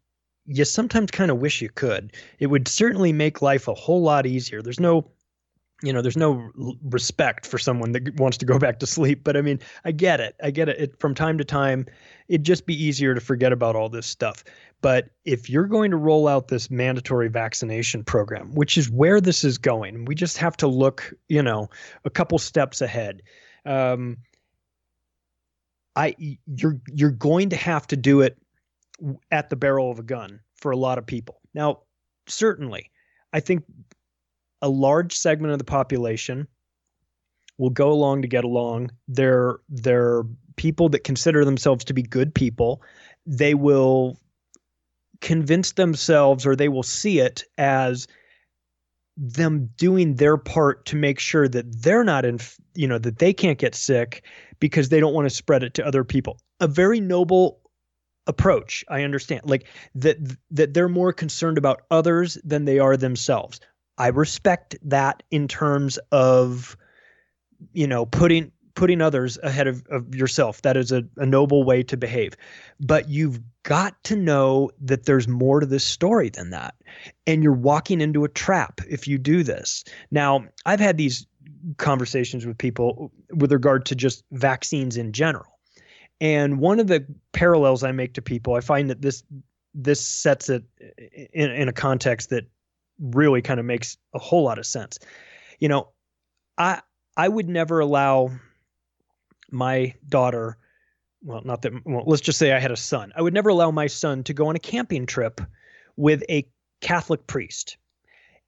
you 0.45 0.63
sometimes 0.63 1.11
kind 1.11 1.29
of 1.29 1.37
wish 1.37 1.61
you 1.61 1.69
could. 1.69 2.13
It 2.39 2.47
would 2.47 2.67
certainly 2.67 3.11
make 3.11 3.41
life 3.41 3.67
a 3.67 3.73
whole 3.73 4.01
lot 4.01 4.25
easier. 4.25 4.61
There's 4.61 4.79
no 4.79 5.11
you 5.83 5.93
know, 5.93 6.01
there's 6.01 6.17
no 6.17 6.49
respect 6.83 7.45
for 7.45 7.57
someone 7.57 7.91
that 7.91 8.19
wants 8.19 8.37
to 8.37 8.45
go 8.45 8.57
back 8.65 8.79
to 8.79 8.87
sleep. 8.87 9.23
But 9.23 9.37
I 9.37 9.41
mean, 9.41 9.59
I 9.85 9.91
get 9.91 10.19
it. 10.19 10.35
I 10.41 10.51
get 10.51 10.69
it. 10.69 10.79
it. 10.79 10.99
From 10.99 11.13
time 11.13 11.37
to 11.37 11.43
time, 11.43 11.85
it'd 12.27 12.43
just 12.43 12.65
be 12.65 12.81
easier 12.81 13.13
to 13.13 13.21
forget 13.21 13.51
about 13.51 13.75
all 13.75 13.89
this 13.89 14.07
stuff. 14.07 14.43
But 14.81 15.09
if 15.25 15.49
you're 15.49 15.65
going 15.65 15.91
to 15.91 15.97
roll 15.97 16.27
out 16.27 16.49
this 16.49 16.69
mandatory 16.69 17.29
vaccination 17.29 18.03
program, 18.03 18.53
which 18.53 18.77
is 18.77 18.89
where 18.89 19.19
this 19.19 19.43
is 19.43 19.57
going, 19.57 20.05
we 20.05 20.15
just 20.15 20.37
have 20.37 20.57
to 20.57 20.67
look, 20.67 21.13
you 21.29 21.41
know, 21.41 21.69
a 22.05 22.09
couple 22.09 22.37
steps 22.37 22.81
ahead. 22.81 23.21
Um, 23.65 24.17
I 25.95 26.15
you're 26.45 26.79
you're 26.93 27.09
going 27.09 27.49
to 27.49 27.55
have 27.55 27.87
to 27.87 27.97
do 27.97 28.21
it 28.21 28.37
at 29.31 29.49
the 29.49 29.55
barrel 29.55 29.91
of 29.91 29.99
a 29.99 30.03
gun 30.03 30.39
for 30.55 30.71
a 30.71 30.77
lot 30.77 30.97
of 30.97 31.05
people. 31.05 31.41
Now, 31.53 31.79
certainly, 32.27 32.91
I 33.33 33.39
think 33.39 33.63
a 34.61 34.69
large 34.69 35.15
segment 35.15 35.53
of 35.53 35.59
the 35.59 35.65
population 35.65 36.47
will 37.57 37.69
go 37.69 37.91
along 37.91 38.21
to 38.21 38.27
get 38.27 38.43
along. 38.43 38.91
They're 39.07 39.59
they're 39.69 40.23
people 40.55 40.89
that 40.89 41.03
consider 41.03 41.45
themselves 41.45 41.85
to 41.85 41.93
be 41.93 42.03
good 42.03 42.33
people. 42.33 42.81
They 43.25 43.53
will 43.53 44.19
convince 45.21 45.71
themselves 45.73 46.45
or 46.45 46.55
they 46.55 46.69
will 46.69 46.83
see 46.83 47.19
it 47.19 47.43
as 47.57 48.07
them 49.15 49.69
doing 49.77 50.15
their 50.15 50.37
part 50.37 50.85
to 50.85 50.95
make 50.95 51.19
sure 51.19 51.47
that 51.47 51.81
they're 51.81 52.03
not 52.03 52.23
in, 52.23 52.39
you 52.75 52.87
know, 52.87 52.99
that 52.99 53.17
they 53.17 53.33
can't 53.33 53.57
get 53.57 53.73
sick 53.73 54.23
because 54.59 54.89
they 54.89 54.99
don't 54.99 55.13
want 55.13 55.27
to 55.27 55.35
spread 55.35 55.63
it 55.63 55.73
to 55.73 55.85
other 55.85 56.03
people. 56.03 56.39
A 56.59 56.67
very 56.67 56.99
noble 56.99 57.59
approach. 58.27 58.85
I 58.89 59.03
understand. 59.03 59.41
Like 59.45 59.65
that 59.95 60.17
that 60.51 60.73
they're 60.73 60.89
more 60.89 61.13
concerned 61.13 61.57
about 61.57 61.81
others 61.89 62.37
than 62.43 62.65
they 62.65 62.77
are 62.77 62.97
themselves. 62.97 63.59
I 63.97 64.07
respect 64.07 64.75
that 64.83 65.23
in 65.31 65.47
terms 65.47 65.97
of 66.11 66.77
you 67.73 67.87
know 67.87 68.05
putting 68.05 68.51
putting 68.77 69.01
others 69.01 69.39
ahead 69.41 69.65
of, 69.65 69.83
of 69.89 70.13
yourself. 70.13 70.61
That 70.61 70.77
is 70.77 70.91
a, 70.91 71.03
a 71.17 71.25
noble 71.25 71.63
way 71.63 71.81
to 71.81 71.97
behave. 71.97 72.37
But 72.79 73.09
you've 73.09 73.39
got 73.63 74.01
to 74.03 74.15
know 74.15 74.69
that 74.79 75.05
there's 75.05 75.27
more 75.27 75.59
to 75.59 75.65
this 75.65 75.83
story 75.83 76.29
than 76.29 76.51
that. 76.51 76.75
And 77.25 77.41
you're 77.41 77.53
walking 77.53 78.01
into 78.01 78.23
a 78.23 78.29
trap 78.29 78.79
if 78.87 79.07
you 79.07 79.17
do 79.17 79.41
this. 79.41 79.83
Now, 80.11 80.45
I've 80.67 80.79
had 80.79 80.95
these 80.95 81.25
conversations 81.77 82.45
with 82.45 82.57
people 82.57 83.11
with 83.31 83.51
regard 83.51 83.83
to 83.87 83.95
just 83.95 84.23
vaccines 84.31 84.95
in 84.95 85.11
general. 85.11 85.59
And 86.21 86.59
one 86.59 86.79
of 86.79 86.85
the 86.85 87.03
parallels 87.31 87.83
I 87.83 87.91
make 87.91 88.13
to 88.13 88.21
people, 88.21 88.53
I 88.53 88.61
find 88.61 88.91
that 88.91 89.01
this 89.01 89.23
this 89.73 90.01
sets 90.01 90.49
it 90.49 90.63
in, 91.33 91.51
in 91.51 91.67
a 91.67 91.73
context 91.73 92.29
that 92.29 92.45
really 92.99 93.41
kind 93.41 93.59
of 93.59 93.65
makes 93.65 93.97
a 94.13 94.19
whole 94.19 94.43
lot 94.43 94.59
of 94.59 94.65
sense. 94.65 94.99
You 95.59 95.69
know, 95.69 95.89
I 96.57 96.81
I 97.15 97.27
would 97.27 97.49
never 97.49 97.79
allow 97.79 98.31
my 99.51 99.93
daughter, 100.07 100.57
well, 101.23 101.41
not 101.43 101.61
that, 101.63 101.73
well, 101.85 102.03
let's 102.05 102.21
just 102.21 102.37
say 102.37 102.53
I 102.53 102.59
had 102.59 102.71
a 102.71 102.77
son. 102.77 103.11
I 103.15 103.21
would 103.21 103.33
never 103.33 103.49
allow 103.49 103.71
my 103.71 103.87
son 103.87 104.23
to 104.25 104.33
go 104.33 104.47
on 104.47 104.55
a 104.55 104.59
camping 104.59 105.05
trip 105.05 105.41
with 105.95 106.23
a 106.29 106.47
Catholic 106.81 107.25
priest. 107.27 107.77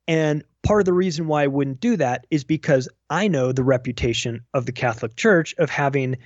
And 0.07 0.43
part 0.63 0.81
of 0.81 0.85
the 0.85 0.93
reason 0.93 1.27
why 1.27 1.43
I 1.43 1.47
wouldn't 1.47 1.79
do 1.79 1.95
that 1.97 2.27
is 2.29 2.43
because 2.43 2.89
I 3.09 3.27
know 3.27 3.51
the 3.51 3.63
reputation 3.63 4.41
of 4.53 4.65
the 4.65 4.71
Catholic 4.71 5.15
Church 5.15 5.55
of 5.57 5.69
having 5.69 6.17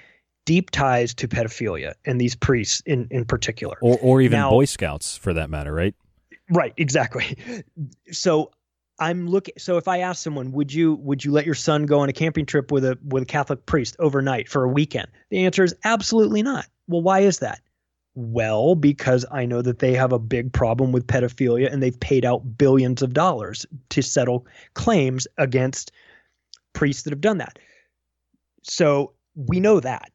deep 0.45 0.72
ties 0.72 1.14
to 1.14 1.28
pedophilia 1.28 1.94
and 2.06 2.20
these 2.20 2.36
priests 2.36 2.82
in, 2.86 3.08
in 3.12 3.26
particular. 3.26 3.78
Or, 3.82 3.98
or 4.02 4.22
even 4.22 4.40
now, 4.40 4.50
Boy 4.50 4.66
Scouts 4.66 5.16
for 5.16 5.34
that 5.34 5.50
matter, 5.50 5.74
right? 5.74 5.95
Right, 6.49 6.74
exactly. 6.78 7.64
So 8.11 8.52
I'm 8.99 9.28
looking. 9.28 9.56
So 9.57 9.78
if 9.78 9.88
I 9.88 9.99
ask 9.99 10.22
someone, 10.22 10.52
would 10.52 10.74
you 10.74 10.95
would 10.95 11.24
you 11.24 11.32
let 11.32 11.45
your 11.45 11.56
son 11.56 11.86
go 11.86 11.99
on 11.99 12.10
a 12.10 12.14
camping 12.14 12.45
trip 12.45 12.72
with 12.72 12.86
a 12.86 12.98
with 13.03 13.24
a 13.24 13.26
Catholic 13.26 13.65
priest 13.65 13.95
overnight 13.99 14.49
for 14.49 14.64
a 14.64 14.70
weekend? 14.70 15.07
The 15.30 15.45
answer 15.45 15.64
is 15.64 15.76
absolutely 15.84 16.44
not. 16.44 16.68
Well, 16.88 17.02
why 17.02 17.22
is 17.22 17.40
that? 17.40 17.61
Well, 18.15 18.76
because 18.76 19.26
I 19.32 19.45
know 19.45 19.61
that 19.64 19.80
they 19.80 19.94
have 19.94 20.14
a 20.14 20.20
big 20.20 20.53
problem 20.53 20.91
with 20.91 21.07
pedophilia 21.07 21.72
and 21.72 21.82
they've 21.82 21.99
paid 21.99 22.26
out 22.26 22.57
billions 22.57 23.02
of 23.02 23.14
dollars 23.14 23.65
to 23.90 24.03
settle 24.03 24.45
claims 24.76 25.28
against 25.38 25.91
priests 26.74 27.03
that 27.03 27.14
have 27.14 27.22
done 27.22 27.40
that. 27.40 27.57
So 28.61 29.14
we 29.36 29.60
know 29.60 29.80
that. 29.80 30.11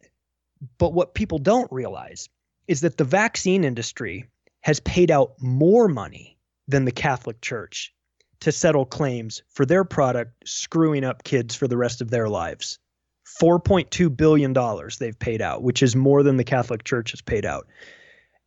But 0.79 0.93
what 0.93 1.15
people 1.15 1.39
don't 1.39 1.71
realize 1.73 2.29
is 2.69 2.83
that 2.83 2.97
the 2.97 3.05
vaccine 3.05 3.65
industry 3.65 4.27
has 4.61 4.81
paid 4.81 5.11
out 5.11 5.33
more 5.41 5.89
money 5.89 6.39
than 6.67 6.85
the 6.85 6.93
Catholic 6.93 7.41
Church 7.41 7.95
to 8.41 8.53
settle 8.53 8.85
claims 8.85 9.43
for 9.49 9.67
their 9.67 9.85
product 9.85 10.49
screwing 10.49 11.05
up 11.05 11.25
kids 11.25 11.55
for 11.55 11.67
the 11.67 11.77
rest 11.77 12.01
of 12.01 12.11
their 12.11 12.29
lives. 12.29 12.79
$4.2 13.41 14.17
billion 14.17 14.55
they've 14.99 15.19
paid 15.19 15.43
out, 15.43 15.63
which 15.63 15.83
is 15.83 15.95
more 15.95 16.23
than 16.23 16.37
the 16.37 16.45
Catholic 16.45 16.85
Church 16.85 17.11
has 17.11 17.21
paid 17.21 17.45
out. 17.45 17.67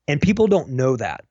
And 0.07 0.21
people 0.21 0.47
don't 0.47 0.69
know 0.69 0.95
that. 0.97 1.25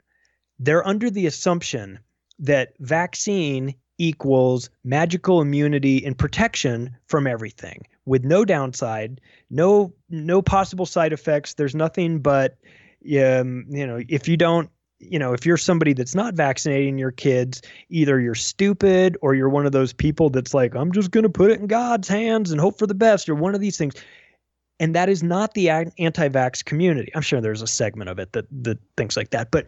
They're 0.59 0.87
under 0.87 1.11
the 1.11 1.27
assumption 1.27 1.99
that 2.41 2.75
vaccine 2.79 3.75
equals 3.99 4.71
magical 4.83 5.43
immunity 5.43 6.05
and 6.07 6.17
protection 6.17 6.97
from 7.07 7.27
everything 7.27 7.87
with 8.07 8.25
no 8.25 8.45
downside, 8.45 9.21
no 9.51 9.93
no 10.09 10.41
possible 10.41 10.87
side 10.87 11.13
effects. 11.13 11.55
There's 11.55 11.75
nothing 11.75 12.21
but 12.21 12.57
um, 13.05 13.67
you 13.69 13.87
know, 13.87 14.03
if 14.09 14.29
you 14.29 14.37
don't 14.37 14.71
you 15.01 15.19
know, 15.19 15.33
if 15.33 15.47
you're 15.47 15.57
somebody 15.57 15.95
that's 15.95 16.15
not 16.15 16.35
vaccinating 16.35 16.99
your 16.99 17.11
kids, 17.11 17.63
either 17.89 18.21
you're 18.21 18.35
stupid 18.35 19.17
or 19.23 19.35
you're 19.35 19.49
one 19.49 19.67
of 19.67 19.73
those 19.73 19.93
people 19.93 20.29
that's 20.29 20.53
like, 20.53 20.77
I'm 20.77 20.93
just 20.93 21.11
going 21.11 21.25
to 21.25 21.31
put 21.31 21.51
it 21.51 21.59
in 21.59 21.67
God's 21.67 22.07
hands 22.07 22.51
and 22.51 22.61
hope 22.61 22.79
for 22.79 22.87
the 22.87 22.95
best, 22.95 23.29
or 23.29 23.35
one 23.35 23.55
of 23.55 23.63
these 23.63 23.79
things. 23.79 23.95
And 24.79 24.95
that 24.95 25.09
is 25.09 25.23
not 25.23 25.55
the 25.55 25.71
anti 25.71 26.29
vax 26.29 26.65
community. 26.65 27.11
I'm 27.15 27.23
sure 27.23 27.41
there's 27.41 27.63
a 27.63 27.67
segment 27.67 28.11
of 28.11 28.19
it 28.19 28.33
that, 28.33 28.47
that 28.63 28.79
thinks 28.97 29.17
like 29.17 29.31
that. 29.31 29.51
But 29.51 29.67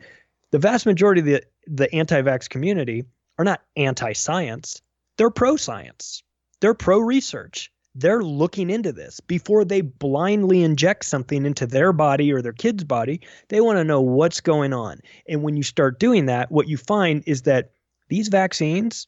the 0.50 0.58
vast 0.58 0.84
majority 0.84 1.20
of 1.20 1.26
the, 1.26 1.42
the 1.66 1.94
anti 1.94 2.20
vax 2.20 2.48
community 2.48 3.04
are 3.38 3.44
not 3.44 3.62
anti 3.76 4.12
science, 4.12 4.82
they're 5.16 5.30
pro 5.30 5.56
science, 5.56 6.22
they're 6.60 6.74
pro 6.74 6.98
research 6.98 7.71
they're 7.94 8.22
looking 8.22 8.70
into 8.70 8.92
this 8.92 9.20
before 9.20 9.64
they 9.64 9.80
blindly 9.82 10.62
inject 10.62 11.04
something 11.04 11.44
into 11.44 11.66
their 11.66 11.92
body 11.92 12.32
or 12.32 12.40
their 12.40 12.52
kid's 12.52 12.84
body. 12.84 13.20
They 13.48 13.60
want 13.60 13.78
to 13.78 13.84
know 13.84 14.00
what's 14.00 14.40
going 14.40 14.72
on. 14.72 15.00
And 15.28 15.42
when 15.42 15.56
you 15.56 15.62
start 15.62 16.00
doing 16.00 16.26
that, 16.26 16.50
what 16.50 16.68
you 16.68 16.76
find 16.76 17.22
is 17.26 17.42
that 17.42 17.72
these 18.08 18.28
vaccines 18.28 19.06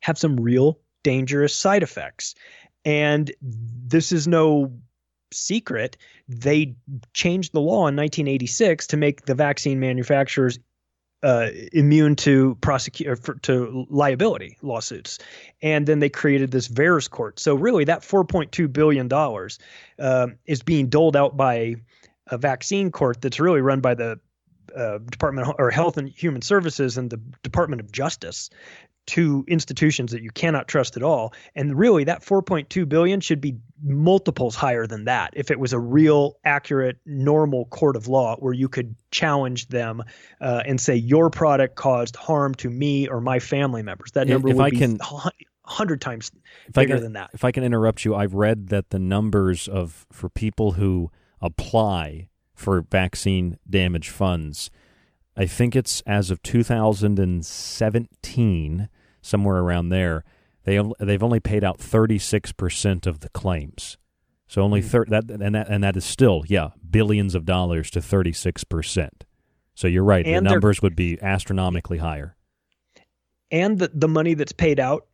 have 0.00 0.18
some 0.18 0.36
real 0.36 0.78
dangerous 1.02 1.54
side 1.54 1.82
effects. 1.82 2.34
And 2.84 3.32
this 3.42 4.12
is 4.12 4.28
no 4.28 4.72
secret. 5.32 5.96
They 6.28 6.76
changed 7.14 7.52
the 7.52 7.60
law 7.60 7.88
in 7.88 7.96
1986 7.96 8.86
to 8.88 8.96
make 8.96 9.26
the 9.26 9.34
vaccine 9.34 9.80
manufacturers 9.80 10.58
uh, 11.22 11.48
immune 11.72 12.16
to 12.16 12.56
prosecute 12.60 13.42
to 13.42 13.86
liability 13.90 14.56
lawsuits, 14.62 15.18
and 15.62 15.86
then 15.86 15.98
they 15.98 16.08
created 16.08 16.50
this 16.50 16.68
VAERS 16.68 17.10
court. 17.10 17.40
So 17.40 17.54
really, 17.54 17.84
that 17.84 18.02
4.2 18.02 18.72
billion 18.72 19.08
dollars 19.08 19.58
uh, 19.98 20.28
is 20.46 20.62
being 20.62 20.88
doled 20.88 21.16
out 21.16 21.36
by 21.36 21.76
a 22.28 22.38
vaccine 22.38 22.90
court 22.90 23.20
that's 23.20 23.40
really 23.40 23.60
run 23.60 23.80
by 23.80 23.94
the 23.94 24.20
uh, 24.76 24.98
Department 24.98 25.48
or 25.58 25.70
Health 25.70 25.96
and 25.96 26.08
Human 26.08 26.42
Services 26.42 26.98
and 26.98 27.10
the 27.10 27.20
Department 27.42 27.80
of 27.80 27.90
Justice 27.90 28.50
to 29.08 29.44
institutions 29.48 30.12
that 30.12 30.22
you 30.22 30.30
cannot 30.30 30.68
trust 30.68 30.96
at 30.96 31.02
all. 31.02 31.34
And 31.54 31.78
really, 31.78 32.04
that 32.04 32.22
4.2 32.22 32.88
billion 32.88 33.20
should 33.20 33.40
be 33.40 33.56
multiples 33.82 34.54
higher 34.54 34.86
than 34.86 35.06
that 35.06 35.32
if 35.34 35.50
it 35.50 35.58
was 35.58 35.72
a 35.72 35.78
real, 35.78 36.36
accurate, 36.44 36.98
normal 37.06 37.64
court 37.66 37.96
of 37.96 38.06
law 38.06 38.36
where 38.36 38.52
you 38.52 38.68
could 38.68 38.94
challenge 39.10 39.68
them 39.68 40.04
uh, 40.40 40.62
and 40.66 40.78
say 40.80 40.94
your 40.94 41.30
product 41.30 41.74
caused 41.76 42.16
harm 42.16 42.54
to 42.56 42.68
me 42.68 43.08
or 43.08 43.20
my 43.20 43.38
family 43.38 43.82
members. 43.82 44.10
That 44.12 44.28
number 44.28 44.50
if, 44.50 44.56
would 44.56 44.66
I 44.66 44.70
be 44.70 44.76
can, 44.76 44.98
hundred 45.64 46.02
times 46.02 46.30
bigger 46.72 46.94
can, 46.94 47.02
than 47.02 47.12
that. 47.14 47.30
If 47.32 47.44
I 47.44 47.52
can 47.52 47.64
interrupt 47.64 48.04
you, 48.04 48.14
I've 48.14 48.34
read 48.34 48.68
that 48.68 48.90
the 48.90 48.98
numbers 48.98 49.68
of 49.68 50.06
for 50.12 50.28
people 50.28 50.72
who 50.72 51.10
apply 51.40 52.28
for 52.54 52.82
vaccine 52.82 53.56
damage 53.68 54.10
funds. 54.10 54.70
I 55.36 55.46
think 55.46 55.76
it's 55.76 56.00
as 56.00 56.32
of 56.32 56.42
2017 56.42 58.88
somewhere 59.22 59.58
around 59.58 59.88
there. 59.88 60.24
They 60.64 60.82
they've 61.00 61.22
only 61.22 61.40
paid 61.40 61.64
out 61.64 61.78
36% 61.78 63.06
of 63.06 63.20
the 63.20 63.28
claims. 63.30 63.96
So 64.46 64.62
only 64.62 64.80
hmm. 64.80 64.88
thir- 64.88 65.06
that 65.08 65.30
and 65.30 65.54
that 65.54 65.68
and 65.68 65.82
that 65.82 65.96
is 65.96 66.04
still 66.04 66.44
yeah 66.46 66.70
billions 66.90 67.34
of 67.34 67.44
dollars 67.44 67.90
to 67.92 68.00
36%. 68.00 69.08
So 69.74 69.86
you're 69.86 70.04
right. 70.04 70.26
And 70.26 70.46
the 70.46 70.50
numbers 70.50 70.82
would 70.82 70.96
be 70.96 71.20
astronomically 71.22 71.98
higher. 71.98 72.36
And 73.50 73.78
the 73.78 73.90
the 73.94 74.08
money 74.08 74.34
that's 74.34 74.52
paid 74.52 74.80
out 74.80 75.06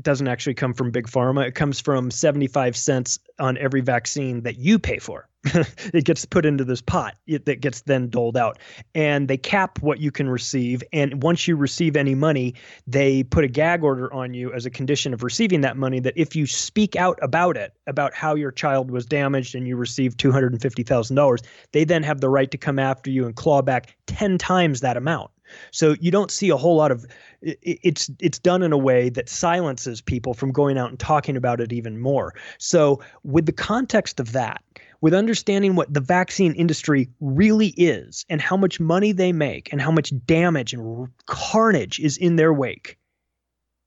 doesn't 0.00 0.28
actually 0.28 0.54
come 0.54 0.74
from 0.74 0.90
big 0.90 1.06
pharma. 1.06 1.46
It 1.46 1.54
comes 1.54 1.80
from 1.80 2.10
75 2.10 2.76
cents 2.76 3.18
on 3.38 3.56
every 3.56 3.80
vaccine 3.80 4.42
that 4.42 4.58
you 4.58 4.78
pay 4.78 4.98
for. 4.98 5.29
it 5.94 6.04
gets 6.04 6.26
put 6.26 6.44
into 6.44 6.64
this 6.64 6.82
pot 6.82 7.16
that 7.26 7.60
gets 7.60 7.82
then 7.82 8.10
doled 8.10 8.36
out. 8.36 8.58
And 8.94 9.26
they 9.26 9.38
cap 9.38 9.80
what 9.80 9.98
you 9.98 10.10
can 10.10 10.28
receive. 10.28 10.82
And 10.92 11.22
once 11.22 11.48
you 11.48 11.56
receive 11.56 11.96
any 11.96 12.14
money, 12.14 12.54
they 12.86 13.22
put 13.22 13.44
a 13.44 13.48
gag 13.48 13.82
order 13.82 14.12
on 14.12 14.34
you 14.34 14.52
as 14.52 14.66
a 14.66 14.70
condition 14.70 15.14
of 15.14 15.22
receiving 15.22 15.62
that 15.62 15.78
money 15.78 15.98
that 16.00 16.12
if 16.14 16.36
you 16.36 16.46
speak 16.46 16.94
out 16.94 17.18
about 17.22 17.56
it, 17.56 17.72
about 17.86 18.12
how 18.12 18.34
your 18.34 18.52
child 18.52 18.90
was 18.90 19.06
damaged 19.06 19.54
and 19.54 19.66
you 19.66 19.76
received 19.76 20.20
$250,000, 20.20 21.38
they 21.72 21.84
then 21.84 22.02
have 22.02 22.20
the 22.20 22.28
right 22.28 22.50
to 22.50 22.58
come 22.58 22.78
after 22.78 23.10
you 23.10 23.24
and 23.24 23.34
claw 23.34 23.62
back 23.62 23.96
10 24.06 24.36
times 24.36 24.80
that 24.80 24.98
amount. 24.98 25.30
So 25.70 25.96
you 26.00 26.10
don't 26.10 26.30
see 26.30 26.50
a 26.50 26.56
whole 26.56 26.76
lot 26.76 26.92
of 26.92 27.06
it's 27.42 28.10
it's 28.20 28.38
done 28.38 28.62
in 28.62 28.72
a 28.72 28.78
way 28.78 29.08
that 29.08 29.28
silences 29.28 30.00
people 30.00 30.34
from 30.34 30.52
going 30.52 30.78
out 30.78 30.90
and 30.90 30.98
talking 30.98 31.36
about 31.36 31.60
it 31.60 31.72
even 31.72 31.98
more. 31.98 32.34
So 32.58 33.00
with 33.24 33.46
the 33.46 33.52
context 33.52 34.20
of 34.20 34.32
that, 34.32 34.62
with 35.00 35.14
understanding 35.14 35.74
what 35.74 35.92
the 35.92 36.00
vaccine 36.00 36.52
industry 36.54 37.08
really 37.20 37.68
is 37.68 38.24
and 38.28 38.40
how 38.40 38.56
much 38.56 38.80
money 38.80 39.12
they 39.12 39.32
make 39.32 39.72
and 39.72 39.80
how 39.80 39.90
much 39.90 40.12
damage 40.26 40.72
and 40.72 41.08
carnage 41.26 41.98
is 41.98 42.16
in 42.16 42.36
their 42.36 42.52
wake, 42.52 42.98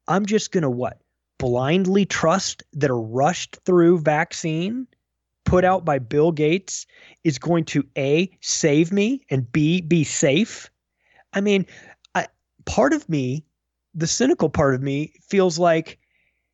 I'm 0.07 0.25
just 0.25 0.51
going 0.51 0.63
to 0.63 0.69
what? 0.69 0.99
Blindly 1.37 2.05
trust 2.05 2.63
that 2.73 2.89
a 2.89 2.95
rushed 2.95 3.57
through 3.65 3.99
vaccine 3.99 4.87
put 5.45 5.65
out 5.65 5.85
by 5.85 5.99
Bill 5.99 6.31
Gates 6.31 6.87
is 7.23 7.37
going 7.37 7.65
to 7.65 7.85
A, 7.97 8.31
save 8.41 8.91
me 8.91 9.25
and 9.29 9.51
B, 9.51 9.81
be 9.81 10.03
safe 10.03 10.69
I 11.33 11.41
mean, 11.41 11.65
I, 12.15 12.27
part 12.65 12.93
of 12.93 13.09
me 13.09 13.43
the 13.95 14.07
cynical 14.07 14.49
part 14.49 14.73
of 14.73 14.81
me 14.81 15.13
feels 15.21 15.59
like, 15.59 15.99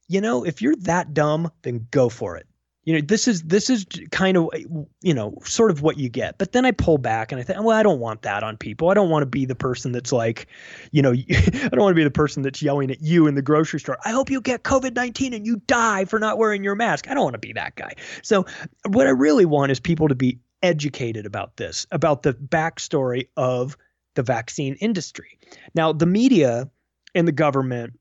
you 0.09 0.19
know, 0.19 0.43
if 0.45 0.61
you're 0.61 0.75
that 0.81 1.13
dumb, 1.13 1.51
then 1.61 1.87
go 1.91 2.09
for 2.09 2.35
it. 2.35 2.47
You 2.85 2.95
know, 2.95 3.01
this 3.01 3.27
is 3.27 3.43
this 3.43 3.69
is 3.69 3.85
kind 4.11 4.37
of 4.37 4.49
eh, 4.53 4.63
you 5.01 5.13
know 5.13 5.37
sort 5.43 5.69
of 5.69 5.81
what 5.81 5.97
you 5.97 6.09
get. 6.09 6.37
But 6.37 6.53
then 6.53 6.65
I 6.65 6.71
pull 6.71 6.97
back 6.97 7.31
and 7.31 7.39
I 7.39 7.43
think, 7.43 7.59
well, 7.59 7.77
I 7.77 7.83
don't 7.83 7.99
want 7.99 8.21
that 8.23 8.43
on 8.43 8.57
people. 8.57 8.89
I 8.89 8.93
don't 8.93 9.09
want 9.09 9.21
to 9.23 9.27
be 9.27 9.45
the 9.45 9.55
person 9.55 9.91
that's 9.91 10.11
like, 10.11 10.47
you 10.91 11.01
know, 11.01 11.11
I 11.29 11.69
don't 11.71 11.81
want 11.81 11.91
to 11.91 11.99
be 11.99 12.03
the 12.03 12.11
person 12.11 12.41
that's 12.41 12.61
yelling 12.61 12.89
at 12.89 13.01
you 13.01 13.27
in 13.27 13.35
the 13.35 13.41
grocery 13.41 13.79
store. 13.79 13.97
I 14.05 14.11
hope 14.11 14.29
you 14.29 14.41
get 14.41 14.63
COVID 14.63 14.95
nineteen 14.95 15.33
and 15.33 15.45
you 15.45 15.61
die 15.67 16.05
for 16.05 16.19
not 16.19 16.37
wearing 16.37 16.63
your 16.63 16.75
mask. 16.75 17.09
I 17.09 17.13
don't 17.13 17.23
want 17.23 17.35
to 17.35 17.39
be 17.39 17.53
that 17.53 17.75
guy. 17.75 17.93
So 18.23 18.45
what 18.87 19.07
I 19.07 19.11
really 19.11 19.45
want 19.45 19.71
is 19.71 19.79
people 19.79 20.07
to 20.07 20.15
be 20.15 20.39
educated 20.63 21.25
about 21.25 21.57
this, 21.57 21.85
about 21.91 22.23
the 22.23 22.33
backstory 22.33 23.27
of 23.37 23.77
the 24.15 24.23
vaccine 24.23 24.75
industry. 24.75 25.37
Now, 25.75 25.93
the 25.93 26.05
media 26.05 26.69
and 27.15 27.27
the 27.27 27.31
government 27.31 27.97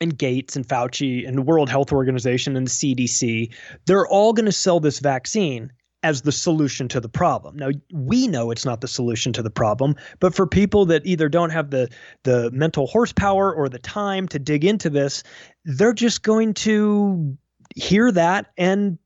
and 0.00 0.16
Gates 0.16 0.56
and 0.56 0.66
Fauci 0.66 1.26
and 1.26 1.36
the 1.36 1.42
World 1.42 1.68
Health 1.68 1.92
Organization 1.92 2.56
and 2.56 2.66
the 2.66 2.70
CDC, 2.70 3.52
they're 3.86 4.06
all 4.06 4.32
going 4.32 4.46
to 4.46 4.52
sell 4.52 4.80
this 4.80 4.98
vaccine 4.98 5.70
as 6.02 6.22
the 6.22 6.32
solution 6.32 6.88
to 6.88 7.00
the 7.00 7.08
problem. 7.08 7.56
Now 7.56 7.70
we 7.92 8.26
know 8.26 8.50
it's 8.50 8.64
not 8.64 8.80
the 8.80 8.88
solution 8.88 9.32
to 9.34 9.42
the 9.42 9.50
problem, 9.50 9.96
but 10.18 10.34
for 10.34 10.46
people 10.46 10.86
that 10.86 11.04
either 11.04 11.28
don't 11.28 11.50
have 11.50 11.70
the 11.70 11.90
the 12.24 12.50
mental 12.52 12.86
horsepower 12.86 13.54
or 13.54 13.68
the 13.68 13.78
time 13.78 14.26
to 14.28 14.38
dig 14.38 14.64
into 14.64 14.88
this, 14.88 15.22
they're 15.64 15.92
just 15.92 16.22
going 16.22 16.54
to 16.54 17.36
hear 17.76 18.10
that 18.12 18.46
and 18.56 18.98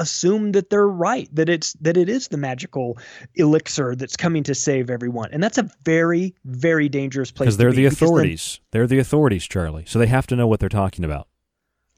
assume 0.00 0.52
that 0.52 0.70
they're 0.70 0.88
right 0.88 1.28
that 1.34 1.48
it's 1.48 1.74
that 1.74 1.96
it 1.96 2.08
is 2.08 2.28
the 2.28 2.36
magical 2.36 2.98
elixir 3.36 3.94
that's 3.94 4.16
coming 4.16 4.42
to 4.42 4.54
save 4.54 4.90
everyone. 4.90 5.30
And 5.32 5.42
that's 5.42 5.58
a 5.58 5.70
very 5.84 6.34
very 6.44 6.88
dangerous 6.88 7.30
place 7.30 7.46
because 7.46 7.56
they're 7.58 7.70
be 7.70 7.76
the 7.76 7.86
authorities 7.86 8.58
then, 8.72 8.80
they're 8.80 8.86
the 8.88 8.98
authorities 8.98 9.46
charlie. 9.46 9.84
So 9.86 9.98
they 9.98 10.06
have 10.06 10.26
to 10.28 10.36
know 10.36 10.46
what 10.46 10.58
they're 10.58 10.68
talking 10.68 11.04
about 11.04 11.28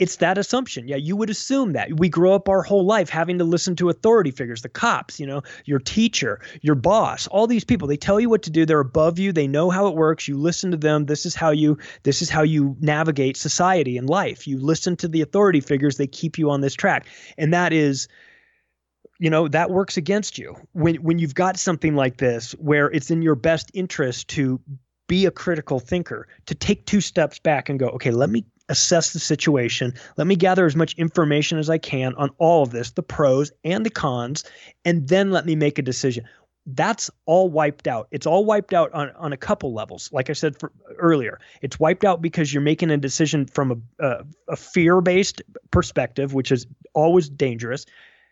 it's 0.02 0.16
that 0.16 0.36
assumption. 0.36 0.88
Yeah, 0.88 0.96
you 0.96 1.14
would 1.14 1.30
assume 1.30 1.74
that. 1.74 2.00
We 2.00 2.08
grow 2.08 2.34
up 2.34 2.48
our 2.48 2.62
whole 2.62 2.84
life 2.84 3.08
having 3.08 3.38
to 3.38 3.44
listen 3.44 3.76
to 3.76 3.88
authority 3.88 4.32
figures, 4.32 4.62
the 4.62 4.68
cops, 4.68 5.20
you 5.20 5.26
know, 5.28 5.42
your 5.64 5.78
teacher, 5.78 6.40
your 6.60 6.74
boss, 6.74 7.28
all 7.28 7.46
these 7.46 7.62
people. 7.62 7.86
They 7.86 7.96
tell 7.96 8.18
you 8.18 8.28
what 8.28 8.42
to 8.42 8.50
do. 8.50 8.66
They're 8.66 8.80
above 8.80 9.20
you. 9.20 9.30
They 9.30 9.46
know 9.46 9.70
how 9.70 9.86
it 9.86 9.94
works. 9.94 10.26
You 10.26 10.36
listen 10.36 10.72
to 10.72 10.76
them. 10.76 11.06
This 11.06 11.24
is 11.24 11.36
how 11.36 11.50
you 11.50 11.78
this 12.02 12.20
is 12.20 12.28
how 12.28 12.42
you 12.42 12.76
navigate 12.80 13.36
society 13.36 13.96
and 13.96 14.10
life. 14.10 14.44
You 14.48 14.58
listen 14.58 14.96
to 14.96 15.06
the 15.06 15.20
authority 15.20 15.60
figures. 15.60 15.98
They 15.98 16.08
keep 16.08 16.36
you 16.36 16.50
on 16.50 16.62
this 16.62 16.74
track. 16.74 17.06
And 17.38 17.54
that 17.54 17.72
is 17.72 18.08
you 19.20 19.30
know 19.30 19.46
that 19.46 19.70
works 19.70 19.96
against 19.96 20.36
you 20.36 20.56
when 20.72 20.96
when 20.96 21.20
you've 21.20 21.36
got 21.36 21.56
something 21.56 21.94
like 21.94 22.16
this 22.16 22.56
where 22.58 22.90
it's 22.90 23.12
in 23.12 23.22
your 23.22 23.36
best 23.36 23.70
interest 23.72 24.26
to 24.30 24.60
be 25.06 25.26
a 25.26 25.30
critical 25.30 25.78
thinker 25.78 26.26
to 26.46 26.56
take 26.56 26.86
two 26.86 27.00
steps 27.00 27.38
back 27.38 27.68
and 27.68 27.78
go 27.78 27.86
okay 27.90 28.10
let 28.10 28.30
me 28.30 28.44
assess 28.72 29.12
the 29.12 29.18
situation. 29.20 29.92
Let 30.16 30.26
me 30.26 30.34
gather 30.34 30.64
as 30.64 30.74
much 30.74 30.94
information 30.94 31.58
as 31.58 31.68
I 31.68 31.76
can 31.76 32.14
on 32.14 32.30
all 32.38 32.62
of 32.62 32.70
this, 32.70 32.90
the 32.90 33.02
pros 33.02 33.52
and 33.64 33.84
the 33.86 33.90
cons, 33.90 34.44
and 34.84 35.06
then 35.06 35.30
let 35.30 35.44
me 35.44 35.54
make 35.54 35.78
a 35.78 35.82
decision. 35.82 36.24
That's 36.64 37.10
all 37.26 37.50
wiped 37.50 37.86
out. 37.86 38.08
It's 38.10 38.26
all 38.26 38.44
wiped 38.46 38.72
out 38.72 38.90
on, 38.94 39.10
on 39.10 39.32
a 39.32 39.36
couple 39.36 39.74
levels. 39.74 40.10
Like 40.10 40.30
I 40.30 40.32
said 40.32 40.56
earlier, 40.98 41.38
it's 41.60 41.78
wiped 41.78 42.04
out 42.04 42.22
because 42.22 42.52
you're 42.52 42.62
making 42.62 42.90
a 42.90 42.96
decision 42.96 43.46
from 43.46 43.84
a, 44.00 44.04
a, 44.04 44.24
a 44.48 44.56
fear 44.56 45.00
based 45.00 45.42
perspective, 45.70 46.32
which 46.32 46.50
is 46.50 46.66
always 46.94 47.28
dangerous. 47.28 47.84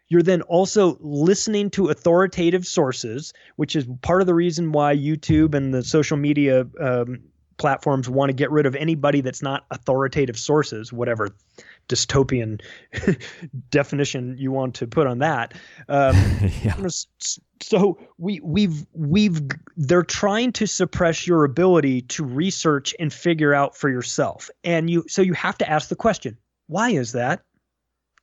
You're 0.09 0.23
then 0.23 0.43
also 0.43 0.97
listening 1.01 1.71
to 1.71 1.89
authoritative 1.89 2.67
sources, 2.67 3.33
which 3.57 3.77
is 3.77 3.87
part 4.03 4.23
of 4.23 4.27
the 4.27 4.35
reason 4.35 4.73
why 4.73 4.97
YouTube 4.97 5.55
and 5.55 5.75
the 5.75 5.85
social 5.85 6.17
media 6.17 6.67
um, 6.81 7.21
platforms 7.61 8.09
want 8.09 8.31
to 8.31 8.32
get 8.32 8.51
rid 8.51 8.65
of 8.65 8.74
anybody 8.74 9.20
that's 9.20 9.43
not 9.43 9.66
authoritative 9.70 10.39
sources, 10.39 10.93
whatever 10.93 11.28
dystopian 11.91 12.61
definition 13.70 14.35
you 14.39 14.51
want 14.51 14.74
to 14.74 14.87
put 14.87 15.07
on 15.07 15.19
that. 15.19 15.53
Um, 15.89 16.16
yeah. 16.65 16.74
So 17.61 17.99
we 18.16 18.41
we've 18.43 18.87
we've 18.95 19.43
they're 19.77 20.03
trying 20.03 20.53
to 20.53 20.66
suppress 20.66 21.27
your 21.27 21.45
ability 21.45 22.03
to 22.03 22.24
research 22.24 22.95
and 22.99 23.12
figure 23.12 23.53
out 23.53 23.77
for 23.77 23.91
yourself, 23.91 24.49
and 24.65 24.89
you 24.89 25.05
so 25.07 25.20
you 25.20 25.35
have 25.35 25.59
to 25.59 25.70
ask 25.70 25.91
the 25.91 25.97
question: 25.97 26.39
Why 26.66 26.91
is 26.91 27.12
that? 27.12 27.43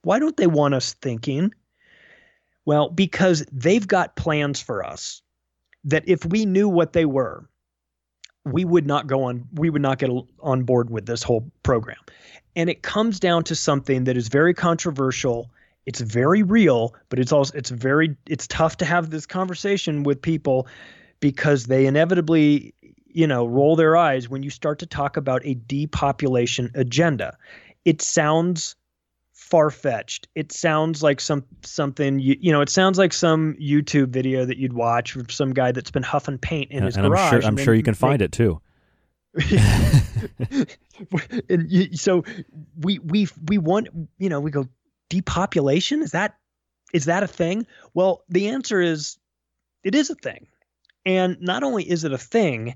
Why 0.02 0.18
don't 0.18 0.36
they 0.36 0.48
want 0.48 0.74
us 0.74 0.94
thinking? 0.94 1.54
Well, 2.66 2.90
because 2.90 3.46
they've 3.52 3.88
got 3.88 4.16
plans 4.16 4.62
for 4.62 4.84
us 4.84 5.22
that 5.84 6.04
if 6.08 6.26
we 6.26 6.46
knew 6.46 6.68
what 6.68 6.94
they 6.94 7.06
were, 7.06 7.48
we 8.52 8.66
would 8.66 8.88
not 8.88 9.08
go 9.08 9.24
on 9.24 9.48
we 9.54 9.70
would 9.70 9.82
not 9.82 10.00
get 10.00 10.10
on 10.42 10.64
board 10.64 10.90
with 10.90 11.06
this 11.06 11.24
whole 11.24 11.50
program. 11.64 11.98
And 12.56 12.70
it 12.70 12.82
comes 12.82 13.20
down 13.20 13.44
to 13.46 13.56
something 13.56 14.06
that 14.06 14.18
is 14.18 14.30
very 14.30 14.54
controversial. 14.54 15.52
It's 15.86 16.02
very 16.02 16.44
real 16.44 16.96
but 17.10 17.20
it's 17.20 17.32
also 17.32 17.58
it's 17.58 17.70
very 17.70 18.16
it's 18.28 18.48
tough 18.48 18.78
to 18.78 18.86
have 18.86 19.10
this 19.10 19.26
conversation 19.26 20.04
with 20.04 20.22
people 20.22 20.68
because 21.20 21.66
they 21.66 21.86
inevitably 21.86 22.74
you 23.08 23.28
know 23.28 23.46
roll 23.46 23.76
their 23.76 23.96
eyes 23.96 24.30
when 24.30 24.44
you 24.44 24.50
start 24.50 24.80
to 24.80 24.86
talk 24.86 25.18
about 25.18 25.42
a 25.46 25.56
depopulation 25.56 26.72
agenda. 26.76 27.38
It 27.86 28.02
sounds 28.02 28.76
far 29.38 29.70
fetched. 29.70 30.28
It 30.36 30.52
sounds 30.52 31.04
like 31.04 31.22
some 31.22 31.46
something 31.62 32.20
you 32.20 32.36
you 32.40 32.52
know. 32.52 32.62
It 32.62 32.70
sounds 32.70 32.98
like 32.98 33.14
some 33.14 33.56
YouTube 33.62 34.10
video 34.10 34.46
that 34.46 34.58
you'd 34.58 34.74
watch 34.74 35.16
of 35.16 35.32
some 35.32 35.54
guy 35.54 35.72
that's 35.72 35.92
been 35.92 36.04
huffing 36.04 36.40
paint 36.40 36.72
in 36.72 36.78
and, 36.78 36.86
his 36.88 36.98
and 36.98 37.08
garage. 37.08 37.34
I'm 37.34 37.42
sure, 37.42 37.48
I'm 37.48 37.58
sure 37.58 37.74
you 37.74 37.84
can 37.84 37.94
find 37.94 38.22
it 38.22 38.32
too. 38.32 38.60
and 41.50 41.72
you, 41.72 41.96
so 41.96 42.24
we 42.82 43.00
we 43.00 43.28
we 43.48 43.58
want 43.58 43.88
you 44.18 44.30
know 44.30 44.40
we 44.40 44.52
go 44.52 44.68
depopulation 45.10 46.02
is 46.02 46.12
that 46.12 46.38
is 46.94 47.06
that 47.06 47.24
a 47.24 47.28
thing? 47.28 47.68
Well, 47.94 48.24
the 48.30 48.50
answer 48.50 48.82
is 48.82 49.18
it 49.84 49.94
is 49.94 50.10
a 50.10 50.16
thing, 50.16 50.48
and 51.06 51.38
not 51.40 51.64
only 51.64 51.90
is 51.90 52.04
it 52.04 52.12
a 52.12 52.18
thing, 52.18 52.76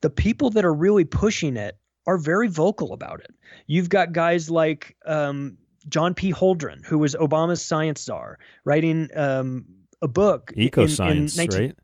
the 0.00 0.10
people 0.10 0.50
that 0.50 0.64
are 0.64 0.72
really 0.72 1.04
pushing 1.04 1.56
it 1.56 1.76
are 2.06 2.16
very 2.16 2.48
vocal 2.48 2.92
about 2.92 3.20
it. 3.20 3.34
You've 3.66 3.90
got 3.90 4.12
guys 4.12 4.50
like 4.50 4.96
um, 5.04 5.58
John 5.88 6.14
P. 6.14 6.32
Holdren, 6.32 6.84
who 6.84 6.98
was 6.98 7.14
Obama's 7.14 7.62
science 7.62 8.02
czar, 8.02 8.38
writing 8.64 9.08
um, 9.16 9.64
a 10.02 10.08
book. 10.08 10.52
Eco 10.56 10.86
science, 10.86 11.36
19... 11.36 11.60
right? 11.60 11.78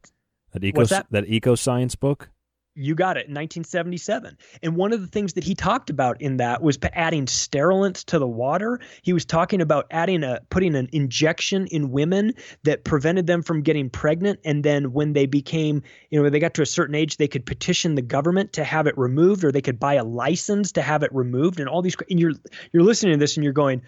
That 0.52 0.64
eco 0.64 0.84
that? 0.84 1.06
that 1.10 1.28
eco 1.28 1.54
science 1.54 1.94
book. 1.94 2.30
You 2.78 2.94
got 2.94 3.16
it, 3.16 3.20
1977. 3.20 4.36
And 4.62 4.76
one 4.76 4.92
of 4.92 5.00
the 5.00 5.06
things 5.06 5.32
that 5.32 5.44
he 5.44 5.54
talked 5.54 5.88
about 5.88 6.20
in 6.20 6.36
that 6.36 6.62
was 6.62 6.78
adding 6.92 7.26
sterilants 7.26 8.04
to 8.04 8.18
the 8.18 8.28
water. 8.28 8.80
He 9.00 9.14
was 9.14 9.24
talking 9.24 9.62
about 9.62 9.86
adding 9.90 10.22
a 10.22 10.40
putting 10.50 10.74
an 10.76 10.90
injection 10.92 11.66
in 11.68 11.90
women 11.90 12.34
that 12.64 12.84
prevented 12.84 13.26
them 13.26 13.42
from 13.42 13.62
getting 13.62 13.88
pregnant 13.88 14.40
and 14.44 14.62
then 14.62 14.92
when 14.92 15.14
they 15.14 15.24
became, 15.24 15.82
you 16.10 16.18
know, 16.18 16.24
when 16.24 16.32
they 16.32 16.38
got 16.38 16.52
to 16.54 16.62
a 16.62 16.66
certain 16.66 16.94
age, 16.94 17.16
they 17.16 17.28
could 17.28 17.46
petition 17.46 17.94
the 17.94 18.02
government 18.02 18.52
to 18.52 18.62
have 18.62 18.86
it 18.86 18.98
removed 18.98 19.42
or 19.42 19.50
they 19.50 19.62
could 19.62 19.80
buy 19.80 19.94
a 19.94 20.04
license 20.04 20.70
to 20.72 20.82
have 20.82 21.02
it 21.02 21.14
removed 21.14 21.58
and 21.58 21.70
all 21.70 21.80
these 21.80 21.96
and 22.10 22.20
you're 22.20 22.34
you're 22.72 22.82
listening 22.82 23.14
to 23.14 23.18
this 23.18 23.38
and 23.38 23.44
you're 23.44 23.54
going, 23.54 23.80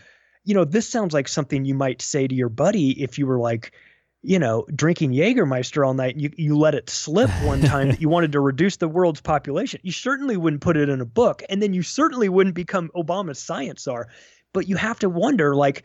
you 0.44 0.54
know, 0.54 0.64
this 0.64 0.88
sounds 0.88 1.12
like 1.12 1.28
something 1.28 1.66
you 1.66 1.74
might 1.74 2.00
say 2.00 2.26
to 2.26 2.34
your 2.34 2.48
buddy 2.48 3.02
if 3.02 3.18
you 3.18 3.26
were 3.26 3.38
like 3.38 3.74
you 4.22 4.38
know, 4.38 4.66
drinking 4.74 5.12
Jägermeister 5.12 5.86
all 5.86 5.94
night 5.94 6.16
you, 6.16 6.30
you 6.36 6.58
let 6.58 6.74
it 6.74 6.90
slip 6.90 7.30
one 7.44 7.60
time 7.60 7.88
that 7.88 8.00
you 8.00 8.08
wanted 8.08 8.32
to 8.32 8.40
reduce 8.40 8.76
the 8.76 8.88
world's 8.88 9.20
population. 9.20 9.80
You 9.82 9.92
certainly 9.92 10.36
wouldn't 10.36 10.62
put 10.62 10.76
it 10.76 10.88
in 10.88 11.00
a 11.00 11.06
book. 11.06 11.42
And 11.48 11.62
then 11.62 11.72
you 11.72 11.82
certainly 11.82 12.28
wouldn't 12.28 12.56
become 12.56 12.90
Obama's 12.96 13.38
science 13.38 13.82
czar. 13.82 14.08
But 14.52 14.68
you 14.68 14.76
have 14.76 14.98
to 15.00 15.08
wonder, 15.08 15.54
like, 15.54 15.84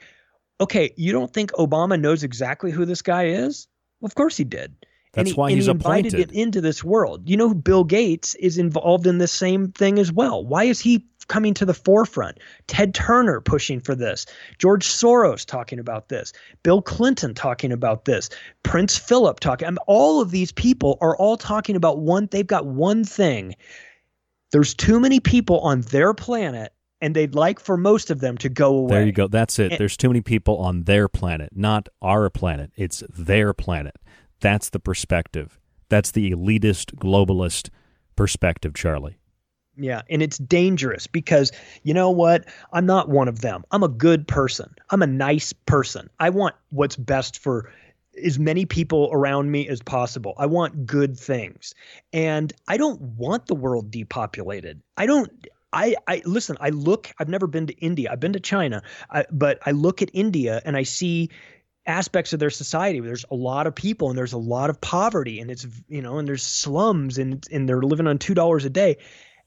okay, 0.59 0.91
you 0.95 1.11
don't 1.11 1.31
think 1.33 1.51
Obama 1.53 1.99
knows 1.99 2.23
exactly 2.23 2.71
who 2.71 2.85
this 2.85 3.01
guy 3.01 3.25
is? 3.25 3.67
Well, 3.99 4.07
of 4.07 4.15
course 4.15 4.37
he 4.37 4.43
did. 4.43 4.73
That's 5.13 5.29
he, 5.29 5.35
why 5.35 5.49
and 5.49 5.57
he's 5.57 5.65
he 5.65 5.71
invited 5.71 6.13
appointed. 6.13 6.31
it 6.31 6.35
into 6.35 6.59
this 6.59 6.83
world. 6.83 7.29
You 7.29 7.37
know, 7.37 7.53
Bill 7.53 7.83
Gates 7.83 8.35
is 8.35 8.57
involved 8.57 9.07
in 9.07 9.19
the 9.19 9.27
same 9.27 9.71
thing 9.71 9.99
as 9.99 10.11
well. 10.11 10.43
Why 10.43 10.63
is 10.65 10.79
he 10.79 11.05
coming 11.27 11.53
to 11.55 11.65
the 11.65 11.73
forefront. 11.73 12.39
Ted 12.67 12.93
Turner 12.93 13.41
pushing 13.41 13.79
for 13.79 13.95
this. 13.95 14.25
George 14.57 14.85
Soros 14.85 15.45
talking 15.45 15.79
about 15.79 16.09
this. 16.09 16.33
Bill 16.63 16.81
Clinton 16.81 17.33
talking 17.33 17.71
about 17.71 18.05
this. 18.05 18.29
Prince 18.63 18.97
Philip 18.97 19.39
talking. 19.39 19.67
I 19.67 19.71
mean, 19.71 19.77
all 19.87 20.21
of 20.21 20.31
these 20.31 20.51
people 20.51 20.97
are 21.01 21.15
all 21.17 21.37
talking 21.37 21.75
about 21.75 21.99
one. 21.99 22.27
They've 22.31 22.45
got 22.45 22.65
one 22.65 23.03
thing. 23.03 23.55
There's 24.51 24.73
too 24.73 24.99
many 24.99 25.19
people 25.19 25.59
on 25.61 25.81
their 25.81 26.13
planet, 26.13 26.73
and 27.01 27.15
they'd 27.15 27.35
like 27.35 27.59
for 27.59 27.75
most 27.75 28.11
of 28.11 28.19
them 28.19 28.37
to 28.39 28.49
go 28.49 28.75
away. 28.75 28.95
There 28.95 29.05
you 29.05 29.11
go. 29.11 29.27
That's 29.27 29.57
it. 29.57 29.77
There's 29.77 29.97
too 29.97 30.09
many 30.09 30.21
people 30.21 30.57
on 30.57 30.83
their 30.83 31.07
planet, 31.07 31.49
not 31.55 31.89
our 32.01 32.29
planet. 32.29 32.71
It's 32.75 33.03
their 33.09 33.53
planet. 33.53 33.95
That's 34.43 34.71
the 34.71 34.79
perspective. 34.79 35.57
That's 35.87 36.11
the 36.11 36.31
elitist, 36.31 36.95
globalist 36.95 37.69
perspective, 38.17 38.73
Charlie. 38.73 39.17
Yeah, 39.77 40.01
and 40.09 40.21
it's 40.21 40.37
dangerous 40.37 41.07
because 41.07 41.53
you 41.83 41.93
know 41.93 42.11
what? 42.11 42.43
I'm 42.73 42.85
not 42.85 43.07
one 43.07 43.29
of 43.29 43.39
them. 43.39 43.63
I'm 43.71 43.83
a 43.83 43.87
good 43.87 44.27
person. 44.27 44.75
I'm 44.89 45.01
a 45.01 45.07
nice 45.07 45.53
person. 45.53 46.09
I 46.19 46.29
want 46.29 46.55
what's 46.71 46.97
best 46.97 47.39
for 47.39 47.71
as 48.21 48.37
many 48.37 48.65
people 48.65 49.09
around 49.13 49.49
me 49.49 49.65
as 49.69 49.81
possible. 49.81 50.33
I 50.37 50.45
want 50.45 50.85
good 50.85 51.17
things. 51.17 51.73
And 52.11 52.51
I 52.67 52.75
don't 52.75 53.01
want 53.01 53.47
the 53.47 53.55
world 53.55 53.91
depopulated. 53.91 54.81
I 54.97 55.05
don't 55.05 55.31
I, 55.71 55.95
I 56.07 56.21
listen, 56.25 56.57
I 56.59 56.69
look, 56.69 57.09
I've 57.17 57.29
never 57.29 57.47
been 57.47 57.65
to 57.67 57.73
India. 57.75 58.09
I've 58.11 58.19
been 58.19 58.33
to 58.33 58.41
China, 58.41 58.83
I, 59.09 59.25
but 59.31 59.59
I 59.65 59.71
look 59.71 60.01
at 60.01 60.09
India 60.13 60.61
and 60.65 60.75
I 60.75 60.83
see 60.83 61.29
aspects 61.85 62.33
of 62.33 62.39
their 62.39 62.49
society. 62.49 62.99
There's 62.99 63.25
a 63.29 63.35
lot 63.35 63.67
of 63.67 63.75
people 63.75 64.09
and 64.09 64.17
there's 64.17 64.33
a 64.33 64.37
lot 64.37 64.69
of 64.69 64.79
poverty 64.79 65.39
and 65.39 65.51
it's 65.51 65.67
you 65.87 66.01
know 66.01 66.17
and 66.17 66.27
there's 66.27 66.43
slums 66.43 67.17
and 67.17 67.45
and 67.51 67.67
they're 67.67 67.81
living 67.81 68.07
on 68.07 68.17
two 68.17 68.33
dollars 68.33 68.65
a 68.65 68.69
day. 68.69 68.97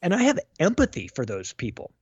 And 0.02 0.14
i 0.14 0.22
have 0.22 0.38
empathy 0.60 1.08
for 1.08 1.24
those 1.24 1.52
people. 1.52 1.92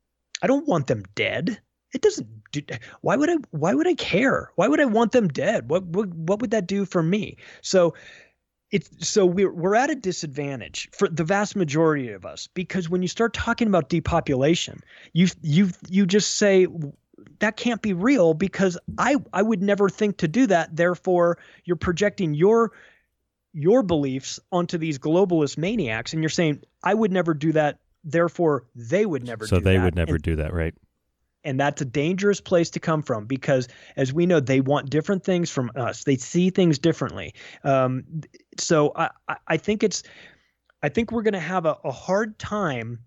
I 0.43 0.47
don't 0.47 0.67
want 0.67 0.89
them 0.89 1.05
dead. 1.15 1.61
It 1.93 2.03
doesn't 2.03 2.29
do, 2.51 2.63
why 3.03 3.17
would 3.17 3.31
i 3.31 3.37
why 3.51 3.75
would 3.75 3.87
i 3.87 3.95
care? 3.95 4.51
Why 4.57 4.69
would 4.69 4.81
i 4.81 4.85
want 4.85 5.13
them 5.13 5.29
dead? 5.29 5.71
What 5.71 5.85
what, 5.85 6.09
what 6.09 6.41
would 6.41 6.51
that 6.51 6.67
do 6.67 6.85
for 6.85 7.03
me? 7.03 7.37
So 7.63 7.95
it's 8.71 9.09
so 9.09 9.25
we're 9.25 9.53
we're 9.53 9.77
at 9.77 9.91
a 9.91 9.95
disadvantage 9.95 10.89
for 10.93 11.09
the 11.09 11.23
vast 11.23 11.55
majority 11.55 12.11
of 12.11 12.27
us 12.27 12.49
because 12.49 12.91
when 12.91 13.03
you 13.03 13.09
start 13.09 13.33
talking 13.33 13.69
about 13.69 13.89
depopulation 13.89 14.81
you 15.13 15.29
you 15.43 15.71
you 15.89 16.07
just 16.07 16.37
say 16.37 16.67
that 17.41 17.57
can't 17.57 17.83
be 17.83 17.93
real 17.93 18.35
because 18.35 18.79
I 18.99 19.17
I 19.33 19.43
would 19.43 19.63
never 19.63 19.89
think 19.89 20.19
to 20.19 20.29
do 20.29 20.47
that. 20.47 20.75
Therefore, 20.75 21.39
you're 21.65 21.77
projecting 21.77 22.35
your 22.35 22.73
your 23.53 23.83
beliefs 23.83 24.41
onto 24.53 24.79
these 24.79 24.99
globalist 24.99 25.57
maniacs, 25.57 26.13
and 26.13 26.23
you're 26.23 26.31
saying 26.31 26.63
I 26.83 26.95
would 26.95 27.13
never 27.13 27.35
do 27.35 27.53
that. 27.53 27.79
Therefore, 28.03 28.67
they 28.75 29.07
would 29.07 29.25
never. 29.25 29.47
So 29.47 29.61
they 29.61 29.77
that. 29.77 29.85
would 29.85 29.95
never 29.95 30.15
and, 30.15 30.23
do 30.23 30.37
that, 30.37 30.53
right? 30.53 30.75
And 31.45 31.61
that's 31.61 31.81
a 31.83 31.85
dangerous 31.85 32.41
place 32.41 32.71
to 32.71 32.81
come 32.81 33.03
from 33.03 33.27
because, 33.27 33.69
as 33.97 34.13
we 34.13 34.27
know, 34.27 34.41
they 34.41 34.61
want 34.61 34.91
different 34.91 35.25
things 35.25 35.51
from 35.51 35.71
us. 35.77 36.05
They 36.05 36.17
see 36.17 36.51
things 36.51 36.79
differently. 36.79 37.35
Um, 37.63 38.05
so 38.59 38.93
I 38.97 39.11
I 39.47 39.57
think 39.57 39.83
it's 39.83 40.03
I 40.83 40.89
think 40.89 41.13
we're 41.13 41.23
going 41.23 41.35
to 41.35 41.41
have 41.41 41.65
a, 41.65 41.79
a 41.85 41.93
hard 41.93 42.39
time 42.39 42.99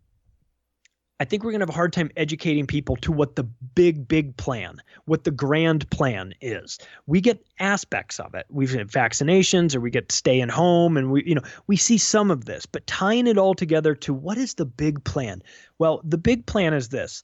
I 1.19 1.26
think 1.26 1.44
we're 1.44 1.52
going 1.52 1.61
to 1.61 1.64
have 1.64 1.69
a 1.69 1.73
hard 1.73 1.94
time 1.94 2.11
educating 2.15 2.68
people 2.68 2.95
to 2.98 3.11
what 3.11 3.35
the 3.35 3.44
big, 3.44 4.07
big 4.07 4.38
plan, 4.38 4.81
what 5.06 5.23
the 5.23 5.31
grand 5.31 5.89
plan 5.89 6.34
is. 6.41 6.77
We 7.07 7.22
get 7.22 7.44
aspects 7.60 8.19
of 8.19 8.35
it. 8.35 8.45
We've 8.49 8.72
had 8.72 8.89
vaccinations 8.89 9.76
or 9.76 9.80
we 9.80 9.89
get 9.89 10.11
staying 10.11 10.49
home 10.49 10.95
and 10.95 11.11
we, 11.11 11.23
you 11.26 11.34
know, 11.34 11.41
we 11.65 11.76
see 11.76 11.98
some 11.98 12.30
of 12.30 12.45
this, 12.45 12.68
but 12.68 12.85
tying 12.85 13.26
it 13.26 13.38
all 13.38 13.56
together 13.56 13.95
to 13.95 14.14
what 14.14 14.38
is 14.38 14.53
the 14.53 14.65
big 14.65 15.03
plan? 15.03 15.41
Well, 15.80 16.02
the 16.03 16.19
big 16.19 16.45
plan 16.45 16.73
is 16.73 16.89
this. 16.89 17.23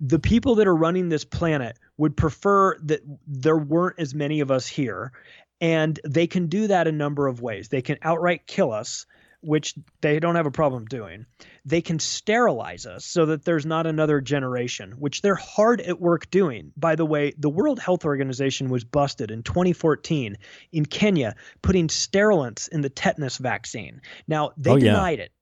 The 0.00 0.18
people 0.18 0.56
that 0.56 0.66
are 0.66 0.74
running 0.74 1.08
this 1.08 1.24
planet 1.24 1.78
would 1.98 2.16
prefer 2.16 2.76
that 2.82 3.00
there 3.28 3.56
weren't 3.56 4.00
as 4.00 4.12
many 4.12 4.40
of 4.40 4.50
us 4.50 4.66
here. 4.66 5.12
And 5.60 6.00
they 6.04 6.26
can 6.26 6.48
do 6.48 6.66
that 6.66 6.88
a 6.88 6.92
number 6.92 7.28
of 7.28 7.40
ways. 7.40 7.68
They 7.68 7.80
can 7.80 7.96
outright 8.02 8.48
kill 8.48 8.72
us 8.72 9.06
which 9.44 9.74
they 10.00 10.18
don't 10.20 10.36
have 10.36 10.46
a 10.46 10.50
problem 10.50 10.86
doing. 10.86 11.26
They 11.64 11.80
can 11.80 11.98
sterilize 11.98 12.86
us 12.86 13.04
so 13.04 13.26
that 13.26 13.44
there's 13.44 13.66
not 13.66 13.86
another 13.86 14.20
generation, 14.20 14.92
which 14.92 15.22
they're 15.22 15.34
hard 15.34 15.80
at 15.80 16.00
work 16.00 16.30
doing. 16.30 16.72
By 16.76 16.96
the 16.96 17.06
way, 17.06 17.32
the 17.38 17.50
World 17.50 17.78
Health 17.78 18.04
Organization 18.04 18.68
was 18.68 18.84
busted 18.84 19.30
in 19.30 19.42
2014 19.42 20.36
in 20.72 20.86
Kenya 20.86 21.34
putting 21.62 21.88
sterilants 21.88 22.68
in 22.68 22.80
the 22.80 22.90
tetanus 22.90 23.38
vaccine. 23.38 24.00
Now, 24.26 24.52
they 24.56 24.70
oh, 24.70 24.76
yeah. 24.76 24.92
denied 24.92 25.20
it 25.20 25.32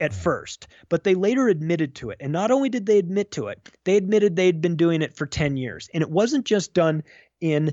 at 0.00 0.12
first, 0.12 0.66
but 0.88 1.04
they 1.04 1.14
later 1.14 1.48
admitted 1.48 1.94
to 1.96 2.10
it. 2.10 2.18
And 2.20 2.32
not 2.32 2.50
only 2.50 2.68
did 2.68 2.86
they 2.86 2.98
admit 2.98 3.32
to 3.32 3.48
it, 3.48 3.68
they 3.84 3.96
admitted 3.96 4.36
they 4.36 4.46
had 4.46 4.60
been 4.60 4.76
doing 4.76 5.02
it 5.02 5.16
for 5.16 5.26
10 5.26 5.56
years. 5.56 5.88
And 5.94 6.02
it 6.02 6.10
wasn't 6.10 6.44
just 6.44 6.74
done 6.74 7.04
in 7.40 7.72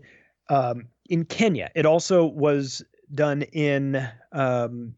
um, 0.49 0.88
in 1.10 1.26
Kenya. 1.26 1.70
It 1.76 1.86
also 1.86 2.26
was 2.26 2.84
done 3.14 3.41
in 3.41 4.08
um, 4.32 4.95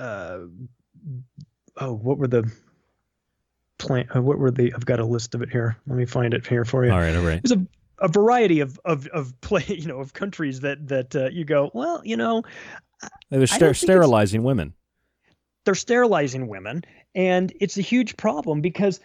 uh, 0.00 0.38
oh, 1.76 1.92
what 1.94 2.18
were 2.18 2.28
the 2.28 2.50
plan? 3.78 4.08
Uh, 4.14 4.22
what 4.22 4.38
were 4.38 4.50
the? 4.50 4.72
I've 4.74 4.86
got 4.86 5.00
a 5.00 5.04
list 5.04 5.34
of 5.34 5.42
it 5.42 5.50
here. 5.50 5.76
Let 5.86 5.96
me 5.96 6.06
find 6.06 6.34
it 6.34 6.46
here 6.46 6.64
for 6.64 6.84
you. 6.84 6.92
All 6.92 6.98
right, 6.98 7.14
all 7.14 7.22
right. 7.22 7.40
There's 7.42 7.58
a 7.58 7.66
a 8.00 8.08
variety 8.08 8.60
of 8.60 8.80
of 8.84 9.06
of 9.08 9.38
play, 9.40 9.64
you 9.68 9.86
know, 9.86 10.00
of 10.00 10.12
countries 10.12 10.60
that 10.60 10.88
that 10.88 11.14
uh, 11.14 11.28
you 11.30 11.44
go, 11.44 11.70
well, 11.74 12.00
you 12.04 12.16
know, 12.16 12.42
they 13.30 13.38
were 13.38 13.46
ster- 13.46 13.74
sterilizing 13.74 14.42
women. 14.42 14.74
They're 15.64 15.74
sterilizing 15.74 16.48
women, 16.48 16.84
and 17.14 17.52
it's 17.60 17.76
a 17.76 17.82
huge 17.82 18.16
problem 18.16 18.62
because, 18.62 19.00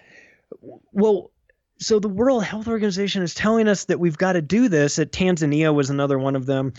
well, 0.62 1.32
so 1.80 2.00
the 2.00 2.08
World 2.08 2.46
Health 2.46 2.68
Organization 2.68 3.24
is 3.24 3.34
telling 3.34 3.68
us 3.68 3.86
that 3.86 4.00
we've 4.00 4.18
got 4.18 4.34
to 4.34 4.42
do 4.42 4.70
this. 4.70 4.98
At 4.98 5.12
Tanzania 5.12 5.74
was 5.74 5.90
another 5.90 6.18
one 6.18 6.36
of 6.36 6.46
them. 6.46 6.74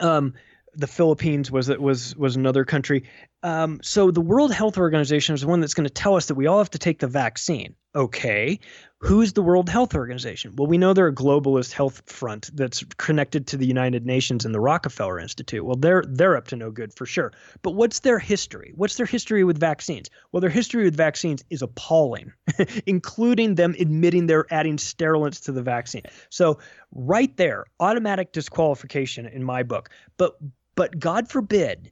Um, 0.00 0.34
the 0.74 0.86
Philippines 0.86 1.50
was 1.50 1.68
was 1.68 2.16
was 2.16 2.36
another 2.36 2.64
country. 2.64 3.04
Um, 3.42 3.80
so 3.82 4.10
the 4.10 4.20
World 4.20 4.52
Health 4.52 4.78
Organization 4.78 5.34
is 5.34 5.42
the 5.42 5.46
one 5.46 5.60
that's 5.60 5.74
going 5.74 5.86
to 5.86 5.92
tell 5.92 6.16
us 6.16 6.26
that 6.26 6.34
we 6.34 6.46
all 6.46 6.58
have 6.58 6.70
to 6.70 6.78
take 6.78 6.98
the 6.98 7.06
vaccine. 7.06 7.74
Okay, 7.94 8.60
who's 8.98 9.32
the 9.32 9.42
World 9.42 9.70
Health 9.70 9.94
Organization? 9.94 10.54
Well, 10.56 10.66
we 10.66 10.76
know 10.76 10.92
they're 10.92 11.08
a 11.08 11.14
globalist 11.14 11.72
health 11.72 12.02
front 12.06 12.50
that's 12.54 12.84
connected 12.98 13.46
to 13.48 13.56
the 13.56 13.66
United 13.66 14.04
Nations 14.04 14.44
and 14.44 14.54
the 14.54 14.60
Rockefeller 14.60 15.18
Institute. 15.18 15.64
Well, 15.64 15.76
they're 15.76 16.04
they're 16.06 16.36
up 16.36 16.48
to 16.48 16.56
no 16.56 16.70
good 16.70 16.92
for 16.92 17.06
sure. 17.06 17.32
But 17.62 17.70
what's 17.70 18.00
their 18.00 18.18
history? 18.18 18.72
What's 18.74 18.96
their 18.96 19.06
history 19.06 19.44
with 19.44 19.58
vaccines? 19.58 20.10
Well, 20.32 20.40
their 20.42 20.50
history 20.50 20.84
with 20.84 20.96
vaccines 20.96 21.42
is 21.48 21.62
appalling, 21.62 22.32
including 22.86 23.54
them 23.54 23.74
admitting 23.78 24.26
they're 24.26 24.46
adding 24.50 24.76
sterilants 24.76 25.40
to 25.42 25.52
the 25.52 25.62
vaccine. 25.62 26.02
So 26.28 26.58
right 26.92 27.34
there, 27.36 27.64
automatic 27.80 28.32
disqualification 28.32 29.26
in 29.26 29.42
my 29.42 29.62
book. 29.62 29.90
But 30.18 30.36
but 30.74 30.98
God 30.98 31.28
forbid 31.28 31.90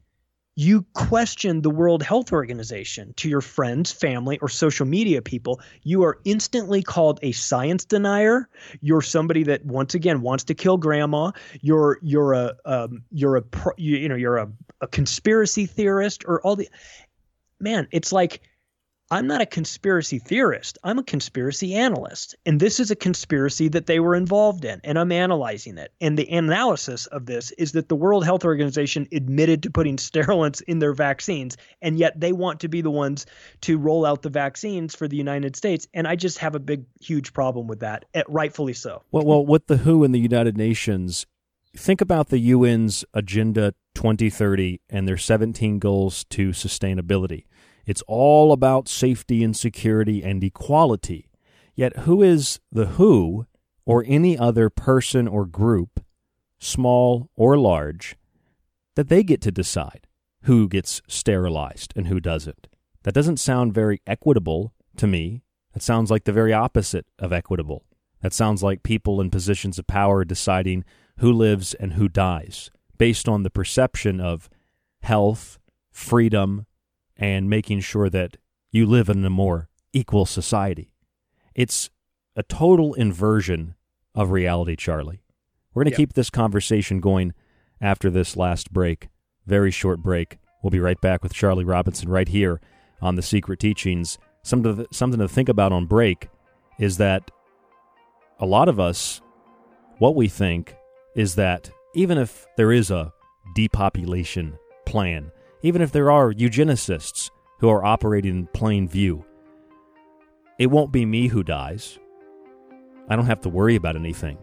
you 0.57 0.83
question 0.93 1.63
the 1.63 1.71
World 1.71 2.03
Health 2.03 2.33
Organization 2.33 3.13
to 3.17 3.29
your 3.29 3.41
friends, 3.41 3.91
family, 3.91 4.39
or 4.39 4.49
social 4.49 4.87
media 4.87 5.21
people, 5.21 5.61
you 5.83 6.05
are 6.05 6.21
instantly 6.25 6.83
called 6.83 7.19
a 7.23 7.33
science 7.33 7.85
denier. 7.85 8.49
You're 8.81 9.03
somebody 9.03 9.43
that 9.45 9.65
once 9.65 9.95
again 9.95 10.21
wants 10.21 10.45
to 10.45 10.55
kill 10.55 10.77
grandma. 10.77 11.33
You're 11.61 11.99
you're 12.03 12.35
a 12.35 12.55
um, 12.65 13.03
you're 13.11 13.37
a 13.37 13.43
you, 13.77 13.97
you 13.97 14.09
know 14.09 14.15
you're 14.15 14.37
a, 14.37 14.49
a 14.81 14.87
conspiracy 14.87 15.67
theorist 15.67 16.25
or 16.27 16.41
all 16.43 16.55
the 16.55 16.69
man. 17.59 17.89
It's 17.91 18.13
like 18.13 18.41
I'm 19.15 19.29
not 19.29 19.41
a 19.41 19.47
conspiracy 19.47 20.19
theorist. 20.19 20.77
I'm 20.83 20.99
a 20.99 21.05
conspiracy 21.05 21.77
analyst. 21.77 22.35
And 22.45 22.59
this 22.59 22.81
is 22.81 22.91
a 22.91 22.97
conspiracy 22.97 23.69
that 23.69 23.87
they 23.87 24.01
were 24.01 24.17
involved 24.17 24.65
in, 24.65 24.81
and 24.83 24.99
I'm 24.99 25.13
analyzing 25.13 25.79
it. 25.79 25.93
And 26.01 26.19
the 26.19 26.29
analysis 26.29 27.07
of 27.07 27.27
this 27.27 27.53
is 27.53 27.71
that 27.73 27.89
the 27.89 27.95
World 27.95 28.25
Health 28.25 28.45
Organization 28.45 29.07
admitted 29.13 29.63
to 29.63 29.71
putting 29.71 29.99
sterilants 30.09 30.63
in 30.63 30.81
their 30.81 30.95
vaccines, 30.95 31.57
and 31.81 31.97
yet 31.97 32.19
they 32.19 32.33
want 32.33 32.59
to 32.61 32.69
be 32.69 32.81
the 32.81 32.91
ones 32.91 33.25
to 33.61 33.79
roll 33.79 34.05
out 34.05 34.23
the 34.23 34.31
vaccines 34.31 34.97
for 34.97 35.07
the 35.07 35.17
United 35.17 35.55
States. 35.55 35.87
And 35.95 36.09
I 36.09 36.17
just 36.17 36.39
have 36.39 36.57
a 36.57 36.61
big, 36.61 36.85
huge 37.01 37.33
problem 37.33 37.69
with 37.69 37.81
that, 37.81 38.07
eh, 38.15 38.25
rightfully 38.27 38.73
so. 38.73 39.05
Well, 39.13 39.25
well 39.25 39.47
with 39.47 39.69
the 39.69 39.77
WHO 39.77 40.03
and 40.03 40.13
the 40.13 40.19
United 40.19 40.59
Nations, 40.59 41.25
think 41.77 42.01
about 42.01 42.31
the 42.31 42.51
UN's 42.51 43.05
Agenda 43.15 43.75
2030 43.95 44.81
and 44.91 45.07
their 45.07 45.17
17 45.17 45.79
goals 45.79 46.25
to 46.31 46.49
sustainability 46.49 47.45
it's 47.87 48.03
all 48.07 48.53
about 48.53 48.89
safety 48.89 49.43
and 49.43 49.57
security 49.57 50.23
and 50.23 50.43
equality. 50.43 51.29
Yet, 51.75 51.99
who 51.99 52.23
is 52.23 52.61
the 52.71 52.87
WHO 52.87 53.47
or 53.85 54.05
any 54.07 54.39
other 54.39 54.71
person 54.71 55.27
or 55.29 55.45
group, 55.45 56.01
small 56.59 57.31
or 57.35 57.59
large, 57.59 58.17
that 58.95 59.09
they 59.09 59.23
get 59.23 59.41
to 59.43 59.51
decide 59.51 60.07
who 60.43 60.69
gets 60.69 61.03
sterilized 61.09 61.93
and 61.97 62.09
who 62.09 62.21
doesn't? 62.21 62.69
That 63.03 63.15
doesn't 63.15 63.39
sound 63.39 63.75
very 63.75 64.01
equitable 64.07 64.73
to 64.97 65.07
me. 65.07 65.43
That 65.73 65.83
sounds 65.83 66.11
like 66.11 66.25
the 66.25 66.33
very 66.33 66.53
opposite 66.53 67.07
of 67.19 67.33
equitable. 67.33 67.85
That 68.23 68.33
sounds 68.33 68.63
like 68.63 68.83
people 68.83 69.21
in 69.21 69.31
positions 69.31 69.79
of 69.79 69.87
power 69.87 70.25
deciding 70.25 70.85
who 71.19 71.33
lives 71.33 71.75
and 71.75 71.95
who 71.95 72.09
dies 72.09 72.71
based 72.97 73.29
on 73.29 73.43
the 73.43 73.51
perception 73.51 74.21
of 74.21 74.49
health, 75.03 75.59
freedom, 75.91 76.67
and 77.17 77.49
making 77.49 77.81
sure 77.81 78.11
that 78.11 78.37
you 78.71 78.87
live 78.87 79.09
in 79.09 79.25
a 79.25 79.31
more 79.31 79.69
equal 79.93 80.27
society. 80.27 80.93
It's 81.55 81.91
a 82.37 82.43
total 82.43 82.95
inversion 82.95 83.75
of 84.15 84.31
reality, 84.31 84.77
Charlie. 84.77 85.23
We're 85.73 85.85
going 85.85 85.93
to 85.93 85.97
keep 85.97 86.15
this 86.15 86.31
conversation 86.31 87.01
going 87.01 87.33
after 87.81 88.11
this 88.11 88.37
last 88.37 88.73
break, 88.73 89.09
very 89.47 89.71
short 89.71 90.03
break. 90.03 90.39
We'll 90.63 90.71
be 90.71 90.81
right 90.81 91.01
back 91.01 91.23
with 91.23 91.35
Charlie 91.35 91.65
Robinson 91.65 92.09
right 92.09 92.29
here 92.29 92.61
on 93.01 93.17
The 93.17 93.23
Secret 93.23 93.61
Teachings. 93.61 94.19
Something 94.43 94.77
to, 94.77 94.87
something 94.93 95.21
to 95.21 95.29
think 95.29 95.49
about 95.49 95.73
on 95.73 95.87
break 95.87 96.29
is 96.79 96.97
that 96.99 97.31
a 98.41 98.47
lot 98.47 98.69
of 98.69 98.81
us, 98.81 99.21
what 99.99 100.17
we 100.17 100.29
think 100.29 100.75
is 101.15 101.37
that 101.37 101.71
even 101.95 102.19
if 102.19 102.47
there 102.57 102.73
is 102.73 102.91
a 102.91 103.13
depopulation 103.55 104.59
plan, 104.87 105.31
even 105.65 105.81
if 105.81 105.93
there 105.93 106.11
are 106.11 106.31
eugenicists 106.31 107.31
who 107.59 107.71
are 107.71 107.83
operating 107.83 108.37
in 108.37 108.47
plain 108.49 108.87
view. 108.87 109.25
It 110.59 110.67
won't 110.67 110.93
be 110.93 111.07
me 111.07 111.29
who 111.29 111.43
dies. 111.43 111.99
I 113.09 113.17
don't 113.17 113.25
have 113.25 113.41
to 113.41 113.49
worry 113.49 113.75
about 113.75 113.97
anything. 113.97 114.37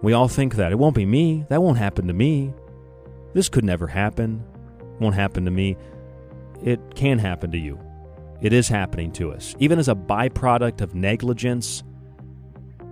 We 0.00 0.14
all 0.14 0.26
think 0.26 0.54
that. 0.54 0.72
It 0.72 0.78
won't 0.78 0.94
be 0.94 1.04
me. 1.04 1.44
That 1.50 1.62
won't 1.62 1.76
happen 1.76 2.06
to 2.06 2.14
me. 2.14 2.54
This 3.34 3.50
could 3.50 3.64
never 3.64 3.86
happen. 3.86 4.42
won't 5.00 5.14
happen 5.14 5.44
to 5.44 5.50
me. 5.50 5.76
It 6.64 6.80
can 6.94 7.18
happen 7.18 7.50
to 7.50 7.58
you. 7.58 7.78
It 8.40 8.54
is 8.54 8.68
happening 8.68 9.12
to 9.12 9.32
us. 9.32 9.54
Even 9.58 9.78
as 9.78 9.88
a 9.88 9.94
byproduct 9.94 10.80
of 10.80 10.94
negligence, 10.94 11.82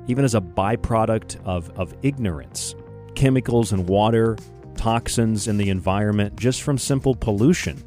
even 0.08 0.26
as 0.26 0.34
a 0.34 0.42
byproduct 0.42 1.42
of, 1.46 1.70
of 1.78 1.94
ignorance, 2.02 2.74
chemicals 3.14 3.72
and 3.72 3.88
water, 3.88 4.36
toxins 4.76 5.48
in 5.48 5.56
the 5.56 5.70
environment, 5.70 6.36
just 6.36 6.62
from 6.62 6.78
simple 6.78 7.14
pollution, 7.14 7.82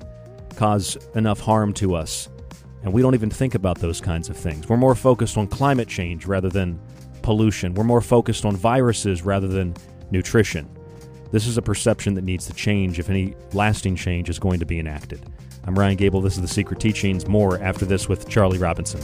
cause 0.55 0.97
enough 1.15 1.39
harm 1.39 1.73
to 1.73 1.95
us. 1.95 2.29
And 2.83 2.93
we 2.93 3.01
don't 3.01 3.13
even 3.13 3.29
think 3.29 3.55
about 3.55 3.79
those 3.79 3.99
kinds 3.99 4.29
of 4.29 4.37
things. 4.37 4.69
We're 4.69 4.77
more 4.77 4.95
focused 4.95 5.37
on 5.37 5.47
climate 5.47 5.87
change 5.87 6.25
rather 6.25 6.49
than 6.49 6.79
pollution. 7.21 7.73
We're 7.73 7.83
more 7.83 8.01
focused 8.01 8.45
on 8.45 8.55
viruses 8.55 9.21
rather 9.21 9.47
than 9.47 9.75
nutrition. 10.11 10.69
This 11.31 11.45
is 11.45 11.57
a 11.57 11.61
perception 11.61 12.15
that 12.15 12.23
needs 12.23 12.47
to 12.47 12.53
change 12.53 12.97
if 12.97 13.09
any 13.09 13.35
lasting 13.53 13.95
change 13.95 14.29
is 14.29 14.39
going 14.39 14.59
to 14.59 14.65
be 14.65 14.79
enacted. 14.79 15.23
I'm 15.65 15.77
Ryan 15.77 15.97
Gable. 15.97 16.21
This 16.21 16.35
is 16.35 16.41
The 16.41 16.47
Secret 16.47 16.79
Teachings. 16.79 17.27
More 17.27 17.61
after 17.61 17.85
this 17.85 18.09
with 18.09 18.27
Charlie 18.27 18.57
Robinson. 18.57 18.99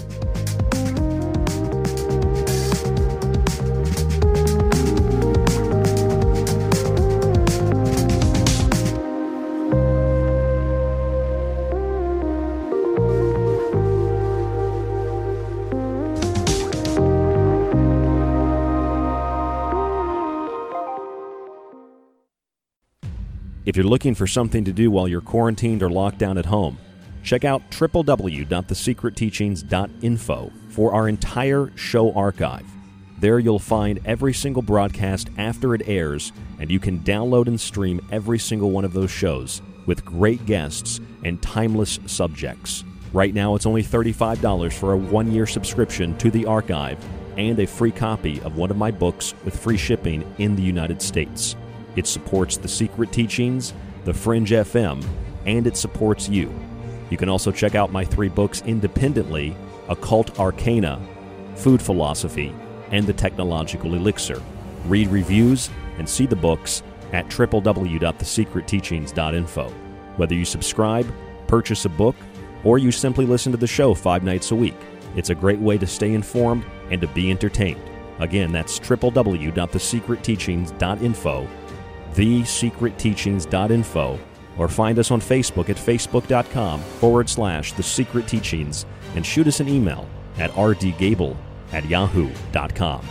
If 23.75 23.79
you're 23.79 23.89
looking 23.89 24.15
for 24.15 24.25
something 24.25 24.63
to 24.63 24.71
do 24.71 24.89
while 24.89 25.05
you're 25.05 25.19
quarantined 25.19 25.83
or 25.83 25.89
locked 25.89 26.17
down 26.17 26.37
at 26.37 26.45
home, 26.45 26.77
check 27.23 27.43
out 27.43 27.61
www.thesecretteachings.info 27.71 30.51
for 30.69 30.93
our 30.93 31.09
entire 31.09 31.69
show 31.75 32.13
archive. 32.13 32.65
There 33.19 33.37
you'll 33.37 33.59
find 33.59 33.99
every 34.05 34.33
single 34.33 34.61
broadcast 34.61 35.29
after 35.37 35.75
it 35.75 35.89
airs, 35.89 36.31
and 36.57 36.71
you 36.71 36.79
can 36.79 37.01
download 37.01 37.47
and 37.47 37.59
stream 37.59 37.99
every 38.13 38.39
single 38.39 38.71
one 38.71 38.85
of 38.85 38.93
those 38.93 39.11
shows 39.11 39.61
with 39.85 40.05
great 40.05 40.45
guests 40.45 41.01
and 41.25 41.41
timeless 41.41 41.99
subjects. 42.05 42.85
Right 43.11 43.33
now, 43.33 43.55
it's 43.55 43.65
only 43.65 43.83
$35 43.83 44.71
for 44.71 44.93
a 44.93 44.97
one 44.97 45.33
year 45.33 45.45
subscription 45.45 46.17
to 46.19 46.31
the 46.31 46.45
archive 46.45 46.97
and 47.35 47.59
a 47.59 47.67
free 47.67 47.91
copy 47.91 48.39
of 48.43 48.55
one 48.55 48.71
of 48.71 48.77
my 48.77 48.91
books 48.91 49.33
with 49.43 49.59
free 49.59 49.75
shipping 49.75 50.23
in 50.37 50.55
the 50.55 50.63
United 50.63 51.01
States. 51.01 51.57
It 51.95 52.07
supports 52.07 52.57
the 52.57 52.67
secret 52.67 53.11
teachings, 53.11 53.73
the 54.03 54.13
Fringe 54.13 54.51
FM, 54.51 55.03
and 55.45 55.67
it 55.67 55.77
supports 55.77 56.27
you. 56.27 56.51
You 57.09 57.17
can 57.17 57.29
also 57.29 57.51
check 57.51 57.75
out 57.75 57.91
my 57.91 58.03
three 58.03 58.29
books 58.29 58.63
independently 58.65 59.55
Occult 59.87 60.39
Arcana, 60.39 60.99
Food 61.55 61.79
Philosophy, 61.81 62.53
and 62.91 63.05
The 63.05 63.13
Technological 63.13 63.93
Elixir. 63.93 64.41
Read 64.85 65.07
reviews 65.09 65.69
and 65.97 66.09
see 66.09 66.25
the 66.25 66.35
books 66.35 66.83
at 67.13 67.27
www.thesecretteachings.info. 67.27 69.69
Whether 70.17 70.35
you 70.35 70.45
subscribe, 70.45 71.07
purchase 71.47 71.85
a 71.85 71.89
book, 71.89 72.15
or 72.63 72.79
you 72.79 72.91
simply 72.91 73.27
listen 73.27 73.51
to 73.51 73.57
the 73.57 73.67
show 73.67 73.93
five 73.93 74.23
nights 74.23 74.49
a 74.51 74.55
week, 74.55 74.73
it's 75.15 75.29
a 75.29 75.35
great 75.35 75.59
way 75.59 75.77
to 75.77 75.85
stay 75.85 76.13
informed 76.13 76.65
and 76.89 76.99
to 77.01 77.07
be 77.07 77.29
entertained. 77.29 77.81
Again, 78.19 78.51
that's 78.51 78.79
www.thesecretteachings.info 78.79 81.47
thesecretteachings.info 82.15 84.19
or 84.57 84.67
find 84.67 84.99
us 84.99 85.11
on 85.11 85.19
Facebook 85.19 85.69
at 85.69 85.77
facebook.com 85.77 86.79
forward 86.79 87.29
slash 87.29 87.73
the 87.73 87.83
secret 87.83 88.27
teachings 88.27 88.85
and 89.15 89.25
shoot 89.25 89.47
us 89.47 89.59
an 89.59 89.67
email 89.67 90.07
at 90.37 90.51
rdgable 90.51 91.35
at 91.71 91.87
yahoo.com. 91.89 93.05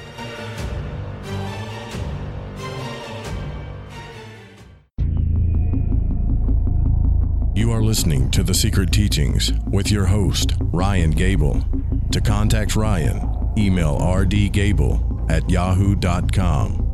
You 7.57 7.71
are 7.71 7.83
listening 7.83 8.31
to 8.33 8.43
The 8.43 8.53
Secret 8.53 8.91
Teachings 8.91 9.53
with 9.71 9.91
your 9.91 10.07
host, 10.07 10.55
Ryan 10.61 11.13
Gable. 11.13 11.65
To 12.11 12.21
contact 12.21 12.75
Ryan, 12.75 13.55
email 13.57 13.99
rdgable 14.01 15.31
at 15.31 15.49
yahoo.com. 15.49 16.94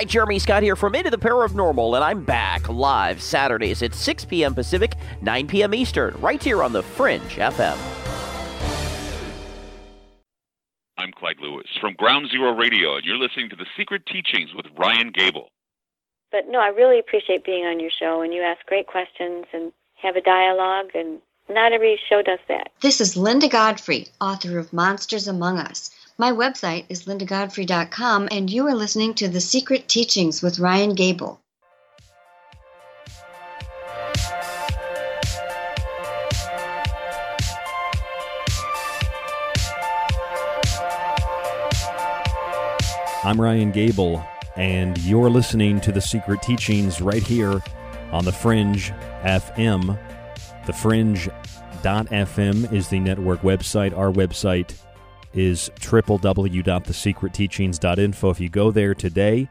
Hi, 0.00 0.04
Jeremy 0.04 0.38
Scott 0.38 0.62
here 0.62 0.76
from 0.76 0.94
Into 0.94 1.10
the 1.10 1.18
Paranormal, 1.18 1.94
and 1.94 2.02
I'm 2.02 2.24
back 2.24 2.66
live 2.70 3.20
Saturdays 3.20 3.82
at 3.82 3.94
6 3.94 4.24
p.m. 4.24 4.54
Pacific, 4.54 4.94
9 5.20 5.46
p.m. 5.46 5.74
Eastern, 5.74 6.14
right 6.22 6.42
here 6.42 6.62
on 6.62 6.72
the 6.72 6.82
Fringe 6.82 7.20
FM. 7.36 7.76
I'm 10.96 11.12
Clyde 11.12 11.36
Lewis 11.42 11.66
from 11.82 11.92
Ground 11.98 12.30
Zero 12.30 12.56
Radio, 12.56 12.96
and 12.96 13.04
you're 13.04 13.18
listening 13.18 13.50
to 13.50 13.56
The 13.56 13.66
Secret 13.76 14.06
Teachings 14.06 14.54
with 14.56 14.64
Ryan 14.74 15.12
Gable. 15.12 15.50
But 16.32 16.48
no, 16.48 16.60
I 16.60 16.68
really 16.68 16.98
appreciate 16.98 17.44
being 17.44 17.66
on 17.66 17.78
your 17.78 17.90
show, 17.90 18.22
and 18.22 18.32
you 18.32 18.40
ask 18.40 18.64
great 18.64 18.86
questions 18.86 19.44
and 19.52 19.70
have 20.02 20.16
a 20.16 20.22
dialogue, 20.22 20.92
and 20.94 21.20
not 21.50 21.74
every 21.74 22.00
show 22.08 22.22
does 22.22 22.38
that. 22.48 22.70
This 22.80 23.02
is 23.02 23.18
Linda 23.18 23.48
Godfrey, 23.48 24.06
author 24.18 24.58
of 24.58 24.72
Monsters 24.72 25.28
Among 25.28 25.58
Us. 25.58 25.90
My 26.20 26.32
website 26.32 26.84
is 26.90 27.04
lindagodfrey.com, 27.04 28.28
and 28.30 28.50
you 28.50 28.66
are 28.66 28.74
listening 28.74 29.14
to 29.14 29.26
The 29.26 29.40
Secret 29.40 29.88
Teachings 29.88 30.42
with 30.42 30.58
Ryan 30.58 30.94
Gable. 30.94 31.40
I'm 43.24 43.40
Ryan 43.40 43.72
Gable, 43.72 44.22
and 44.56 44.98
you're 44.98 45.30
listening 45.30 45.80
to 45.80 45.90
The 45.90 46.02
Secret 46.02 46.42
Teachings 46.42 47.00
right 47.00 47.22
here 47.22 47.62
on 48.12 48.26
The 48.26 48.32
Fringe 48.32 48.92
FM. 49.22 49.98
The 50.66 50.72
Fringe.fm 50.74 51.30
is 52.74 52.88
the 52.88 53.00
network 53.00 53.40
website. 53.40 53.96
Our 53.96 54.12
website 54.12 54.74
is 55.34 55.70
www.thesecretteachings.info. 55.80 58.30
If 58.30 58.40
you 58.40 58.48
go 58.48 58.70
there 58.70 58.94
today 58.94 59.48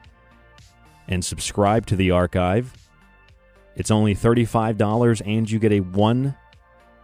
and 1.08 1.24
subscribe 1.24 1.86
to 1.88 1.96
the 1.96 2.12
archive, 2.12 2.74
it's 3.76 3.92
only 3.92 4.16
$35 4.16 5.22
and 5.26 5.50
you 5.50 5.60
get 5.60 5.72
a 5.72 5.80
one 5.80 6.36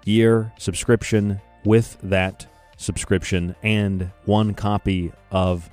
year 0.03 0.51
subscription 0.57 1.39
with 1.63 1.97
that 2.03 2.45
subscription 2.77 3.55
and 3.63 4.11
one 4.25 4.53
copy 4.53 5.11
of 5.31 5.69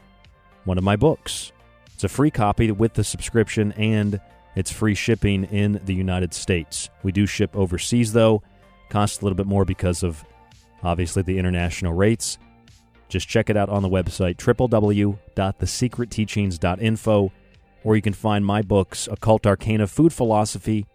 one 0.65 0.79
of 0.79 0.85
my 0.85 0.97
books. 0.97 1.53
It's 1.95 2.05
a 2.05 2.09
free 2.09 2.31
copy 2.31 2.71
with 2.71 2.95
the 2.95 3.05
subscription 3.05 3.73
and 3.73 4.21
it's 4.55 4.71
free 4.71 4.95
shipping 4.95 5.45
in 5.45 5.81
the 5.85 5.95
United 5.95 6.35
States. 6.35 6.91
We 7.03 7.13
do 7.13 7.27
ship 7.27 7.57
overseas 7.57 8.13
though. 8.13 8.43
Costs 8.89 9.21
a 9.21 9.25
little 9.25 9.37
bit 9.37 9.47
more 9.47 9.65
because 9.65 10.03
of 10.03 10.25
obviously 10.83 11.23
the 11.23 11.39
international 11.39 11.95
rates. 11.95 12.39
Just 13.13 13.29
check 13.29 13.49
it 13.51 13.57
out 13.59 13.69
on 13.69 13.83
the 13.83 13.91
website, 13.91 14.37
www.thesecretteachings.info, 14.37 17.33
or 17.85 17.95
you 17.95 18.01
can 18.01 18.15
find 18.15 18.47
my 18.47 18.63
books, 18.63 19.07
Occult 19.07 19.47
Arcana, 19.47 19.87
Food 19.87 20.15
Philosophy, 20.15 20.87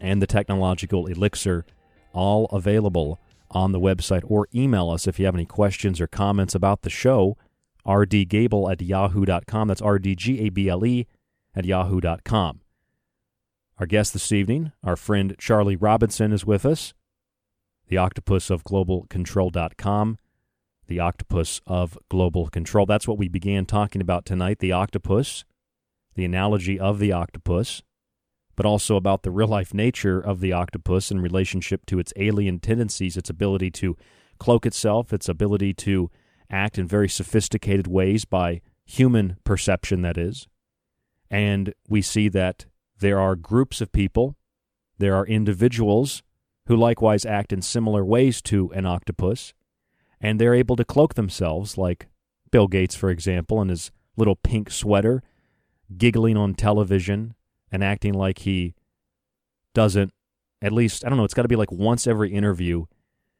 and 0.00 0.22
The 0.22 0.28
Technological 0.28 1.08
Elixir, 1.08 1.66
all 2.12 2.44
available 2.52 3.18
on 3.50 3.72
the 3.72 3.80
website, 3.80 4.22
or 4.24 4.46
email 4.54 4.88
us 4.88 5.08
if 5.08 5.18
you 5.18 5.24
have 5.24 5.34
any 5.34 5.46
questions 5.46 6.00
or 6.00 6.06
comments 6.06 6.54
about 6.54 6.82
the 6.82 6.90
show, 6.90 7.36
rdgable 7.84 8.70
at 8.70 8.80
yahoo.com. 8.80 9.66
That's 9.66 9.82
R-D-G-A-B-L-E 9.82 11.08
at 11.56 11.64
yahoo.com. 11.64 12.60
Our 13.78 13.86
guest 13.86 14.12
this 14.12 14.30
evening, 14.30 14.70
our 14.84 14.94
friend 14.94 15.34
Charlie 15.38 15.74
Robinson, 15.74 16.32
is 16.32 16.46
with 16.46 16.64
us, 16.64 16.94
the 17.88 17.96
octopus 17.96 18.48
of 18.48 18.62
global 18.62 19.08
globalcontrol.com 19.10 20.18
the 20.88 21.00
octopus 21.00 21.60
of 21.66 21.96
global 22.08 22.48
control. 22.48 22.86
That's 22.86 23.06
what 23.06 23.18
we 23.18 23.28
began 23.28 23.66
talking 23.66 24.00
about 24.00 24.26
tonight 24.26 24.58
the 24.58 24.72
octopus, 24.72 25.44
the 26.14 26.24
analogy 26.24 26.80
of 26.80 26.98
the 26.98 27.12
octopus, 27.12 27.82
but 28.56 28.66
also 28.66 28.96
about 28.96 29.22
the 29.22 29.30
real 29.30 29.48
life 29.48 29.72
nature 29.72 30.18
of 30.18 30.40
the 30.40 30.52
octopus 30.52 31.10
in 31.10 31.20
relationship 31.20 31.86
to 31.86 31.98
its 31.98 32.12
alien 32.16 32.58
tendencies, 32.58 33.16
its 33.16 33.30
ability 33.30 33.70
to 33.70 33.96
cloak 34.38 34.66
itself, 34.66 35.12
its 35.12 35.28
ability 35.28 35.72
to 35.74 36.10
act 36.50 36.78
in 36.78 36.86
very 36.86 37.08
sophisticated 37.08 37.86
ways 37.86 38.24
by 38.24 38.60
human 38.84 39.36
perception, 39.44 40.02
that 40.02 40.16
is. 40.16 40.48
And 41.30 41.74
we 41.88 42.00
see 42.00 42.28
that 42.30 42.64
there 42.98 43.20
are 43.20 43.36
groups 43.36 43.80
of 43.80 43.92
people, 43.92 44.36
there 44.96 45.14
are 45.14 45.26
individuals 45.26 46.22
who 46.66 46.76
likewise 46.76 47.24
act 47.24 47.52
in 47.52 47.62
similar 47.62 48.04
ways 48.04 48.42
to 48.42 48.72
an 48.72 48.86
octopus 48.86 49.52
and 50.20 50.40
they're 50.40 50.54
able 50.54 50.76
to 50.76 50.84
cloak 50.84 51.14
themselves 51.14 51.78
like 51.78 52.08
Bill 52.50 52.66
Gates, 52.66 52.94
for 52.94 53.10
example, 53.10 53.60
in 53.60 53.68
his 53.68 53.90
little 54.16 54.36
pink 54.36 54.70
sweater, 54.70 55.22
giggling 55.96 56.36
on 56.36 56.54
television 56.54 57.34
and 57.70 57.84
acting 57.84 58.14
like 58.14 58.40
he 58.40 58.74
doesn't, 59.74 60.12
at 60.60 60.72
least, 60.72 61.04
I 61.04 61.08
don't 61.08 61.18
know, 61.18 61.24
it's 61.24 61.34
got 61.34 61.42
to 61.42 61.48
be 61.48 61.56
like 61.56 61.70
once 61.70 62.06
every 62.06 62.32
interview. 62.32 62.86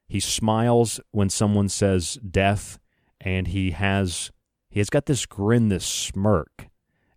He 0.07 0.19
smiles 0.19 0.99
when 1.11 1.29
someone 1.29 1.69
says 1.69 2.15
death, 2.15 2.79
and 3.21 3.47
he 3.47 3.71
has 3.71 4.31
he 4.69 4.79
has 4.79 4.89
got 4.89 5.05
this 5.05 5.25
grin, 5.25 5.69
this 5.69 5.85
smirk, 5.85 6.67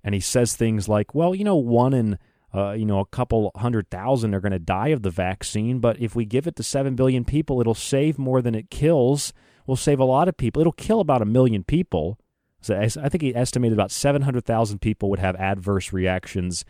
and 0.03 0.15
he 0.15 0.21
says 0.21 0.55
things 0.55 0.89
like, 0.89 1.15
"Well, 1.15 1.35
you 1.35 1.45
know, 1.45 1.57
one 1.57 1.95
in 1.95 2.19
uh, 2.55 2.73
you 2.73 2.85
know 2.85 2.99
a 2.99 3.07
couple 3.07 3.51
hundred 3.57 3.89
thousand 3.91 4.35
are 4.35 4.41
going 4.41 4.53
to 4.53 4.59
die 4.59 4.89
of 4.89 5.03
the 5.03 5.11
vaccine, 5.11 5.79
but 5.79 5.99
if 6.01 6.15
we 6.15 6.27
give 6.27 6.47
it 6.47 6.57
to 6.57 6.63
seven 6.63 6.95
billion 6.95 7.25
people, 7.25 7.61
it'll 7.61 7.75
save 7.75 8.19
more 8.19 8.43
than 8.43 8.55
it 8.55 8.71
kills. 8.71 9.33
Will 9.67 9.77
save 9.77 10.01
a 10.01 10.05
lot 10.05 10.29
of 10.29 10.37
people. 10.37 10.61
It'll 10.61 10.73
kill 10.73 11.01
about 11.01 11.23
a 11.23 11.27
million 11.27 11.65
people. 11.65 12.19
So 12.61 12.79
I 12.79 12.89
think 12.89 13.23
he 13.23 13.35
estimated 13.35 13.77
about 13.77 13.91
seven 13.91 14.23
hundred 14.23 14.45
thousand 14.45 14.81
people 14.81 15.11
would 15.11 15.19
have 15.19 15.35
adverse 15.37 15.93
reactions, 15.93 16.65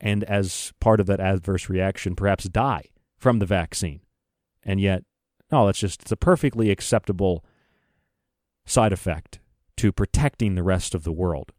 and 0.00 0.22
as 0.24 0.72
part 0.78 1.00
of 1.00 1.06
that 1.06 1.20
adverse 1.20 1.70
reaction, 1.70 2.14
perhaps 2.14 2.44
die 2.44 2.84
from 3.16 3.38
the 3.38 3.46
vaccine. 3.46 4.00
And 4.62 4.80
yet, 4.80 5.04
no, 5.50 5.66
that's 5.66 5.78
just 5.78 6.02
it's 6.02 6.12
a 6.12 6.16
perfectly 6.16 6.70
acceptable 6.70 7.44
side 8.66 8.92
effect 8.92 9.40
to 9.78 9.90
protecting 9.90 10.54
the 10.54 10.62
rest 10.62 10.94
of 10.94 11.04
the 11.04 11.12
world. 11.12 11.52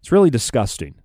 It's 0.00 0.12
really 0.12 0.30
disgusting 0.30 0.96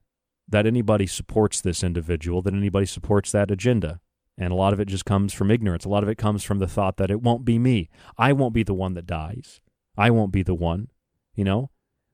that 0.50 0.66
anybody 0.66 1.08
supports 1.08 1.62
this 1.62 1.82
individual, 1.82 2.42
that 2.42 2.54
anybody 2.54 2.86
supports 2.86 3.32
that 3.32 3.50
agenda. 3.50 4.02
And 4.42 4.52
a 4.52 4.56
lot 4.56 4.74
of 4.74 4.80
it 4.80 4.88
just 4.88 5.06
comes 5.06 5.34
from 5.34 5.52
ignorance. 5.52 5.86
A 5.86 5.90
lot 5.90 6.02
of 6.02 6.10
it 6.10 6.18
comes 6.18 6.44
from 6.44 6.58
the 6.58 6.68
thought 6.68 6.98
that 6.98 7.12
it 7.12 7.22
won't 7.22 7.46
be 7.46 7.60
me. 7.60 7.92
I 8.18 8.34
won't 8.34 8.56
be 8.56 8.64
the 8.64 8.74
one 8.74 8.96
that 8.96 9.06
dies. 9.06 9.62
I 9.96 10.10
won't 10.10 10.32
be 10.32 10.42
the 10.42 10.56
one, 10.56 10.88
you 11.36 11.44
know? 11.44 11.70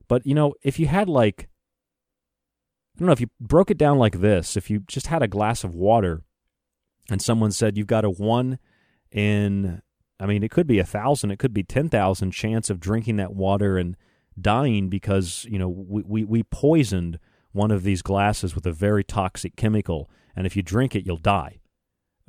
But, 0.09 0.25
you 0.25 0.35
know, 0.35 0.53
if 0.61 0.77
you 0.77 0.87
had 0.87 1.07
like, 1.07 1.47
I 2.95 2.99
don't 2.99 3.05
know, 3.05 3.13
if 3.13 3.21
you 3.21 3.29
broke 3.39 3.71
it 3.71 3.77
down 3.77 3.97
like 3.97 4.19
this, 4.19 4.57
if 4.57 4.69
you 4.69 4.81
just 4.87 5.07
had 5.07 5.23
a 5.23 5.27
glass 5.29 5.63
of 5.63 5.73
water 5.73 6.23
and 7.09 7.21
someone 7.21 7.53
said 7.53 7.77
you've 7.77 7.87
got 7.87 8.03
a 8.03 8.09
one 8.09 8.59
in, 9.09 9.81
I 10.19 10.25
mean, 10.25 10.43
it 10.43 10.51
could 10.51 10.67
be 10.67 10.79
a 10.79 10.85
thousand, 10.85 11.31
it 11.31 11.39
could 11.39 11.53
be 11.53 11.63
10,000 11.63 12.31
chance 12.31 12.69
of 12.69 12.81
drinking 12.81 13.15
that 13.15 13.33
water 13.33 13.77
and 13.77 13.95
dying 14.39 14.89
because 14.89 15.45
you 15.49 15.57
know 15.57 15.69
we, 15.69 16.03
we, 16.03 16.23
we 16.23 16.43
poisoned 16.43 17.19
one 17.51 17.71
of 17.71 17.83
these 17.83 18.01
glasses 18.01 18.53
with 18.53 18.65
a 18.65 18.71
very 18.71 19.03
toxic 19.03 19.55
chemical, 19.55 20.09
and 20.35 20.45
if 20.45 20.55
you 20.55 20.61
drink 20.61 20.95
it, 20.95 21.05
you'll 21.05 21.17
die. 21.17 21.59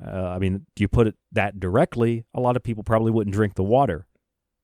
Uh, 0.05 0.27
I 0.27 0.39
mean, 0.39 0.65
you 0.77 0.87
put 0.87 1.07
it 1.07 1.15
that 1.31 1.59
directly? 1.59 2.25
A 2.33 2.39
lot 2.39 2.55
of 2.55 2.63
people 2.63 2.83
probably 2.83 3.11
wouldn't 3.11 3.33
drink 3.33 3.55
the 3.55 3.63
water. 3.63 4.07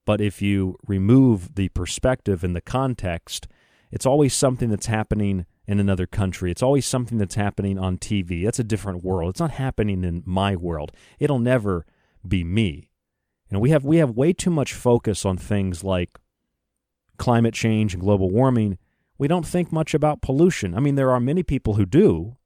But 0.04 0.20
if 0.20 0.40
you 0.40 0.76
remove 0.86 1.56
the 1.56 1.68
perspective 1.70 2.44
and 2.44 2.54
the 2.54 2.60
context, 2.60 3.48
it's 3.90 4.06
always 4.06 4.34
something 4.34 4.70
that's 4.70 4.86
happening 4.86 5.46
in 5.66 5.80
another 5.80 6.06
country. 6.06 6.50
It's 6.50 6.62
always 6.62 6.86
something 6.86 7.18
that's 7.18 7.34
happening 7.34 7.78
on 7.78 7.98
TV. 7.98 8.44
That's 8.44 8.60
a 8.60 8.64
different 8.64 9.02
world. 9.02 9.30
It's 9.30 9.40
not 9.40 9.52
happening 9.52 10.04
in 10.04 10.22
my 10.24 10.54
world. 10.54 10.92
It'll 11.18 11.40
never 11.40 11.84
be 12.26 12.44
me. 12.44 12.90
Know, 13.50 13.60
we 13.60 13.70
have 13.70 13.84
we 13.84 13.98
have 13.98 14.10
way 14.10 14.32
too 14.32 14.50
much 14.50 14.74
focus 14.74 15.24
on 15.24 15.38
things 15.38 15.84
like 15.84 16.18
climate 17.16 17.54
change 17.54 17.94
and 17.94 18.02
global 18.02 18.30
warming, 18.30 18.78
we 19.18 19.28
don't 19.28 19.46
think 19.46 19.72
much 19.72 19.94
about 19.94 20.22
pollution. 20.22 20.74
I 20.74 20.80
mean, 20.80 20.94
there 20.94 21.10
are 21.10 21.20
many 21.20 21.42
people 21.42 21.74
who 21.74 21.86
do, 21.86 22.36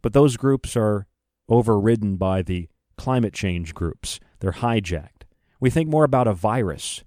but 0.00 0.12
those 0.12 0.36
groups 0.36 0.76
are 0.76 1.06
overridden 1.52 2.16
by 2.16 2.42
the 2.42 2.68
climate 2.96 3.34
change 3.34 3.74
groups. 3.74 4.18
They're 4.40 4.52
hijacked. 4.52 5.24
We 5.60 5.70
think 5.70 5.88
more 5.88 6.04
about 6.04 6.26
a 6.26 6.34
virus 6.34 7.04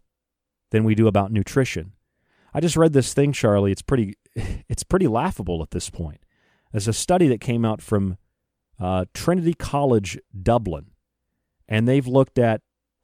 than 0.71 0.83
we 0.83 0.95
do 0.95 1.07
about 1.07 1.31
nutrition. 1.31 1.93
I 2.53 2.61
just 2.61 2.77
read 2.77 2.93
this 2.93 3.13
thing, 3.13 3.33
Charlie. 3.33 3.71
It's 3.71 3.81
pretty, 3.81 4.15
it's 4.35 4.83
pretty 4.83 5.07
laughable 5.07 5.61
at 5.61 5.71
this 5.71 5.89
point. 5.89 6.19
There's 6.71 6.87
a 6.87 6.93
study 6.93 7.27
that 7.27 7.41
came 7.41 7.65
out 7.65 7.81
from 7.81 8.17
uh, 8.79 9.05
Trinity 9.13 9.53
College 9.53 10.19
Dublin, 10.41 10.91
and 11.67 11.87
they've 11.87 12.07
looked 12.07 12.37
at 12.37 12.61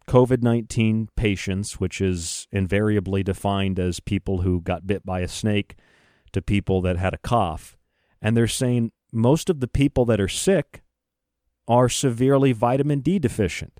COVID 0.07 0.43
19 0.43 1.09
patients, 1.15 1.79
which 1.79 2.01
is 2.01 2.47
invariably 2.51 3.23
defined 3.23 3.79
as 3.79 3.99
people 3.99 4.41
who 4.41 4.61
got 4.61 4.87
bit 4.87 5.05
by 5.05 5.21
a 5.21 5.27
snake 5.27 5.75
to 6.33 6.41
people 6.41 6.81
that 6.81 6.97
had 6.97 7.13
a 7.13 7.19
cough. 7.19 7.77
And 8.21 8.35
they're 8.35 8.47
saying 8.47 8.91
most 9.11 9.49
of 9.49 9.59
the 9.59 9.67
people 9.67 10.05
that 10.05 10.19
are 10.19 10.27
sick 10.27 10.83
are 11.71 11.87
severely 11.87 12.51
vitamin 12.51 12.99
D 12.99 13.17
deficient. 13.17 13.79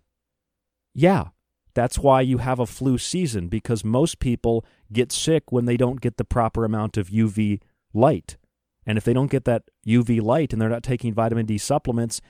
Yeah, 0.94 1.30
that's 1.74 2.00
why 2.00 2.22
you 2.22 2.38
have 2.38 2.60
a 2.60 2.66
flu 2.66 2.98
season, 2.98 3.50
because 3.50 3.84
most 3.84 4.20
people 4.20 4.66
get 4.94 5.12
sick 5.12 5.52
when 5.52 5.66
they 5.66 5.76
don't 5.76 6.00
get 6.00 6.16
the 6.16 6.24
proper 6.24 6.64
amount 6.64 6.96
of 6.96 7.10
UV 7.10 7.60
light. 7.94 8.38
And 8.86 8.98
if 8.98 9.04
they 9.04 9.14
don't 9.14 9.32
get 9.32 9.44
that 9.46 9.64
UV 9.86 10.22
light 10.22 10.54
and 10.54 10.62
they're 10.62 10.70
not 10.70 10.84
taking 10.84 11.14
vitamin 11.14 11.46
D 11.46 11.58
supplements, 11.58 12.22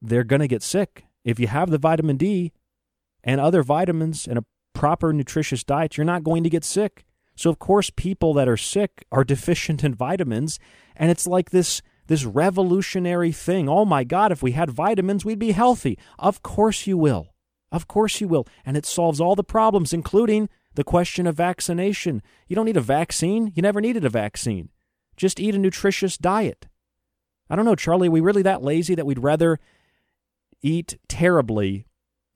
they're 0.00 0.24
going 0.24 0.40
to 0.40 0.48
get 0.48 0.62
sick. 0.62 1.06
If 1.24 1.40
you 1.40 1.48
have 1.48 1.70
the 1.70 1.78
vitamin 1.78 2.16
D, 2.16 2.52
and 3.22 3.40
other 3.40 3.62
vitamins 3.62 4.26
and 4.26 4.38
a 4.38 4.44
proper 4.74 5.12
nutritious 5.12 5.64
diet, 5.64 5.96
you're 5.96 6.04
not 6.04 6.24
going 6.24 6.42
to 6.44 6.50
get 6.50 6.64
sick. 6.64 7.04
So 7.36 7.50
of 7.50 7.58
course 7.58 7.90
people 7.90 8.34
that 8.34 8.48
are 8.48 8.56
sick 8.56 9.06
are 9.10 9.24
deficient 9.24 9.82
in 9.84 9.94
vitamins 9.94 10.58
and 10.96 11.10
it's 11.10 11.26
like 11.26 11.50
this 11.50 11.82
this 12.10 12.24
revolutionary 12.24 13.30
thing. 13.30 13.68
Oh 13.68 13.84
my 13.84 14.02
god, 14.02 14.32
if 14.32 14.42
we 14.42 14.50
had 14.50 14.68
vitamins 14.68 15.24
we'd 15.24 15.38
be 15.38 15.52
healthy. 15.52 15.96
Of 16.18 16.42
course 16.42 16.84
you 16.84 16.98
will. 16.98 17.28
Of 17.70 17.86
course 17.86 18.20
you 18.20 18.26
will. 18.26 18.48
And 18.66 18.76
it 18.76 18.84
solves 18.84 19.20
all 19.20 19.36
the 19.36 19.44
problems 19.44 19.92
including 19.92 20.48
the 20.74 20.82
question 20.82 21.28
of 21.28 21.36
vaccination. 21.36 22.20
You 22.48 22.56
don't 22.56 22.66
need 22.66 22.76
a 22.76 22.80
vaccine. 22.80 23.52
You 23.54 23.62
never 23.62 23.80
needed 23.80 24.04
a 24.04 24.08
vaccine. 24.08 24.70
Just 25.16 25.38
eat 25.38 25.54
a 25.54 25.58
nutritious 25.58 26.18
diet. 26.18 26.66
I 27.48 27.54
don't 27.54 27.64
know, 27.64 27.76
Charlie, 27.76 28.08
are 28.08 28.10
we 28.10 28.20
really 28.20 28.42
that 28.42 28.60
lazy 28.60 28.96
that 28.96 29.06
we'd 29.06 29.20
rather 29.20 29.60
eat 30.62 30.98
terribly 31.08 31.86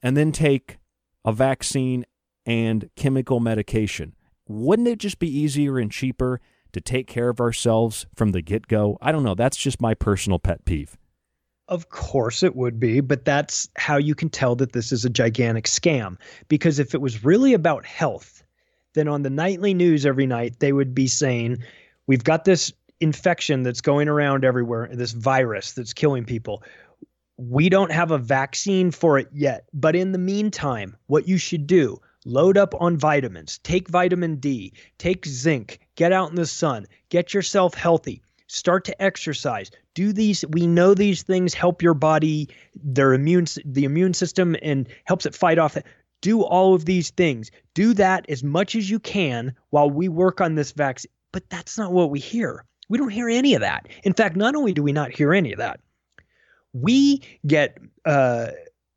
and 0.00 0.16
then 0.16 0.30
take 0.30 0.78
a 1.24 1.32
vaccine 1.32 2.06
and 2.46 2.90
chemical 2.94 3.40
medication. 3.40 4.14
Wouldn't 4.46 4.86
it 4.86 5.00
just 5.00 5.18
be 5.18 5.36
easier 5.36 5.78
and 5.78 5.90
cheaper 5.90 6.40
to 6.74 6.80
take 6.80 7.06
care 7.06 7.28
of 7.28 7.40
ourselves 7.40 8.06
from 8.14 8.32
the 8.32 8.42
get 8.42 8.68
go? 8.68 8.98
I 9.00 9.12
don't 9.12 9.24
know. 9.24 9.34
That's 9.34 9.56
just 9.56 9.80
my 9.80 9.94
personal 9.94 10.38
pet 10.38 10.64
peeve. 10.64 10.96
Of 11.68 11.88
course 11.88 12.42
it 12.42 12.54
would 12.54 12.78
be, 12.78 13.00
but 13.00 13.24
that's 13.24 13.68
how 13.76 13.96
you 13.96 14.14
can 14.14 14.28
tell 14.28 14.54
that 14.56 14.72
this 14.72 14.92
is 14.92 15.04
a 15.04 15.10
gigantic 15.10 15.64
scam. 15.64 16.16
Because 16.48 16.78
if 16.78 16.94
it 16.94 17.00
was 17.00 17.24
really 17.24 17.54
about 17.54 17.86
health, 17.86 18.44
then 18.92 19.08
on 19.08 19.22
the 19.22 19.30
nightly 19.30 19.72
news 19.72 20.04
every 20.04 20.26
night, 20.26 20.60
they 20.60 20.72
would 20.72 20.94
be 20.94 21.06
saying, 21.06 21.58
We've 22.06 22.22
got 22.22 22.44
this 22.44 22.70
infection 23.00 23.62
that's 23.62 23.80
going 23.80 24.08
around 24.08 24.44
everywhere, 24.44 24.90
this 24.92 25.12
virus 25.12 25.72
that's 25.72 25.94
killing 25.94 26.26
people 26.26 26.62
we 27.36 27.68
don't 27.68 27.92
have 27.92 28.10
a 28.10 28.18
vaccine 28.18 28.90
for 28.90 29.18
it 29.18 29.28
yet. 29.32 29.64
But 29.72 29.96
in 29.96 30.12
the 30.12 30.18
meantime, 30.18 30.96
what 31.06 31.28
you 31.28 31.38
should 31.38 31.66
do 31.66 32.00
load 32.24 32.56
up 32.56 32.74
on 32.80 32.96
vitamins, 32.96 33.58
take 33.58 33.88
vitamin 33.88 34.36
D, 34.36 34.72
take 34.98 35.26
zinc, 35.26 35.80
get 35.96 36.12
out 36.12 36.30
in 36.30 36.36
the 36.36 36.46
sun, 36.46 36.86
get 37.08 37.34
yourself 37.34 37.74
healthy, 37.74 38.22
start 38.46 38.84
to 38.84 39.02
exercise. 39.02 39.70
Do 39.94 40.12
these 40.12 40.44
we 40.48 40.66
know 40.66 40.94
these 40.94 41.22
things 41.22 41.54
help 41.54 41.82
your 41.82 41.94
body, 41.94 42.48
their 42.74 43.12
immune 43.12 43.46
the 43.64 43.84
immune 43.84 44.14
system 44.14 44.56
and 44.62 44.88
helps 45.04 45.26
it 45.26 45.34
fight 45.34 45.58
off 45.58 45.76
do 46.24 46.40
all 46.42 46.74
of 46.74 46.86
these 46.86 47.10
things. 47.10 47.50
Do 47.74 47.92
that 47.94 48.24
as 48.30 48.42
much 48.42 48.74
as 48.74 48.88
you 48.88 48.98
can 48.98 49.54
while 49.68 49.90
we 49.90 50.08
work 50.08 50.40
on 50.40 50.54
this 50.54 50.72
vaccine. 50.72 51.10
But 51.32 51.50
that's 51.50 51.76
not 51.76 51.92
what 51.92 52.08
we 52.08 52.18
hear. 52.18 52.64
We 52.88 52.96
don't 52.96 53.10
hear 53.10 53.28
any 53.28 53.54
of 53.54 53.60
that. 53.60 53.88
In 54.04 54.14
fact, 54.14 54.34
not 54.34 54.54
only 54.54 54.72
do 54.72 54.82
we 54.82 54.92
not 54.92 55.12
hear 55.12 55.34
any 55.34 55.52
of 55.52 55.58
that, 55.58 55.80
we 56.72 57.20
get 57.46 57.76
uh, 58.06 58.48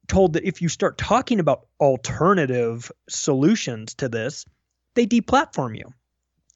told 0.07 0.33
that 0.33 0.43
if 0.45 0.61
you 0.61 0.69
start 0.69 0.97
talking 0.97 1.39
about 1.39 1.67
alternative 1.79 2.91
solutions 3.09 3.93
to 3.95 4.09
this, 4.09 4.45
they 4.95 5.05
deplatform 5.05 5.77
you. 5.77 5.93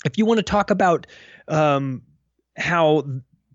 If 0.06 0.18
you 0.18 0.26
want 0.26 0.40
to 0.40 0.44
talk 0.44 0.72
about 0.72 1.07
um, 1.48 2.02
how 2.57 3.03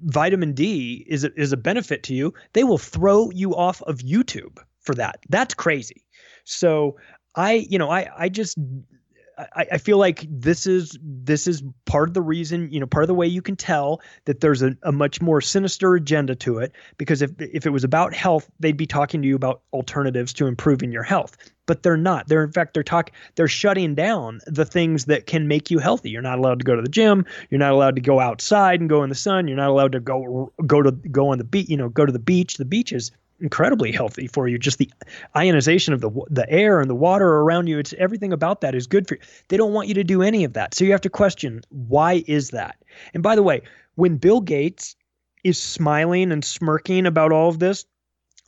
vitamin 0.03 0.53
D 0.53 1.05
is 1.09 1.25
a, 1.25 1.35
is 1.41 1.53
a 1.53 1.57
benefit 1.57 2.03
to 2.05 2.15
you, 2.15 2.35
they 2.53 2.65
will 2.65 2.79
throw 2.79 3.31
you 3.31 3.55
off 3.55 3.83
of 3.83 3.99
YouTube 3.99 4.59
for 4.81 4.95
that. 4.95 5.19
That's 5.29 5.55
crazy. 5.55 6.05
So 6.45 6.97
I, 7.35 7.67
you 7.69 7.79
know, 7.79 7.91
I 7.91 8.09
I 8.17 8.29
just 8.29 8.57
I, 9.39 9.67
I, 9.73 9.79
feel 9.79 9.99
like 9.99 10.27
this 10.31 10.67
is 10.67 10.99
this 11.03 11.47
is 11.47 11.63
part 11.85 12.09
of 12.09 12.15
the 12.15 12.23
reason, 12.23 12.71
you 12.71 12.81
know, 12.81 12.87
part 12.87 13.05
of 13.05 13.09
the 13.09 13.15
way 13.15 13.27
you 13.27 13.43
can 13.43 13.55
tell 13.55 14.01
that 14.25 14.41
there's 14.41 14.63
a, 14.63 14.75
a 14.83 14.93
much 14.93 15.21
more 15.21 15.43
sinister 15.43 15.95
agenda 15.95 16.35
to 16.37 16.59
it. 16.59 16.73
Because 16.97 17.21
if 17.21 17.33
if 17.39 17.67
it 17.67 17.71
was 17.71 17.85
about 17.85 18.15
health, 18.15 18.51
they'd 18.61 18.77
be 18.77 18.87
talking 18.87 19.21
to 19.21 19.29
you 19.29 19.37
about 19.37 19.61
alternatives 19.75 20.33
to 20.35 20.47
improving 20.47 20.91
your 20.91 21.03
health. 21.03 21.37
But 21.67 21.83
they're 21.83 21.99
not. 21.99 22.29
They're 22.29 22.45
in 22.45 22.53
fact 22.53 22.73
they're 22.73 22.83
talk 22.83 23.11
they're 23.35 23.49
shutting 23.49 23.95
down 23.95 24.41
the 24.47 24.65
things 24.65 25.05
that 25.07 25.27
can 25.27 25.49
make 25.49 25.71
you 25.71 25.81
healthy. 25.81 26.11
You're 26.11 26.23
not 26.23 26.39
allowed 26.39 26.61
to 26.61 26.65
go 26.65 26.75
to 26.75 26.83
the 26.83 26.89
gym. 26.89 27.27
You're 27.51 27.59
not 27.59 27.73
allowed 27.73 27.97
to 27.97 28.03
go 28.03 28.21
outside 28.21 28.81
and 28.81 28.89
go 28.89 29.03
in 29.03 29.11
the 29.11 29.15
sun. 29.15 29.49
You're 29.49 29.59
not 29.59 29.71
allowed 29.71 29.93
to 29.93 30.01
go 30.01 30.53
go 30.67 30.81
to 30.81 30.93
go 30.93 31.29
on 31.29 31.39
the 31.39 31.45
beach. 31.45 31.69
You 31.69 31.77
know, 31.77 31.91
go 31.91 32.07
to 32.07 32.13
the 32.13 32.19
beach. 32.19 32.57
The 32.57 32.65
beaches 32.65 33.11
incredibly 33.41 33.93
healthy 33.93 34.27
for 34.27 34.49
you. 34.49 34.59
Just 34.59 34.79
the 34.79 34.91
ionization 35.37 35.95
of 35.95 36.01
the 36.01 36.11
the 36.31 36.49
air 36.51 36.81
and 36.81 36.89
the 36.89 36.95
water 36.95 37.29
around 37.29 37.67
you, 37.67 37.79
it's 37.79 37.95
everything 37.99 38.33
about 38.33 38.61
that 38.63 38.75
is 38.75 38.87
good 38.87 39.07
for 39.07 39.15
you. 39.17 39.21
They 39.49 39.57
don't 39.57 39.73
want 39.73 39.89
you 39.89 39.95
to 39.95 40.05
do 40.05 40.23
any 40.23 40.45
of 40.45 40.55
that. 40.55 40.75
So 40.75 40.85
you 40.85 40.93
have 40.93 41.01
to 41.03 41.11
question 41.11 41.63
why 41.71 42.25
is 42.27 42.51
that? 42.51 42.77
And 43.15 43.23
by 43.23 43.37
the 43.37 43.43
way, 43.43 43.63
when 43.95 44.17
Bill 44.17 44.41
Gates 44.41 44.97
is 45.45 45.61
smiling 45.61 46.33
and 46.33 46.45
smirking 46.45 47.07
about 47.07 47.33
all 47.33 47.49
of 47.49 47.59
this, 47.59 47.87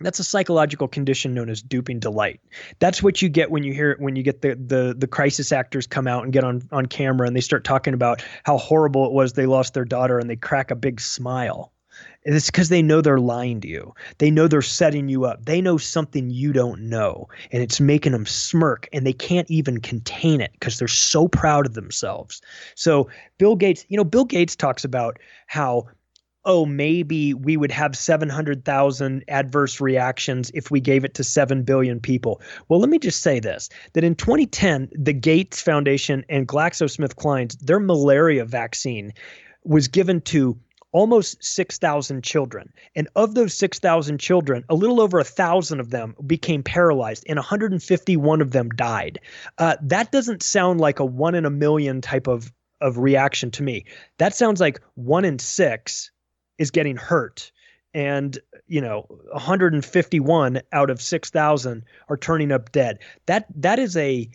that's 0.00 0.20
a 0.20 0.24
psychological 0.24 0.86
condition 0.86 1.34
known 1.34 1.50
as 1.50 1.60
duping 1.60 1.98
delight. 1.98 2.40
That's 2.78 3.02
what 3.02 3.20
you 3.20 3.28
get 3.28 3.50
when 3.50 3.64
you 3.64 3.72
hear 3.72 3.90
it 3.92 4.00
when 4.00 4.16
you 4.16 4.22
get 4.22 4.42
the 4.42 4.54
the 4.54 4.94
the 4.96 5.06
crisis 5.06 5.50
actors 5.52 5.86
come 5.86 6.06
out 6.06 6.24
and 6.24 6.32
get 6.32 6.44
on 6.44 6.62
on 6.70 6.86
camera 6.86 7.26
and 7.26 7.34
they 7.34 7.40
start 7.40 7.64
talking 7.64 7.94
about 7.94 8.22
how 8.44 8.58
horrible 8.58 9.06
it 9.06 9.12
was 9.12 9.32
they 9.32 9.46
lost 9.46 9.74
their 9.74 9.84
daughter 9.84 10.18
and 10.18 10.30
they 10.30 10.36
crack 10.36 10.70
a 10.70 10.76
big 10.76 11.00
smile. 11.00 11.72
It's 12.24 12.50
because 12.50 12.68
they 12.68 12.82
know 12.82 13.00
they're 13.00 13.20
lying 13.20 13.60
to 13.60 13.68
you. 13.68 13.94
They 14.18 14.30
know 14.30 14.48
they're 14.48 14.60
setting 14.60 15.08
you 15.08 15.24
up. 15.24 15.44
They 15.44 15.60
know 15.60 15.78
something 15.78 16.30
you 16.30 16.52
don't 16.52 16.82
know, 16.82 17.28
and 17.52 17.62
it's 17.62 17.80
making 17.80 18.12
them 18.12 18.26
smirk, 18.26 18.88
and 18.92 19.06
they 19.06 19.12
can't 19.12 19.50
even 19.50 19.80
contain 19.80 20.40
it 20.40 20.52
because 20.52 20.78
they're 20.78 20.88
so 20.88 21.28
proud 21.28 21.64
of 21.64 21.74
themselves. 21.74 22.42
So 22.74 23.08
Bill 23.38 23.56
Gates, 23.56 23.84
you 23.88 23.96
know, 23.96 24.04
Bill 24.04 24.24
Gates 24.24 24.56
talks 24.56 24.84
about 24.84 25.18
how 25.46 25.86
oh, 26.44 26.64
maybe 26.64 27.34
we 27.34 27.58
would 27.58 27.70
have 27.70 27.94
700,000 27.94 29.22
adverse 29.28 29.82
reactions 29.82 30.50
if 30.54 30.70
we 30.70 30.80
gave 30.80 31.04
it 31.04 31.12
to 31.12 31.22
7 31.22 31.62
billion 31.62 32.00
people. 32.00 32.40
Well, 32.68 32.80
let 32.80 32.88
me 32.88 32.98
just 32.98 33.22
say 33.22 33.38
this 33.38 33.68
that 33.92 34.02
in 34.02 34.14
2010, 34.14 34.88
the 34.92 35.12
Gates 35.12 35.60
Foundation 35.60 36.24
and 36.30 36.48
GlaxoSmithKline's, 36.48 37.56
their 37.56 37.80
malaria 37.80 38.46
vaccine 38.46 39.12
was 39.64 39.88
given 39.88 40.22
to 40.22 40.58
almost 40.98 41.42
6,000 41.44 42.24
children. 42.24 42.72
And 42.96 43.06
of 43.14 43.36
those 43.36 43.54
6,000 43.54 44.18
children, 44.18 44.64
a 44.68 44.74
little 44.74 45.00
over 45.00 45.20
a 45.20 45.24
thousand 45.24 45.78
of 45.78 45.90
them 45.90 46.16
became 46.26 46.64
paralyzed, 46.64 47.24
and 47.28 47.36
151 47.36 48.40
of 48.42 48.50
them 48.50 48.68
died. 48.70 49.20
Uh, 49.58 49.76
that 49.80 50.10
doesn't 50.10 50.42
sound 50.42 50.80
like 50.80 50.98
a 50.98 51.04
one 51.04 51.36
in 51.36 51.44
a 51.44 51.50
million 51.50 52.00
type 52.00 52.26
of, 52.26 52.52
of 52.80 52.98
reaction 52.98 53.52
to 53.52 53.62
me. 53.62 53.84
That 54.18 54.34
sounds 54.34 54.60
like 54.60 54.80
one 54.96 55.24
in 55.24 55.38
six 55.38 56.10
is 56.58 56.72
getting 56.72 56.96
hurt 56.96 57.52
and 57.94 58.40
you 58.66 58.80
know 58.80 59.06
151 59.32 60.60
out 60.72 60.90
of 60.90 61.00
6000 61.00 61.84
are 62.10 62.16
turning 62.18 62.52
up 62.52 62.70
dead 62.70 62.98
that 63.24 63.46
that 63.54 63.78
is 63.78 63.96
a 63.96 64.28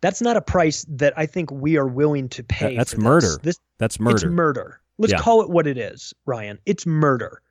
that's 0.00 0.22
not 0.22 0.36
a 0.36 0.40
price 0.40 0.86
that 0.88 1.12
i 1.16 1.26
think 1.26 1.50
we 1.50 1.76
are 1.76 1.88
willing 1.88 2.28
to 2.28 2.44
pay 2.44 2.76
that's 2.76 2.96
murder 2.96 3.26
this. 3.26 3.38
This- 3.42 3.60
that's 3.78 3.98
murder 3.98 4.14
it's 4.14 4.24
murder 4.24 4.81
let's 4.98 5.12
Yeah. 5.12 5.18
call 5.20 5.42
it 5.42 5.50
what 5.50 5.66
it 5.66 5.78
is 5.78 6.14
ryan. 6.26 6.58
It's 6.66 6.86
murder. 6.86 7.42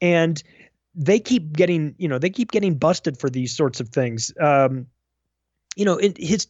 And 0.00 0.42
they 0.94 1.20
keep 1.20 1.52
getting 1.52 1.94
you 1.98 2.08
know 2.08 2.18
they 2.18 2.30
keep 2.30 2.50
getting 2.50 2.76
busted 2.76 3.18
for 3.18 3.30
these 3.30 3.56
sorts 3.56 3.80
of 3.80 3.88
things. 3.88 4.32
Um 4.40 4.86
you 5.76 5.84
know 5.84 5.96
it, 5.96 6.16
his 6.18 6.46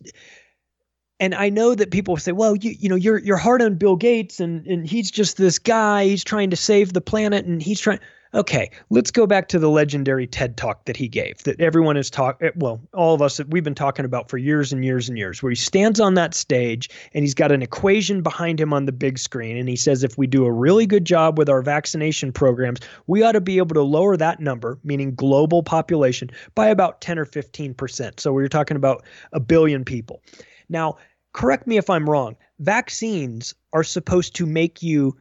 and 1.20 1.34
I 1.34 1.48
know 1.48 1.74
that 1.74 1.90
people 1.90 2.16
say, 2.16 2.32
well, 2.32 2.54
you 2.56 2.70
you 2.78 2.88
know, 2.88 2.94
you're 2.94 3.18
you're 3.18 3.36
hard 3.36 3.60
on 3.62 3.74
Bill 3.74 3.96
Gates 3.96 4.40
and 4.40 4.66
and 4.66 4.86
he's 4.86 5.10
just 5.10 5.36
this 5.36 5.58
guy, 5.58 6.04
he's 6.04 6.24
trying 6.24 6.50
to 6.50 6.56
save 6.56 6.92
the 6.92 7.00
planet 7.00 7.44
and 7.44 7.60
he's 7.60 7.80
trying 7.80 8.00
Okay, 8.34 8.70
let's 8.90 9.10
go 9.10 9.26
back 9.26 9.48
to 9.48 9.58
the 9.58 9.70
legendary 9.70 10.26
TED 10.26 10.58
talk 10.58 10.84
that 10.84 10.98
he 10.98 11.08
gave 11.08 11.42
that 11.44 11.58
everyone 11.60 11.96
is 11.96 12.10
talk 12.10 12.36
eh, 12.42 12.50
well, 12.56 12.78
all 12.92 13.14
of 13.14 13.22
us 13.22 13.38
that 13.38 13.48
we've 13.48 13.64
been 13.64 13.74
talking 13.74 14.04
about 14.04 14.28
for 14.28 14.36
years 14.36 14.70
and 14.70 14.84
years 14.84 15.08
and 15.08 15.16
years 15.16 15.42
where 15.42 15.48
he 15.50 15.56
stands 15.56 15.98
on 15.98 16.12
that 16.14 16.34
stage 16.34 16.90
and 17.14 17.24
he's 17.24 17.34
got 17.34 17.52
an 17.52 17.62
equation 17.62 18.22
behind 18.22 18.60
him 18.60 18.74
on 18.74 18.84
the 18.84 18.92
big 18.92 19.18
screen 19.18 19.56
and 19.56 19.66
he 19.66 19.76
says 19.76 20.04
if 20.04 20.18
we 20.18 20.26
do 20.26 20.44
a 20.44 20.52
really 20.52 20.86
good 20.86 21.06
job 21.06 21.38
with 21.38 21.48
our 21.48 21.62
vaccination 21.62 22.30
programs, 22.30 22.80
we 23.06 23.22
ought 23.22 23.32
to 23.32 23.40
be 23.40 23.56
able 23.56 23.74
to 23.74 23.82
lower 23.82 24.16
that 24.16 24.40
number, 24.40 24.78
meaning 24.84 25.14
global 25.14 25.62
population 25.62 26.28
by 26.54 26.68
about 26.68 27.00
10 27.00 27.18
or 27.18 27.24
15%. 27.24 28.20
So 28.20 28.32
we're 28.32 28.48
talking 28.48 28.76
about 28.76 29.04
a 29.32 29.40
billion 29.40 29.86
people. 29.86 30.22
Now, 30.68 30.98
correct 31.32 31.66
me 31.66 31.78
if 31.78 31.88
I'm 31.88 32.08
wrong. 32.08 32.36
Vaccines 32.58 33.54
are 33.72 33.84
supposed 33.84 34.36
to 34.36 34.44
make 34.44 34.82
you 34.82 35.16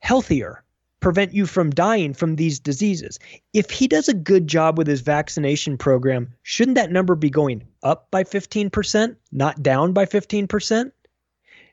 healthier, 0.00 0.62
prevent 1.00 1.32
you 1.32 1.46
from 1.46 1.70
dying 1.70 2.12
from 2.12 2.36
these 2.36 2.58
diseases. 2.58 3.18
If 3.52 3.70
he 3.70 3.86
does 3.86 4.08
a 4.08 4.14
good 4.14 4.46
job 4.46 4.76
with 4.76 4.86
his 4.86 5.00
vaccination 5.00 5.78
program, 5.78 6.32
shouldn't 6.42 6.74
that 6.76 6.92
number 6.92 7.14
be 7.14 7.30
going 7.30 7.66
up 7.82 8.10
by 8.10 8.24
15%, 8.24 9.16
not 9.32 9.62
down 9.62 9.92
by 9.92 10.06
15%? 10.06 10.90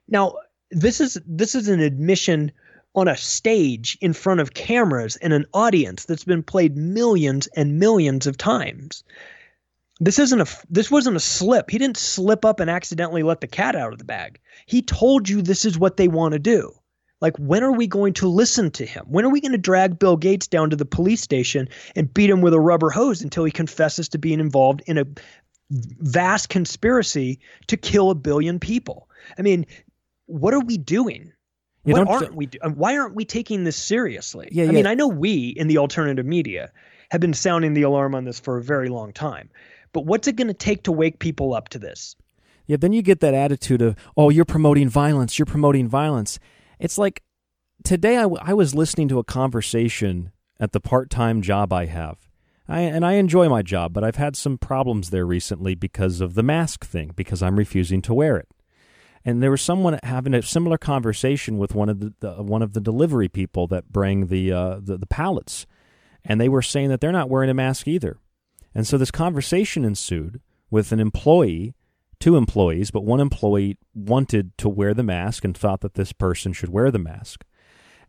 Now, 0.07 0.35
this 0.71 0.99
is 0.99 1.17
this 1.25 1.55
is 1.55 1.67
an 1.67 1.79
admission 1.79 2.51
on 2.95 3.07
a 3.07 3.17
stage 3.17 3.97
in 4.01 4.13
front 4.13 4.39
of 4.39 4.53
cameras 4.53 5.15
and 5.17 5.33
an 5.33 5.45
audience 5.53 6.05
that's 6.05 6.23
been 6.23 6.43
played 6.43 6.77
millions 6.77 7.47
and 7.55 7.79
millions 7.79 8.25
of 8.25 8.37
times. 8.37 9.03
This 9.99 10.19
isn't 10.19 10.41
a 10.41 10.47
this 10.69 10.91
wasn't 10.91 11.17
a 11.17 11.21
slip. 11.21 11.69
He 11.69 11.77
didn't 11.77 11.97
slip 11.97 12.45
up 12.45 12.59
and 12.59 12.69
accidentally 12.69 13.23
let 13.23 13.41
the 13.41 13.47
cat 13.47 13.75
out 13.75 13.93
of 13.93 13.99
the 13.99 14.05
bag. 14.05 14.39
He 14.65 14.81
told 14.81 15.29
you 15.29 15.41
this 15.41 15.65
is 15.65 15.79
what 15.79 15.97
they 15.97 16.07
want 16.07 16.33
to 16.33 16.39
do. 16.39 16.73
Like 17.21 17.37
when 17.37 17.63
are 17.63 17.71
we 17.71 17.87
going 17.87 18.13
to 18.13 18.27
listen 18.27 18.71
to 18.71 18.85
him? 18.85 19.05
When 19.07 19.25
are 19.25 19.31
we 19.31 19.41
going 19.41 19.53
to 19.53 19.57
drag 19.57 19.97
Bill 19.97 20.17
Gates 20.17 20.47
down 20.47 20.69
to 20.69 20.75
the 20.75 20.85
police 20.85 21.21
station 21.21 21.69
and 21.95 22.13
beat 22.13 22.29
him 22.29 22.41
with 22.41 22.53
a 22.53 22.59
rubber 22.59 22.89
hose 22.89 23.21
until 23.21 23.45
he 23.45 23.51
confesses 23.51 24.09
to 24.09 24.17
being 24.17 24.39
involved 24.39 24.83
in 24.85 24.97
a 24.97 25.05
vast 25.69 26.49
conspiracy 26.49 27.39
to 27.67 27.77
kill 27.77 28.11
a 28.11 28.15
billion 28.15 28.59
people? 28.59 29.09
I 29.37 29.41
mean, 29.41 29.65
what 30.25 30.53
are 30.53 30.59
we 30.59 30.77
doing? 30.77 31.31
You 31.85 31.93
what 31.93 32.07
aren't 32.07 32.35
we? 32.35 32.47
do- 32.47 32.59
Why 32.73 32.97
aren't 32.97 33.15
we 33.15 33.25
taking 33.25 33.63
this 33.63 33.77
seriously? 33.77 34.49
Yeah, 34.51 34.63
I 34.63 34.65
yeah. 34.67 34.71
mean, 34.71 34.87
I 34.87 34.95
know 34.95 35.07
we 35.07 35.49
in 35.49 35.67
the 35.67 35.77
alternative 35.77 36.25
media 36.25 36.71
have 37.11 37.21
been 37.21 37.33
sounding 37.33 37.73
the 37.73 37.83
alarm 37.83 38.15
on 38.15 38.25
this 38.25 38.39
for 38.39 38.57
a 38.57 38.63
very 38.63 38.89
long 38.89 39.13
time, 39.13 39.49
but 39.93 40.05
what's 40.05 40.27
it 40.27 40.35
going 40.35 40.47
to 40.47 40.53
take 40.53 40.83
to 40.83 40.91
wake 40.91 41.19
people 41.19 41.53
up 41.53 41.69
to 41.69 41.79
this? 41.79 42.15
Yeah, 42.65 42.77
then 42.77 42.93
you 42.93 43.03
get 43.03 43.19
that 43.19 43.35
attitude 43.35 43.83
of, 43.83 43.95
oh, 44.17 44.31
you're 44.31 44.45
promoting 44.45 44.89
violence, 44.89 45.37
you're 45.37 45.45
promoting 45.45 45.87
violence. 45.87 46.39
It's 46.79 46.97
like 46.97 47.23
today 47.83 48.17
I, 48.17 48.23
w- 48.23 48.41
I 48.41 48.53
was 48.53 48.75
listening 48.75 49.07
to 49.09 49.19
a 49.19 49.23
conversation 49.23 50.31
at 50.59 50.71
the 50.71 50.79
part 50.79 51.09
time 51.09 51.41
job 51.41 51.73
I 51.73 51.85
have. 51.85 52.27
I, 52.67 52.79
and 52.81 53.05
I 53.05 53.13
enjoy 53.13 53.47
my 53.47 53.61
job, 53.61 53.93
but 53.93 54.03
I've 54.03 54.15
had 54.15 54.35
some 54.35 54.57
problems 54.57 55.11
there 55.11 55.25
recently 55.25 55.75
because 55.75 56.19
of 56.19 56.33
the 56.33 56.43
mask 56.43 56.83
thing, 56.83 57.11
because 57.15 57.43
I'm 57.43 57.57
refusing 57.57 58.01
to 58.03 58.13
wear 58.13 58.37
it. 58.37 58.47
And 59.23 59.41
there 59.41 59.51
was 59.51 59.61
someone 59.61 59.99
having 60.03 60.33
a 60.33 60.41
similar 60.41 60.77
conversation 60.77 61.57
with 61.57 61.75
one 61.75 61.89
of 61.89 61.99
the, 61.99 62.13
the 62.19 62.43
one 62.43 62.61
of 62.61 62.73
the 62.73 62.81
delivery 62.81 63.27
people 63.27 63.67
that 63.67 63.91
bring 63.91 64.27
the, 64.27 64.51
uh, 64.51 64.79
the 64.81 64.97
the 64.97 65.07
pallets, 65.07 65.65
and 66.23 66.39
they 66.39 66.49
were 66.49 66.61
saying 66.61 66.89
that 66.89 67.01
they're 67.01 67.11
not 67.11 67.29
wearing 67.29 67.49
a 67.49 67.53
mask 67.53 67.87
either. 67.87 68.17
And 68.73 68.85
so 68.85 68.97
this 68.97 69.11
conversation 69.11 69.85
ensued 69.85 70.41
with 70.69 70.91
an 70.91 70.99
employee, 70.99 71.73
two 72.25 72.37
employees, 72.37 72.89
but 72.89 73.05
one 73.05 73.19
employee 73.19 73.77
wanted 73.93 74.57
to 74.57 74.67
wear 74.67 74.95
the 74.95 75.03
mask 75.03 75.45
and 75.45 75.55
thought 75.55 75.81
that 75.81 75.93
this 75.93 76.11
person 76.11 76.53
should 76.53 76.69
wear 76.69 76.89
the 76.89 76.97
mask. 76.97 77.45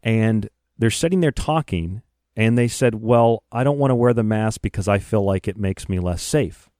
And 0.02 0.48
they're 0.78 0.90
sitting 0.90 1.20
there 1.20 1.30
talking, 1.30 2.00
and 2.34 2.56
they 2.56 2.66
said, 2.66 2.94
Well, 2.94 3.42
I 3.52 3.62
don't 3.62 3.76
want 3.76 3.90
to 3.90 3.94
wear 3.94 4.14
the 4.14 4.22
mask 4.22 4.62
because 4.62 4.88
I 4.88 5.00
feel 5.00 5.22
like 5.22 5.46
it 5.46 5.58
makes 5.58 5.86
me 5.86 5.98
less 5.98 6.22
safe. 6.22 6.70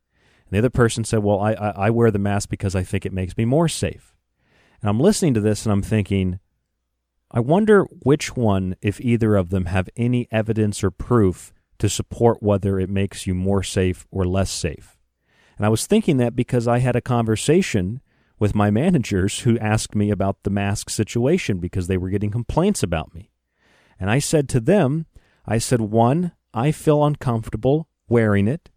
And 0.47 0.53
the 0.53 0.59
other 0.61 0.71
person 0.71 1.05
said, 1.05 1.19
Well, 1.19 1.39
I, 1.39 1.53
I, 1.53 1.69
I 1.69 1.91
wear 1.91 2.11
the 2.11 2.19
mask 2.19 2.49
because 2.49 2.75
I 2.75 2.83
think 2.83 3.05
it 3.05 3.13
makes 3.13 3.37
me 3.37 3.45
more 3.45 3.69
safe. 3.69 4.15
And 4.81 4.89
I'm 4.89 4.99
listening 4.99 5.35
to 5.35 5.41
this 5.43 5.67
and 5.67 5.75
I'm 5.75 5.83
thinking, 5.83 6.41
I 7.31 7.41
wonder 7.41 7.83
which 8.03 8.35
one, 8.35 8.77
if 8.81 8.99
either 8.99 9.37
of 9.37 9.51
them, 9.51 9.67
have 9.67 9.91
any 9.95 10.27
evidence 10.31 10.83
or 10.83 10.91
proof 10.91 11.53
to 11.81 11.91
support 11.91 12.43
whether 12.43 12.81
it 12.81 12.89
makes 12.89 13.27
you 13.27 13.35
more 13.35 13.63
safe 13.63 14.07
or 14.11 14.25
less 14.25 14.51
safe. 14.51 14.96
And 15.57 15.67
I 15.67 15.69
was 15.69 15.87
thinking 15.87 16.17
that 16.19 16.37
because 16.37 16.69
I 16.69 16.79
had 16.79 16.97
a 16.97 17.01
conversation 17.01 18.01
with 18.39 18.55
my 18.55 18.71
managers 18.71 19.41
who 19.41 19.59
asked 19.59 19.95
me 19.95 20.11
about 20.11 20.43
the 20.43 20.51
mask 20.51 20.91
situation 20.91 21.59
because 21.59 21.87
they 21.87 21.97
were 21.97 22.11
getting 22.11 22.31
complaints 22.31 22.83
about 22.83 23.15
me. 23.15 23.31
And 23.99 24.11
I 24.11 24.19
said 24.19 24.49
to 24.51 24.61
them, 24.61 25.07
I 25.47 25.59
said, 25.59 25.81
one, 25.81 26.33
I 26.53 26.73
feel 26.73 27.05
uncomfortable 27.05 27.89
wearing 28.09 28.49
it. 28.49 28.69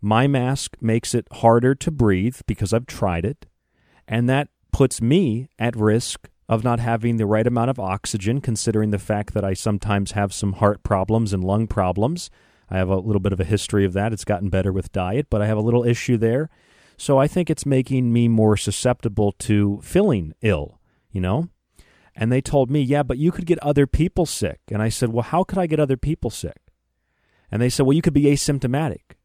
My 0.00 0.26
mask 0.26 0.76
makes 0.80 1.14
it 1.14 1.28
harder 1.30 1.74
to 1.76 1.90
breathe 1.90 2.40
because 2.46 2.72
I've 2.72 2.86
tried 2.86 3.24
it. 3.24 3.46
And 4.08 4.28
that 4.28 4.48
puts 4.72 5.00
me 5.00 5.48
at 5.58 5.76
risk 5.76 6.28
of 6.48 6.64
not 6.64 6.80
having 6.80 7.16
the 7.16 7.26
right 7.26 7.46
amount 7.46 7.70
of 7.70 7.78
oxygen, 7.78 8.40
considering 8.40 8.90
the 8.90 8.98
fact 8.98 9.32
that 9.34 9.44
I 9.44 9.54
sometimes 9.54 10.12
have 10.12 10.32
some 10.32 10.54
heart 10.54 10.82
problems 10.82 11.32
and 11.32 11.44
lung 11.44 11.66
problems. 11.66 12.30
I 12.72 12.78
have 12.78 12.88
a 12.88 12.96
little 12.96 13.20
bit 13.20 13.34
of 13.34 13.40
a 13.40 13.44
history 13.44 13.84
of 13.84 13.92
that. 13.92 14.14
It's 14.14 14.24
gotten 14.24 14.48
better 14.48 14.72
with 14.72 14.92
diet, 14.92 15.26
but 15.28 15.42
I 15.42 15.46
have 15.46 15.58
a 15.58 15.62
little 15.62 15.84
issue 15.84 16.16
there. 16.16 16.48
So 16.96 17.18
I 17.18 17.28
think 17.28 17.50
it's 17.50 17.66
making 17.66 18.14
me 18.14 18.28
more 18.28 18.56
susceptible 18.56 19.32
to 19.40 19.78
feeling 19.82 20.32
ill, 20.40 20.80
you 21.10 21.20
know? 21.20 21.50
And 22.16 22.32
they 22.32 22.40
told 22.40 22.70
me, 22.70 22.80
yeah, 22.80 23.02
but 23.02 23.18
you 23.18 23.30
could 23.30 23.44
get 23.44 23.58
other 23.58 23.86
people 23.86 24.24
sick. 24.24 24.60
And 24.70 24.80
I 24.80 24.88
said, 24.88 25.10
well, 25.10 25.22
how 25.22 25.44
could 25.44 25.58
I 25.58 25.66
get 25.66 25.80
other 25.80 25.98
people 25.98 26.30
sick? 26.30 26.62
And 27.50 27.60
they 27.60 27.68
said, 27.68 27.84
well, 27.84 27.94
you 27.94 28.00
could 28.00 28.14
be 28.14 28.24
asymptomatic. 28.24 29.16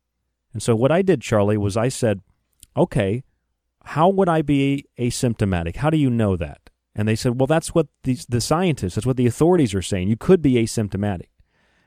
And 0.52 0.62
so 0.62 0.76
what 0.76 0.92
I 0.92 1.02
did, 1.02 1.22
Charlie, 1.22 1.56
was 1.58 1.78
I 1.78 1.88
said, 1.88 2.20
okay, 2.76 3.24
how 3.86 4.10
would 4.10 4.28
I 4.28 4.42
be 4.42 4.84
asymptomatic? 5.00 5.78
How 5.78 5.90
do 5.90 5.98
you 5.98 6.10
know 6.10 6.36
that? 6.36 6.70
And 6.94 7.08
they 7.08 7.16
said, 7.16 7.40
well, 7.40 7.48
that's 7.48 7.74
what 7.74 7.88
the, 8.04 8.20
the 8.28 8.42
scientists, 8.42 8.96
that's 8.96 9.08
what 9.08 9.16
the 9.16 9.28
authorities 9.28 9.74
are 9.74 9.82
saying. 9.82 10.10
You 10.10 10.18
could 10.18 10.42
be 10.42 10.56
asymptomatic. 10.56 11.28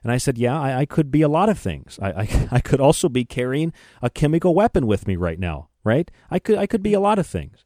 And 0.03 0.13
I 0.13 0.19
said, 0.19 0.39
Yeah, 0.39 0.59
I, 0.59 0.81
I 0.81 0.87
could 0.87 1.11
be 1.11 1.23
a 1.23 1.29
lot 1.29 1.49
of 1.49 1.59
things. 1.59 1.99
I, 2.01 2.11
I, 2.11 2.49
I 2.53 2.61
could 2.61 2.81
also 2.81 3.09
be 3.09 3.25
carrying 3.25 3.73
a 4.03 4.11
chemical 4.11 4.55
weapon 4.55 4.87
with 4.87 5.07
me 5.07 5.17
right 5.17 5.39
now, 5.39 5.69
right? 5.85 6.11
I 6.31 6.39
could, 6.39 6.59
I 6.59 6.67
could 6.67 6.83
be 6.83 6.95
a 6.95 7.01
lot 7.01 7.19
of 7.19 7.27
things. 7.27 7.65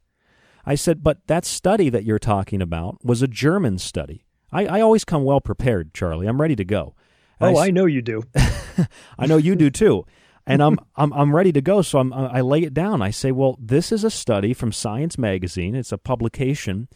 I 0.65 0.75
said, 0.75 1.03
But 1.03 1.27
that 1.27 1.45
study 1.45 1.89
that 1.89 2.03
you're 2.03 2.19
talking 2.19 2.61
about 2.61 3.03
was 3.03 3.21
a 3.21 3.27
German 3.27 3.77
study. 3.77 4.25
I, 4.51 4.65
I 4.65 4.81
always 4.81 5.05
come 5.05 5.23
well 5.23 5.41
prepared, 5.41 5.93
Charlie. 5.93 6.27
I'm 6.27 6.41
ready 6.41 6.55
to 6.55 6.65
go. 6.65 6.95
And 7.39 7.55
oh, 7.55 7.59
I, 7.59 7.67
I 7.67 7.71
know 7.71 7.85
you 7.85 8.01
do. 8.01 8.23
I 9.19 9.25
know 9.25 9.37
you 9.37 9.55
do 9.55 9.69
too. 9.69 10.05
And 10.47 10.61
I'm, 10.61 10.77
I'm, 10.95 11.11
I'm 11.13 11.35
ready 11.35 11.51
to 11.51 11.61
go. 11.61 11.81
So 11.81 11.99
I'm, 11.99 12.13
I 12.13 12.41
lay 12.41 12.63
it 12.63 12.73
down. 12.73 13.01
I 13.01 13.11
say, 13.11 13.31
Well, 13.31 13.57
this 13.61 13.91
is 13.91 14.03
a 14.03 14.11
study 14.11 14.53
from 14.53 14.71
Science 14.71 15.17
Magazine, 15.17 15.75
it's 15.75 15.91
a 15.91 15.97
publication. 15.97 16.87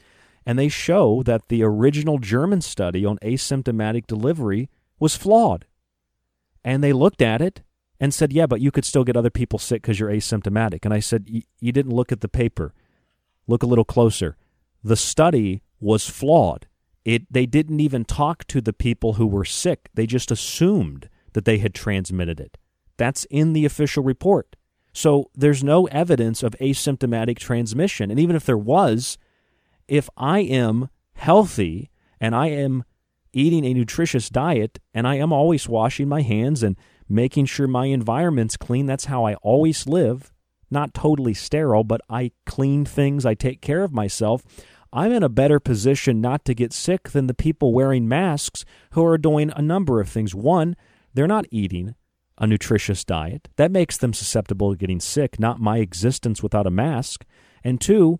And 0.45 0.57
they 0.57 0.69
show 0.69 1.21
that 1.23 1.49
the 1.49 1.63
original 1.63 2.17
German 2.17 2.61
study 2.61 3.05
on 3.05 3.17
asymptomatic 3.19 4.07
delivery 4.07 4.69
was 4.99 5.15
flawed. 5.15 5.65
And 6.63 6.83
they 6.83 6.93
looked 6.93 7.21
at 7.21 7.41
it 7.41 7.61
and 7.99 8.13
said, 8.13 8.33
Yeah, 8.33 8.47
but 8.47 8.61
you 8.61 8.71
could 8.71 8.85
still 8.85 9.03
get 9.03 9.17
other 9.17 9.29
people 9.29 9.59
sick 9.59 9.81
because 9.81 9.99
you're 9.99 10.09
asymptomatic. 10.09 10.85
And 10.85 10.93
I 10.93 10.99
said, 10.99 11.27
You 11.27 11.71
didn't 11.71 11.93
look 11.93 12.11
at 12.11 12.21
the 12.21 12.27
paper. 12.27 12.73
Look 13.47 13.63
a 13.63 13.67
little 13.67 13.85
closer. 13.85 14.37
The 14.83 14.95
study 14.95 15.61
was 15.79 16.09
flawed. 16.09 16.67
It, 17.05 17.31
they 17.31 17.45
didn't 17.45 17.79
even 17.79 18.05
talk 18.05 18.45
to 18.47 18.61
the 18.61 18.73
people 18.73 19.13
who 19.13 19.25
were 19.25 19.45
sick. 19.45 19.89
They 19.93 20.05
just 20.05 20.31
assumed 20.31 21.09
that 21.33 21.45
they 21.45 21.57
had 21.57 21.73
transmitted 21.73 22.39
it. 22.39 22.57
That's 22.97 23.25
in 23.25 23.53
the 23.53 23.65
official 23.65 24.03
report. 24.03 24.55
So 24.91 25.29
there's 25.35 25.63
no 25.63 25.85
evidence 25.87 26.43
of 26.43 26.55
asymptomatic 26.59 27.37
transmission. 27.37 28.11
And 28.11 28.19
even 28.19 28.35
if 28.35 28.45
there 28.45 28.57
was, 28.57 29.17
if 29.87 30.09
I 30.17 30.39
am 30.39 30.89
healthy 31.13 31.89
and 32.19 32.35
I 32.35 32.47
am 32.47 32.83
eating 33.33 33.65
a 33.65 33.73
nutritious 33.73 34.29
diet 34.29 34.79
and 34.93 35.07
I 35.07 35.15
am 35.15 35.31
always 35.31 35.67
washing 35.67 36.07
my 36.07 36.21
hands 36.21 36.63
and 36.63 36.75
making 37.07 37.45
sure 37.45 37.67
my 37.67 37.85
environment's 37.85 38.57
clean. 38.57 38.85
That's 38.85 39.05
how 39.05 39.25
I 39.25 39.35
always 39.35 39.87
live. 39.87 40.31
Not 40.71 40.93
totally 40.93 41.33
sterile, 41.33 41.83
but 41.83 42.01
I 42.09 42.31
clean 42.45 42.85
things, 42.85 43.25
I 43.25 43.33
take 43.33 43.61
care 43.61 43.83
of 43.83 43.93
myself. 43.93 44.43
I'm 44.91 45.11
in 45.11 45.23
a 45.23 45.29
better 45.29 45.59
position 45.59 46.19
not 46.19 46.45
to 46.45 46.55
get 46.55 46.73
sick 46.73 47.09
than 47.09 47.27
the 47.27 47.33
people 47.33 47.73
wearing 47.73 48.07
masks 48.07 48.65
who 48.91 49.05
are 49.05 49.17
doing 49.17 49.51
a 49.55 49.61
number 49.61 50.01
of 50.01 50.09
things. 50.09 50.33
One, 50.33 50.75
they're 51.13 51.27
not 51.27 51.45
eating 51.51 51.95
a 52.39 52.47
nutritious 52.47 53.03
diet. 53.03 53.49
That 53.57 53.71
makes 53.71 53.97
them 53.97 54.13
susceptible 54.13 54.71
to 54.71 54.77
getting 54.77 54.99
sick, 54.99 55.39
not 55.39 55.59
my 55.59 55.77
existence 55.77 56.41
without 56.41 56.65
a 56.65 56.71
mask. 56.71 57.25
And 57.63 57.79
two, 57.79 58.19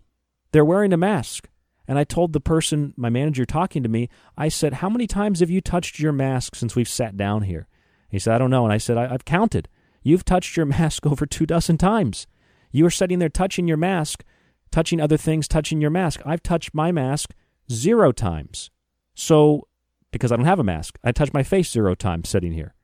they're 0.51 0.65
wearing 0.65 0.93
a 0.93 0.97
mask. 0.97 1.48
And 1.89 1.97
I 1.97 2.03
told 2.03 2.33
the 2.33 2.39
person, 2.39 2.93
my 2.97 3.09
manager 3.09 3.47
talking 3.47 3.81
to 3.81 3.89
me, 3.89 4.09
I 4.37 4.47
said, 4.47 4.75
How 4.75 4.89
many 4.89 5.07
times 5.07 5.39
have 5.39 5.49
you 5.49 5.59
touched 5.59 5.97
your 5.97 6.11
mask 6.11 6.53
since 6.53 6.75
we've 6.75 6.87
sat 6.87 7.17
down 7.17 7.41
here? 7.41 7.67
He 8.09 8.19
said, 8.19 8.35
I 8.35 8.37
don't 8.37 8.51
know. 8.51 8.63
And 8.63 8.71
I 8.71 8.77
said, 8.77 8.95
I- 8.95 9.07
have 9.07 9.25
counted. 9.25 9.67
You've 10.03 10.23
touched 10.23 10.55
your 10.55 10.65
mask 10.77 11.07
over 11.07 11.25
two 11.25 11.47
dozen 11.47 11.79
times. 11.79 12.27
You 12.71 12.85
are 12.85 12.91
sitting 12.91 13.17
there 13.17 13.27
touching 13.27 13.67
your 13.67 13.75
mask, 13.75 14.23
touching 14.69 15.01
other 15.01 15.17
things, 15.17 15.47
touching 15.47 15.81
your 15.81 15.89
mask. 15.89 16.21
I've 16.27 16.43
touched 16.43 16.75
my 16.75 16.91
mask 16.91 17.33
zero 17.71 18.11
times. 18.11 18.69
So, 19.15 19.67
because 20.11 20.31
I 20.31 20.35
don't 20.35 20.45
have 20.45 20.59
a 20.59 20.63
mask, 20.63 20.99
I 21.03 21.11
touched 21.11 21.33
my 21.33 21.41
face 21.41 21.71
zero 21.71 21.95
times 21.95 22.29
sitting 22.29 22.53
here. 22.53 22.75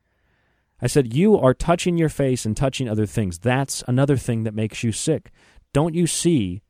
I 0.81 0.87
said, 0.87 1.13
You 1.13 1.37
are 1.37 1.53
touching 1.53 1.99
your 1.99 2.09
face 2.09 2.43
and 2.43 2.57
touching 2.57 2.89
other 2.89 3.05
things. 3.05 3.37
That's 3.37 3.83
another 3.87 4.17
thing 4.17 4.45
that 4.45 4.55
makes 4.55 4.83
you 4.83 4.91
sick. 4.91 5.29
Don't 5.73 5.93
you 5.93 6.07
see 6.07 6.63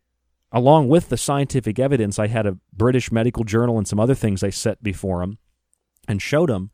along 0.56 0.88
with 0.88 1.10
the 1.10 1.18
scientific 1.18 1.78
evidence, 1.78 2.18
I 2.18 2.28
had 2.28 2.48
a 2.48 2.58
British 2.72 3.12
medical 3.12 3.44
journal 3.44 3.78
and 3.78 3.86
some 3.86 4.00
other 4.00 4.16
things 4.16 4.42
I 4.42 4.52
set 4.52 4.82
before 4.82 5.22
him 5.22 5.38
and 6.08 6.22
showed 6.22 6.50
him. 6.50 6.72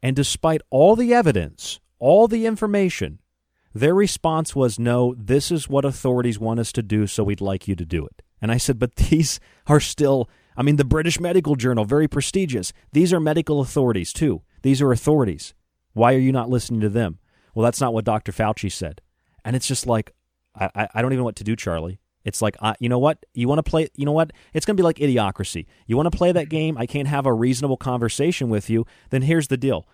And 0.00 0.14
despite 0.14 0.62
all 0.70 0.94
the 0.94 1.12
evidence, 1.12 1.80
all 1.98 2.28
the 2.28 2.46
information, 2.46 3.18
their 3.74 3.92
response 3.92 4.54
was, 4.54 4.78
no, 4.78 5.16
this 5.18 5.50
is 5.50 5.68
what 5.68 5.84
authorities 5.84 6.38
want 6.38 6.60
us 6.60 6.70
to 6.72 6.82
do, 6.82 7.08
so 7.08 7.24
we'd 7.24 7.40
like 7.40 7.66
you 7.66 7.74
to 7.74 7.84
do 7.84 8.06
it. 8.06 8.22
And 8.40 8.52
I 8.52 8.56
said, 8.56 8.78
but 8.78 8.94
these 8.94 9.40
are 9.66 9.80
still, 9.80 10.30
I 10.56 10.62
mean, 10.62 10.76
the 10.76 10.84
British 10.84 11.18
Medical 11.18 11.56
Journal, 11.56 11.84
very 11.84 12.06
prestigious. 12.06 12.72
These 12.92 13.12
are 13.12 13.18
medical 13.18 13.60
authorities, 13.60 14.12
too. 14.12 14.42
These 14.62 14.80
are 14.80 14.92
authorities. 14.92 15.54
Why 15.92 16.14
are 16.14 16.18
you 16.18 16.30
not 16.30 16.50
listening 16.50 16.80
to 16.82 16.88
them? 16.88 17.18
Well, 17.52 17.64
that's 17.64 17.80
not 17.80 17.92
what 17.92 18.04
Dr. 18.04 18.30
Fauci 18.30 18.70
said. 18.70 19.00
And 19.44 19.56
it's 19.56 19.66
just 19.66 19.88
like, 19.88 20.12
I, 20.54 20.88
I 20.94 21.02
don't 21.02 21.12
even 21.12 21.22
know 21.22 21.24
what 21.24 21.36
to 21.36 21.44
do, 21.44 21.56
Charlie. 21.56 21.98
It's 22.24 22.42
like, 22.42 22.56
uh, 22.60 22.74
you 22.80 22.88
know 22.88 22.98
what? 22.98 23.24
You 23.34 23.48
want 23.48 23.58
to 23.64 23.68
play, 23.68 23.88
you 23.94 24.04
know 24.04 24.12
what? 24.12 24.32
It's 24.52 24.66
going 24.66 24.76
to 24.76 24.80
be 24.80 24.84
like 24.84 24.96
idiocracy. 24.96 25.66
You 25.86 25.96
want 25.96 26.10
to 26.10 26.16
play 26.16 26.32
that 26.32 26.48
game? 26.48 26.76
I 26.76 26.86
can't 26.86 27.08
have 27.08 27.26
a 27.26 27.32
reasonable 27.32 27.76
conversation 27.76 28.48
with 28.48 28.68
you. 28.68 28.84
Then 29.10 29.22
here's 29.22 29.48
the 29.48 29.56
deal. 29.56 29.86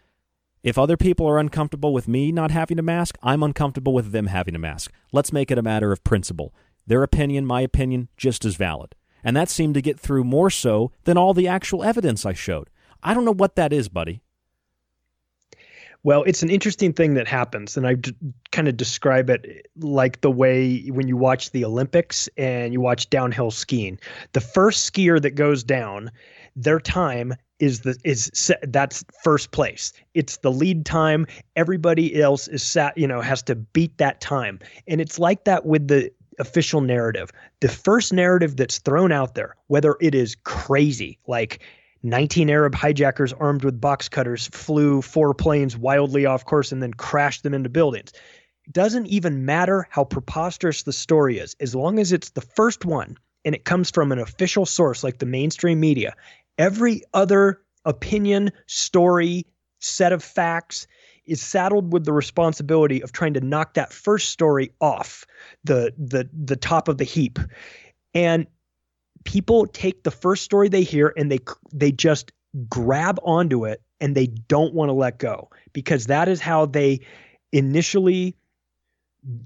If 0.62 0.78
other 0.78 0.96
people 0.96 1.26
are 1.28 1.38
uncomfortable 1.38 1.92
with 1.92 2.08
me 2.08 2.32
not 2.32 2.50
having 2.50 2.78
a 2.78 2.82
mask, 2.82 3.18
I'm 3.22 3.42
uncomfortable 3.42 3.92
with 3.92 4.12
them 4.12 4.28
having 4.28 4.54
a 4.54 4.58
mask. 4.58 4.90
Let's 5.12 5.32
make 5.32 5.50
it 5.50 5.58
a 5.58 5.62
matter 5.62 5.92
of 5.92 6.02
principle. 6.02 6.54
Their 6.86 7.02
opinion, 7.02 7.44
my 7.44 7.60
opinion, 7.60 8.08
just 8.16 8.44
as 8.44 8.56
valid. 8.56 8.94
And 9.22 9.36
that 9.36 9.50
seemed 9.50 9.74
to 9.74 9.82
get 9.82 10.00
through 10.00 10.24
more 10.24 10.50
so 10.50 10.90
than 11.04 11.18
all 11.18 11.34
the 11.34 11.48
actual 11.48 11.84
evidence 11.84 12.24
I 12.24 12.32
showed. 12.32 12.70
I 13.02 13.12
don't 13.12 13.26
know 13.26 13.34
what 13.34 13.56
that 13.56 13.72
is, 13.72 13.88
buddy. 13.90 14.22
Well, 16.04 16.22
it's 16.24 16.42
an 16.42 16.50
interesting 16.50 16.92
thing 16.92 17.14
that 17.14 17.26
happens, 17.26 17.78
and 17.78 17.86
I 17.86 17.94
d- 17.94 18.14
kind 18.52 18.68
of 18.68 18.76
describe 18.76 19.30
it 19.30 19.66
like 19.78 20.20
the 20.20 20.30
way 20.30 20.82
when 20.90 21.08
you 21.08 21.16
watch 21.16 21.50
the 21.52 21.64
Olympics 21.64 22.28
and 22.36 22.74
you 22.74 22.80
watch 22.82 23.08
downhill 23.08 23.50
skiing. 23.50 23.98
The 24.34 24.42
first 24.42 24.92
skier 24.92 25.20
that 25.22 25.30
goes 25.30 25.64
down, 25.64 26.10
their 26.56 26.78
time 26.78 27.32
is 27.58 27.80
the 27.80 27.96
is 28.04 28.30
set, 28.34 28.70
that's 28.70 29.02
first 29.22 29.50
place. 29.50 29.94
It's 30.12 30.36
the 30.36 30.52
lead 30.52 30.84
time. 30.84 31.26
Everybody 31.56 32.20
else 32.20 32.48
is 32.48 32.62
sat, 32.62 32.96
you 32.98 33.08
know, 33.08 33.22
has 33.22 33.42
to 33.44 33.54
beat 33.54 33.96
that 33.96 34.20
time, 34.20 34.60
and 34.86 35.00
it's 35.00 35.18
like 35.18 35.44
that 35.44 35.64
with 35.64 35.88
the 35.88 36.12
official 36.38 36.82
narrative. 36.82 37.30
The 37.60 37.68
first 37.70 38.12
narrative 38.12 38.56
that's 38.56 38.76
thrown 38.76 39.10
out 39.10 39.34
there, 39.36 39.56
whether 39.68 39.96
it 40.02 40.14
is 40.14 40.36
crazy, 40.44 41.18
like 41.26 41.62
19 42.04 42.50
Arab 42.50 42.74
hijackers 42.74 43.32
armed 43.32 43.64
with 43.64 43.80
box 43.80 44.08
cutters 44.08 44.46
flew 44.48 45.00
four 45.00 45.32
planes 45.32 45.76
wildly 45.76 46.26
off 46.26 46.44
course 46.44 46.70
and 46.70 46.82
then 46.82 46.92
crashed 46.92 47.42
them 47.42 47.54
into 47.54 47.70
buildings. 47.70 48.12
It 48.66 48.72
doesn't 48.72 49.06
even 49.06 49.46
matter 49.46 49.86
how 49.90 50.04
preposterous 50.04 50.82
the 50.82 50.92
story 50.92 51.38
is, 51.38 51.56
as 51.60 51.74
long 51.74 51.98
as 51.98 52.12
it's 52.12 52.30
the 52.30 52.42
first 52.42 52.84
one 52.84 53.16
and 53.44 53.54
it 53.54 53.64
comes 53.64 53.90
from 53.90 54.12
an 54.12 54.18
official 54.18 54.66
source 54.66 55.02
like 55.02 55.18
the 55.18 55.26
mainstream 55.26 55.80
media. 55.80 56.14
Every 56.58 57.02
other 57.14 57.60
opinion, 57.84 58.52
story, 58.66 59.46
set 59.80 60.12
of 60.12 60.22
facts 60.22 60.86
is 61.26 61.40
saddled 61.40 61.92
with 61.92 62.04
the 62.04 62.12
responsibility 62.12 63.02
of 63.02 63.12
trying 63.12 63.34
to 63.34 63.40
knock 63.40 63.74
that 63.74 63.92
first 63.92 64.28
story 64.30 64.72
off 64.80 65.26
the 65.64 65.92
the 65.98 66.28
the 66.32 66.56
top 66.56 66.88
of 66.88 66.98
the 66.98 67.04
heap. 67.04 67.38
And 68.12 68.46
people 69.24 69.66
take 69.66 70.02
the 70.02 70.10
first 70.10 70.44
story 70.44 70.68
they 70.68 70.82
hear 70.82 71.12
and 71.16 71.30
they 71.30 71.40
they 71.72 71.92
just 71.92 72.32
grab 72.68 73.18
onto 73.22 73.64
it 73.64 73.82
and 74.00 74.14
they 74.14 74.26
don't 74.26 74.74
want 74.74 74.88
to 74.88 74.92
let 74.92 75.18
go 75.18 75.50
because 75.72 76.06
that 76.06 76.28
is 76.28 76.40
how 76.40 76.66
they 76.66 77.00
initially 77.52 78.36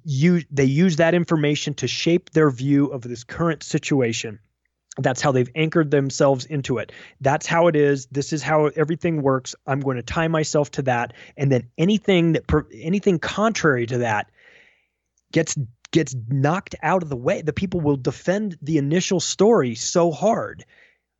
use 0.05 0.45
they 0.51 0.65
use 0.65 0.97
that 0.97 1.15
information 1.15 1.75
to 1.75 1.89
shape 1.89 2.31
their 2.31 2.51
view 2.51 2.87
of 2.87 3.03
this 3.03 3.25
current 3.25 3.63
situation. 3.63 4.41
That's 5.01 5.21
how 5.21 5.31
they've 5.31 5.51
anchored 5.55 5.93
themselves 5.93 6.45
into 6.45 6.79
it. 6.79 6.91
That's 7.21 7.47
how 7.47 7.69
it 7.69 7.77
is. 7.77 8.07
This 8.07 8.33
is 8.33 8.43
how 8.43 8.67
everything 8.67 9.23
works. 9.23 9.55
I'm 9.65 9.79
going 9.79 9.97
to 9.97 10.03
tie 10.03 10.27
myself 10.27 10.73
to 10.73 10.83
that. 10.83 11.15
And 11.37 11.53
then 11.53 11.69
anything 11.79 12.33
that 12.33 12.45
anything 12.75 13.21
contrary 13.21 13.87
to 13.87 13.99
that 13.99 14.31
gets 15.31 15.57
gets 15.91 16.15
knocked 16.29 16.75
out 16.83 17.03
of 17.03 17.09
the 17.09 17.17
way. 17.17 17.43
The 17.43 17.53
people 17.53 17.81
will 17.81 17.97
defend 17.97 18.59
the 18.63 18.79
initial 18.79 19.21
story 19.21 19.75
so 19.75 20.11
hard 20.11 20.65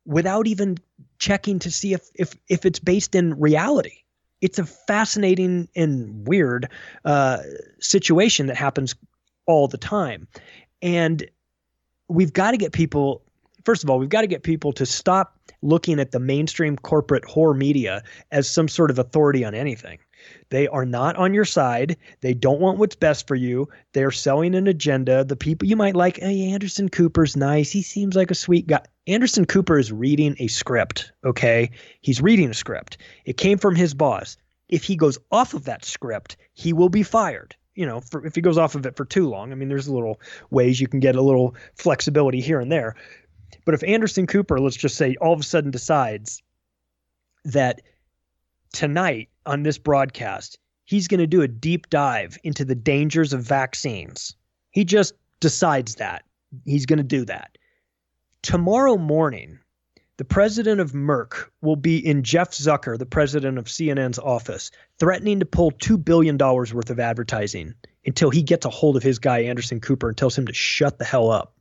without 0.05 0.47
even 0.47 0.77
checking 1.17 1.59
to 1.59 1.71
see 1.71 1.93
if 1.93 2.09
if 2.15 2.35
if 2.47 2.65
it's 2.65 2.79
based 2.79 3.15
in 3.15 3.39
reality. 3.39 4.03
It's 4.41 4.57
a 4.57 4.65
fascinating 4.65 5.67
and 5.75 6.25
weird 6.27 6.69
uh, 7.03 7.39
situation 7.79 8.47
that 8.47 8.55
happens 8.55 8.95
all 9.45 9.67
the 9.67 9.77
time, 9.77 10.27
and 10.81 11.29
we've 12.07 12.33
got 12.33 12.51
to 12.51 12.57
get 12.57 12.71
people. 12.71 13.23
First 13.65 13.83
of 13.83 13.89
all, 13.89 13.99
we've 13.99 14.09
got 14.09 14.21
to 14.21 14.27
get 14.27 14.43
people 14.43 14.71
to 14.73 14.85
stop 14.85 15.37
looking 15.61 15.99
at 15.99 16.11
the 16.11 16.19
mainstream 16.19 16.77
corporate 16.77 17.25
horror 17.25 17.53
media 17.53 18.03
as 18.31 18.49
some 18.49 18.67
sort 18.67 18.89
of 18.89 18.97
authority 18.97 19.43
on 19.43 19.53
anything. 19.53 19.99
They 20.49 20.67
are 20.67 20.85
not 20.85 21.15
on 21.15 21.33
your 21.33 21.45
side. 21.45 21.97
They 22.21 22.33
don't 22.33 22.59
want 22.59 22.77
what's 22.77 22.95
best 22.95 23.27
for 23.27 23.35
you. 23.35 23.69
They're 23.93 24.11
selling 24.11 24.55
an 24.55 24.67
agenda. 24.67 25.23
The 25.23 25.35
people 25.35 25.67
you 25.67 25.75
might 25.75 25.95
like, 25.95 26.17
hey, 26.17 26.51
Anderson 26.51 26.89
Cooper's 26.89 27.35
nice. 27.35 27.71
He 27.71 27.81
seems 27.81 28.15
like 28.15 28.31
a 28.31 28.35
sweet 28.35 28.67
guy. 28.67 28.81
Anderson 29.07 29.45
Cooper 29.45 29.77
is 29.77 29.91
reading 29.91 30.35
a 30.39 30.47
script, 30.47 31.11
okay? 31.23 31.71
He's 32.01 32.21
reading 32.21 32.49
a 32.49 32.53
script. 32.53 32.97
It 33.25 33.37
came 33.37 33.57
from 33.57 33.75
his 33.75 33.93
boss. 33.93 34.37
If 34.67 34.83
he 34.83 34.95
goes 34.95 35.17
off 35.31 35.53
of 35.53 35.65
that 35.65 35.83
script, 35.83 36.37
he 36.53 36.73
will 36.73 36.89
be 36.89 37.03
fired. 37.03 37.55
You 37.73 37.85
know, 37.85 38.01
for, 38.01 38.25
if 38.25 38.35
he 38.35 38.41
goes 38.41 38.57
off 38.57 38.75
of 38.75 38.85
it 38.85 38.95
for 38.95 39.05
too 39.05 39.29
long, 39.29 39.51
I 39.51 39.55
mean, 39.55 39.69
there's 39.69 39.89
little 39.89 40.19
ways 40.51 40.81
you 40.81 40.87
can 40.87 40.99
get 40.99 41.15
a 41.15 41.21
little 41.21 41.55
flexibility 41.75 42.41
here 42.41 42.59
and 42.59 42.71
there. 42.71 42.95
But 43.65 43.73
if 43.73 43.83
Anderson 43.83 44.27
Cooper, 44.27 44.59
let's 44.59 44.75
just 44.75 44.95
say, 44.95 45.15
all 45.21 45.33
of 45.33 45.39
a 45.39 45.43
sudden 45.43 45.71
decides 45.71 46.43
that 47.45 47.81
tonight 48.73 49.29
on 49.45 49.63
this 49.63 49.77
broadcast, 49.77 50.59
he's 50.85 51.07
going 51.07 51.19
to 51.19 51.27
do 51.27 51.41
a 51.41 51.47
deep 51.47 51.89
dive 51.89 52.37
into 52.43 52.65
the 52.65 52.75
dangers 52.75 53.33
of 53.33 53.43
vaccines. 53.43 54.35
He 54.71 54.85
just 54.85 55.13
decides 55.39 55.95
that. 55.95 56.23
He's 56.65 56.85
going 56.85 56.97
to 56.97 57.03
do 57.03 57.25
that. 57.25 57.57
Tomorrow 58.41 58.97
morning, 58.97 59.59
the 60.17 60.25
president 60.25 60.81
of 60.81 60.91
Merck 60.91 61.49
will 61.61 61.75
be 61.75 62.05
in 62.05 62.23
Jeff 62.23 62.51
Zucker, 62.51 62.97
the 62.97 63.05
president 63.05 63.57
of 63.57 63.65
CNN's 63.65 64.19
office, 64.19 64.71
threatening 64.97 65.39
to 65.39 65.45
pull 65.45 65.71
$2 65.71 66.03
billion 66.03 66.37
worth 66.37 66.89
of 66.89 66.99
advertising 66.99 67.73
until 68.05 68.29
he 68.29 68.43
gets 68.43 68.65
a 68.65 68.69
hold 68.69 68.97
of 68.97 69.03
his 69.03 69.19
guy, 69.19 69.39
Anderson 69.43 69.79
Cooper, 69.79 70.09
and 70.09 70.17
tells 70.17 70.37
him 70.37 70.47
to 70.47 70.53
shut 70.53 70.99
the 70.99 71.05
hell 71.05 71.31
up. 71.31 71.53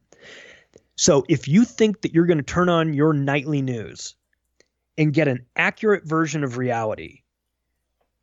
So 0.97 1.25
if 1.29 1.47
you 1.47 1.65
think 1.65 2.01
that 2.01 2.13
you're 2.13 2.27
going 2.27 2.39
to 2.39 2.43
turn 2.43 2.69
on 2.69 2.95
your 2.95 3.13
nightly 3.13 3.63
news 3.63 4.17
and 4.99 5.15
get 5.15 5.29
an 5.29 5.47
accurate 5.57 6.05
version 6.05 6.45
of 6.45 6.59
reality, 6.59 7.23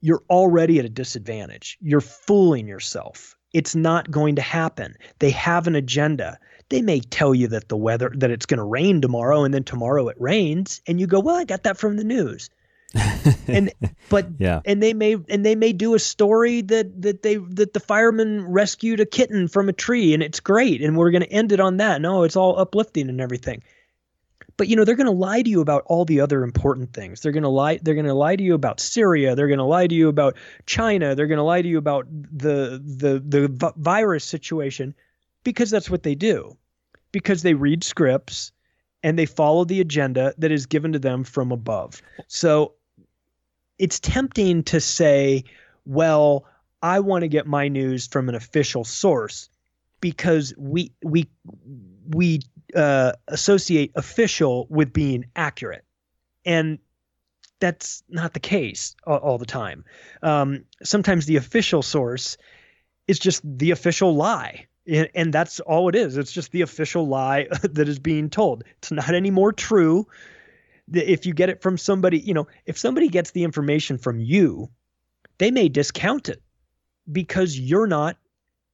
you're 0.02 0.24
already 0.30 0.78
at 0.78 0.86
a 0.86 0.90
disadvantage. 0.90 1.80
You're 1.82 2.02
fooling 2.02 2.68
yourself. 2.68 3.36
It's 3.54 3.74
not 3.76 4.12
going 4.12 4.36
to 4.36 4.42
happen. 4.44 4.96
They 5.18 5.32
have 5.32 5.66
an 5.66 5.76
agenda 5.76 6.38
they 6.70 6.82
may 6.82 7.00
tell 7.00 7.36
you 7.36 7.48
that 7.50 7.70
the 7.70 7.78
weather 7.78 8.12
that 8.16 8.32
it's 8.32 8.46
going 8.46 8.58
to 8.58 8.64
rain 8.64 9.02
tomorrow 9.02 9.44
and 9.44 9.54
then 9.54 9.64
tomorrow 9.64 10.08
it 10.08 10.20
rains 10.20 10.82
and 10.88 11.00
you 11.00 11.08
go 11.08 11.20
well 11.20 11.36
i 11.36 11.44
got 11.44 11.64
that 11.64 11.78
from 11.78 11.98
the 11.98 12.04
news 12.04 12.50
and 13.48 13.72
but 14.10 14.28
yeah 14.38 14.62
and 14.66 14.82
they 14.82 14.94
may 14.94 15.18
and 15.30 15.46
they 15.46 15.56
may 15.56 15.74
do 15.74 15.96
a 15.96 16.00
story 16.00 16.62
that 16.62 17.02
that 17.02 17.24
they 17.24 17.36
that 17.36 17.74
the 17.74 17.80
firemen 17.80 18.46
rescued 18.46 19.00
a 19.00 19.06
kitten 19.06 19.48
from 19.48 19.68
a 19.68 19.74
tree 19.74 20.14
and 20.14 20.24
it's 20.24 20.40
great 20.40 20.82
and 20.82 20.96
we're 20.96 21.12
going 21.12 21.24
to 21.24 21.32
end 21.32 21.52
it 21.52 21.60
on 21.60 21.78
that 21.78 22.02
no 22.02 22.24
it's 22.24 22.36
all 22.36 22.58
uplifting 22.58 23.10
and 23.10 23.20
everything 23.20 23.62
but 24.58 24.68
you 24.68 24.76
know 24.76 24.86
they're 24.86 24.96
going 24.96 25.06
to 25.06 25.12
lie 25.12 25.42
to 25.42 25.50
you 25.50 25.62
about 25.62 25.84
all 25.86 26.06
the 26.06 26.22
other 26.22 26.44
important 26.44 26.94
things 26.94 27.22
they're 27.22 27.32
going 27.32 27.44
to 27.44 27.50
lie 27.50 27.80
they're 27.82 27.96
going 27.96 28.06
to 28.06 28.14
lie 28.14 28.36
to 28.36 28.44
you 28.44 28.54
about 28.54 28.80
syria 28.80 29.36
they're 29.36 29.48
going 29.48 29.58
to 29.58 29.64
lie 29.64 29.88
to 29.88 29.96
you 29.96 30.08
about 30.08 30.36
china 30.66 31.16
they're 31.16 31.28
going 31.28 31.38
to 31.38 31.44
lie 31.44 31.62
to 31.62 31.68
you 31.68 31.78
about 31.78 32.08
the 32.10 32.82
the 32.84 33.20
the 33.20 33.74
virus 33.78 34.24
situation 34.24 34.96
because 35.46 35.70
that's 35.70 35.90
what 35.90 36.04
they 36.04 36.16
do. 36.16 36.58
Because 37.14 37.44
they 37.44 37.54
read 37.54 37.86
scripts 37.86 38.52
and 39.02 39.18
they 39.18 39.26
follow 39.26 39.64
the 39.64 39.80
agenda 39.80 40.34
that 40.38 40.52
is 40.52 40.66
given 40.66 40.92
to 40.92 41.00
them 41.00 41.24
from 41.24 41.54
above. 41.54 42.02
So 42.28 42.74
it's 43.80 44.02
tempting 44.02 44.64
to 44.64 44.82
say, 44.82 45.46
well, 45.86 46.46
I 46.82 47.00
want 47.00 47.22
to 47.22 47.30
get 47.30 47.48
my 47.48 47.70
news 47.70 48.08
from 48.08 48.28
an 48.28 48.36
official 48.36 48.84
source 48.84 49.50
because 50.02 50.54
we 50.58 50.92
we 51.04 51.30
we 52.10 52.42
uh, 52.76 53.14
associate 53.28 53.92
official 53.96 54.68
with 54.70 54.94
being 54.94 55.26
accurate, 55.36 55.86
and 56.46 56.80
that's 57.60 58.04
not 58.10 58.34
the 58.34 58.40
case 58.40 58.96
all, 59.06 59.18
all 59.18 59.38
the 59.38 59.46
time. 59.46 59.86
Um, 60.22 60.66
sometimes 60.84 61.26
the 61.26 61.38
official 61.38 61.82
source 61.82 62.38
is 63.08 63.20
just 63.20 63.42
the 63.44 63.72
official 63.72 64.16
lie 64.16 64.68
and 64.88 65.34
that's 65.34 65.60
all 65.62 65.90
it 65.90 65.96
is. 65.96 66.18
It's 66.18 66.32
just 66.32 66.52
the 66.52 66.62
official 66.62 67.08
lie 67.08 67.48
that 67.64 67.90
is 67.90 68.00
being 68.00 68.30
told. 68.30 68.64
It's 68.78 68.92
not 68.92 69.14
any 69.14 69.32
more 69.32 69.52
true. 69.52 70.08
If 70.92 71.26
you 71.26 71.34
get 71.34 71.50
it 71.50 71.62
from 71.62 71.78
somebody, 71.78 72.20
you 72.20 72.34
know, 72.34 72.48
if 72.66 72.78
somebody 72.78 73.10
gets 73.10 73.32
the 73.32 73.44
information 73.44 73.98
from 73.98 74.20
you, 74.20 74.70
they 75.40 75.50
may 75.50 75.70
discount 75.70 76.30
it 76.30 76.42
because 77.12 77.58
you're 77.60 77.88
not 77.88 78.18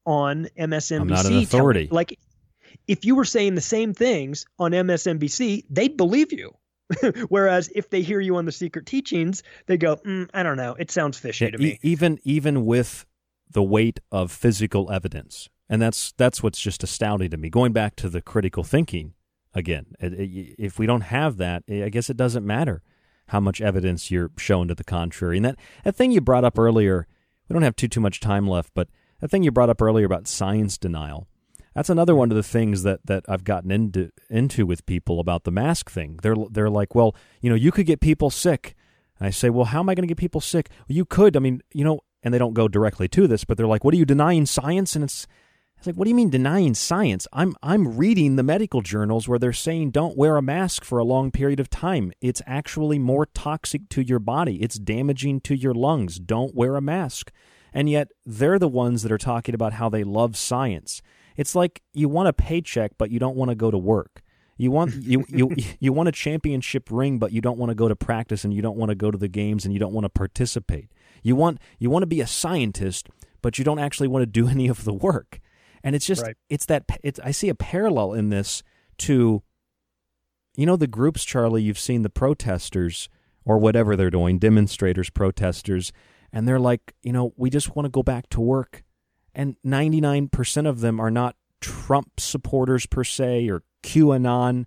on 0.06 0.48
MSNBC. 0.58 1.02
I'm 1.02 1.08
not 1.08 1.26
an 1.26 1.38
authority. 1.38 1.88
Like, 1.90 2.20
if 2.88 3.06
you 3.06 3.16
were 3.16 3.26
saying 3.26 3.56
the 3.56 3.62
same 3.62 3.94
things 3.94 4.46
on 4.60 4.72
MSNBC, 4.72 5.66
they'd 5.70 5.98
believe 5.98 6.32
you. 6.32 6.56
Whereas 7.30 7.70
if 7.74 7.90
they 7.90 8.02
hear 8.02 8.20
you 8.20 8.36
on 8.36 8.46
the 8.46 8.52
secret 8.52 8.86
teachings, 8.86 9.44
they 9.68 9.78
go, 9.78 9.98
mm, 9.98 10.30
I 10.34 10.44
don't 10.44 10.58
know, 10.58 10.76
it 10.78 10.92
sounds 10.92 11.18
fishy 11.18 11.46
yeah, 11.46 11.52
to 11.52 11.58
me. 11.58 11.80
even 11.82 12.20
even 12.24 12.66
with 12.66 13.06
the 13.50 13.64
weight 13.64 14.00
of 14.12 14.32
physical 14.32 14.92
evidence, 14.92 15.50
and 15.70 15.82
that's 15.82 16.12
that's 16.18 16.44
what's 16.44 16.60
just 16.60 16.84
astounding 16.84 17.32
to 17.32 17.38
me. 17.38 17.50
Going 17.50 17.72
back 17.72 17.96
to 17.98 18.10
the 18.10 18.22
critical 18.22 18.64
thinking 18.64 19.14
again, 19.54 19.86
if 20.00 20.80
we 20.80 20.86
don't 20.86 21.02
have 21.02 21.38
that, 21.38 21.64
I 21.70 21.90
guess 21.90 22.10
it 22.10 22.18
doesn't 22.18 22.46
matter 22.46 22.82
how 23.28 23.40
much 23.40 23.62
evidence 23.62 24.12
you're 24.12 24.32
showing 24.38 24.68
to 24.68 24.76
the 24.76 24.84
contrary. 24.84 25.38
And 25.38 25.46
that 25.46 25.56
that 25.84 25.96
thing 25.96 26.12
you 26.12 26.22
brought 26.22 26.44
up 26.44 26.60
earlier, 26.60 27.08
we 27.48 27.54
don't 27.54 27.64
have 27.64 27.76
too 27.76 27.88
too 27.88 28.02
much 28.02 28.20
time 28.20 28.48
left, 28.48 28.72
but 28.74 28.90
that 29.20 29.30
thing 29.30 29.44
you 29.44 29.52
brought 29.52 29.70
up 29.70 29.82
earlier 29.82 30.06
about 30.06 30.28
science 30.28 30.78
denial. 30.78 31.28
That's 31.74 31.90
another 31.90 32.16
one 32.16 32.32
of 32.32 32.36
the 32.36 32.44
things 32.44 32.84
that, 32.84 33.06
that 33.06 33.24
I've 33.30 33.44
gotten 33.44 33.72
into 33.72 34.12
into 34.30 34.66
with 34.66 34.86
people 34.86 35.20
about 35.20 35.46
the 35.46 35.52
mask 35.52 35.90
thing. 35.90 36.20
They're 36.22 36.36
they're 36.50 36.70
like, 36.70 36.94
well, 36.96 37.16
you 37.42 37.50
know, 37.50 37.56
you 37.56 37.72
could 37.72 37.86
get 37.86 38.02
people 38.02 38.30
sick. 38.30 38.76
And 39.20 39.28
I 39.28 39.30
say, 39.30 39.50
well, 39.50 39.66
how 39.66 39.80
am 39.80 39.90
I 39.90 39.96
going 39.96 40.04
to 40.04 40.08
get 40.08 40.18
people 40.18 40.42
sick? 40.42 40.70
Well, 40.88 40.96
you 40.96 41.06
could. 41.06 41.38
I 41.38 41.40
mean, 41.40 41.62
you 41.74 41.84
know, 41.84 42.02
and 42.24 42.34
they 42.34 42.38
don't 42.38 42.54
go 42.54 42.68
directly 42.68 43.08
to 43.10 43.28
this, 43.28 43.46
but 43.46 43.58
they're 43.58 43.68
like, 43.68 43.84
what 43.84 43.94
are 43.94 43.98
you 43.98 44.06
denying 44.06 44.46
science? 44.46 44.96
And 44.96 45.04
it's 45.04 45.28
it's 45.82 45.88
like, 45.88 45.96
what 45.96 46.06
do 46.06 46.10
you 46.10 46.16
mean 46.16 46.30
denying 46.30 46.76
science? 46.76 47.28
I'm 47.34 47.56
I'm 47.64 47.98
reading 47.98 48.36
the 48.36 48.44
medical 48.44 48.82
journals 48.82 49.28
where 49.28 49.40
they're 49.40 49.52
saying 49.52 49.90
don't 49.92 50.16
wear 50.16 50.38
a 50.38 50.42
mask 50.42 50.84
for 50.84 51.00
a 51.00 51.04
long 51.04 51.32
period 51.32 51.60
of 51.60 51.72
time. 51.72 52.12
It's 52.22 52.42
actually 52.46 53.00
more 53.00 53.26
toxic 53.26 53.90
to 53.90 54.04
your 54.04 54.20
body. 54.20 54.62
It's 54.62 54.78
damaging 54.78 55.42
to 55.42 55.56
your 55.56 55.74
lungs. 55.74 56.20
Don't 56.20 56.54
wear 56.54 56.76
a 56.76 56.82
mask. 56.82 57.32
And 57.74 57.90
yet 57.90 58.10
they're 58.26 58.60
the 58.60 58.68
ones 58.68 59.02
that 59.02 59.12
are 59.12 59.18
talking 59.18 59.56
about 59.56 59.74
how 59.74 59.90
they 59.90 60.04
love 60.04 60.38
science. 60.38 61.02
It's 61.38 61.56
like 61.56 61.82
you 61.94 62.10
want 62.10 62.28
a 62.30 62.34
paycheck 62.34 62.92
but 62.98 63.12
you 63.12 63.20
don't 63.20 63.36
want 63.36 63.50
to 63.50 63.56
go 63.56 63.72
to 63.72 63.78
work. 63.78 64.22
You 64.58 64.72
want 64.72 64.94
you 64.96 65.26
you 65.28 65.56
you 65.80 65.94
want 65.94 66.10
a 66.10 66.12
championship 66.12 66.90
ring 66.92 67.20
but 67.20 67.32
you 67.32 67.42
don't 67.42 67.58
want 67.58 67.70
to 67.70 67.76
go 67.76 67.88
to 67.88 67.96
practice 67.96 68.44
and 68.44 68.54
you 68.54 68.62
don't 68.62 68.78
want 68.78 68.90
to 68.90 68.96
go 68.96 69.12
to 69.12 69.18
the 69.18 69.28
games 69.28 69.66
and 69.66 69.74
you 69.74 69.80
don't 69.80 69.94
want 69.94 70.06
to 70.06 70.10
participate. 70.10 70.92
You 71.24 71.36
want 71.36 71.60
you 71.80 71.90
want 71.90 72.04
to 72.04 72.08
be 72.08 72.22
a 72.22 72.28
scientist 72.28 73.10
but 73.42 73.58
you 73.58 73.66
don't 73.66 73.80
actually 73.80 74.08
want 74.08 74.24
to 74.24 74.28
do 74.28 74.48
any 74.56 74.68
of 74.68 74.84
the 74.84 74.94
work. 74.94 75.40
And 75.84 75.96
it's 75.96 76.06
just 76.06 76.22
right. 76.22 76.38
it's 76.50 76.66
that 76.68 76.86
it's 77.04 77.20
I 77.24 77.32
see 77.32 77.50
a 77.50 77.56
parallel 77.56 78.14
in 78.14 78.30
this 78.30 78.62
to 79.00 79.42
you 80.56 80.66
know 80.66 80.76
the 80.76 80.88
groups 80.88 81.24
Charlie 81.24 81.64
you've 81.64 81.80
seen 81.80 82.04
the 82.04 82.10
protesters 82.10 83.10
or 83.46 83.58
whatever 83.58 83.96
they're 83.96 84.12
doing 84.12 84.38
demonstrators 84.38 85.10
protesters 85.10 85.92
and 86.32 86.48
they're 86.48 86.60
like 86.60 86.94
you 87.02 87.12
know 87.12 87.34
we 87.36 87.50
just 87.50 87.76
want 87.76 87.86
to 87.86 87.90
go 87.90 88.04
back 88.04 88.30
to 88.30 88.42
work 88.42 88.84
and 89.34 89.56
99% 89.66 90.68
of 90.68 90.82
them 90.82 91.00
are 91.00 91.12
not 91.12 91.36
Trump 91.62 92.20
supporters 92.20 92.86
per 92.86 93.04
se 93.04 93.50
or 93.50 93.64
QAnon 93.84 94.66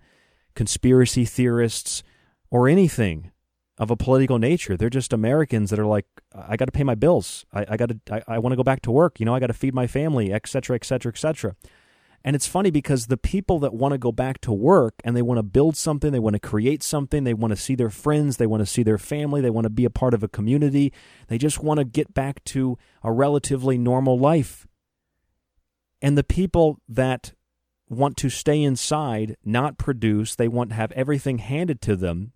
conspiracy 0.54 1.24
theorists 1.24 2.02
or 2.50 2.68
anything 2.68 3.30
of 3.78 3.90
a 3.90 3.96
political 3.96 4.38
nature. 4.38 4.76
They're 4.76 4.90
just 4.90 5.12
Americans 5.12 5.70
that 5.70 5.78
are 5.78 5.86
like, 5.86 6.06
I 6.32 6.56
got 6.56 6.66
to 6.66 6.72
pay 6.72 6.84
my 6.84 6.94
bills. 6.94 7.44
I, 7.52 7.66
I 7.70 7.76
got 7.76 7.88
to, 7.88 7.98
I, 8.10 8.34
I 8.34 8.38
want 8.38 8.52
to 8.52 8.56
go 8.56 8.62
back 8.62 8.82
to 8.82 8.92
work. 8.92 9.18
You 9.18 9.26
know, 9.26 9.34
I 9.34 9.40
got 9.40 9.48
to 9.48 9.52
feed 9.52 9.74
my 9.74 9.86
family, 9.86 10.32
et 10.32 10.46
cetera, 10.46 10.76
et 10.76 10.84
cetera, 10.84 11.10
et 11.12 11.18
cetera. 11.18 11.56
And 12.26 12.34
it's 12.34 12.46
funny 12.46 12.70
because 12.70 13.06
the 13.06 13.18
people 13.18 13.58
that 13.60 13.74
want 13.74 13.92
to 13.92 13.98
go 13.98 14.10
back 14.10 14.40
to 14.42 14.52
work 14.52 14.94
and 15.04 15.14
they 15.14 15.20
want 15.20 15.36
to 15.38 15.42
build 15.42 15.76
something, 15.76 16.10
they 16.10 16.18
want 16.18 16.32
to 16.32 16.40
create 16.40 16.82
something, 16.82 17.24
they 17.24 17.34
want 17.34 17.50
to 17.50 17.56
see 17.56 17.74
their 17.74 17.90
friends, 17.90 18.38
they 18.38 18.46
want 18.46 18.62
to 18.62 18.66
see 18.66 18.82
their 18.82 18.96
family, 18.96 19.42
they 19.42 19.50
want 19.50 19.66
to 19.66 19.70
be 19.70 19.84
a 19.84 19.90
part 19.90 20.14
of 20.14 20.22
a 20.22 20.28
community, 20.28 20.90
they 21.28 21.36
just 21.36 21.62
want 21.62 21.78
to 21.78 21.84
get 21.84 22.14
back 22.14 22.42
to 22.44 22.78
a 23.02 23.12
relatively 23.12 23.76
normal 23.76 24.18
life. 24.18 24.66
And 26.00 26.16
the 26.16 26.24
people 26.24 26.80
that 26.88 27.34
want 27.90 28.16
to 28.16 28.30
stay 28.30 28.62
inside, 28.62 29.36
not 29.44 29.76
produce, 29.76 30.34
they 30.34 30.48
want 30.48 30.70
to 30.70 30.76
have 30.76 30.92
everything 30.92 31.38
handed 31.38 31.82
to 31.82 31.94
them, 31.94 32.32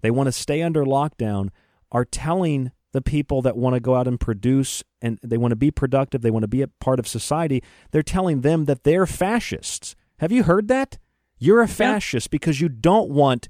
they 0.00 0.12
want 0.12 0.28
to 0.28 0.32
stay 0.32 0.62
under 0.62 0.84
lockdown, 0.84 1.50
are 1.90 2.04
telling 2.04 2.70
the 2.92 3.02
people 3.02 3.42
that 3.42 3.56
want 3.56 3.74
to 3.74 3.80
go 3.80 3.94
out 3.94 4.08
and 4.08 4.18
produce 4.18 4.82
and 5.02 5.18
they 5.22 5.36
want 5.36 5.52
to 5.52 5.56
be 5.56 5.70
productive, 5.70 6.22
they 6.22 6.30
want 6.30 6.42
to 6.42 6.48
be 6.48 6.62
a 6.62 6.68
part 6.68 6.98
of 6.98 7.06
society, 7.06 7.62
they're 7.90 8.02
telling 8.02 8.40
them 8.40 8.64
that 8.64 8.84
they're 8.84 9.06
fascists. 9.06 9.94
Have 10.18 10.32
you 10.32 10.44
heard 10.44 10.68
that? 10.68 10.98
You're 11.38 11.62
a 11.62 11.68
fascist 11.68 12.26
yeah. 12.26 12.32
because 12.32 12.60
you 12.60 12.68
don't 12.68 13.10
want 13.10 13.48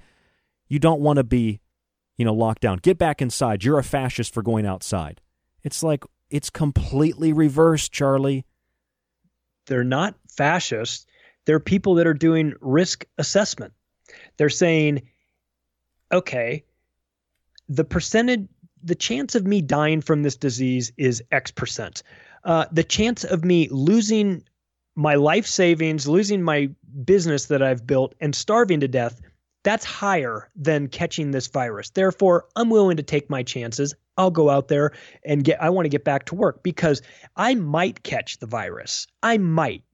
you 0.68 0.78
don't 0.78 1.00
want 1.00 1.16
to 1.16 1.24
be, 1.24 1.60
you 2.18 2.24
know, 2.24 2.34
locked 2.34 2.60
down. 2.60 2.78
Get 2.78 2.98
back 2.98 3.22
inside. 3.22 3.64
You're 3.64 3.78
a 3.78 3.84
fascist 3.84 4.34
for 4.34 4.42
going 4.42 4.66
outside. 4.66 5.22
It's 5.62 5.82
like 5.82 6.04
it's 6.30 6.50
completely 6.50 7.32
reversed, 7.32 7.92
Charlie. 7.92 8.44
They're 9.66 9.84
not 9.84 10.14
fascists. 10.30 11.06
They're 11.46 11.60
people 11.60 11.94
that 11.94 12.06
are 12.06 12.14
doing 12.14 12.52
risk 12.60 13.06
assessment. 13.16 13.72
They're 14.36 14.50
saying 14.50 15.02
okay, 16.12 16.64
the 17.68 17.84
percentage, 17.84 18.48
the 18.82 18.94
chance 18.94 19.34
of 19.34 19.46
me 19.46 19.60
dying 19.62 20.00
from 20.00 20.22
this 20.22 20.36
disease 20.36 20.92
is 20.96 21.22
X 21.30 21.50
percent. 21.50 22.02
Uh, 22.44 22.66
the 22.72 22.84
chance 22.84 23.24
of 23.24 23.44
me 23.44 23.68
losing 23.70 24.42
my 24.94 25.14
life 25.14 25.46
savings, 25.46 26.08
losing 26.08 26.42
my 26.42 26.70
business 27.04 27.46
that 27.46 27.62
I've 27.62 27.86
built, 27.86 28.14
and 28.20 28.34
starving 28.34 28.80
to 28.80 28.88
death, 28.88 29.20
that's 29.64 29.84
higher 29.84 30.50
than 30.56 30.88
catching 30.88 31.30
this 31.30 31.46
virus. 31.46 31.90
Therefore, 31.90 32.46
I'm 32.56 32.70
willing 32.70 32.96
to 32.96 33.02
take 33.02 33.28
my 33.28 33.42
chances. 33.42 33.94
I'll 34.16 34.30
go 34.30 34.50
out 34.50 34.68
there 34.68 34.92
and 35.24 35.44
get, 35.44 35.62
I 35.62 35.70
want 35.70 35.84
to 35.84 35.90
get 35.90 36.04
back 36.04 36.24
to 36.26 36.34
work 36.34 36.62
because 36.62 37.02
I 37.36 37.54
might 37.54 38.02
catch 38.02 38.38
the 38.38 38.46
virus. 38.46 39.06
I 39.22 39.38
might. 39.38 39.84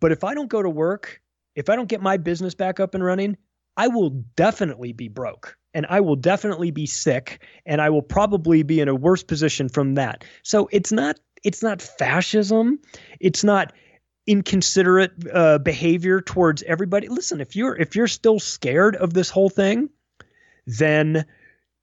But 0.00 0.12
if 0.12 0.24
I 0.24 0.34
don't 0.34 0.48
go 0.48 0.62
to 0.62 0.70
work, 0.70 1.20
if 1.54 1.68
I 1.68 1.76
don't 1.76 1.88
get 1.88 2.02
my 2.02 2.16
business 2.16 2.54
back 2.54 2.80
up 2.80 2.94
and 2.94 3.04
running, 3.04 3.36
I 3.76 3.88
will 3.88 4.10
definitely 4.36 4.92
be 4.92 5.08
broke. 5.08 5.56
And 5.74 5.86
I 5.88 6.00
will 6.00 6.16
definitely 6.16 6.70
be 6.70 6.86
sick 6.86 7.42
and 7.66 7.80
I 7.80 7.90
will 7.90 8.02
probably 8.02 8.62
be 8.62 8.80
in 8.80 8.88
a 8.88 8.94
worse 8.94 9.22
position 9.22 9.68
from 9.68 9.94
that. 9.94 10.24
So 10.42 10.68
it's 10.72 10.92
not 10.92 11.18
it's 11.42 11.62
not 11.62 11.80
fascism. 11.80 12.78
It's 13.18 13.42
not 13.44 13.72
inconsiderate 14.26 15.12
uh, 15.32 15.58
behavior 15.58 16.20
towards 16.20 16.62
everybody. 16.64 17.08
Listen, 17.08 17.40
if 17.40 17.56
you're 17.56 17.76
if 17.76 17.96
you're 17.96 18.06
still 18.06 18.38
scared 18.38 18.96
of 18.96 19.14
this 19.14 19.30
whole 19.30 19.50
thing, 19.50 19.88
then 20.66 21.24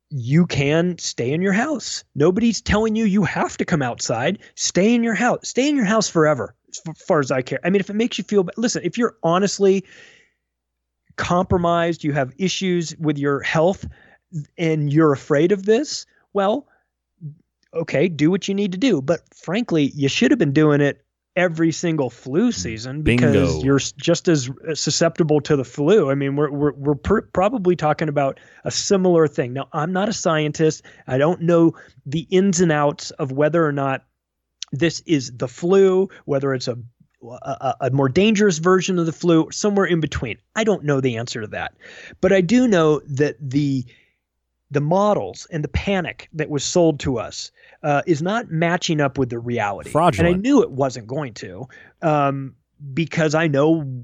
you 0.09 0.45
can 0.45 0.97
stay 0.97 1.33
in 1.33 1.41
your 1.41 1.53
house. 1.53 2.03
Nobody's 2.15 2.61
telling 2.61 2.95
you 2.95 3.05
you 3.05 3.23
have 3.23 3.57
to 3.57 3.65
come 3.65 3.81
outside. 3.81 4.39
Stay 4.55 4.93
in 4.93 5.03
your 5.03 5.15
house. 5.15 5.49
Stay 5.49 5.67
in 5.67 5.75
your 5.75 5.85
house 5.85 6.07
forever, 6.07 6.55
as 6.69 6.79
far 7.05 7.19
as 7.19 7.31
I 7.31 7.41
care. 7.41 7.59
I 7.63 7.69
mean, 7.69 7.81
if 7.81 7.89
it 7.89 7.95
makes 7.95 8.17
you 8.17 8.23
feel, 8.23 8.47
listen, 8.55 8.83
if 8.85 8.97
you're 8.97 9.17
honestly 9.23 9.83
compromised, 11.17 12.03
you 12.03 12.13
have 12.13 12.33
issues 12.37 12.95
with 12.97 13.17
your 13.17 13.41
health, 13.41 13.85
and 14.57 14.91
you're 14.91 15.11
afraid 15.11 15.51
of 15.51 15.65
this, 15.65 16.05
well, 16.33 16.67
okay, 17.73 18.07
do 18.07 18.31
what 18.31 18.47
you 18.47 18.53
need 18.53 18.71
to 18.71 18.77
do. 18.77 19.01
But 19.01 19.21
frankly, 19.35 19.91
you 19.95 20.07
should 20.07 20.31
have 20.31 20.39
been 20.39 20.53
doing 20.53 20.81
it 20.81 21.03
every 21.35 21.71
single 21.71 22.09
flu 22.09 22.49
mm, 22.49 22.53
season 22.53 23.03
because 23.03 23.33
Bingo. 23.33 23.63
you're 23.63 23.79
just 23.79 24.27
as 24.27 24.49
uh, 24.49 24.73
susceptible 24.73 25.39
to 25.41 25.55
the 25.55 25.63
flu. 25.63 26.09
I 26.09 26.15
mean, 26.15 26.35
we're 26.35 26.51
we're 26.51 26.73
we're 26.73 26.95
pr- 26.95 27.21
probably 27.31 27.75
talking 27.75 28.09
about 28.09 28.39
a 28.65 28.71
similar 28.71 29.27
thing. 29.27 29.53
Now, 29.53 29.69
I'm 29.71 29.93
not 29.93 30.09
a 30.09 30.13
scientist. 30.13 30.83
I 31.05 31.17
don't 31.17 31.41
know 31.41 31.73
the 32.05 32.27
ins 32.31 32.59
and 32.59 32.71
outs 32.71 33.11
of 33.11 33.31
whether 33.31 33.65
or 33.65 33.71
not 33.71 34.03
this 34.71 35.01
is 35.05 35.31
the 35.37 35.47
flu, 35.47 36.09
whether 36.25 36.53
it's 36.53 36.67
a 36.67 36.77
a, 37.23 37.75
a 37.81 37.89
more 37.91 38.09
dangerous 38.09 38.57
version 38.57 38.99
of 38.99 39.05
the 39.05 39.11
flu, 39.11 39.49
somewhere 39.51 39.85
in 39.85 39.99
between. 39.99 40.37
I 40.55 40.63
don't 40.63 40.83
know 40.83 41.01
the 41.01 41.17
answer 41.17 41.41
to 41.41 41.47
that, 41.47 41.73
but 42.21 42.31
I 42.31 42.41
do 42.41 42.67
know 42.67 43.01
that 43.07 43.35
the 43.39 43.85
the 44.69 44.81
models 44.81 45.47
and 45.49 45.63
the 45.63 45.69
panic 45.69 46.29
that 46.33 46.49
was 46.49 46.63
sold 46.63 46.99
to 46.99 47.17
us 47.17 47.51
uh, 47.83 48.01
is 48.05 48.21
not 48.21 48.51
matching 48.51 48.99
up 48.99 49.17
with 49.17 49.29
the 49.29 49.39
reality. 49.39 49.89
Fraudulent. 49.89 50.27
And 50.27 50.35
I 50.35 50.41
knew 50.41 50.61
it 50.61 50.71
wasn't 50.71 51.07
going 51.07 51.33
to, 51.35 51.67
um, 52.01 52.55
because 52.93 53.35
I 53.35 53.47
know. 53.47 54.03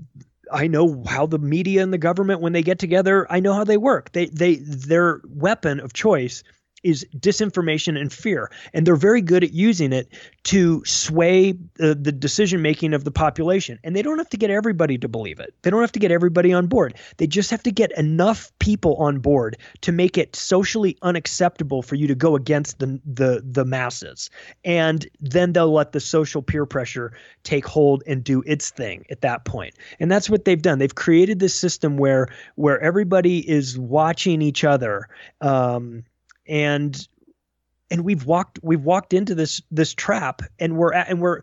I 0.52 0.68
know 0.68 1.04
how 1.08 1.26
the 1.26 1.40
media 1.40 1.82
and 1.82 1.92
the 1.92 1.98
government, 1.98 2.42
when 2.42 2.54
they 2.54 2.62
get 2.62 2.78
together, 2.78 3.26
I 3.32 3.40
know 3.40 3.54
how 3.54 3.64
they 3.64 3.78
work. 3.78 4.12
They, 4.12 4.28
they, 4.28 4.56
their 4.56 5.22
weapon 5.28 5.80
of 5.80 5.94
choice 5.94 6.44
is 6.84 7.06
disinformation 7.18 8.00
and 8.00 8.12
fear, 8.12 8.52
and 8.74 8.86
they're 8.86 8.96
very 8.96 9.22
good 9.22 9.44
at 9.44 9.54
using 9.54 9.94
it 9.94 10.08
to 10.44 10.84
sway 10.86 11.54
the, 11.76 11.96
the 11.96 12.12
decision 12.12 12.62
making 12.62 12.94
of 12.94 13.04
the 13.04 13.12
population. 13.12 13.80
And 13.84 13.96
they 13.96 14.02
don't 14.02 14.18
have 14.18 14.30
to 14.30 14.38
get 14.38 14.50
everybody 14.50 14.98
to 14.98 15.08
believe 15.08 15.40
it. 15.40 15.54
They 15.62 15.70
don't 15.70 15.82
have 15.82 15.92
to 15.94 16.00
get 16.00 16.12
everybody 16.12 16.54
on 16.54 16.68
board. 16.68 16.96
They 17.18 17.28
just 17.28 17.50
have 17.52 17.64
to 17.64 17.72
get 17.72 17.98
enough 17.98 18.52
people 18.60 18.96
on 18.96 19.20
board 19.20 19.58
to 19.82 19.92
make 19.92 20.18
it 20.18 20.36
socially 20.36 20.98
unacceptable 21.02 21.82
for 21.82 21.96
you 21.96 22.08
to 22.08 22.16
go 22.16 22.36
against 22.36 22.80
the 22.80 23.00
the 23.06 23.44
the 23.46 23.66
masses. 23.66 24.30
And 24.66 25.08
then 25.20 25.54
they'll 25.54 25.72
let 25.72 25.92
the 25.92 26.00
social 26.00 26.42
peer 26.42 26.66
pressure 26.66 27.14
take 27.44 27.66
hold 27.66 28.04
and 28.06 28.24
do 28.24 28.44
its 28.46 28.72
thing 28.72 29.06
at 29.10 29.22
that 29.22 29.46
point. 29.46 29.76
And 30.00 30.12
that's 30.12 30.30
what 30.30 30.46
they've 30.46 30.62
done. 30.62 30.80
They've 30.80 30.94
created 30.94 31.40
this 31.40 31.58
system 31.58 31.98
where 31.98 32.28
where 32.56 32.80
everybody 32.80 33.50
is 33.50 33.78
watching 33.78 34.42
each 34.42 34.64
other. 34.64 35.08
Um, 35.42 36.04
and 36.48 37.08
and 37.92 38.04
we've 38.04 38.26
walked 38.26 38.60
we've 38.64 38.84
walked 38.84 39.14
into 39.14 39.36
this 39.36 39.62
this 39.72 39.94
trap 39.94 40.42
and 40.60 40.78
we're 40.78 40.94
at, 40.94 41.10
and 41.10 41.22
we're 41.22 41.42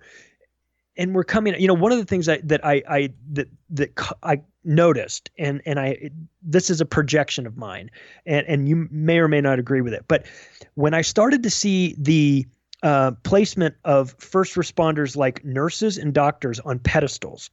and 0.96 1.14
we're 1.14 1.24
coming 1.24 1.54
you 1.58 1.68
know 1.68 1.74
one 1.74 1.92
of 1.92 1.98
the 1.98 2.04
things 2.04 2.28
I, 2.28 2.38
that 2.44 2.64
I 2.64 2.82
I 2.88 3.10
that 3.32 3.48
that 3.70 4.14
I 4.22 4.42
noticed 4.64 5.30
and 5.38 5.62
and 5.64 5.78
I 5.78 6.10
this 6.42 6.70
is 6.70 6.80
a 6.80 6.86
projection 6.86 7.46
of 7.46 7.56
mine 7.56 7.90
and 8.26 8.46
and 8.46 8.68
you 8.68 8.88
may 8.90 9.18
or 9.18 9.28
may 9.28 9.40
not 9.40 9.58
agree 9.58 9.80
with 9.80 9.94
it 9.94 10.04
but 10.08 10.26
when 10.74 10.92
I 10.92 11.02
started 11.02 11.42
to 11.44 11.50
see 11.50 11.94
the 11.98 12.46
uh, 12.82 13.12
placement 13.22 13.74
of 13.84 14.14
first 14.18 14.54
responders 14.54 15.16
like 15.16 15.44
nurses 15.44 15.98
and 15.98 16.14
doctors 16.14 16.58
on 16.60 16.78
pedestals 16.78 17.50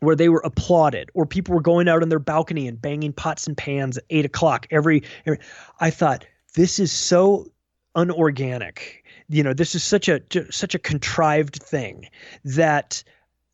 where 0.00 0.16
they 0.16 0.28
were 0.28 0.42
applauded 0.44 1.08
or 1.14 1.24
people 1.24 1.54
were 1.54 1.60
going 1.60 1.88
out 1.88 2.02
on 2.02 2.08
their 2.08 2.18
balcony 2.18 2.68
and 2.68 2.80
banging 2.80 3.12
pots 3.12 3.46
and 3.46 3.56
pans 3.56 3.96
at 3.96 4.04
eight 4.10 4.24
o'clock 4.24 4.66
every, 4.70 5.02
every 5.24 5.38
I 5.80 5.90
thought 5.90 6.26
this 6.56 6.80
is 6.80 6.90
so 6.90 7.46
unorganic. 7.94 9.04
You 9.28 9.42
know 9.42 9.54
this 9.54 9.74
is 9.74 9.84
such 9.84 10.08
a 10.08 10.20
such 10.50 10.74
a 10.74 10.78
contrived 10.78 11.62
thing 11.62 12.06
that 12.44 13.02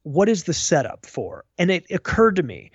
what 0.04 0.28
is 0.28 0.44
the 0.44 0.54
setup 0.54 1.06
for? 1.06 1.44
And 1.58 1.70
it 1.70 1.84
occurred 1.90 2.36
to 2.36 2.42
me 2.42 2.70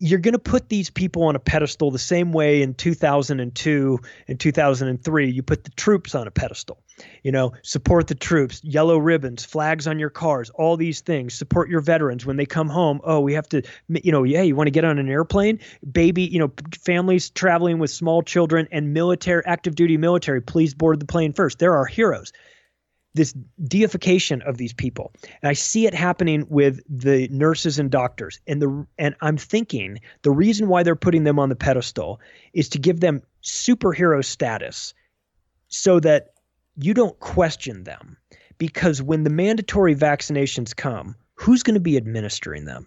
you're 0.00 0.20
going 0.20 0.32
to 0.32 0.38
put 0.38 0.68
these 0.68 0.90
people 0.90 1.24
on 1.24 1.34
a 1.34 1.40
pedestal 1.40 1.90
the 1.90 1.98
same 1.98 2.32
way 2.32 2.62
in 2.62 2.74
2002 2.74 3.98
and 4.28 4.40
2003 4.40 5.30
you 5.30 5.42
put 5.42 5.64
the 5.64 5.70
troops 5.70 6.14
on 6.14 6.26
a 6.26 6.30
pedestal. 6.30 6.78
You 7.22 7.32
know 7.32 7.52
support 7.62 8.06
the 8.08 8.14
troops 8.14 8.60
yellow 8.64 8.98
ribbons 8.98 9.44
flags 9.44 9.86
on 9.86 9.98
your 9.98 10.10
cars 10.10 10.50
all 10.50 10.76
these 10.76 11.00
things. 11.00 11.34
Support 11.34 11.68
your 11.68 11.80
veterans. 11.80 12.24
When 12.24 12.36
they 12.36 12.46
come 12.46 12.68
home 12.68 13.00
oh 13.04 13.20
we 13.20 13.34
have 13.34 13.48
to 13.50 13.62
you 13.88 14.12
know 14.12 14.22
yeah 14.22 14.42
you 14.42 14.54
want 14.54 14.68
to 14.68 14.72
get 14.72 14.84
on 14.84 14.98
an 14.98 15.08
airplane? 15.08 15.60
Baby 15.90 16.24
you 16.24 16.38
know 16.38 16.52
families 16.80 17.30
traveling 17.30 17.78
with 17.78 17.90
small 17.90 18.22
children 18.22 18.68
and 18.70 18.92
military 18.94 19.42
active 19.46 19.74
duty 19.74 19.96
military 19.96 20.40
please 20.40 20.74
board 20.74 21.00
the 21.00 21.06
plane 21.06 21.32
first. 21.32 21.58
There 21.58 21.72
are 21.72 21.78
our 21.78 21.86
heroes 21.86 22.32
this 23.18 23.34
deification 23.64 24.40
of 24.42 24.56
these 24.56 24.72
people. 24.72 25.12
And 25.42 25.50
i 25.50 25.52
see 25.52 25.86
it 25.86 25.92
happening 25.92 26.46
with 26.48 26.80
the 26.88 27.28
nurses 27.28 27.78
and 27.78 27.90
doctors. 27.90 28.40
And 28.46 28.62
the 28.62 28.86
and 28.96 29.14
i'm 29.20 29.36
thinking 29.36 30.00
the 30.22 30.30
reason 30.30 30.68
why 30.68 30.82
they're 30.82 30.96
putting 30.96 31.24
them 31.24 31.38
on 31.38 31.48
the 31.48 31.56
pedestal 31.56 32.20
is 32.54 32.68
to 32.70 32.78
give 32.78 33.00
them 33.00 33.22
superhero 33.42 34.24
status 34.24 34.94
so 35.66 36.00
that 36.00 36.28
you 36.76 36.94
don't 36.94 37.18
question 37.18 37.84
them. 37.84 38.16
Because 38.56 39.02
when 39.02 39.24
the 39.24 39.30
mandatory 39.30 39.94
vaccinations 39.94 40.74
come 40.74 41.16
who's 41.34 41.62
going 41.62 41.74
to 41.74 41.80
be 41.80 41.96
administering 41.96 42.64
them 42.64 42.86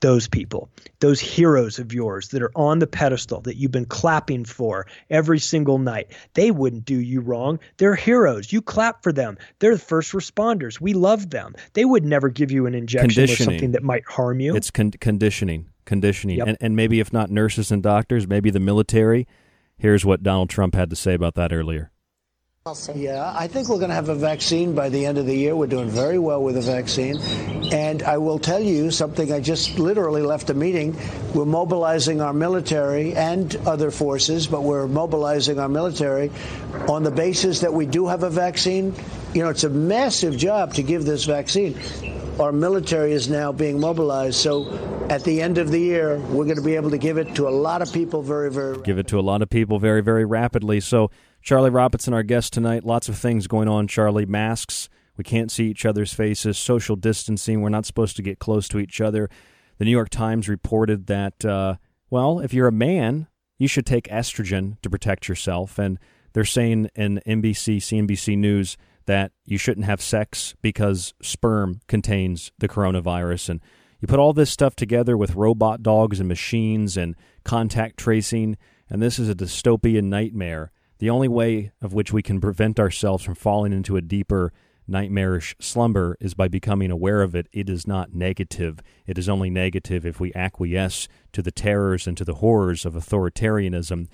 those 0.00 0.26
people, 0.28 0.68
those 1.00 1.20
heroes 1.20 1.78
of 1.78 1.92
yours 1.92 2.28
that 2.28 2.42
are 2.42 2.50
on 2.54 2.78
the 2.78 2.86
pedestal 2.86 3.40
that 3.42 3.56
you've 3.56 3.70
been 3.70 3.84
clapping 3.84 4.44
for 4.44 4.86
every 5.10 5.38
single 5.38 5.78
night. 5.78 6.10
They 6.34 6.50
wouldn't 6.50 6.84
do 6.84 6.98
you 7.00 7.20
wrong. 7.20 7.58
They're 7.76 7.94
heroes. 7.94 8.52
You 8.52 8.62
clap 8.62 9.02
for 9.02 9.12
them. 9.12 9.36
They're 9.58 9.74
the 9.74 9.80
first 9.80 10.12
responders. 10.12 10.80
We 10.80 10.94
love 10.94 11.30
them. 11.30 11.54
They 11.74 11.84
would 11.84 12.04
never 12.04 12.28
give 12.28 12.50
you 12.50 12.66
an 12.66 12.74
injection 12.74 13.22
with 13.22 13.38
something 13.38 13.72
that 13.72 13.82
might 13.82 14.04
harm 14.06 14.40
you. 14.40 14.56
It's 14.56 14.70
con- 14.70 14.92
conditioning, 14.92 15.68
conditioning, 15.84 16.38
Yep. 16.38 16.48
and, 16.48 16.56
and 16.60 16.76
maybe 16.76 17.00
if 17.00 17.12
not 17.12 17.30
nurses 17.30 17.70
and 17.70 17.82
doctors, 17.82 18.26
maybe 18.26 18.50
the 18.50 18.60
military. 18.60 19.26
Here's 19.76 20.04
what 20.04 20.22
Donald 20.22 20.50
Trump 20.50 20.74
had 20.74 20.90
to 20.90 20.96
say 20.96 21.14
about 21.14 21.34
that 21.34 21.52
earlier. 21.52 21.90
Yeah, 22.94 23.32
I 23.34 23.46
think 23.48 23.70
we're 23.70 23.78
going 23.78 23.88
to 23.88 23.94
have 23.94 24.10
a 24.10 24.14
vaccine 24.14 24.74
by 24.74 24.90
the 24.90 25.06
end 25.06 25.16
of 25.16 25.24
the 25.24 25.34
year. 25.34 25.56
We're 25.56 25.66
doing 25.66 25.88
very 25.88 26.18
well 26.18 26.42
with 26.42 26.56
the 26.56 26.60
vaccine. 26.60 27.16
And 27.72 28.02
I 28.02 28.18
will 28.18 28.38
tell 28.38 28.60
you 28.60 28.90
something 28.90 29.32
I 29.32 29.40
just 29.40 29.78
literally 29.78 30.20
left 30.20 30.50
a 30.50 30.54
meeting. 30.54 30.94
We're 31.32 31.46
mobilizing 31.46 32.20
our 32.20 32.34
military 32.34 33.14
and 33.14 33.56
other 33.66 33.90
forces, 33.90 34.46
but 34.46 34.62
we're 34.62 34.86
mobilizing 34.86 35.58
our 35.58 35.70
military 35.70 36.30
on 36.86 37.02
the 37.02 37.10
basis 37.10 37.60
that 37.60 37.72
we 37.72 37.86
do 37.86 38.08
have 38.08 38.24
a 38.24 38.30
vaccine. 38.30 38.94
You 39.32 39.44
know, 39.44 39.48
it's 39.48 39.64
a 39.64 39.70
massive 39.70 40.36
job 40.36 40.74
to 40.74 40.82
give 40.82 41.06
this 41.06 41.24
vaccine. 41.24 41.80
Our 42.38 42.52
military 42.52 43.12
is 43.12 43.30
now 43.30 43.52
being 43.52 43.80
mobilized. 43.80 44.36
So 44.36 45.06
at 45.08 45.24
the 45.24 45.40
end 45.40 45.56
of 45.56 45.70
the 45.70 45.80
year, 45.80 46.18
we're 46.18 46.44
going 46.44 46.56
to 46.56 46.62
be 46.62 46.76
able 46.76 46.90
to 46.90 46.98
give 46.98 47.16
it 47.16 47.36
to 47.36 47.48
a 47.48 47.50
lot 47.50 47.80
of 47.80 47.90
people 47.90 48.20
very, 48.20 48.50
very 48.50 48.76
Give 48.82 48.98
it 48.98 49.06
to 49.08 49.18
a 49.18 49.22
lot 49.22 49.40
of 49.40 49.48
people 49.48 49.78
very, 49.78 50.02
very 50.02 50.26
rapidly. 50.26 50.80
So, 50.80 51.10
Charlie 51.42 51.70
Robinson, 51.70 52.14
our 52.14 52.22
guest 52.22 52.52
tonight, 52.52 52.84
lots 52.84 53.08
of 53.08 53.18
things 53.18 53.46
going 53.46 53.68
on, 53.68 53.88
Charlie. 53.88 54.26
Masks, 54.26 54.88
we 55.16 55.24
can't 55.24 55.50
see 55.50 55.66
each 55.68 55.86
other's 55.86 56.12
faces, 56.12 56.58
social 56.58 56.96
distancing, 56.96 57.60
we're 57.60 57.68
not 57.68 57.86
supposed 57.86 58.16
to 58.16 58.22
get 58.22 58.38
close 58.38 58.68
to 58.68 58.78
each 58.78 59.00
other. 59.00 59.28
The 59.78 59.84
New 59.84 59.90
York 59.90 60.10
Times 60.10 60.48
reported 60.48 61.06
that, 61.06 61.44
uh, 61.44 61.76
well, 62.10 62.40
if 62.40 62.52
you're 62.52 62.68
a 62.68 62.72
man, 62.72 63.26
you 63.58 63.68
should 63.68 63.86
take 63.86 64.08
estrogen 64.08 64.80
to 64.82 64.90
protect 64.90 65.28
yourself. 65.28 65.78
And 65.78 65.98
they're 66.32 66.44
saying 66.44 66.90
in 66.94 67.20
NBC, 67.26 67.78
CNBC 67.78 68.36
News 68.36 68.76
that 69.06 69.32
you 69.44 69.58
shouldn't 69.58 69.86
have 69.86 70.00
sex 70.00 70.54
because 70.62 71.14
sperm 71.22 71.80
contains 71.88 72.52
the 72.58 72.68
coronavirus. 72.68 73.48
And 73.48 73.60
you 74.00 74.08
put 74.08 74.18
all 74.18 74.32
this 74.32 74.50
stuff 74.50 74.76
together 74.76 75.16
with 75.16 75.34
robot 75.34 75.82
dogs 75.82 76.20
and 76.20 76.28
machines 76.28 76.96
and 76.96 77.16
contact 77.44 77.98
tracing, 77.98 78.56
and 78.88 79.02
this 79.02 79.18
is 79.18 79.28
a 79.28 79.34
dystopian 79.34 80.04
nightmare. 80.04 80.72
The 81.00 81.10
only 81.10 81.28
way 81.28 81.72
of 81.80 81.94
which 81.94 82.12
we 82.12 82.22
can 82.22 82.40
prevent 82.40 82.78
ourselves 82.78 83.24
from 83.24 83.34
falling 83.34 83.72
into 83.72 83.96
a 83.96 84.02
deeper 84.02 84.52
nightmarish 84.86 85.56
slumber 85.58 86.16
is 86.20 86.34
by 86.34 86.46
becoming 86.46 86.90
aware 86.90 87.22
of 87.22 87.34
it. 87.34 87.48
It 87.52 87.70
is 87.70 87.86
not 87.86 88.14
negative. 88.14 88.80
It 89.06 89.16
is 89.16 89.26
only 89.26 89.48
negative 89.48 90.04
if 90.04 90.20
we 90.20 90.30
acquiesce 90.34 91.08
to 91.32 91.40
the 91.40 91.50
terrors 91.50 92.06
and 92.06 92.18
to 92.18 92.24
the 92.24 92.34
horrors 92.34 92.84
of 92.84 92.92
authoritarianism, 92.92 94.08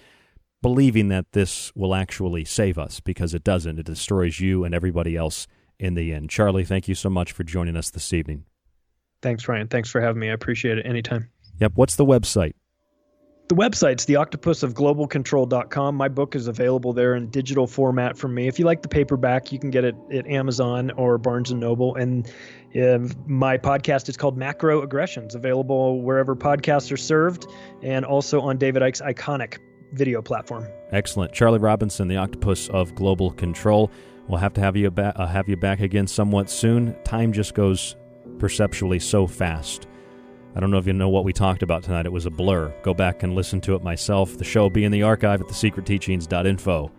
believing 0.63 1.09
that 1.09 1.33
this 1.33 1.75
will 1.75 1.93
actually 1.93 2.45
save 2.45 2.79
us 2.79 3.01
because 3.01 3.35
it 3.35 3.43
doesn't. 3.43 3.81
It 3.81 3.87
destroys 3.87 4.39
you 4.39 4.63
and 4.63 4.73
everybody 4.73 5.17
else 5.17 5.49
in 5.81 5.95
the 5.95 6.13
end. 6.13 6.31
Charlie, 6.31 6.65
thank 6.65 6.87
you 6.87 6.95
so 6.95 7.11
much 7.11 7.33
for 7.33 7.43
joining 7.43 7.77
us 7.77 7.91
this 7.91 8.13
evening. 8.13 8.45
Thanks, 9.23 9.49
Ryan. 9.49 9.67
Thanks 9.67 9.91
for 9.91 10.01
having 10.01 10.21
me. 10.21 10.31
I 10.31 10.35
appreciate 10.35 10.79
it 10.79 10.87
anytime. 10.87 11.31
Yep. 11.59 11.73
What's 11.75 11.97
the 11.97 12.07
website? 12.07 12.53
The 13.49 13.55
website's 13.55 14.05
theoctopusofglobalcontrol.com. 14.07 15.95
My 15.95 16.09
book 16.09 16.35
is 16.35 16.49
available 16.49 16.93
there 16.93 17.15
in 17.15 17.29
digital 17.31 17.69
format 17.69 18.19
from 18.19 18.35
me. 18.35 18.49
If 18.49 18.59
you 18.59 18.65
like 18.65 18.83
the 18.83 18.89
paperback, 18.89 19.53
you 19.53 19.61
can 19.61 19.71
get 19.71 19.85
it 19.85 19.95
at 20.13 20.27
Amazon 20.27 20.91
or 20.97 21.17
Barnes 21.17 21.53
and 21.53 21.61
Noble. 21.61 21.95
And 21.95 22.27
uh, 22.75 22.99
my 23.29 23.57
podcast 23.57 24.09
is 24.09 24.17
called 24.17 24.37
Macro 24.37 24.83
Aggressions, 24.83 25.37
available 25.37 26.03
wherever 26.03 26.35
podcasts 26.35 26.91
are 26.91 26.97
served, 26.97 27.47
and 27.83 28.05
also 28.05 28.41
on 28.41 28.59
David 28.59 28.83
Icke's 28.83 29.01
Ickonic 29.01 29.59
video 29.93 30.21
platform. 30.21 30.67
Excellent, 30.91 31.33
Charlie 31.33 31.61
Robinson, 31.61 32.09
the 32.09 32.17
Octopus 32.17 32.69
of 32.71 32.97
Global 32.97 33.31
Control. 33.31 33.93
We'll 34.27 34.41
have 34.41 34.55
to 34.55 34.61
have 34.61 34.77
you 34.77 34.91
back, 34.91 35.15
uh, 35.17 35.27
have 35.27 35.49
you 35.49 35.57
back 35.57 35.79
again 35.79 36.09
somewhat 36.09 36.51
soon. 36.51 36.97
Time 37.05 37.33
just 37.33 37.55
goes 37.55 37.95
perceptually 38.41 38.99
so 38.99 39.29
fast. 39.29 39.87
I 40.57 40.61
don't 40.61 40.71
know 40.71 40.79
if 40.79 40.87
you 40.87 40.95
know 40.95 41.11
what 41.11 41.25
we 41.25 41.35
talked 41.35 41.63
about 41.63 41.83
tonight. 41.83 42.07
It 42.07 42.13
was 42.13 42.25
a 42.25 42.31
blur. 42.31 42.73
Go 42.83 42.95
back 42.95 43.23
and 43.23 43.35
listen 43.35 43.61
to 43.61 43.75
it 43.75 43.83
myself. 43.83 44.39
The 44.39 44.45
show 44.45 44.63
will 44.63 44.71
be 44.71 44.85
in 44.85 44.93
the 44.93 45.03
archive 45.03 45.43
at 45.43 45.49
thesecretteachings.info. 45.49 46.91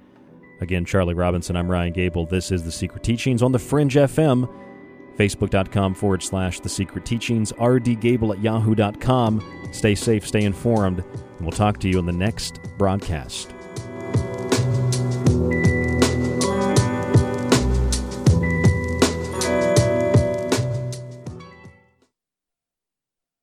Again, 0.62 0.86
Charlie 0.86 1.16
Robinson, 1.16 1.56
I'm 1.56 1.70
Ryan 1.70 1.92
Gable. 1.92 2.28
This 2.28 2.52
is 2.52 2.64
The 2.64 2.72
Secret 2.72 3.04
Teachings 3.04 3.42
on 3.42 3.52
the 3.52 3.60
Fringe 3.60 3.96
FM. 3.96 4.48
Facebook.com 5.18 5.96
forward 5.96 6.22
slash 6.22 6.60
The 6.60 6.70
Secret 6.70 7.04
Teachings. 7.04 7.52
rdgable 7.54 8.36
at 8.36 8.44
yahoo.com. 8.44 9.70
Stay 9.72 9.96
safe, 9.96 10.28
stay 10.28 10.44
informed, 10.44 11.00
and 11.00 11.42
we'll 11.42 11.52
talk 11.52 11.80
to 11.80 11.90
you 11.90 11.98
in 11.98 12.06
the 12.06 12.12
next 12.12 12.60
broadcast. 12.78 13.52